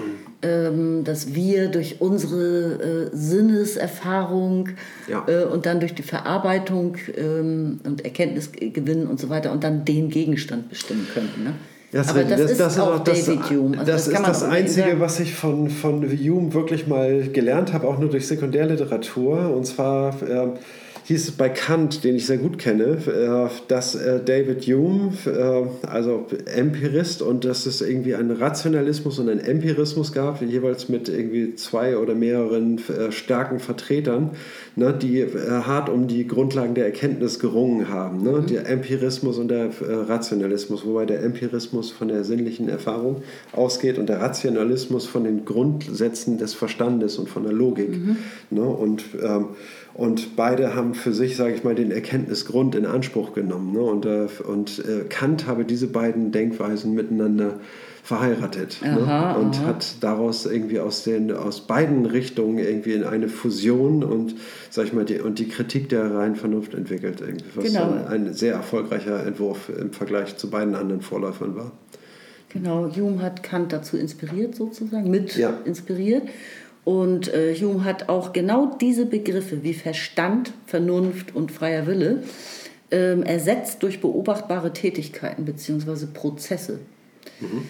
ähm, 0.42 1.04
dass 1.04 1.34
wir 1.34 1.68
durch 1.68 2.02
unsere 2.02 3.08
äh, 3.12 3.16
Sinneserfahrung 3.16 4.68
ja. 5.08 5.24
äh, 5.26 5.44
und 5.44 5.64
dann 5.64 5.80
durch 5.80 5.94
die 5.94 6.02
Verarbeitung 6.02 6.96
ähm, 7.16 7.80
und 7.84 8.04
Erkenntnisgewinn 8.04 9.06
und 9.06 9.18
so 9.18 9.30
weiter 9.30 9.52
und 9.52 9.64
dann 9.64 9.86
den 9.86 10.10
Gegenstand 10.10 10.68
bestimmen 10.68 11.08
könnten. 11.12 11.44
Ne? 11.44 11.54
Das 11.90 12.10
Aber 12.10 12.24
das, 12.24 12.42
das, 12.42 12.50
ist 12.50 12.60
das 12.60 12.78
auch 12.78 13.02
das, 13.02 13.24
David 13.24 13.50
Hume. 13.50 13.78
Also 13.78 13.90
das, 13.90 14.04
das 14.04 14.20
ist 14.20 14.26
das 14.26 14.42
Einzige, 14.42 15.00
was 15.00 15.18
ich 15.20 15.34
von, 15.34 15.70
von 15.70 16.02
Hume 16.02 16.52
wirklich 16.52 16.86
mal 16.86 17.28
gelernt 17.28 17.72
habe, 17.72 17.88
auch 17.88 17.98
nur 17.98 18.10
durch 18.10 18.26
Sekundärliteratur. 18.26 19.54
Und 19.56 19.66
zwar... 19.66 20.22
Äh, 20.22 20.48
hieß 21.08 21.28
es 21.28 21.30
bei 21.30 21.48
Kant, 21.48 22.04
den 22.04 22.16
ich 22.16 22.26
sehr 22.26 22.36
gut 22.36 22.58
kenne, 22.58 22.98
äh, 23.06 23.48
dass 23.68 23.94
äh, 23.94 24.22
David 24.22 24.66
Hume, 24.66 25.12
äh, 25.24 25.86
also 25.86 26.26
Empirist, 26.54 27.22
und 27.22 27.46
dass 27.46 27.64
es 27.64 27.80
irgendwie 27.80 28.14
einen 28.14 28.30
Rationalismus 28.30 29.18
und 29.18 29.30
einen 29.30 29.40
Empirismus 29.40 30.12
gab, 30.12 30.42
jeweils 30.42 30.90
mit 30.90 31.08
irgendwie 31.08 31.54
zwei 31.54 31.96
oder 31.96 32.14
mehreren 32.14 32.78
starken 33.08 33.58
Vertretern, 33.58 34.32
ne, 34.76 34.92
die 34.92 35.24
hart 35.24 35.88
um 35.88 36.08
die 36.08 36.26
Grundlagen 36.26 36.74
der 36.74 36.84
Erkenntnis 36.84 37.38
gerungen 37.38 37.88
haben. 37.88 38.22
Ne? 38.22 38.42
Mhm. 38.42 38.46
Der 38.46 38.68
Empirismus 38.68 39.38
und 39.38 39.48
der 39.48 39.70
Rationalismus, 39.80 40.84
wobei 40.84 41.06
der 41.06 41.22
Empirismus 41.22 41.90
von 41.90 42.08
der 42.08 42.24
sinnlichen 42.24 42.68
Erfahrung 42.68 43.22
ausgeht 43.52 43.98
und 43.98 44.08
der 44.08 44.20
Rationalismus 44.20 45.06
von 45.06 45.24
den 45.24 45.46
Grundsätzen 45.46 46.36
des 46.36 46.52
Verstandes 46.52 47.18
und 47.18 47.30
von 47.30 47.44
der 47.44 47.52
Logik. 47.52 47.90
Mhm. 47.90 48.16
Ne? 48.50 48.62
Und 48.62 49.04
ähm, 49.22 49.46
und 49.98 50.36
beide 50.36 50.76
haben 50.76 50.94
für 50.94 51.12
sich, 51.12 51.36
sage 51.36 51.54
ich 51.54 51.64
mal, 51.64 51.74
den 51.74 51.90
Erkenntnisgrund 51.90 52.76
in 52.76 52.86
Anspruch 52.86 53.32
genommen. 53.32 53.72
Ne? 53.72 53.80
Und, 53.80 54.06
äh, 54.06 54.28
und 54.46 54.78
äh, 54.78 55.04
Kant 55.08 55.48
habe 55.48 55.64
diese 55.64 55.88
beiden 55.88 56.30
Denkweisen 56.30 56.94
miteinander 56.94 57.54
verheiratet 58.04 58.78
ne? 58.80 58.90
aha, 58.90 59.32
ne? 59.32 59.38
und 59.40 59.56
aha. 59.56 59.66
hat 59.66 59.96
daraus 60.00 60.46
irgendwie 60.46 60.78
aus, 60.78 61.02
den, 61.02 61.32
aus 61.32 61.62
beiden 61.62 62.06
Richtungen 62.06 62.58
irgendwie 62.58 62.92
in 62.92 63.02
eine 63.02 63.28
Fusion 63.28 64.04
und, 64.04 64.36
sag 64.70 64.84
ich 64.84 64.92
mal, 64.92 65.04
die, 65.04 65.18
und 65.18 65.40
die 65.40 65.48
Kritik 65.48 65.88
der 65.88 66.14
reinen 66.14 66.36
Vernunft 66.36 66.74
entwickelt. 66.74 67.20
Irgendwie, 67.20 67.46
was 67.56 67.64
genau. 67.64 67.90
ein, 67.90 68.26
ein 68.28 68.34
sehr 68.34 68.52
erfolgreicher 68.52 69.26
Entwurf 69.26 69.68
im 69.68 69.90
Vergleich 69.90 70.36
zu 70.36 70.48
beiden 70.48 70.76
anderen 70.76 71.00
Vorläufern 71.00 71.56
war. 71.56 71.72
Genau, 72.50 72.88
Hume 72.94 73.20
hat 73.20 73.42
Kant 73.42 73.72
dazu 73.72 73.96
inspiriert 73.96 74.54
sozusagen, 74.54 75.10
mit 75.10 75.36
ja. 75.36 75.58
inspiriert. 75.64 76.22
Und 76.84 77.32
äh, 77.32 77.54
Hume 77.54 77.84
hat 77.84 78.08
auch 78.08 78.32
genau 78.32 78.76
diese 78.80 79.06
Begriffe 79.06 79.62
wie 79.62 79.74
Verstand, 79.74 80.52
Vernunft 80.66 81.34
und 81.34 81.52
freier 81.52 81.86
Wille 81.86 82.22
ähm, 82.90 83.22
ersetzt 83.22 83.82
durch 83.82 84.00
beobachtbare 84.00 84.72
Tätigkeiten 84.72 85.44
bzw. 85.44 86.06
Prozesse. 86.12 86.78
Mhm. 87.40 87.62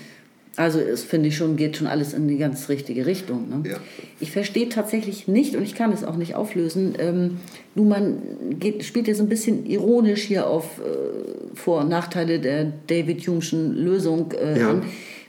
Also 0.58 0.80
es 0.80 1.04
finde 1.04 1.28
ich 1.28 1.36
schon, 1.36 1.56
geht 1.56 1.76
schon 1.76 1.86
alles 1.86 2.14
in 2.14 2.26
die 2.26 2.36
ganz 2.36 2.68
richtige 2.68 3.06
Richtung. 3.06 3.48
Ne? 3.48 3.70
Ja. 3.70 3.76
Ich 4.18 4.32
verstehe 4.32 4.68
tatsächlich 4.68 5.28
nicht, 5.28 5.54
und 5.54 5.62
ich 5.62 5.76
kann 5.76 5.92
es 5.92 6.02
auch 6.02 6.16
nicht 6.16 6.34
auflösen, 6.34 6.94
ähm, 6.98 7.38
Luhmann 7.76 8.18
geht, 8.58 8.82
spielt 8.84 9.06
ja 9.06 9.14
so 9.14 9.22
ein 9.22 9.28
bisschen 9.28 9.66
ironisch 9.66 10.22
hier 10.22 10.48
auf 10.48 10.80
äh, 10.80 11.54
Vor- 11.54 11.82
und 11.82 11.88
Nachteile 11.88 12.40
der 12.40 12.72
David 12.88 13.20
Hume'schen 13.20 13.72
Lösung 13.72 14.32
äh, 14.32 14.58
ja. 14.58 14.70
an 14.70 14.82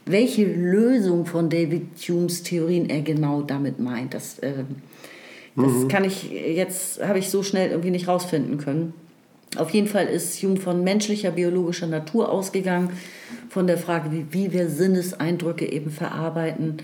welche 0.10 0.46
Lösung 0.46 1.26
von 1.26 1.50
David 1.50 1.88
Humes 2.08 2.44
Theorien 2.44 2.90
er 2.90 3.02
genau 3.02 3.42
damit 3.42 3.80
meint. 3.80 4.14
Das, 4.14 4.40
äh, 4.40 4.64
das 5.56 5.72
mhm. 5.72 5.88
kann 5.88 6.04
ich 6.04 6.32
jetzt, 6.32 7.04
habe 7.06 7.20
ich 7.20 7.30
so 7.30 7.44
schnell 7.44 7.70
irgendwie 7.70 7.92
nicht 7.92 8.08
rausfinden 8.08 8.58
können. 8.58 8.94
Auf 9.58 9.72
jeden 9.72 9.88
Fall 9.88 10.06
ist 10.06 10.42
Hume 10.44 10.58
von 10.58 10.84
menschlicher, 10.84 11.32
biologischer 11.32 11.88
Natur 11.88 12.32
ausgegangen, 12.32 12.92
von 13.50 13.66
der 13.66 13.78
Frage, 13.78 14.12
wie, 14.12 14.26
wie 14.32 14.54
wir 14.54 14.70
Sinneseindrücke 14.70 15.72
eben 15.72 15.90
verarbeiten 15.90 16.78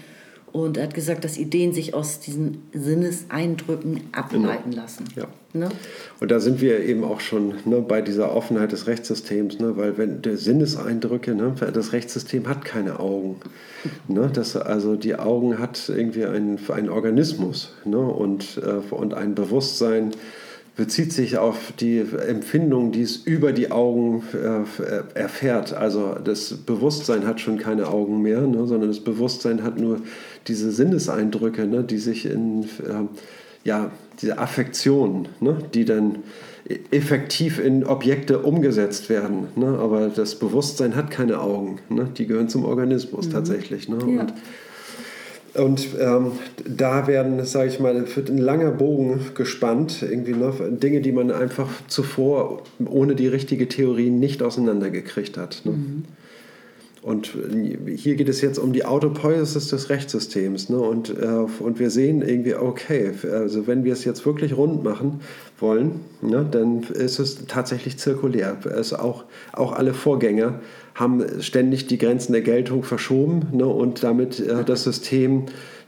und 0.55 0.77
er 0.77 0.83
hat 0.83 0.93
gesagt, 0.93 1.25
dass 1.25 1.37
Ideen 1.37 1.73
sich 1.73 1.93
aus 1.93 2.21
diesen 2.21 2.63
Sinneseindrücken 2.71 4.03
ableiten 4.13 4.69
genau. 4.71 4.83
lassen. 4.83 5.03
Ja. 5.13 5.25
Ne? 5.51 5.67
Und 6.21 6.31
da 6.31 6.39
sind 6.39 6.61
wir 6.61 6.79
eben 6.79 7.03
auch 7.03 7.19
schon 7.19 7.55
ne, 7.65 7.81
bei 7.81 8.01
dieser 8.01 8.33
Offenheit 8.33 8.71
des 8.71 8.87
Rechtssystems, 8.87 9.59
ne, 9.59 9.75
weil 9.75 9.97
wenn 9.97 10.21
der 10.21 10.37
Sinneseindrücke, 10.37 11.35
ne, 11.35 11.55
das 11.73 11.91
Rechtssystem 11.91 12.47
hat 12.47 12.63
keine 12.63 13.01
Augen. 13.01 13.35
Ne, 14.07 14.29
das, 14.31 14.55
also 14.55 14.95
die 14.95 15.15
Augen 15.15 15.59
hat 15.59 15.89
irgendwie 15.89 16.23
einen, 16.23 16.57
einen 16.69 16.89
Organismus 16.89 17.73
ne, 17.83 17.99
und, 17.99 18.57
äh, 18.63 18.93
und 18.93 19.13
ein 19.13 19.35
Bewusstsein 19.35 20.11
bezieht 20.75 21.13
sich 21.13 21.37
auf 21.37 21.71
die 21.79 21.99
Empfindung, 21.99 22.91
die 22.91 23.01
es 23.01 23.17
über 23.17 23.53
die 23.53 23.71
Augen 23.71 24.23
äh, 24.33 25.17
erfährt. 25.17 25.73
Also 25.73 26.15
das 26.23 26.53
Bewusstsein 26.53 27.25
hat 27.25 27.39
schon 27.39 27.57
keine 27.57 27.87
Augen 27.87 28.21
mehr, 28.21 28.41
ne, 28.41 28.67
sondern 28.67 28.89
das 28.89 28.99
Bewusstsein 28.99 29.63
hat 29.63 29.79
nur 29.79 30.01
diese 30.47 30.71
Sinneseindrücke, 30.71 31.65
ne, 31.65 31.83
die 31.83 31.97
sich 31.97 32.25
in 32.25 32.63
äh, 32.63 33.07
ja, 33.63 33.91
diese 34.21 34.37
Affektionen, 34.37 35.29
ne, 35.39 35.57
die 35.73 35.85
dann 35.85 36.19
effektiv 36.91 37.59
in 37.59 37.85
Objekte 37.85 38.39
umgesetzt 38.39 39.09
werden. 39.09 39.47
Ne? 39.55 39.77
Aber 39.79 40.09
das 40.09 40.35
Bewusstsein 40.35 40.95
hat 40.95 41.11
keine 41.11 41.39
Augen. 41.39 41.79
Ne? 41.89 42.09
Die 42.17 42.25
gehören 42.25 42.49
zum 42.49 42.65
Organismus 42.65 43.27
mhm. 43.27 43.31
tatsächlich. 43.31 43.87
Ne? 43.87 43.97
Ja. 43.99 44.21
Und 44.21 44.33
und 45.55 45.87
ähm, 45.99 46.33
da 46.65 47.07
werden, 47.07 47.43
sage 47.45 47.69
ich 47.69 47.79
mal, 47.79 47.95
wird 48.15 48.29
ein 48.29 48.37
langer 48.37 48.71
Bogen 48.71 49.19
gespannt, 49.35 50.01
irgendwie 50.01 50.33
noch 50.33 50.59
Dinge, 50.59 51.01
die 51.01 51.11
man 51.11 51.31
einfach 51.31 51.69
zuvor 51.87 52.63
ohne 52.85 53.15
die 53.15 53.27
richtige 53.27 53.67
Theorie 53.67 54.09
nicht 54.09 54.43
auseinandergekriegt 54.43 55.37
hat. 55.37 55.61
Ne? 55.63 55.71
Mhm. 55.71 56.03
Und 57.05 57.33
hier 57.97 58.15
geht 58.15 58.29
es 58.29 58.41
jetzt 58.41 58.57
um 58.57 58.73
die 58.73 58.83
Autopoiesis 58.83 59.67
des 59.67 59.91
Rechtssystems. 59.91 60.69
Ne? 60.69 60.77
Und, 60.77 61.11
äh, 61.11 61.45
und 61.59 61.77
wir 61.77 61.91
sehen 61.91 62.23
irgendwie, 62.23 62.55
okay, 62.55 63.11
also 63.31 63.67
wenn 63.67 63.83
wir 63.83 63.93
es 63.93 64.05
jetzt 64.05 64.25
wirklich 64.25 64.57
rund 64.57 64.83
machen 64.83 65.19
wollen, 65.59 65.99
ne, 66.23 66.43
dann 66.49 66.81
ist 66.81 67.19
es 67.19 67.45
tatsächlich 67.45 67.99
zirkulär. 67.99 68.57
Es 68.75 68.91
auch, 68.91 69.25
auch 69.53 69.73
alle 69.73 69.93
Vorgänger 69.93 70.61
haben 70.95 71.23
ständig 71.41 71.85
die 71.85 71.99
Grenzen 71.99 72.33
der 72.33 72.41
Geltung 72.41 72.81
verschoben 72.81 73.49
ne, 73.51 73.67
und 73.67 74.01
damit 74.01 74.39
äh, 74.39 74.63
das 74.63 74.83
System 74.83 75.43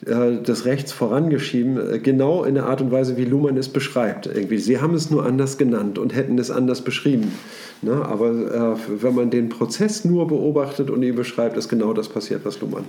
äh, 0.06 0.44
des 0.44 0.66
Rechts 0.66 0.92
vorangeschieben, 0.92 1.96
äh, 1.96 1.98
genau 1.98 2.44
in 2.44 2.54
der 2.54 2.68
Art 2.68 2.82
und 2.82 2.92
Weise, 2.92 3.18
wie 3.18 3.26
Luhmann 3.26 3.58
es 3.58 3.70
beschreibt. 3.70 4.28
Irgendwie. 4.28 4.60
Sie 4.60 4.80
haben 4.80 4.94
es 4.94 5.10
nur 5.10 5.26
anders 5.26 5.58
genannt 5.58 5.98
und 5.98 6.14
hätten 6.14 6.38
es 6.38 6.52
anders 6.52 6.82
beschrieben. 6.84 7.32
Ne? 7.82 7.94
Aber 8.06 8.30
äh, 8.30 9.02
wenn 9.02 9.16
man 9.16 9.30
den 9.30 9.50
Prozess 9.50 10.04
nur 10.04 10.28
beobachtet 10.28 10.90
und 10.90 11.04
ihn 11.04 11.16
beschreibt, 11.16 11.58
ist 11.58 11.70
genau 11.70 11.94
das 11.94 12.10
passiert, 12.10 12.44
was 12.44 12.60
Luhmann 12.60 12.86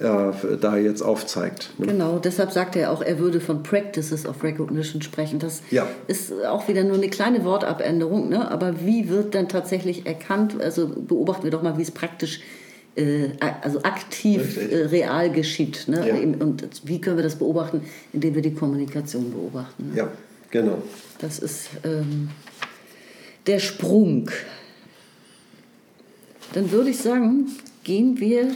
äh, 0.00 0.56
da 0.60 0.76
jetzt 0.76 1.02
aufzeigt. 1.02 1.70
Ne? 1.78 1.86
Genau, 1.86 2.18
deshalb 2.18 2.50
sagt 2.52 2.76
er 2.76 2.90
auch, 2.90 3.02
er 3.02 3.18
würde 3.18 3.40
von 3.40 3.62
Practices 3.62 4.26
of 4.26 4.42
Recognition 4.42 5.02
sprechen. 5.02 5.38
Das 5.38 5.62
ja. 5.70 5.86
ist 6.06 6.32
auch 6.46 6.68
wieder 6.68 6.84
nur 6.84 6.96
eine 6.96 7.08
kleine 7.08 7.44
Wortabänderung, 7.44 8.28
ne? 8.28 8.50
aber 8.50 8.74
wie 8.84 9.08
wird 9.08 9.34
dann 9.34 9.48
tatsächlich 9.48 10.06
erkannt? 10.06 10.60
Also 10.60 10.88
beobachten 10.88 11.44
wir 11.44 11.50
doch 11.50 11.62
mal, 11.62 11.78
wie 11.78 11.82
es 11.82 11.90
praktisch 11.90 12.40
äh, 12.96 13.30
also 13.60 13.82
aktiv 13.82 14.56
äh, 14.56 14.84
real 14.86 15.30
geschieht. 15.30 15.88
Ne? 15.88 16.08
Ja. 16.08 16.14
Und 16.14 16.68
wie 16.84 17.00
können 17.00 17.16
wir 17.16 17.24
das 17.24 17.36
beobachten? 17.36 17.82
Indem 18.12 18.34
wir 18.34 18.42
die 18.42 18.54
Kommunikation 18.54 19.32
beobachten. 19.32 19.90
Ne? 19.90 19.98
Ja, 19.98 20.08
genau. 20.50 20.78
Das 21.18 21.38
ist 21.38 21.70
ähm, 21.84 22.30
der 23.46 23.58
Sprung. 23.58 24.30
Dann 26.52 26.70
würde 26.70 26.90
ich 26.90 26.98
sagen, 26.98 27.48
gehen 27.82 28.20
wir 28.20 28.48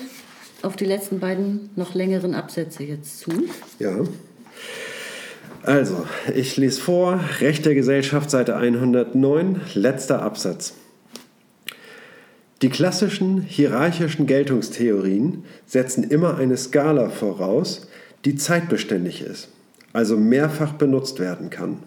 auf 0.62 0.76
die 0.76 0.84
letzten 0.84 1.20
beiden 1.20 1.70
noch 1.76 1.94
längeren 1.94 2.34
Absätze 2.34 2.84
jetzt 2.84 3.20
zu. 3.20 3.30
Ja. 3.78 4.04
Also, 5.62 6.06
ich 6.34 6.56
lese 6.56 6.80
vor, 6.80 7.20
Recht 7.40 7.66
der 7.66 7.74
Gesellschaft, 7.74 8.30
Seite 8.30 8.56
109, 8.56 9.60
letzter 9.74 10.22
Absatz. 10.22 10.74
Die 12.62 12.70
klassischen 12.70 13.42
hierarchischen 13.42 14.26
Geltungstheorien 14.26 15.44
setzen 15.66 16.04
immer 16.04 16.38
eine 16.38 16.56
Skala 16.56 17.08
voraus, 17.08 17.88
die 18.24 18.34
zeitbeständig 18.34 19.22
ist, 19.22 19.48
also 19.92 20.16
mehrfach 20.16 20.72
benutzt 20.72 21.20
werden 21.20 21.50
kann. 21.50 21.82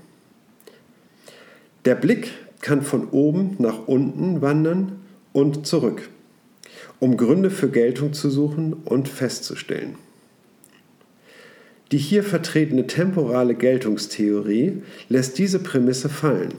Der 1.83 1.95
Blick 1.95 2.31
kann 2.61 2.81
von 2.81 3.09
oben 3.09 3.55
nach 3.59 3.87
unten 3.87 4.41
wandern 4.41 4.99
und 5.33 5.65
zurück, 5.65 6.09
um 6.99 7.17
Gründe 7.17 7.49
für 7.49 7.69
Geltung 7.69 8.13
zu 8.13 8.29
suchen 8.29 8.73
und 8.85 9.07
festzustellen. 9.07 9.95
Die 11.91 11.97
hier 11.97 12.23
vertretene 12.23 12.87
temporale 12.87 13.53
Geltungstheorie 13.53 14.81
lässt 15.09 15.37
diese 15.37 15.59
Prämisse 15.59 16.07
fallen. 16.07 16.53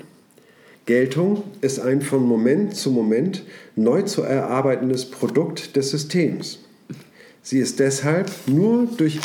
Geltung 0.84 1.44
ist 1.60 1.78
ein 1.78 2.02
von 2.02 2.22
Moment 2.26 2.76
zu 2.76 2.90
Moment 2.90 3.44
neu 3.76 4.02
zu 4.02 4.22
erarbeitendes 4.22 5.06
Produkt 5.06 5.76
des 5.76 5.90
Systems. 5.90 6.58
Sie 7.40 7.58
ist 7.58 7.80
deshalb 7.80 8.30
nur 8.46 8.86
durch 8.96 9.20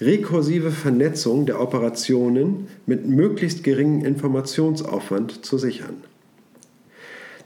rekursive 0.00 0.70
Vernetzung 0.70 1.46
der 1.46 1.60
Operationen 1.60 2.68
mit 2.86 3.06
möglichst 3.06 3.62
geringem 3.62 4.04
Informationsaufwand 4.04 5.44
zu 5.44 5.58
sichern. 5.58 6.11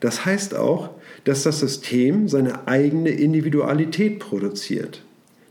Das 0.01 0.24
heißt 0.24 0.55
auch, 0.55 0.90
dass 1.24 1.43
das 1.43 1.60
System 1.60 2.28
seine 2.28 2.68
eigene 2.68 3.10
Individualität 3.10 4.18
produziert. 4.18 5.02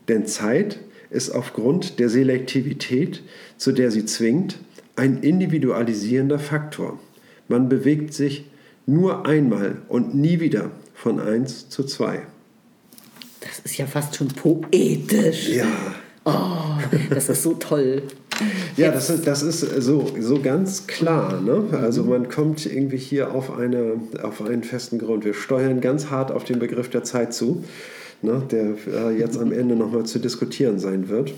Denn 0.08 0.26
Zeit 0.26 0.80
ist 1.10 1.30
aufgrund 1.30 2.00
der 2.00 2.10
Selektivität, 2.10 3.24
zu 3.58 3.72
der 3.72 3.92
sie 3.92 4.06
zwingt, 4.06 4.58
ein 4.96 5.22
individualisierender 5.22 6.40
Faktor. 6.40 7.00
Man 7.48 7.70
bewegt 7.70 8.14
sich 8.14 8.46
nur 8.86 9.26
einmal 9.26 9.82
und 9.88 10.16
nie 10.16 10.40
wieder 10.40 10.72
von 10.94 11.20
1 11.20 11.70
zu 11.70 11.84
2. 11.84 12.22
Das 13.42 13.60
ist 13.60 13.78
ja 13.78 13.86
fast 13.86 14.16
schon 14.16 14.30
poetisch. 14.30 15.50
Ja. 15.50 15.68
Oh, 16.24 16.78
das 17.10 17.30
ist 17.30 17.44
so 17.44 17.54
toll. 17.54 18.04
Ja, 18.78 18.92
das 18.92 19.10
ist, 19.10 19.26
das 19.26 19.42
ist 19.42 19.60
so, 19.60 20.12
so 20.20 20.42
ganz 20.42 20.88
klar. 20.88 21.40
Ne? 21.42 21.64
Also 21.82 22.04
mhm. 22.04 22.10
man 22.10 22.30
kommt 22.30 22.66
irgendwie 22.66 22.98
hier 22.98 23.34
auf, 23.34 23.58
eine, 23.58 23.94
auf 24.22 24.42
einen 24.42 24.64
festen 24.64 25.00
Grund. 25.00 25.26
Wir 25.26 25.34
steuern 25.34 25.82
ganz 25.82 26.10
hart 26.10 26.32
auf 26.32 26.44
den 26.44 26.60
Begriff 26.60 26.90
der 26.90 27.04
Zeit 27.04 27.34
zu, 27.34 27.64
ne? 28.22 28.44
der 28.52 28.76
äh, 28.88 29.18
jetzt 29.18 29.38
am 29.38 29.52
Ende 29.54 29.76
nochmal 29.76 30.06
zu 30.06 30.20
diskutieren 30.20 30.80
sein 30.80 31.10
wird. 31.10 31.34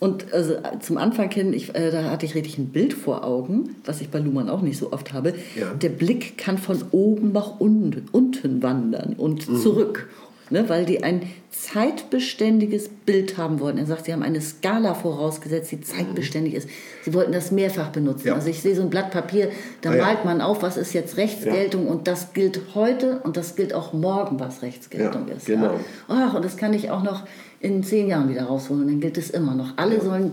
Und 0.00 0.32
also 0.32 0.54
zum 0.80 0.96
Anfang 0.96 1.30
hin, 1.30 1.52
ich, 1.52 1.74
äh, 1.74 1.90
da 1.90 2.04
hatte 2.04 2.24
ich 2.24 2.34
richtig 2.34 2.56
ein 2.56 2.68
Bild 2.68 2.94
vor 2.94 3.22
Augen, 3.22 3.76
was 3.84 4.00
ich 4.00 4.08
bei 4.08 4.18
Luhmann 4.18 4.48
auch 4.48 4.62
nicht 4.62 4.78
so 4.78 4.92
oft 4.92 5.12
habe. 5.12 5.34
Ja. 5.54 5.74
Der 5.74 5.90
Blick 5.90 6.38
kann 6.38 6.56
von 6.56 6.82
oben 6.90 7.32
nach 7.32 7.60
unten, 7.60 8.06
unten 8.10 8.62
wandern 8.62 9.14
und 9.18 9.46
mhm. 9.46 9.60
zurück 9.60 10.08
ne, 10.50 10.68
weil 10.68 10.84
die 10.84 11.02
ein 11.02 11.22
zeitbeständiges 11.50 12.88
Bild 12.88 13.38
haben 13.38 13.60
wollten. 13.60 13.78
Er 13.78 13.86
sagt, 13.86 14.06
sie 14.06 14.12
haben 14.12 14.22
eine 14.22 14.40
Skala 14.40 14.94
vorausgesetzt, 14.94 15.70
die 15.72 15.80
zeitbeständig 15.80 16.54
ist. 16.54 16.68
Sie 17.04 17.14
wollten 17.14 17.32
das 17.32 17.50
mehrfach 17.50 17.88
benutzen. 17.90 18.28
Ja. 18.28 18.34
Also 18.34 18.48
ich 18.48 18.60
sehe 18.60 18.74
so 18.74 18.82
ein 18.82 18.90
Blatt 18.90 19.10
Papier, 19.10 19.50
da 19.80 19.94
ja. 19.94 20.04
malt 20.04 20.24
man 20.24 20.40
auf, 20.40 20.62
was 20.62 20.76
ist 20.76 20.92
jetzt 20.92 21.16
Rechtsgeltung 21.16 21.86
ja. 21.86 21.92
und 21.92 22.06
das 22.06 22.32
gilt 22.32 22.60
heute 22.74 23.20
und 23.22 23.36
das 23.36 23.56
gilt 23.56 23.74
auch 23.74 23.92
morgen, 23.92 24.38
was 24.38 24.62
Rechtsgeltung 24.62 25.28
ist. 25.28 25.46
Genau. 25.46 25.78
Ach, 26.08 26.34
und 26.34 26.44
das 26.44 26.56
kann 26.56 26.72
ich 26.72 26.90
auch 26.90 27.02
noch 27.02 27.24
in 27.60 27.82
zehn 27.82 28.08
Jahren 28.08 28.28
wieder 28.28 28.44
rausholen 28.44 28.86
dann 28.86 29.00
gilt 29.00 29.18
es 29.18 29.30
immer 29.30 29.54
noch. 29.54 29.76
Alle 29.76 30.00
sollen 30.00 30.32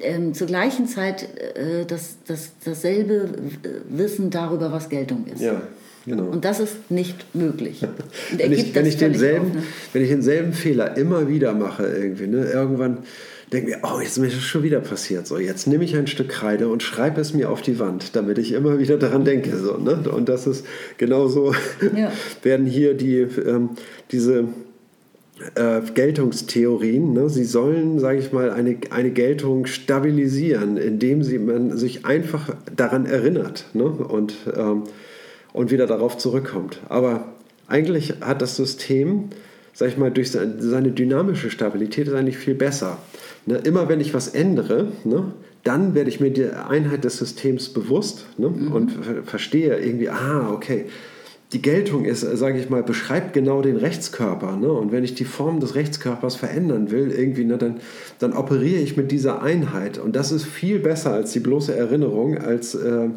ähm, 0.00 0.34
zur 0.34 0.46
gleichen 0.46 0.86
Zeit 0.86 1.28
äh, 1.56 1.84
das, 1.84 2.16
das, 2.26 2.52
dasselbe 2.64 3.30
Wissen 3.88 4.30
darüber, 4.30 4.72
was 4.72 4.88
Geltung 4.88 5.26
ist. 5.26 5.40
Ja. 5.40 5.62
Genau. 6.06 6.24
Und 6.24 6.44
das 6.44 6.60
ist 6.60 6.90
nicht 6.90 7.34
möglich. 7.34 7.80
wenn, 8.36 8.52
ich, 8.52 8.74
wenn, 8.74 8.86
ich 8.86 8.96
denselben, 8.96 9.48
auf, 9.48 9.54
ne? 9.54 9.62
wenn 9.92 10.02
ich 10.02 10.10
denselben 10.10 10.52
Fehler 10.52 10.96
immer 10.96 11.28
wieder 11.28 11.54
mache, 11.54 11.86
irgendwie, 11.86 12.26
ne, 12.26 12.44
irgendwann 12.44 12.98
denke 13.52 13.70
ich 13.70 13.76
mir, 13.76 13.82
oh, 13.84 14.00
jetzt 14.00 14.12
ist 14.12 14.18
mir 14.18 14.28
das 14.28 14.42
schon 14.42 14.62
wieder 14.62 14.80
passiert. 14.80 15.26
So, 15.26 15.38
jetzt 15.38 15.66
nehme 15.66 15.84
ich 15.84 15.96
ein 15.96 16.06
Stück 16.06 16.28
Kreide 16.28 16.68
und 16.68 16.82
schreibe 16.82 17.20
es 17.20 17.32
mir 17.32 17.50
auf 17.50 17.62
die 17.62 17.78
Wand, 17.78 18.16
damit 18.16 18.38
ich 18.38 18.52
immer 18.52 18.78
wieder 18.78 18.98
daran 18.98 19.24
denke. 19.24 19.56
So, 19.56 19.76
ne? 19.76 20.02
Und 20.10 20.28
das 20.28 20.46
ist 20.46 20.66
genauso, 20.98 21.54
ja. 21.96 22.12
werden 22.42 22.66
hier 22.66 22.94
die, 22.94 23.18
ähm, 23.18 23.70
diese 24.10 24.48
äh, 25.54 25.80
Geltungstheorien, 25.94 27.12
ne? 27.12 27.28
sie 27.28 27.44
sollen, 27.44 27.98
sage 27.98 28.18
ich 28.18 28.32
mal, 28.32 28.50
eine, 28.50 28.76
eine 28.90 29.10
Geltung 29.10 29.66
stabilisieren, 29.66 30.76
indem 30.76 31.22
sie, 31.22 31.38
man 31.38 31.76
sich 31.76 32.04
einfach 32.04 32.54
daran 32.74 33.06
erinnert. 33.06 33.66
Ne? 33.72 33.84
Und 33.84 34.34
ähm, 34.56 34.84
und 35.54 35.70
wieder 35.70 35.86
darauf 35.86 36.18
zurückkommt. 36.18 36.80
Aber 36.90 37.32
eigentlich 37.66 38.14
hat 38.20 38.42
das 38.42 38.56
System, 38.56 39.30
sag 39.72 39.88
ich 39.88 39.96
mal, 39.96 40.10
durch 40.10 40.30
seine 40.30 40.90
dynamische 40.90 41.48
Stabilität 41.48 42.08
ist 42.08 42.14
eigentlich 42.14 42.36
viel 42.36 42.54
besser. 42.54 42.98
Ne? 43.46 43.56
Immer 43.64 43.88
wenn 43.88 44.00
ich 44.00 44.12
was 44.12 44.28
ändere, 44.28 44.88
ne, 45.04 45.32
dann 45.62 45.94
werde 45.94 46.10
ich 46.10 46.20
mir 46.20 46.30
die 46.30 46.46
Einheit 46.46 47.04
des 47.04 47.16
Systems 47.16 47.70
bewusst 47.70 48.26
ne, 48.36 48.50
mhm. 48.50 48.72
und 48.72 48.92
verstehe 49.24 49.78
irgendwie, 49.78 50.10
ah, 50.10 50.50
okay, 50.52 50.86
die 51.52 51.62
Geltung 51.62 52.04
ist, 52.04 52.22
sage 52.22 52.58
ich 52.58 52.68
mal, 52.68 52.82
beschreibt 52.82 53.32
genau 53.32 53.62
den 53.62 53.76
Rechtskörper. 53.76 54.56
Ne? 54.56 54.72
Und 54.72 54.90
wenn 54.90 55.04
ich 55.04 55.14
die 55.14 55.24
Form 55.24 55.60
des 55.60 55.76
Rechtskörpers 55.76 56.34
verändern 56.34 56.90
will, 56.90 57.12
irgendwie, 57.12 57.44
ne, 57.44 57.58
dann, 57.58 57.76
dann 58.18 58.32
operiere 58.32 58.80
ich 58.80 58.96
mit 58.96 59.12
dieser 59.12 59.40
Einheit. 59.40 59.98
Und 59.98 60.16
das 60.16 60.32
ist 60.32 60.44
viel 60.44 60.80
besser 60.80 61.12
als 61.12 61.30
die 61.30 61.40
bloße 61.40 61.74
Erinnerung, 61.74 62.38
als 62.38 62.74
äh, 62.74 63.10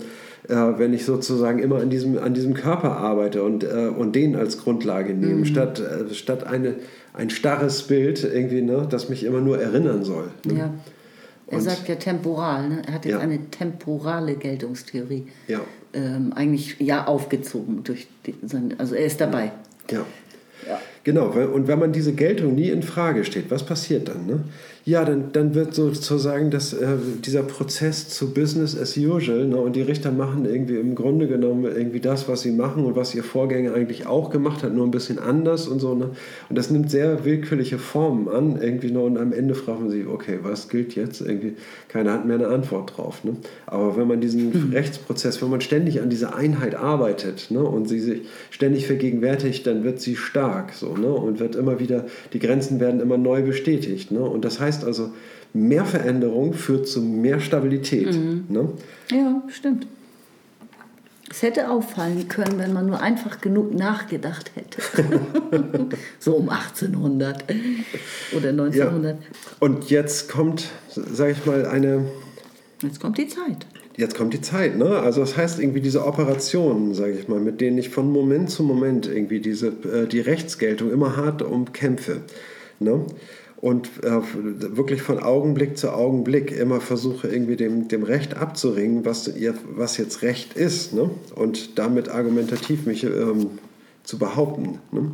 äh, 0.47 0.55
wenn 0.77 0.93
ich 0.93 1.05
sozusagen 1.05 1.59
immer 1.59 1.81
an 1.81 1.89
diesem, 1.89 2.17
an 2.17 2.33
diesem 2.33 2.53
Körper 2.53 2.97
arbeite 2.97 3.43
und, 3.43 3.63
äh, 3.63 3.91
und 3.95 4.15
den 4.15 4.35
als 4.35 4.57
Grundlage 4.57 5.13
nehme, 5.13 5.39
mhm. 5.39 5.45
statt, 5.45 5.79
äh, 5.79 6.13
statt 6.13 6.45
eine, 6.45 6.75
ein 7.13 7.29
starres 7.29 7.83
Bild, 7.83 8.23
irgendwie, 8.23 8.61
ne, 8.61 8.87
das 8.89 9.09
mich 9.09 9.23
immer 9.23 9.41
nur 9.41 9.59
erinnern 9.59 10.03
soll. 10.03 10.29
Ne? 10.45 10.57
Ja. 10.57 10.73
Er 11.47 11.57
und, 11.57 11.63
sagt 11.63 11.87
ja 11.87 11.95
temporal, 11.95 12.69
ne? 12.69 12.81
er 12.85 12.93
hat 12.93 13.05
jetzt 13.05 13.13
ja. 13.13 13.19
eine 13.19 13.39
temporale 13.49 14.35
Geltungstheorie 14.35 15.27
ja. 15.47 15.61
ähm, 15.93 16.33
eigentlich 16.35 16.75
ja 16.79 17.07
aufgezogen. 17.07 17.83
Durch 17.83 18.07
die, 18.25 18.35
also 18.77 18.95
er 18.95 19.05
ist 19.05 19.21
dabei. 19.21 19.51
Ja. 19.89 20.05
ja. 20.67 20.79
Genau, 21.05 21.27
und 21.27 21.69
wenn 21.69 21.79
man 21.79 21.93
diese 21.93 22.11
Geltung 22.13 22.55
nie 22.55 22.69
in 22.69 22.83
Frage 22.83 23.23
steht, 23.23 23.49
was 23.49 23.65
passiert 23.65 24.09
dann? 24.09 24.25
Ne? 24.25 24.39
Ja, 24.87 25.03
dann, 25.03 25.33
dann 25.33 25.53
wird 25.53 25.75
sozusagen 25.75 26.49
das, 26.49 26.71
äh, 26.71 26.95
dieser 27.25 27.43
Prozess 27.43 28.07
zu 28.07 28.33
Business 28.33 28.79
as 28.79 28.95
usual 28.95 29.45
ne? 29.45 29.57
und 29.57 29.75
die 29.75 29.81
Richter 29.81 30.11
machen 30.11 30.45
irgendwie 30.45 30.77
im 30.77 30.95
Grunde 30.95 31.27
genommen 31.27 31.65
irgendwie 31.65 31.99
das, 31.99 32.29
was 32.29 32.43
sie 32.43 32.53
machen 32.53 32.85
und 32.85 32.95
was 32.95 33.13
ihr 33.13 33.25
Vorgänger 33.25 33.73
eigentlich 33.73 34.07
auch 34.07 34.29
gemacht 34.29 34.63
hat, 34.63 34.73
nur 34.73 34.87
ein 34.87 34.91
bisschen 34.91 35.19
anders 35.19 35.67
und 35.67 35.81
so. 35.81 35.93
Ne? 35.93 36.11
Und 36.47 36.57
das 36.57 36.71
nimmt 36.71 36.89
sehr 36.89 37.25
willkürliche 37.25 37.79
Formen 37.79 38.29
an 38.29 38.61
irgendwie 38.61 38.89
ne? 38.89 39.01
und 39.01 39.17
am 39.17 39.33
Ende 39.33 39.55
fragt 39.55 39.81
man 39.81 39.89
sich, 39.89 40.07
okay, 40.07 40.39
was 40.41 40.69
gilt 40.69 40.95
jetzt? 40.95 41.19
Irgendwie, 41.19 41.55
keiner 41.89 42.13
hat 42.13 42.25
mehr 42.25 42.37
eine 42.37 42.47
Antwort 42.47 42.95
drauf. 42.95 43.25
Ne? 43.25 43.35
Aber 43.65 43.97
wenn 43.97 44.07
man 44.07 44.21
diesen 44.21 44.69
mhm. 44.69 44.71
Rechtsprozess, 44.71 45.41
wenn 45.41 45.49
man 45.49 45.59
ständig 45.59 45.99
an 46.01 46.09
dieser 46.09 46.33
Einheit 46.33 46.75
arbeitet 46.75 47.51
ne? 47.51 47.61
und 47.61 47.89
sie 47.89 47.99
sich 47.99 48.21
ständig 48.51 48.87
vergegenwärtigt, 48.87 49.67
dann 49.67 49.83
wird 49.83 49.99
sie 49.99 50.15
stark 50.15 50.71
so, 50.71 50.95
ne? 50.95 51.09
und 51.09 51.41
wird 51.41 51.57
immer 51.57 51.81
wieder, 51.81 52.05
die 52.31 52.39
Grenzen 52.39 52.79
werden 52.79 53.01
immer 53.01 53.17
neu 53.17 53.41
bestätigt. 53.41 54.11
Ne? 54.11 54.21
Und 54.21 54.45
das 54.45 54.61
heißt, 54.61 54.76
heißt 54.77 54.85
also, 54.85 55.11
mehr 55.53 55.85
Veränderung 55.85 56.53
führt 56.53 56.87
zu 56.87 57.01
mehr 57.01 57.39
Stabilität. 57.39 58.13
Mhm. 58.13 58.45
Ne? 58.49 58.69
Ja, 59.11 59.43
stimmt. 59.49 59.87
Es 61.29 61.41
hätte 61.41 61.69
auffallen 61.69 62.29
können, 62.29 62.57
wenn 62.57 62.71
man 62.71 62.85
nur 62.85 63.01
einfach 63.01 63.41
genug 63.41 63.73
nachgedacht 63.73 64.51
hätte. 64.55 64.81
so 66.19 66.35
um 66.35 66.49
1800 66.49 67.43
oder 68.35 68.49
1900. 68.49 69.19
Ja. 69.19 69.27
Und 69.59 69.89
jetzt 69.89 70.29
kommt, 70.29 70.69
sage 70.89 71.33
ich 71.33 71.45
mal, 71.45 71.65
eine. 71.65 72.05
Jetzt 72.81 73.01
kommt 73.01 73.17
die 73.17 73.27
Zeit. 73.27 73.65
Jetzt 73.97 74.15
kommt 74.15 74.33
die 74.33 74.41
Zeit, 74.41 74.77
ne? 74.77 74.99
Also 74.99 75.21
das 75.21 75.35
heißt 75.35 75.59
irgendwie 75.59 75.81
diese 75.81 76.05
Operationen, 76.05 76.93
sage 76.93 77.13
ich 77.13 77.27
mal, 77.27 77.39
mit 77.39 77.59
denen 77.59 77.77
ich 77.77 77.89
von 77.89 78.09
Moment 78.11 78.49
zu 78.49 78.63
Moment 78.63 79.07
irgendwie 79.07 79.39
diese 79.39 79.67
äh, 79.67 80.07
die 80.07 80.19
Rechtsgeltung 80.19 80.91
immer 80.91 81.17
hart 81.17 81.41
umkämpfe, 81.41 82.21
ne? 82.79 83.05
Und 83.59 83.89
äh, 84.03 84.21
wirklich 84.75 85.01
von 85.01 85.19
Augenblick 85.19 85.77
zu 85.77 85.91
Augenblick 85.91 86.51
immer 86.51 86.79
versuche, 86.79 87.27
irgendwie 87.27 87.55
dem, 87.55 87.87
dem 87.87 88.03
Recht 88.03 88.37
abzuringen, 88.37 89.03
was, 89.03 89.27
ihr, 89.27 89.55
was 89.75 89.97
jetzt 89.97 90.21
Recht 90.21 90.53
ist 90.53 90.93
ne? 90.93 91.09
und 91.35 91.77
damit 91.79 92.09
argumentativ 92.09 92.85
mich 92.85 93.03
ähm, 93.03 93.57
zu 94.03 94.19
behaupten. 94.19 94.79
Ne? 94.91 95.11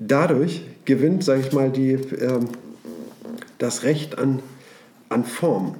Dadurch 0.00 0.62
gewinnt, 0.84 1.22
sage 1.22 1.42
ich 1.42 1.52
mal, 1.52 1.70
die, 1.70 1.92
äh, 1.92 2.40
das 3.58 3.84
Recht 3.84 4.18
an, 4.18 4.40
an 5.08 5.24
Form. 5.24 5.76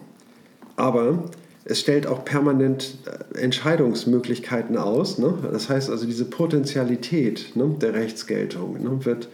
Aber 0.76 1.24
es 1.64 1.80
stellt 1.80 2.06
auch 2.06 2.24
permanent 2.24 2.98
äh, 3.34 3.38
Entscheidungsmöglichkeiten 3.38 4.76
aus. 4.76 5.18
Ne? 5.18 5.34
Das 5.50 5.68
heißt 5.68 5.90
also, 5.90 6.06
diese 6.06 6.24
Potentialität 6.24 7.56
ne, 7.56 7.74
der 7.80 7.94
Rechtsgeltung 7.94 8.80
ne, 8.80 9.04
wird 9.04 9.28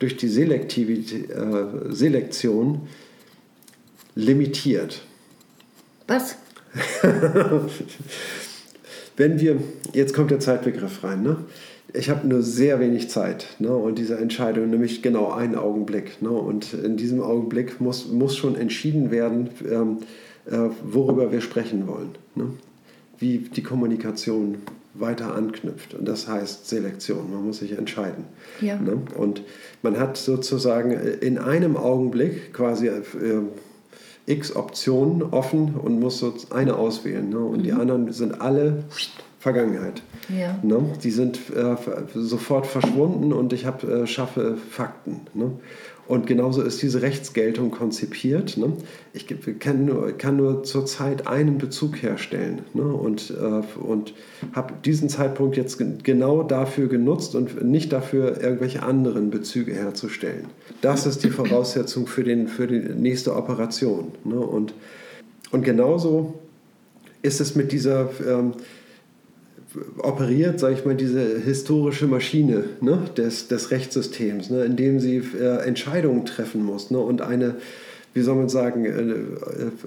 durch 0.00 0.16
die 0.16 0.28
Selektivität, 0.28 1.30
äh, 1.30 1.66
Selektion 1.90 2.88
limitiert. 4.16 5.02
Was? 6.08 6.36
Wenn 9.16 9.38
wir, 9.38 9.60
jetzt 9.92 10.14
kommt 10.14 10.30
der 10.30 10.40
Zeitbegriff 10.40 11.04
rein, 11.04 11.22
ne? 11.22 11.36
ich 11.92 12.10
habe 12.10 12.26
nur 12.26 12.42
sehr 12.42 12.80
wenig 12.80 13.10
Zeit 13.10 13.46
ne? 13.58 13.74
und 13.74 13.98
diese 13.98 14.16
Entscheidung, 14.16 14.70
nämlich 14.70 15.02
genau 15.02 15.30
einen 15.30 15.54
Augenblick. 15.56 16.22
Ne? 16.22 16.30
Und 16.30 16.72
in 16.72 16.96
diesem 16.96 17.20
Augenblick 17.20 17.80
muss, 17.80 18.08
muss 18.08 18.36
schon 18.36 18.56
entschieden 18.56 19.10
werden, 19.10 19.50
ähm, 19.70 19.98
äh, 20.46 20.70
worüber 20.82 21.32
wir 21.32 21.40
sprechen 21.40 21.86
wollen. 21.86 22.10
Ne? 22.34 22.46
Wie 23.18 23.38
die 23.38 23.62
Kommunikation 23.62 24.56
weiter 24.94 25.34
anknüpft. 25.34 25.94
Und 25.94 26.06
das 26.06 26.28
heißt 26.28 26.68
Selektion. 26.68 27.30
Man 27.32 27.46
muss 27.46 27.58
sich 27.58 27.72
entscheiden. 27.72 28.24
Ja. 28.60 28.76
Ne? 28.76 29.02
Und 29.16 29.42
man 29.82 29.98
hat 29.98 30.16
sozusagen 30.16 30.92
in 30.92 31.38
einem 31.38 31.76
Augenblick 31.76 32.52
quasi 32.52 32.88
äh, 32.88 33.02
x 34.26 34.54
Optionen 34.54 35.22
offen 35.22 35.74
und 35.74 35.98
muss 36.00 36.18
so 36.18 36.34
eine 36.50 36.76
auswählen. 36.76 37.28
Ne? 37.28 37.38
Und 37.38 37.58
mhm. 37.58 37.62
die 37.62 37.72
anderen 37.72 38.12
sind 38.12 38.40
alle 38.40 38.84
Vergangenheit. 39.38 40.02
Ja. 40.28 40.58
Ne? 40.62 40.82
Die 41.02 41.10
sind 41.10 41.38
äh, 41.56 41.76
sofort 42.14 42.66
verschwunden 42.66 43.32
und 43.32 43.52
ich 43.52 43.64
hab, 43.64 43.82
äh, 43.84 44.06
schaffe 44.06 44.56
Fakten. 44.56 45.22
Ne? 45.34 45.52
Und 46.10 46.26
genauso 46.26 46.62
ist 46.62 46.82
diese 46.82 47.02
Rechtsgeltung 47.02 47.70
konzipiert. 47.70 48.56
Ne? 48.56 48.72
Ich 49.12 49.28
kann 49.60 49.84
nur, 49.84 50.10
kann 50.10 50.36
nur 50.36 50.64
zur 50.64 50.84
Zeit 50.84 51.28
einen 51.28 51.58
Bezug 51.58 52.02
herstellen 52.02 52.62
ne? 52.74 52.82
und, 52.82 53.30
äh, 53.30 53.80
und 53.80 54.14
habe 54.52 54.74
diesen 54.84 55.08
Zeitpunkt 55.08 55.56
jetzt 55.56 55.80
genau 56.02 56.42
dafür 56.42 56.88
genutzt 56.88 57.36
und 57.36 57.62
nicht 57.64 57.92
dafür, 57.92 58.42
irgendwelche 58.42 58.82
anderen 58.82 59.30
Bezüge 59.30 59.72
herzustellen. 59.72 60.46
Das 60.80 61.06
ist 61.06 61.22
die 61.22 61.30
Voraussetzung 61.30 62.08
für, 62.08 62.24
den, 62.24 62.48
für 62.48 62.66
die 62.66 62.80
nächste 62.80 63.36
Operation. 63.36 64.10
Ne? 64.24 64.34
Und, 64.34 64.74
und 65.52 65.62
genauso 65.62 66.40
ist 67.22 67.40
es 67.40 67.54
mit 67.54 67.70
dieser... 67.70 68.10
Ähm, 68.26 68.54
operiert, 69.98 70.58
sage 70.60 70.74
ich 70.74 70.84
mal, 70.84 70.94
diese 70.94 71.38
historische 71.38 72.06
Maschine 72.06 72.64
ne, 72.80 72.98
des, 73.16 73.48
des 73.48 73.70
Rechtssystems, 73.70 74.50
ne, 74.50 74.64
indem 74.64 75.00
sie 75.00 75.22
äh, 75.40 75.64
Entscheidungen 75.66 76.24
treffen 76.24 76.64
muss 76.64 76.90
ne, 76.90 76.98
und 76.98 77.22
eine, 77.22 77.56
wie 78.12 78.22
soll 78.22 78.36
man 78.36 78.48
sagen, 78.48 78.84
äh, 78.84 79.14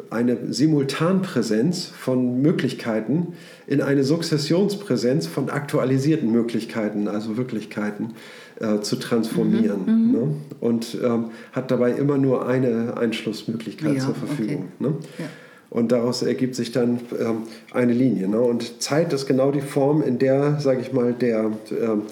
eine 0.10 0.38
Simultanpräsenz 0.54 1.86
von 1.86 2.42
Möglichkeiten 2.42 3.34
in 3.68 3.82
eine 3.82 4.04
Sukzessionspräsenz 4.04 5.28
von 5.28 5.50
aktualisierten 5.50 6.32
Möglichkeiten, 6.32 7.08
also 7.08 7.38
Wirklichkeiten, 7.38 8.12
äh, 8.60 8.80
zu 8.82 8.96
transformieren. 8.96 9.86
Mhm, 9.86 9.92
mhm. 9.92 10.12
ne, 10.12 10.36
und 10.62 10.98
ähm, 11.04 11.26
hat 11.52 11.72
dabei 11.72 11.92
immer 11.92 12.18
nur 12.18 12.48
eine 12.48 12.96
Einschlussmöglichkeit 12.98 13.96
ja, 13.96 14.00
zur 14.00 14.16
Verfügung. 14.16 14.70
Okay. 14.80 14.90
Ne? 14.90 14.96
Ja. 15.20 15.26
Und 15.74 15.92
daraus 15.92 16.22
ergibt 16.22 16.54
sich 16.54 16.72
dann 16.72 17.00
ähm, 17.20 17.44
eine 17.72 17.94
Linie. 17.94 18.28
Ne? 18.28 18.40
Und 18.40 18.80
Zeit 18.80 19.12
ist 19.12 19.26
genau 19.26 19.52
die 19.52 19.62
Form, 19.62 20.04
in 20.04 20.20
der, 20.20 20.60
sage 20.60 20.82
ich 20.82 20.94
mal, 20.94 21.14
der, 21.14 21.52
ähm, 21.72 22.04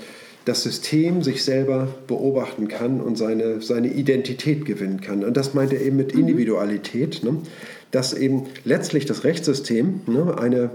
das 0.45 0.63
System 0.63 1.21
sich 1.21 1.43
selber 1.43 1.88
beobachten 2.07 2.67
kann 2.67 2.99
und 2.99 3.19
seine, 3.19 3.61
seine 3.61 3.93
Identität 3.93 4.65
gewinnen 4.65 4.99
kann. 4.99 5.23
Und 5.23 5.38
das 5.38 5.53
meint 5.53 5.71
er 5.73 5.81
eben 5.81 5.95
mit 5.95 6.15
mhm. 6.15 6.21
Individualität, 6.21 7.23
ne? 7.23 7.38
dass 7.91 8.13
eben 8.13 8.47
letztlich 8.65 9.05
das 9.05 9.23
Rechtssystem 9.25 10.01
ne, 10.07 10.35
eine, 10.39 10.71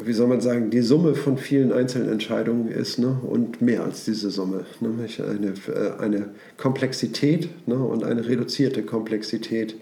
wie 0.00 0.12
soll 0.12 0.28
man 0.28 0.40
sagen, 0.40 0.70
die 0.70 0.82
Summe 0.82 1.16
von 1.16 1.38
vielen 1.38 1.72
einzelnen 1.72 2.08
Entscheidungen 2.08 2.68
ist 2.68 3.00
ne, 3.00 3.18
und 3.28 3.60
mehr 3.62 3.82
als 3.82 4.04
diese 4.04 4.30
Summe. 4.30 4.64
Ne, 4.78 4.90
eine, 5.18 5.54
äh, 5.74 6.00
eine 6.00 6.28
Komplexität 6.56 7.48
ne, 7.66 7.74
und 7.74 8.04
eine 8.04 8.28
reduzierte 8.28 8.82
Komplexität 8.82 9.74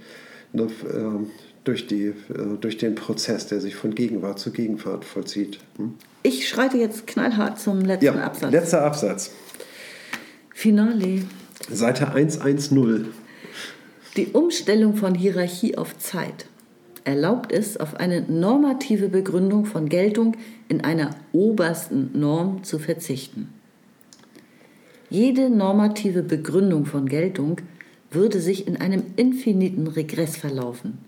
ne, 0.55 0.69
ähm, 0.95 1.27
durch, 1.65 1.87
die, 1.87 2.07
äh, 2.07 2.15
durch 2.61 2.77
den 2.77 2.95
Prozess, 2.95 3.47
der 3.47 3.61
sich 3.61 3.75
von 3.75 3.95
Gegenwart 3.95 4.39
zu 4.39 4.53
Gegenwart 4.53 5.05
vollzieht. 5.05 5.59
Hm? 5.77 5.95
Ich 6.23 6.49
schreite 6.49 6.77
jetzt 6.77 7.07
knallhart 7.07 7.59
zum 7.59 7.81
letzten 7.81 8.07
ja, 8.07 8.15
Absatz. 8.15 8.53
Letzter 8.53 8.83
Absatz. 8.83 9.31
Finale. 10.53 11.23
Seite 11.71 12.09
110. 12.09 13.09
Die 14.17 14.29
Umstellung 14.29 14.95
von 14.95 15.15
Hierarchie 15.15 15.77
auf 15.77 15.99
Zeit 15.99 16.47
erlaubt 17.05 17.53
es, 17.53 17.77
auf 17.77 17.97
eine 17.97 18.23
normative 18.23 19.09
Begründung 19.09 19.67
von 19.67 19.89
Geltung 19.89 20.37
in 20.69 20.83
einer 20.83 21.11
obersten 21.33 22.11
Norm 22.19 22.65
zu 22.65 22.79
verzichten. 22.79 23.49
Jede 25.11 25.51
normative 25.51 26.23
Begründung 26.23 26.87
von 26.87 27.07
Geltung 27.07 27.59
würde 28.11 28.41
sich 28.41 28.67
in 28.67 28.77
einem 28.79 29.03
infiniten 29.17 29.87
Regress 29.87 30.37
verlaufen. 30.37 30.99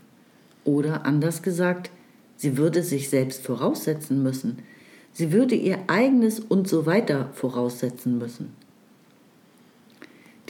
Oder 0.66 1.06
anders 1.06 1.42
gesagt, 1.42 1.90
sie 2.36 2.58
würde 2.58 2.82
sich 2.82 3.08
selbst 3.08 3.42
voraussetzen 3.42 4.22
müssen. 4.22 4.58
Sie 5.12 5.32
würde 5.32 5.54
ihr 5.54 5.78
eigenes 5.86 6.40
und 6.40 6.68
so 6.68 6.84
weiter 6.84 7.30
voraussetzen 7.32 8.18
müssen. 8.18 8.52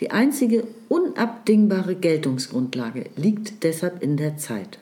Die 0.00 0.10
einzige 0.10 0.66
unabdingbare 0.88 1.94
Geltungsgrundlage 1.94 3.04
liegt 3.16 3.62
deshalb 3.62 4.02
in 4.02 4.16
der 4.16 4.38
Zeit. 4.38 4.78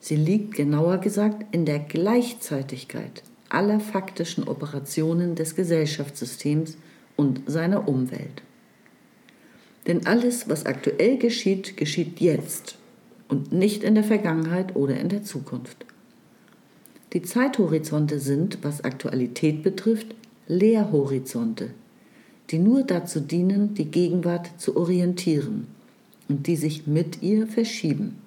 Sie 0.00 0.16
liegt 0.16 0.54
genauer 0.54 0.98
gesagt 0.98 1.44
in 1.52 1.66
der 1.66 1.80
Gleichzeitigkeit 1.80 3.22
aller 3.48 3.80
faktischen 3.80 4.48
Operationen 4.48 5.34
des 5.34 5.54
Gesellschaftssystems 5.54 6.76
und 7.16 7.42
seiner 7.46 7.86
Umwelt. 7.86 8.42
Denn 9.86 10.06
alles, 10.06 10.48
was 10.48 10.64
aktuell 10.64 11.18
geschieht, 11.18 11.76
geschieht 11.76 12.20
jetzt 12.20 12.78
und 13.32 13.50
nicht 13.50 13.82
in 13.82 13.94
der 13.94 14.04
Vergangenheit 14.04 14.76
oder 14.76 15.00
in 15.00 15.08
der 15.08 15.22
Zukunft. 15.22 15.86
Die 17.14 17.22
Zeithorizonte 17.22 18.20
sind, 18.20 18.58
was 18.60 18.84
Aktualität 18.84 19.62
betrifft, 19.62 20.14
Leerhorizonte, 20.48 21.70
die 22.50 22.58
nur 22.58 22.82
dazu 22.82 23.20
dienen, 23.20 23.72
die 23.72 23.86
Gegenwart 23.86 24.60
zu 24.60 24.76
orientieren 24.76 25.66
und 26.28 26.46
die 26.46 26.56
sich 26.56 26.86
mit 26.86 27.22
ihr 27.22 27.46
verschieben. 27.46 28.18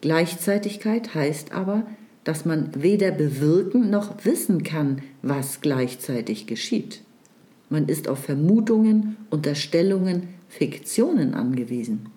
Gleichzeitigkeit 0.00 1.16
heißt 1.16 1.50
aber, 1.50 1.88
dass 2.22 2.44
man 2.44 2.70
weder 2.80 3.10
bewirken 3.10 3.90
noch 3.90 4.24
wissen 4.24 4.62
kann, 4.62 5.02
was 5.22 5.60
gleichzeitig 5.60 6.46
geschieht. 6.46 7.02
Man 7.68 7.88
ist 7.88 8.06
auf 8.06 8.20
Vermutungen, 8.20 9.16
Unterstellungen, 9.30 10.28
Fiktionen 10.48 11.34
angewiesen. 11.34 12.13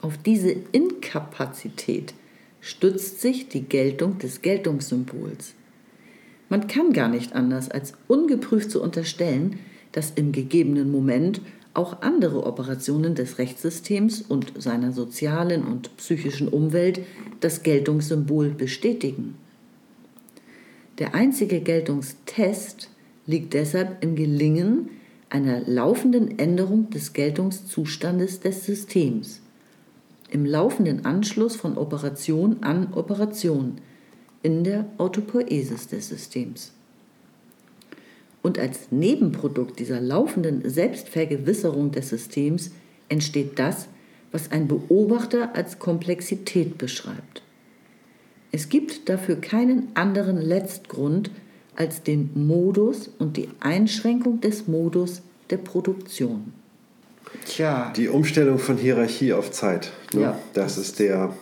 Auf 0.00 0.16
diese 0.16 0.54
Inkapazität 0.72 2.14
stützt 2.60 3.20
sich 3.20 3.48
die 3.48 3.62
Geltung 3.62 4.18
des 4.18 4.42
Geltungssymbols. 4.42 5.54
Man 6.48 6.66
kann 6.66 6.92
gar 6.92 7.08
nicht 7.08 7.34
anders, 7.34 7.70
als 7.70 7.94
ungeprüft 8.06 8.70
zu 8.70 8.82
unterstellen, 8.82 9.58
dass 9.92 10.12
im 10.14 10.32
gegebenen 10.32 10.90
Moment 10.90 11.40
auch 11.74 12.02
andere 12.02 12.46
Operationen 12.46 13.14
des 13.14 13.38
Rechtssystems 13.38 14.22
und 14.22 14.52
seiner 14.60 14.92
sozialen 14.92 15.64
und 15.64 15.96
psychischen 15.96 16.48
Umwelt 16.48 17.00
das 17.40 17.62
Geltungssymbol 17.62 18.50
bestätigen. 18.50 19.36
Der 20.98 21.14
einzige 21.14 21.60
Geltungstest 21.60 22.90
liegt 23.26 23.54
deshalb 23.54 24.02
im 24.02 24.16
Gelingen 24.16 24.90
einer 25.28 25.60
laufenden 25.60 26.38
Änderung 26.38 26.90
des 26.90 27.12
Geltungszustandes 27.12 28.40
des 28.40 28.64
Systems, 28.64 29.40
im 30.30 30.44
laufenden 30.44 31.04
Anschluss 31.04 31.56
von 31.56 31.78
Operation 31.78 32.62
an 32.62 32.92
Operation 32.92 33.78
in 34.42 34.64
der 34.64 34.86
Autopoiesis 34.98 35.88
des 35.88 36.08
Systems. 36.08 36.72
Und 38.42 38.58
als 38.58 38.90
Nebenprodukt 38.90 39.78
dieser 39.78 40.00
laufenden 40.00 40.68
Selbstvergewisserung 40.68 41.90
des 41.90 42.08
Systems 42.10 42.70
entsteht 43.08 43.58
das, 43.58 43.88
was 44.30 44.52
ein 44.52 44.68
Beobachter 44.68 45.54
als 45.54 45.78
Komplexität 45.78 46.78
beschreibt. 46.78 47.42
Es 48.52 48.68
gibt 48.68 49.08
dafür 49.08 49.36
keinen 49.36 49.88
anderen 49.94 50.38
Letztgrund 50.38 51.30
als 51.76 52.02
den 52.02 52.30
Modus 52.34 53.10
und 53.18 53.36
die 53.36 53.48
Einschränkung 53.60 54.40
des 54.40 54.66
Modus 54.66 55.22
der 55.50 55.58
Produktion. 55.58 56.52
Tja. 57.44 57.92
Die 57.96 58.08
Umstellung 58.08 58.58
von 58.58 58.76
Hierarchie 58.76 59.32
auf 59.32 59.50
Zeit. 59.50 59.92
Ne? 60.12 60.22
Ja, 60.22 60.38
das, 60.54 60.76
das, 60.76 60.84
ist 60.84 60.98
der, 61.00 61.32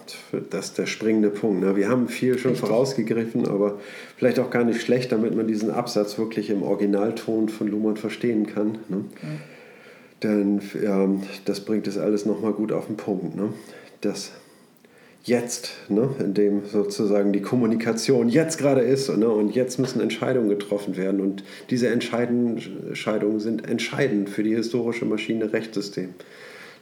das 0.51 0.67
ist 0.67 0.79
der 0.79 0.87
springende 0.87 1.31
Punkt. 1.31 1.63
Ne? 1.63 1.77
Wir 1.77 1.89
haben 1.89 2.09
viel 2.09 2.39
schon 2.39 2.53
richtig. 2.53 2.69
vorausgegriffen, 2.69 3.47
aber 3.49 3.81
vielleicht 4.17 4.39
auch 4.39 4.51
gar 4.51 4.65
nicht 4.65 4.81
schlecht, 4.81 5.13
damit 5.13 5.35
man 5.35 5.47
diesen 5.47 5.71
Absatz 5.71 6.19
wirklich 6.19 6.51
im 6.51 6.63
Originalton 6.63 7.49
von 7.49 7.69
Luhmann 7.69 7.97
verstehen 7.97 8.47
kann. 8.47 8.79
Ne? 8.89 9.05
Ja. 9.23 9.29
Denn 10.23 10.63
ja, 10.83 11.09
das 11.45 11.61
bringt 11.61 11.87
es 11.87 11.99
alles 11.99 12.25
nochmal 12.25 12.53
gut 12.53 12.73
auf 12.73 12.87
den 12.87 12.97
Punkt. 12.97 13.37
Ne? 13.37 13.53
Das 14.01 14.33
jetzt, 15.27 15.73
ne, 15.89 16.09
in 16.21 16.35
dem 16.35 16.67
sozusagen 16.67 17.33
die 17.33 17.43
Kommunikation 17.43 18.29
jetzt 18.29 18.59
gerade 18.59 18.81
ist 18.81 19.15
ne, 19.15 19.29
und 19.29 19.55
jetzt 19.55 19.79
müssen 19.79 20.01
Entscheidungen 20.01 20.49
getroffen 20.49 20.97
werden 20.97 21.21
und 21.21 21.43
diese 21.69 21.89
Entscheidungen 21.89 22.61
sind 23.41 23.69
entscheidend 23.69 24.31
für 24.31 24.45
die 24.45 24.55
historische 24.55 25.05
Maschine 25.05 25.53
Rechtssystem. 25.53 26.11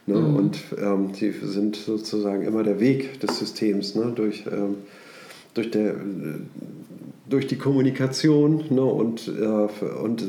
Ne, 0.05 0.19
mhm. 0.19 0.35
Und 0.35 0.59
ähm, 0.79 1.09
sie 1.13 1.31
sind 1.31 1.75
sozusagen 1.75 2.43
immer 2.43 2.61
der 2.61 2.79
Weg 2.79 3.19
des 3.19 3.39
Systems 3.39 3.95
ne, 3.95 4.11
durch, 4.15 4.45
ähm, 4.45 4.75
durch, 5.55 5.71
der, 5.71 5.95
durch 7.27 7.47
die 7.47 7.57
Kommunikation 7.57 8.63
ne, 8.69 8.83
und, 8.83 9.27
äh, 9.27 9.85
und 10.03 10.23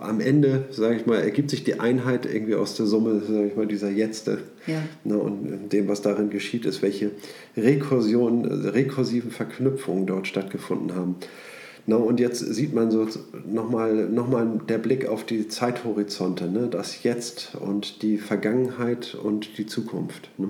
am 0.00 0.20
Ende, 0.20 0.64
sage 0.70 0.96
ich 0.96 1.06
mal, 1.06 1.20
ergibt 1.20 1.50
sich 1.50 1.64
die 1.64 1.80
Einheit 1.80 2.26
irgendwie 2.26 2.54
aus 2.54 2.76
der 2.76 2.86
Summe, 2.86 3.20
sage 3.20 3.48
ich 3.48 3.56
mal, 3.56 3.66
dieser 3.66 3.90
Jetzte. 3.90 4.38
Ja. 4.66 4.82
Ne, 5.04 5.16
und 5.16 5.70
dem, 5.72 5.88
was 5.88 6.02
darin 6.02 6.30
geschieht, 6.30 6.66
ist, 6.66 6.82
welche 6.82 7.10
Rekursion, 7.56 8.44
rekursiven 8.44 9.30
Verknüpfungen 9.30 10.06
dort 10.06 10.26
stattgefunden 10.26 10.94
haben. 10.94 11.16
Na, 11.86 11.96
und 11.96 12.18
jetzt 12.18 12.40
sieht 12.40 12.74
man 12.74 12.90
so 12.90 13.06
nochmal 13.48 14.08
noch 14.08 14.28
mal 14.28 14.60
der 14.68 14.78
Blick 14.78 15.06
auf 15.06 15.24
die 15.24 15.46
Zeithorizonte, 15.46 16.50
ne? 16.50 16.66
das 16.68 17.04
Jetzt 17.04 17.56
und 17.60 18.02
die 18.02 18.18
Vergangenheit 18.18 19.14
und 19.14 19.56
die 19.56 19.66
Zukunft. 19.66 20.30
Ne? 20.36 20.48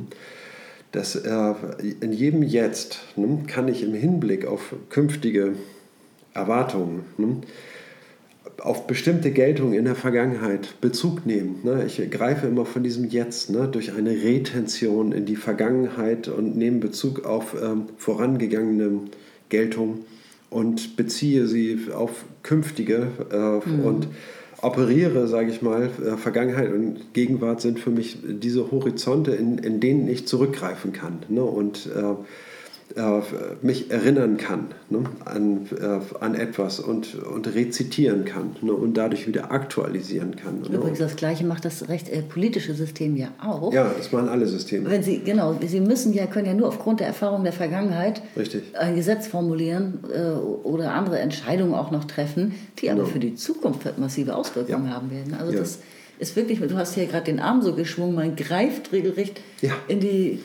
Das, 0.93 1.15
äh, 1.15 1.55
in 2.01 2.13
jedem 2.13 2.43
Jetzt 2.43 3.01
ne, 3.17 3.41
kann 3.47 3.69
ich 3.69 3.83
im 3.83 3.93
Hinblick 3.93 4.47
auf 4.47 4.75
künftige 4.89 5.53
Erwartungen 6.33 7.05
ne, 7.19 7.43
auf 8.59 8.87
bestimmte 8.87 9.31
Geltungen 9.31 9.75
in 9.75 9.85
der 9.85 9.95
Vergangenheit 9.95 10.81
Bezug 10.81 11.27
nehmen. 11.27 11.61
Ne? 11.63 11.85
Ich 11.87 12.01
greife 12.11 12.47
immer 12.47 12.65
von 12.65 12.83
diesem 12.83 13.09
Jetzt 13.09 13.51
ne? 13.51 13.69
durch 13.71 13.93
eine 13.95 14.11
Retention 14.11 15.13
in 15.13 15.27
die 15.27 15.37
Vergangenheit 15.37 16.29
und 16.29 16.57
nehme 16.57 16.79
Bezug 16.79 17.25
auf 17.25 17.55
ähm, 17.61 17.87
vorangegangene 17.97 19.01
Geltungen 19.49 20.05
und 20.51 20.97
beziehe 20.97 21.47
sie 21.47 21.79
auf 21.95 22.25
künftige 22.43 23.09
äh, 23.31 23.69
mhm. 23.69 23.85
und 23.85 24.09
operiere, 24.63 25.29
sage 25.29 25.51
ich 25.51 25.63
mal, 25.63 25.91
äh, 26.05 26.17
Vergangenheit 26.17 26.73
und 26.73 27.13
Gegenwart 27.13 27.61
sind 27.61 27.79
für 27.79 27.91
mich 27.91 28.19
diese 28.23 28.71
Horizonte, 28.71 29.33
in, 29.33 29.59
in 29.59 29.81
denen 29.81 30.09
ich 30.09 30.27
zurückgreifen 30.27 30.93
kann. 30.93 31.19
Ne? 31.29 31.43
Und 31.43 31.87
äh, 31.95 32.15
mich 33.63 33.91
erinnern 33.91 34.37
kann 34.37 34.69
ne, 34.91 35.05
an, 35.25 35.67
äh, 35.79 36.25
an 36.25 36.35
etwas 36.35 36.81
und, 36.81 37.15
und 37.15 37.55
rezitieren 37.55 38.25
kann 38.25 38.57
ne, 38.63 38.73
und 38.73 38.97
dadurch 38.97 39.27
wieder 39.27 39.51
aktualisieren 39.51 40.37
kann. 40.37 40.61
Ne. 40.61 40.77
Übrigens, 40.77 40.99
das 40.99 41.17
Gleiche 41.17 41.45
macht 41.45 41.65
das 41.65 41.89
recht 41.89 42.09
äh, 42.09 42.23
politische 42.23 42.75
System 42.75 43.17
ja 43.17 43.29
auch. 43.43 43.73
Ja, 43.73 43.91
das 43.97 44.13
machen 44.13 44.29
alle 44.29 44.47
Systeme. 44.47 44.89
Wenn 44.91 45.03
Sie, 45.03 45.19
genau, 45.19 45.57
Sie 45.67 45.81
müssen 45.81 46.13
ja, 46.13 46.27
können 46.27 46.47
ja 46.47 46.55
nur 46.55 46.69
aufgrund 46.69 47.01
der 47.01 47.09
Erfahrung 47.09 47.45
der 47.45 47.53
Vergangenheit 47.53 48.23
Richtig. 48.37 48.63
ein 48.79 48.95
Gesetz 48.95 49.27
formulieren 49.27 49.99
äh, 50.13 50.31
oder 50.67 50.93
andere 50.93 51.19
Entscheidungen 51.19 51.75
auch 51.75 51.91
noch 51.91 52.05
treffen, 52.05 52.55
die 52.79 52.91
aber 52.91 53.01
genau. 53.01 53.13
für 53.13 53.19
die 53.19 53.35
Zukunft 53.35 53.99
massive 53.99 54.37
Auswirkungen 54.37 54.87
ja. 54.87 54.95
haben 54.95 55.11
werden. 55.11 55.35
Also 55.35 55.53
ja. 55.53 55.59
das 55.59 55.81
ist 56.19 56.37
wirklich, 56.37 56.61
du 56.61 56.77
hast 56.77 56.95
hier 56.95 57.07
gerade 57.07 57.25
den 57.25 57.41
Arm 57.41 57.63
so 57.63 57.75
geschwungen, 57.75 58.15
man 58.15 58.37
greift 58.37 58.93
regelrecht 58.93 59.41
ja. 59.61 59.73
in, 59.89 60.01
die, 60.01 60.41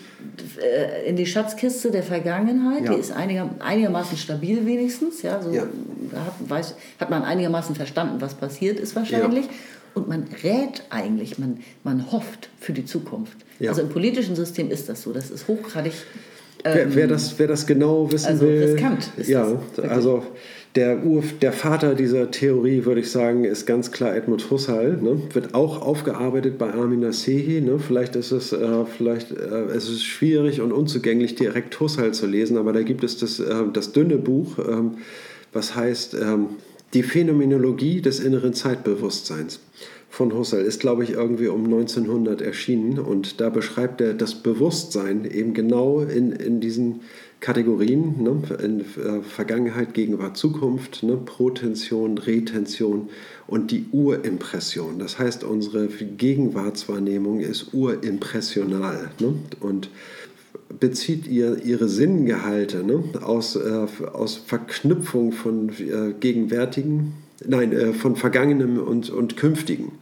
äh, 0.61 1.07
in 1.07 1.15
die 1.15 1.25
Schatzkiste 1.25 1.91
der 1.91 2.03
Vergangenheit. 2.03 2.85
Ja. 2.85 2.93
Die 2.93 2.99
ist 2.99 3.11
einiger, 3.11 3.49
einigermaßen 3.59 4.17
stabil 4.17 4.65
wenigstens. 4.65 5.21
Ja, 5.21 5.41
so 5.41 5.51
ja. 5.51 5.61
Hat, 5.61 6.33
weiß, 6.39 6.75
hat 6.99 7.09
man 7.09 7.23
einigermaßen 7.23 7.75
verstanden, 7.75 8.19
was 8.19 8.33
passiert 8.33 8.79
ist 8.79 8.95
wahrscheinlich. 8.95 9.45
Und 9.93 10.07
man 10.07 10.25
rät 10.43 10.83
eigentlich, 10.89 11.37
man, 11.37 11.59
man 11.83 12.11
hofft 12.11 12.49
für 12.59 12.73
die 12.73 12.85
Zukunft. 12.85 13.37
Also 13.59 13.81
im 13.81 13.89
politischen 13.89 14.35
System 14.35 14.71
ist 14.71 14.89
das 14.89 15.03
so. 15.03 15.13
Das 15.13 15.29
ist 15.29 15.47
hochgradig. 15.47 15.93
Ähm, 16.63 16.73
wer, 16.73 16.95
wer, 16.95 17.03
ähm, 17.03 17.09
das, 17.09 17.37
wer 17.37 17.47
das 17.47 17.65
genau 17.65 18.11
wissen 18.11 18.27
also 18.27 18.45
will. 18.45 18.63
Riskant 18.73 19.09
ist 19.17 19.29
ja, 19.29 19.59
das, 19.75 19.89
also 19.89 20.23
der, 20.75 21.05
Ur, 21.05 21.23
der 21.41 21.51
Vater 21.51 21.95
dieser 21.95 22.31
Theorie, 22.31 22.85
würde 22.85 23.01
ich 23.01 23.11
sagen, 23.11 23.43
ist 23.43 23.65
ganz 23.65 23.91
klar 23.91 24.15
Edmund 24.15 24.49
Husserl. 24.49 24.97
Ne? 25.01 25.21
Wird 25.33 25.53
auch 25.53 25.81
aufgearbeitet 25.81 26.57
bei 26.57 26.73
Armin 26.73 27.01
Nasehi. 27.01 27.59
Ne? 27.59 27.77
Vielleicht, 27.79 28.15
ist 28.15 28.31
es, 28.31 28.53
äh, 28.53 28.85
vielleicht 28.85 29.31
äh, 29.31 29.65
es 29.65 29.89
ist 29.89 30.05
schwierig 30.05 30.61
und 30.61 30.71
unzugänglich, 30.71 31.35
direkt 31.35 31.77
Husserl 31.79 32.13
zu 32.13 32.25
lesen, 32.25 32.57
aber 32.57 32.71
da 32.71 32.83
gibt 32.83 33.03
es 33.03 33.17
das, 33.17 33.39
äh, 33.39 33.63
das 33.73 33.91
dünne 33.91 34.17
Buch, 34.17 34.59
ähm, 34.59 34.97
was 35.51 35.75
heißt 35.75 36.13
ähm, 36.13 36.47
Die 36.93 37.03
Phänomenologie 37.03 38.01
des 38.01 38.21
inneren 38.21 38.53
Zeitbewusstseins 38.53 39.59
von 40.09 40.33
Husserl 40.33 40.63
ist, 40.63 40.79
glaube 40.79 41.03
ich, 41.03 41.11
irgendwie 41.11 41.47
um 41.47 41.65
1900 41.65 42.41
erschienen 42.41 42.99
und 42.99 43.39
da 43.39 43.49
beschreibt 43.49 44.01
er 44.01 44.13
das 44.13 44.35
Bewusstsein 44.35 45.25
eben 45.25 45.53
genau 45.53 46.01
in, 46.01 46.33
in 46.33 46.59
diesen 46.59 47.01
Kategorien, 47.41 48.21
ne, 48.21 48.39
in 48.63 48.81
äh, 48.81 49.23
Vergangenheit, 49.23 49.95
Gegenwart, 49.95 50.37
Zukunft, 50.37 51.01
ne, 51.01 51.17
Protension, 51.17 52.19
Retention 52.19 53.09
und 53.47 53.71
die 53.71 53.87
Urimpression. 53.91 54.99
Das 54.99 55.17
heißt, 55.17 55.43
unsere 55.43 55.87
Gegenwartswahrnehmung 55.87 57.39
ist 57.39 57.73
urimpressional 57.73 59.09
ne, 59.19 59.33
und 59.59 59.89
bezieht 60.79 61.25
ihr 61.25 61.63
ihre 61.65 61.89
Sinngehalte 61.89 62.83
ne, 62.83 63.03
aus, 63.23 63.55
äh, 63.55 63.87
aus 64.13 64.35
Verknüpfung 64.37 65.31
von 65.31 65.69
äh, 65.79 66.13
gegenwärtigen, 66.19 67.13
nein, 67.45 67.71
äh, 67.73 67.93
von 67.93 68.15
vergangenem 68.15 68.77
und, 68.77 69.09
und 69.09 69.35
künftigen 69.35 69.93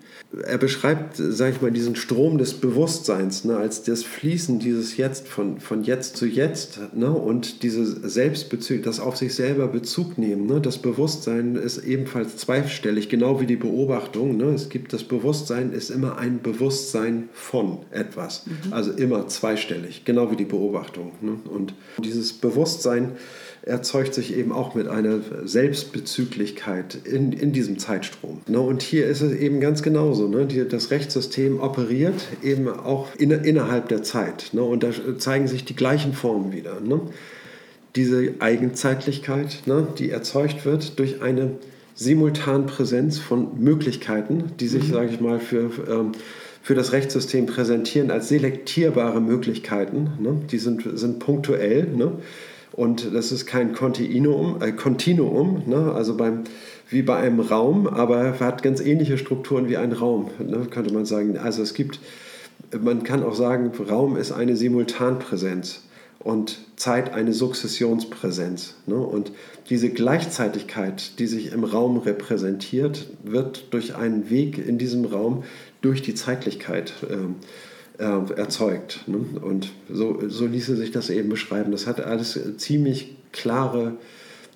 er 0.46 0.60
beschreibt, 0.60 1.16
sage 1.18 1.56
ich 1.56 1.62
mal, 1.62 1.72
diesen 1.72 1.96
Strom 1.96 2.38
des 2.38 2.54
Bewusstseins 2.54 3.46
ne, 3.46 3.58
als 3.58 3.82
das 3.82 4.04
Fließen 4.04 4.60
dieses 4.60 4.96
Jetzt 4.96 5.28
von, 5.28 5.60
von 5.60 5.84
Jetzt 5.84 6.18
zu 6.18 6.28
Jetzt 6.28 6.80
ne, 6.94 7.10
und 7.10 7.64
diese 7.64 7.84
Selbstbezug, 8.08 8.84
das 8.84 9.00
auf 9.00 9.18
sich 9.18 9.34
selber 9.34 9.68
Bezug 9.68 10.20
nehmen. 10.20 10.46
Ne, 10.46 10.62
das 10.62 10.78
Bewusstsein 10.78 11.56
ist 11.56 11.80
ebenfalls 11.80 12.38
zweistellig, 12.38 13.10
genau 13.10 13.42
wie 13.42 13.48
die 13.48 13.56
Beobachtung. 13.56 14.38
Ne, 14.38 14.54
es 14.54 14.70
gibt 14.70 14.94
das 14.94 15.04
Bewusstsein 15.04 15.72
ist 15.72 15.90
immer 15.90 16.20
ein 16.20 16.42
Bewusstsein 16.44 17.30
von 17.34 17.80
etwas, 17.90 18.46
mhm. 18.46 18.72
also 18.72 18.92
immer 18.92 19.28
zweistellig, 19.30 20.06
genau 20.06 20.30
wie 20.30 20.36
die 20.36 20.46
Beobachtung. 20.46 21.14
Ne, 21.22 21.38
und 21.52 21.74
dieses 22.04 22.34
Bewusstsein 22.34 23.14
erzeugt 23.62 24.14
sich 24.14 24.36
eben 24.36 24.52
auch 24.52 24.76
mit 24.76 24.88
einer 24.88 25.20
Selbstbezüglichkeit 25.44 26.98
in, 27.04 27.34
in 27.34 27.52
diesem 27.52 27.78
Zeitstrom. 27.78 28.42
Ne? 28.48 28.60
Und 28.60 28.82
hier 28.82 29.08
ist 29.08 29.22
es 29.22 29.34
eben 29.34 29.60
ganz 29.60 29.84
genauso. 29.84 30.28
Ne? 30.28 30.46
Die, 30.46 30.68
das 30.68 30.92
Rechtssystem 30.92 31.60
operiert 31.60 32.28
eben 32.42 32.68
auch 32.68 33.16
in, 33.18 33.32
innerhalb 33.32 33.90
der 33.90 34.04
Zeit. 34.04 34.50
Ne? 34.54 34.64
Und 34.64 34.84
da 34.84 34.90
zeigen 35.18 35.48
sich 35.48 35.66
die 35.66 35.76
gleichen 35.76 36.14
Formen 36.14 36.54
wieder. 36.54 36.80
Ne? 36.80 37.02
Diese 37.96 38.34
Eigenzeitlichkeit, 38.40 39.64
ne? 39.66 39.88
die 39.98 40.10
erzeugt 40.10 40.66
wird 40.66 40.98
durch 41.00 41.22
eine 41.22 41.52
Simultanpräsenz 41.96 43.20
von 43.20 43.62
Möglichkeiten, 43.62 44.52
die 44.60 44.68
sich, 44.68 44.88
mhm. 44.88 44.94
sage 44.94 45.10
ich 45.14 45.20
mal, 45.20 45.40
für... 45.40 45.70
Ähm, 45.88 46.12
für 46.62 46.76
das 46.76 46.92
Rechtssystem 46.92 47.46
präsentieren 47.46 48.12
als 48.12 48.28
selektierbare 48.28 49.22
Möglichkeiten. 49.22 50.12
Ne? 50.20 50.42
Die 50.52 50.60
sind, 50.60 50.84
sind 50.94 51.18
punktuell. 51.18 51.88
Ne? 51.88 52.12
Und 52.72 53.14
das 53.14 53.32
ist 53.32 53.46
kein 53.46 53.74
Kontinuum, 53.74 54.62
äh, 54.62 54.72
Kontinuum 54.72 55.64
ne? 55.66 55.92
also 55.94 56.16
beim, 56.16 56.44
wie 56.90 57.02
bei 57.02 57.18
einem 57.18 57.40
Raum, 57.40 57.88
aber 57.88 58.40
hat 58.40 58.64
ganz 58.64 58.80
ähnliche 58.80 59.18
Strukturen 59.18 59.70
wie 59.70 59.78
ein 59.78 59.92
Raum, 59.92 60.30
ne? 60.40 60.68
könnte 60.70 60.94
man 60.94 61.06
sagen. 61.06 61.38
Also 61.38 61.62
es 61.62 61.74
gibt, 61.74 62.00
man 62.80 63.04
kann 63.04 63.24
auch 63.24 63.36
sagen, 63.36 63.72
Raum 63.90 64.18
ist 64.18 64.32
eine 64.32 64.56
Simultanpräsenz 64.56 65.82
und 66.20 66.60
Zeit 66.76 67.14
eine 67.14 67.34
Sukzessionspräsenz. 67.34 68.76
Ne? 68.86 68.96
Und 68.96 69.32
diese 69.70 69.90
Gleichzeitigkeit, 69.90 71.18
die 71.20 71.28
sich 71.28 71.52
im 71.52 71.64
Raum 71.64 71.98
repräsentiert, 71.98 73.08
wird 73.24 73.74
durch 73.74 73.96
einen 73.96 74.30
Weg 74.30 74.58
in 74.58 74.78
diesem 74.78 75.06
Raum 75.06 75.44
durch 75.82 76.02
die 76.02 76.16
Zeitlichkeit 76.16 76.94
äh, 77.10 77.16
äh, 78.00 78.34
erzeugt. 78.36 79.04
Ne? 79.08 79.18
Und 79.42 79.72
so, 79.92 80.20
so 80.28 80.46
ließe 80.46 80.76
sich 80.76 80.92
das 80.92 81.10
eben 81.10 81.30
beschreiben. 81.30 81.72
Das 81.72 81.86
hat 81.86 82.02
alles 82.02 82.40
ziemlich 82.58 83.16
klare 83.32 83.98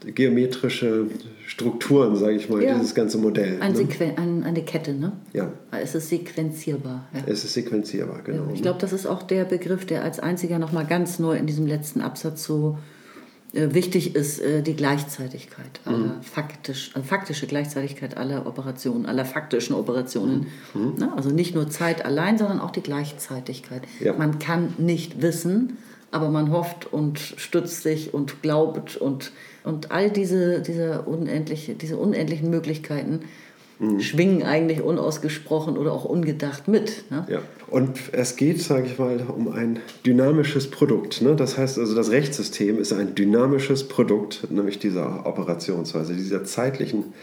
geometrische 0.05 1.05
Strukturen, 1.47 2.15
sage 2.15 2.35
ich 2.35 2.49
mal, 2.49 2.61
ja. 2.61 2.73
dieses 2.73 2.93
ganze 2.93 3.17
Modell. 3.17 3.61
Ein 3.61 3.73
ne? 3.73 4.13
ein, 4.17 4.43
eine 4.43 4.63
Kette, 4.63 4.93
ne? 4.93 5.13
Ja. 5.31 5.51
Es 5.71 5.95
ist 5.95 6.09
sequenzierbar. 6.09 7.07
Ja. 7.13 7.21
Es 7.25 7.45
ist 7.45 7.53
sequenzierbar, 7.53 8.21
genau. 8.23 8.47
Ja, 8.47 8.53
ich 8.53 8.61
glaube, 8.61 8.79
das 8.79 8.91
ist 8.91 9.05
auch 9.05 9.23
der 9.23 9.45
Begriff, 9.45 9.85
der 9.85 10.03
als 10.03 10.19
einziger 10.19 10.59
nochmal 10.59 10.85
ganz 10.85 11.19
neu 11.19 11.37
in 11.37 11.47
diesem 11.47 11.67
letzten 11.67 12.01
Absatz 12.01 12.43
so 12.43 12.77
wichtig 13.53 14.15
ist, 14.15 14.39
äh, 14.39 14.61
die 14.61 14.75
Gleichzeitigkeit, 14.75 15.79
aller 15.85 15.97
mhm. 15.97 16.23
faktisch, 16.23 16.91
also 16.93 17.07
faktische 17.07 17.47
Gleichzeitigkeit 17.47 18.17
aller 18.17 18.45
Operationen, 18.47 19.05
aller 19.05 19.25
faktischen 19.25 19.75
Operationen. 19.75 20.47
Mhm. 20.73 20.95
Ne? 20.97 21.13
Also 21.15 21.29
nicht 21.29 21.53
nur 21.53 21.69
Zeit 21.69 22.03
allein, 22.03 22.37
sondern 22.37 22.59
auch 22.59 22.71
die 22.71 22.81
Gleichzeitigkeit. 22.81 23.83
Man 24.17 24.39
kann 24.39 24.73
nicht 24.77 25.21
wissen, 25.21 25.77
aber 26.11 26.29
man 26.29 26.51
hofft 26.51 26.91
und 26.91 27.19
stützt 27.19 27.83
sich 27.83 28.13
und 28.13 28.41
glaubt 28.41 28.97
und 28.97 29.31
und 29.63 29.91
all 29.91 30.09
diese, 30.09 30.61
diese, 30.61 31.03
unendliche, 31.03 31.73
diese 31.73 31.97
unendlichen 31.97 32.49
Möglichkeiten 32.49 33.21
mhm. 33.79 33.99
schwingen 34.01 34.43
eigentlich 34.43 34.81
unausgesprochen 34.81 35.77
oder 35.77 35.93
auch 35.93 36.05
ungedacht 36.05 36.67
mit. 36.67 37.09
Ne? 37.09 37.25
Ja. 37.29 37.41
Und 37.73 37.97
es 38.11 38.35
geht, 38.35 38.61
sage 38.61 38.85
ich 38.85 38.99
mal, 38.99 39.19
um 39.35 39.51
ein 39.51 39.79
dynamisches 40.05 40.69
Produkt. 40.69 41.23
Ne? 41.23 41.35
Das 41.35 41.57
heißt 41.57 41.79
also, 41.79 41.95
das 41.95 42.11
Rechtssystem 42.11 42.79
ist 42.79 42.93
ein 42.93 43.15
dynamisches 43.15 43.87
Produkt, 43.87 44.47
nämlich 44.51 44.77
dieser 44.77 45.25
Operationsweise, 45.25 46.13
dieser 46.13 46.43
zeitlichen 46.43 47.13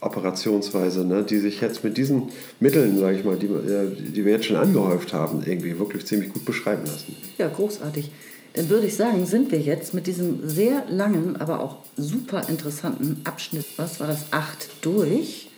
Operationsweise, 0.00 1.06
ne, 1.06 1.22
die 1.22 1.38
sich 1.38 1.60
jetzt 1.60 1.84
mit 1.84 1.96
diesen 1.96 2.30
Mitteln, 2.58 2.98
sage 2.98 3.18
ich 3.18 3.24
mal, 3.24 3.36
die, 3.36 3.46
äh, 3.46 3.94
die 3.94 4.24
wir 4.24 4.32
jetzt 4.32 4.46
schon 4.46 4.56
angehäuft 4.56 5.12
haben, 5.12 5.44
irgendwie 5.46 5.78
wirklich 5.78 6.04
ziemlich 6.06 6.32
gut 6.32 6.44
beschreiben 6.44 6.86
lassen. 6.86 7.14
Ja, 7.38 7.46
großartig 7.46 8.10
dann 8.54 8.68
würde 8.68 8.88
ich 8.88 8.96
sagen, 8.96 9.26
sind 9.26 9.52
wir 9.52 9.60
jetzt 9.60 9.94
mit 9.94 10.08
diesem 10.08 10.48
sehr 10.48 10.84
langen, 10.88 11.36
aber 11.36 11.60
auch 11.60 11.76
super 11.96 12.48
interessanten 12.48 13.20
Abschnitt, 13.22 13.64
was 13.76 14.00
war 14.00 14.08
das, 14.08 14.32
acht 14.32 14.68
durch. 14.82 15.49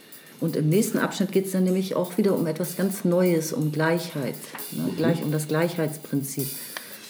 Und 0.43 0.57
im 0.57 0.69
nächsten 0.69 0.99
Abschnitt 0.99 1.31
geht 1.31 1.47
es 1.47 1.53
dann 1.53 1.63
nämlich 1.63 1.95
auch 1.95 2.19
wieder 2.19 2.35
um 2.35 2.49
etwas 2.49 2.77
ganz 2.77 3.05
Neues, 3.05 3.53
um 3.53 3.71
Gleichheit, 3.71 4.35
ne? 4.73 4.83
mhm. 4.83 4.97
gleich, 4.97 5.23
um 5.23 5.31
das 5.31 5.47
Gleichheitsprinzip. 5.47 6.49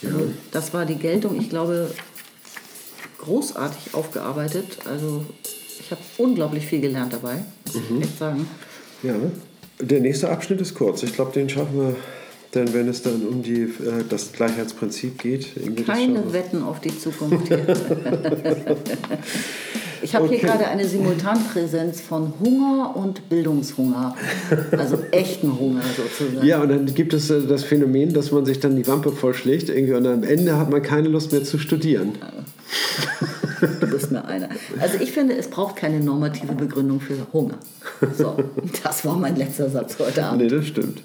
Also 0.05 0.31
das 0.51 0.75
war 0.75 0.85
die 0.85 0.97
Geltung, 0.97 1.41
ich 1.41 1.49
glaube, 1.49 1.91
großartig 3.19 3.95
aufgearbeitet. 3.95 4.81
Also 4.85 5.25
ich 5.81 5.91
habe 5.91 6.03
unglaublich 6.19 6.67
viel 6.67 6.83
gelernt 6.83 7.15
dabei, 7.15 7.43
muss 7.65 7.77
mhm. 7.77 7.97
ich 7.97 8.05
echt 8.05 8.19
sagen. 8.19 8.47
Ja, 9.03 9.15
der 9.81 10.01
nächste 10.01 10.29
Abschnitt 10.29 10.61
ist 10.61 10.75
kurz. 10.75 11.03
Ich 11.03 11.15
glaube, 11.15 11.33
den 11.33 11.49
schaffen 11.49 11.81
wir 11.81 11.97
denn 12.55 12.73
wenn 12.75 12.89
es 12.89 13.03
dann 13.03 13.27
um 13.27 13.43
die, 13.43 13.63
äh, 13.63 14.05
das 14.09 14.33
Gleichheitsprinzip 14.33 15.19
geht. 15.19 15.49
Keine 15.87 16.33
Wetten 16.33 16.63
auf 16.63 16.81
die 16.81 16.97
Zukunft 16.99 17.49
hier. 17.49 17.59
ich 20.03 20.15
habe 20.15 20.27
okay. 20.27 20.39
hier 20.39 20.49
gerade 20.49 20.67
eine 20.67 20.87
Simultanpräsenz 20.87 22.03
von 22.03 22.35
Hunger 22.41 22.95
und 22.95 23.29
Bildungshunger. 23.31 24.15
Also 24.73 24.99
echten 25.13 25.59
Hunger 25.59 25.83
sozusagen. 25.97 26.47
Ja, 26.47 26.61
und 26.63 26.69
dann 26.69 26.87
gibt 26.87 27.15
es 27.15 27.31
äh, 27.31 27.41
das 27.47 27.65
Phänomen, 27.65 28.13
dass 28.13 28.33
man 28.33 28.45
sich 28.45 28.61
dann 28.61 28.77
die 28.77 28.87
Wampe 28.87 29.13
vollschlägt 29.13 29.71
irgendwie, 29.71 29.95
und 29.95 30.07
am 30.07 30.23
Ende 30.23 30.59
hat 30.59 30.71
man 30.71 30.83
keine 30.83 31.09
Lust 31.09 31.33
mehr 31.33 31.45
zu 31.45 31.59
studieren. 31.59 32.19
Du 33.81 33.87
bist 33.87 34.11
mir 34.11 34.25
einer. 34.25 34.49
Also 34.81 34.99
ich 35.01 35.13
finde, 35.13 35.37
es 35.37 35.49
braucht 35.49 35.77
keine 35.77 36.01
normative 36.01 36.53
Begründung 36.55 37.01
für 37.01 37.15
Hunger. 37.33 37.59
So, 38.19 38.37
das 38.83 39.05
war 39.05 39.17
mein 39.17 39.37
letzter 39.37 39.71
Satz 39.71 39.97
heute 40.01 40.25
Abend. 40.25 40.43
Nee, 40.43 40.49
das 40.49 40.67
stimmt. 40.67 41.01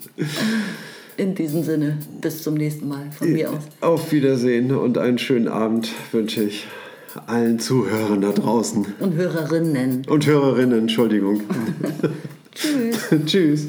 In 1.17 1.33
diesem 1.33 1.63
Sinne, 1.63 1.97
bis 2.21 2.43
zum 2.43 2.53
nächsten 2.53 2.87
Mal 2.87 3.09
von 3.11 3.31
mir 3.33 3.49
aus. 3.49 3.63
Auf 3.81 4.11
Wiedersehen 4.11 4.71
und 4.71 4.99
einen 4.99 5.17
schönen 5.17 5.47
Abend 5.47 5.91
wünsche 6.11 6.43
ich 6.43 6.67
allen 7.25 7.59
Zuhörern 7.59 8.21
da 8.21 8.31
draußen. 8.31 8.85
Und 8.99 9.15
Hörerinnen. 9.15 10.03
Und 10.07 10.27
Hörerinnen, 10.27 10.79
Entschuldigung. 10.81 11.41
Tschüss. 12.53 12.97
Tschüss. 13.25 13.67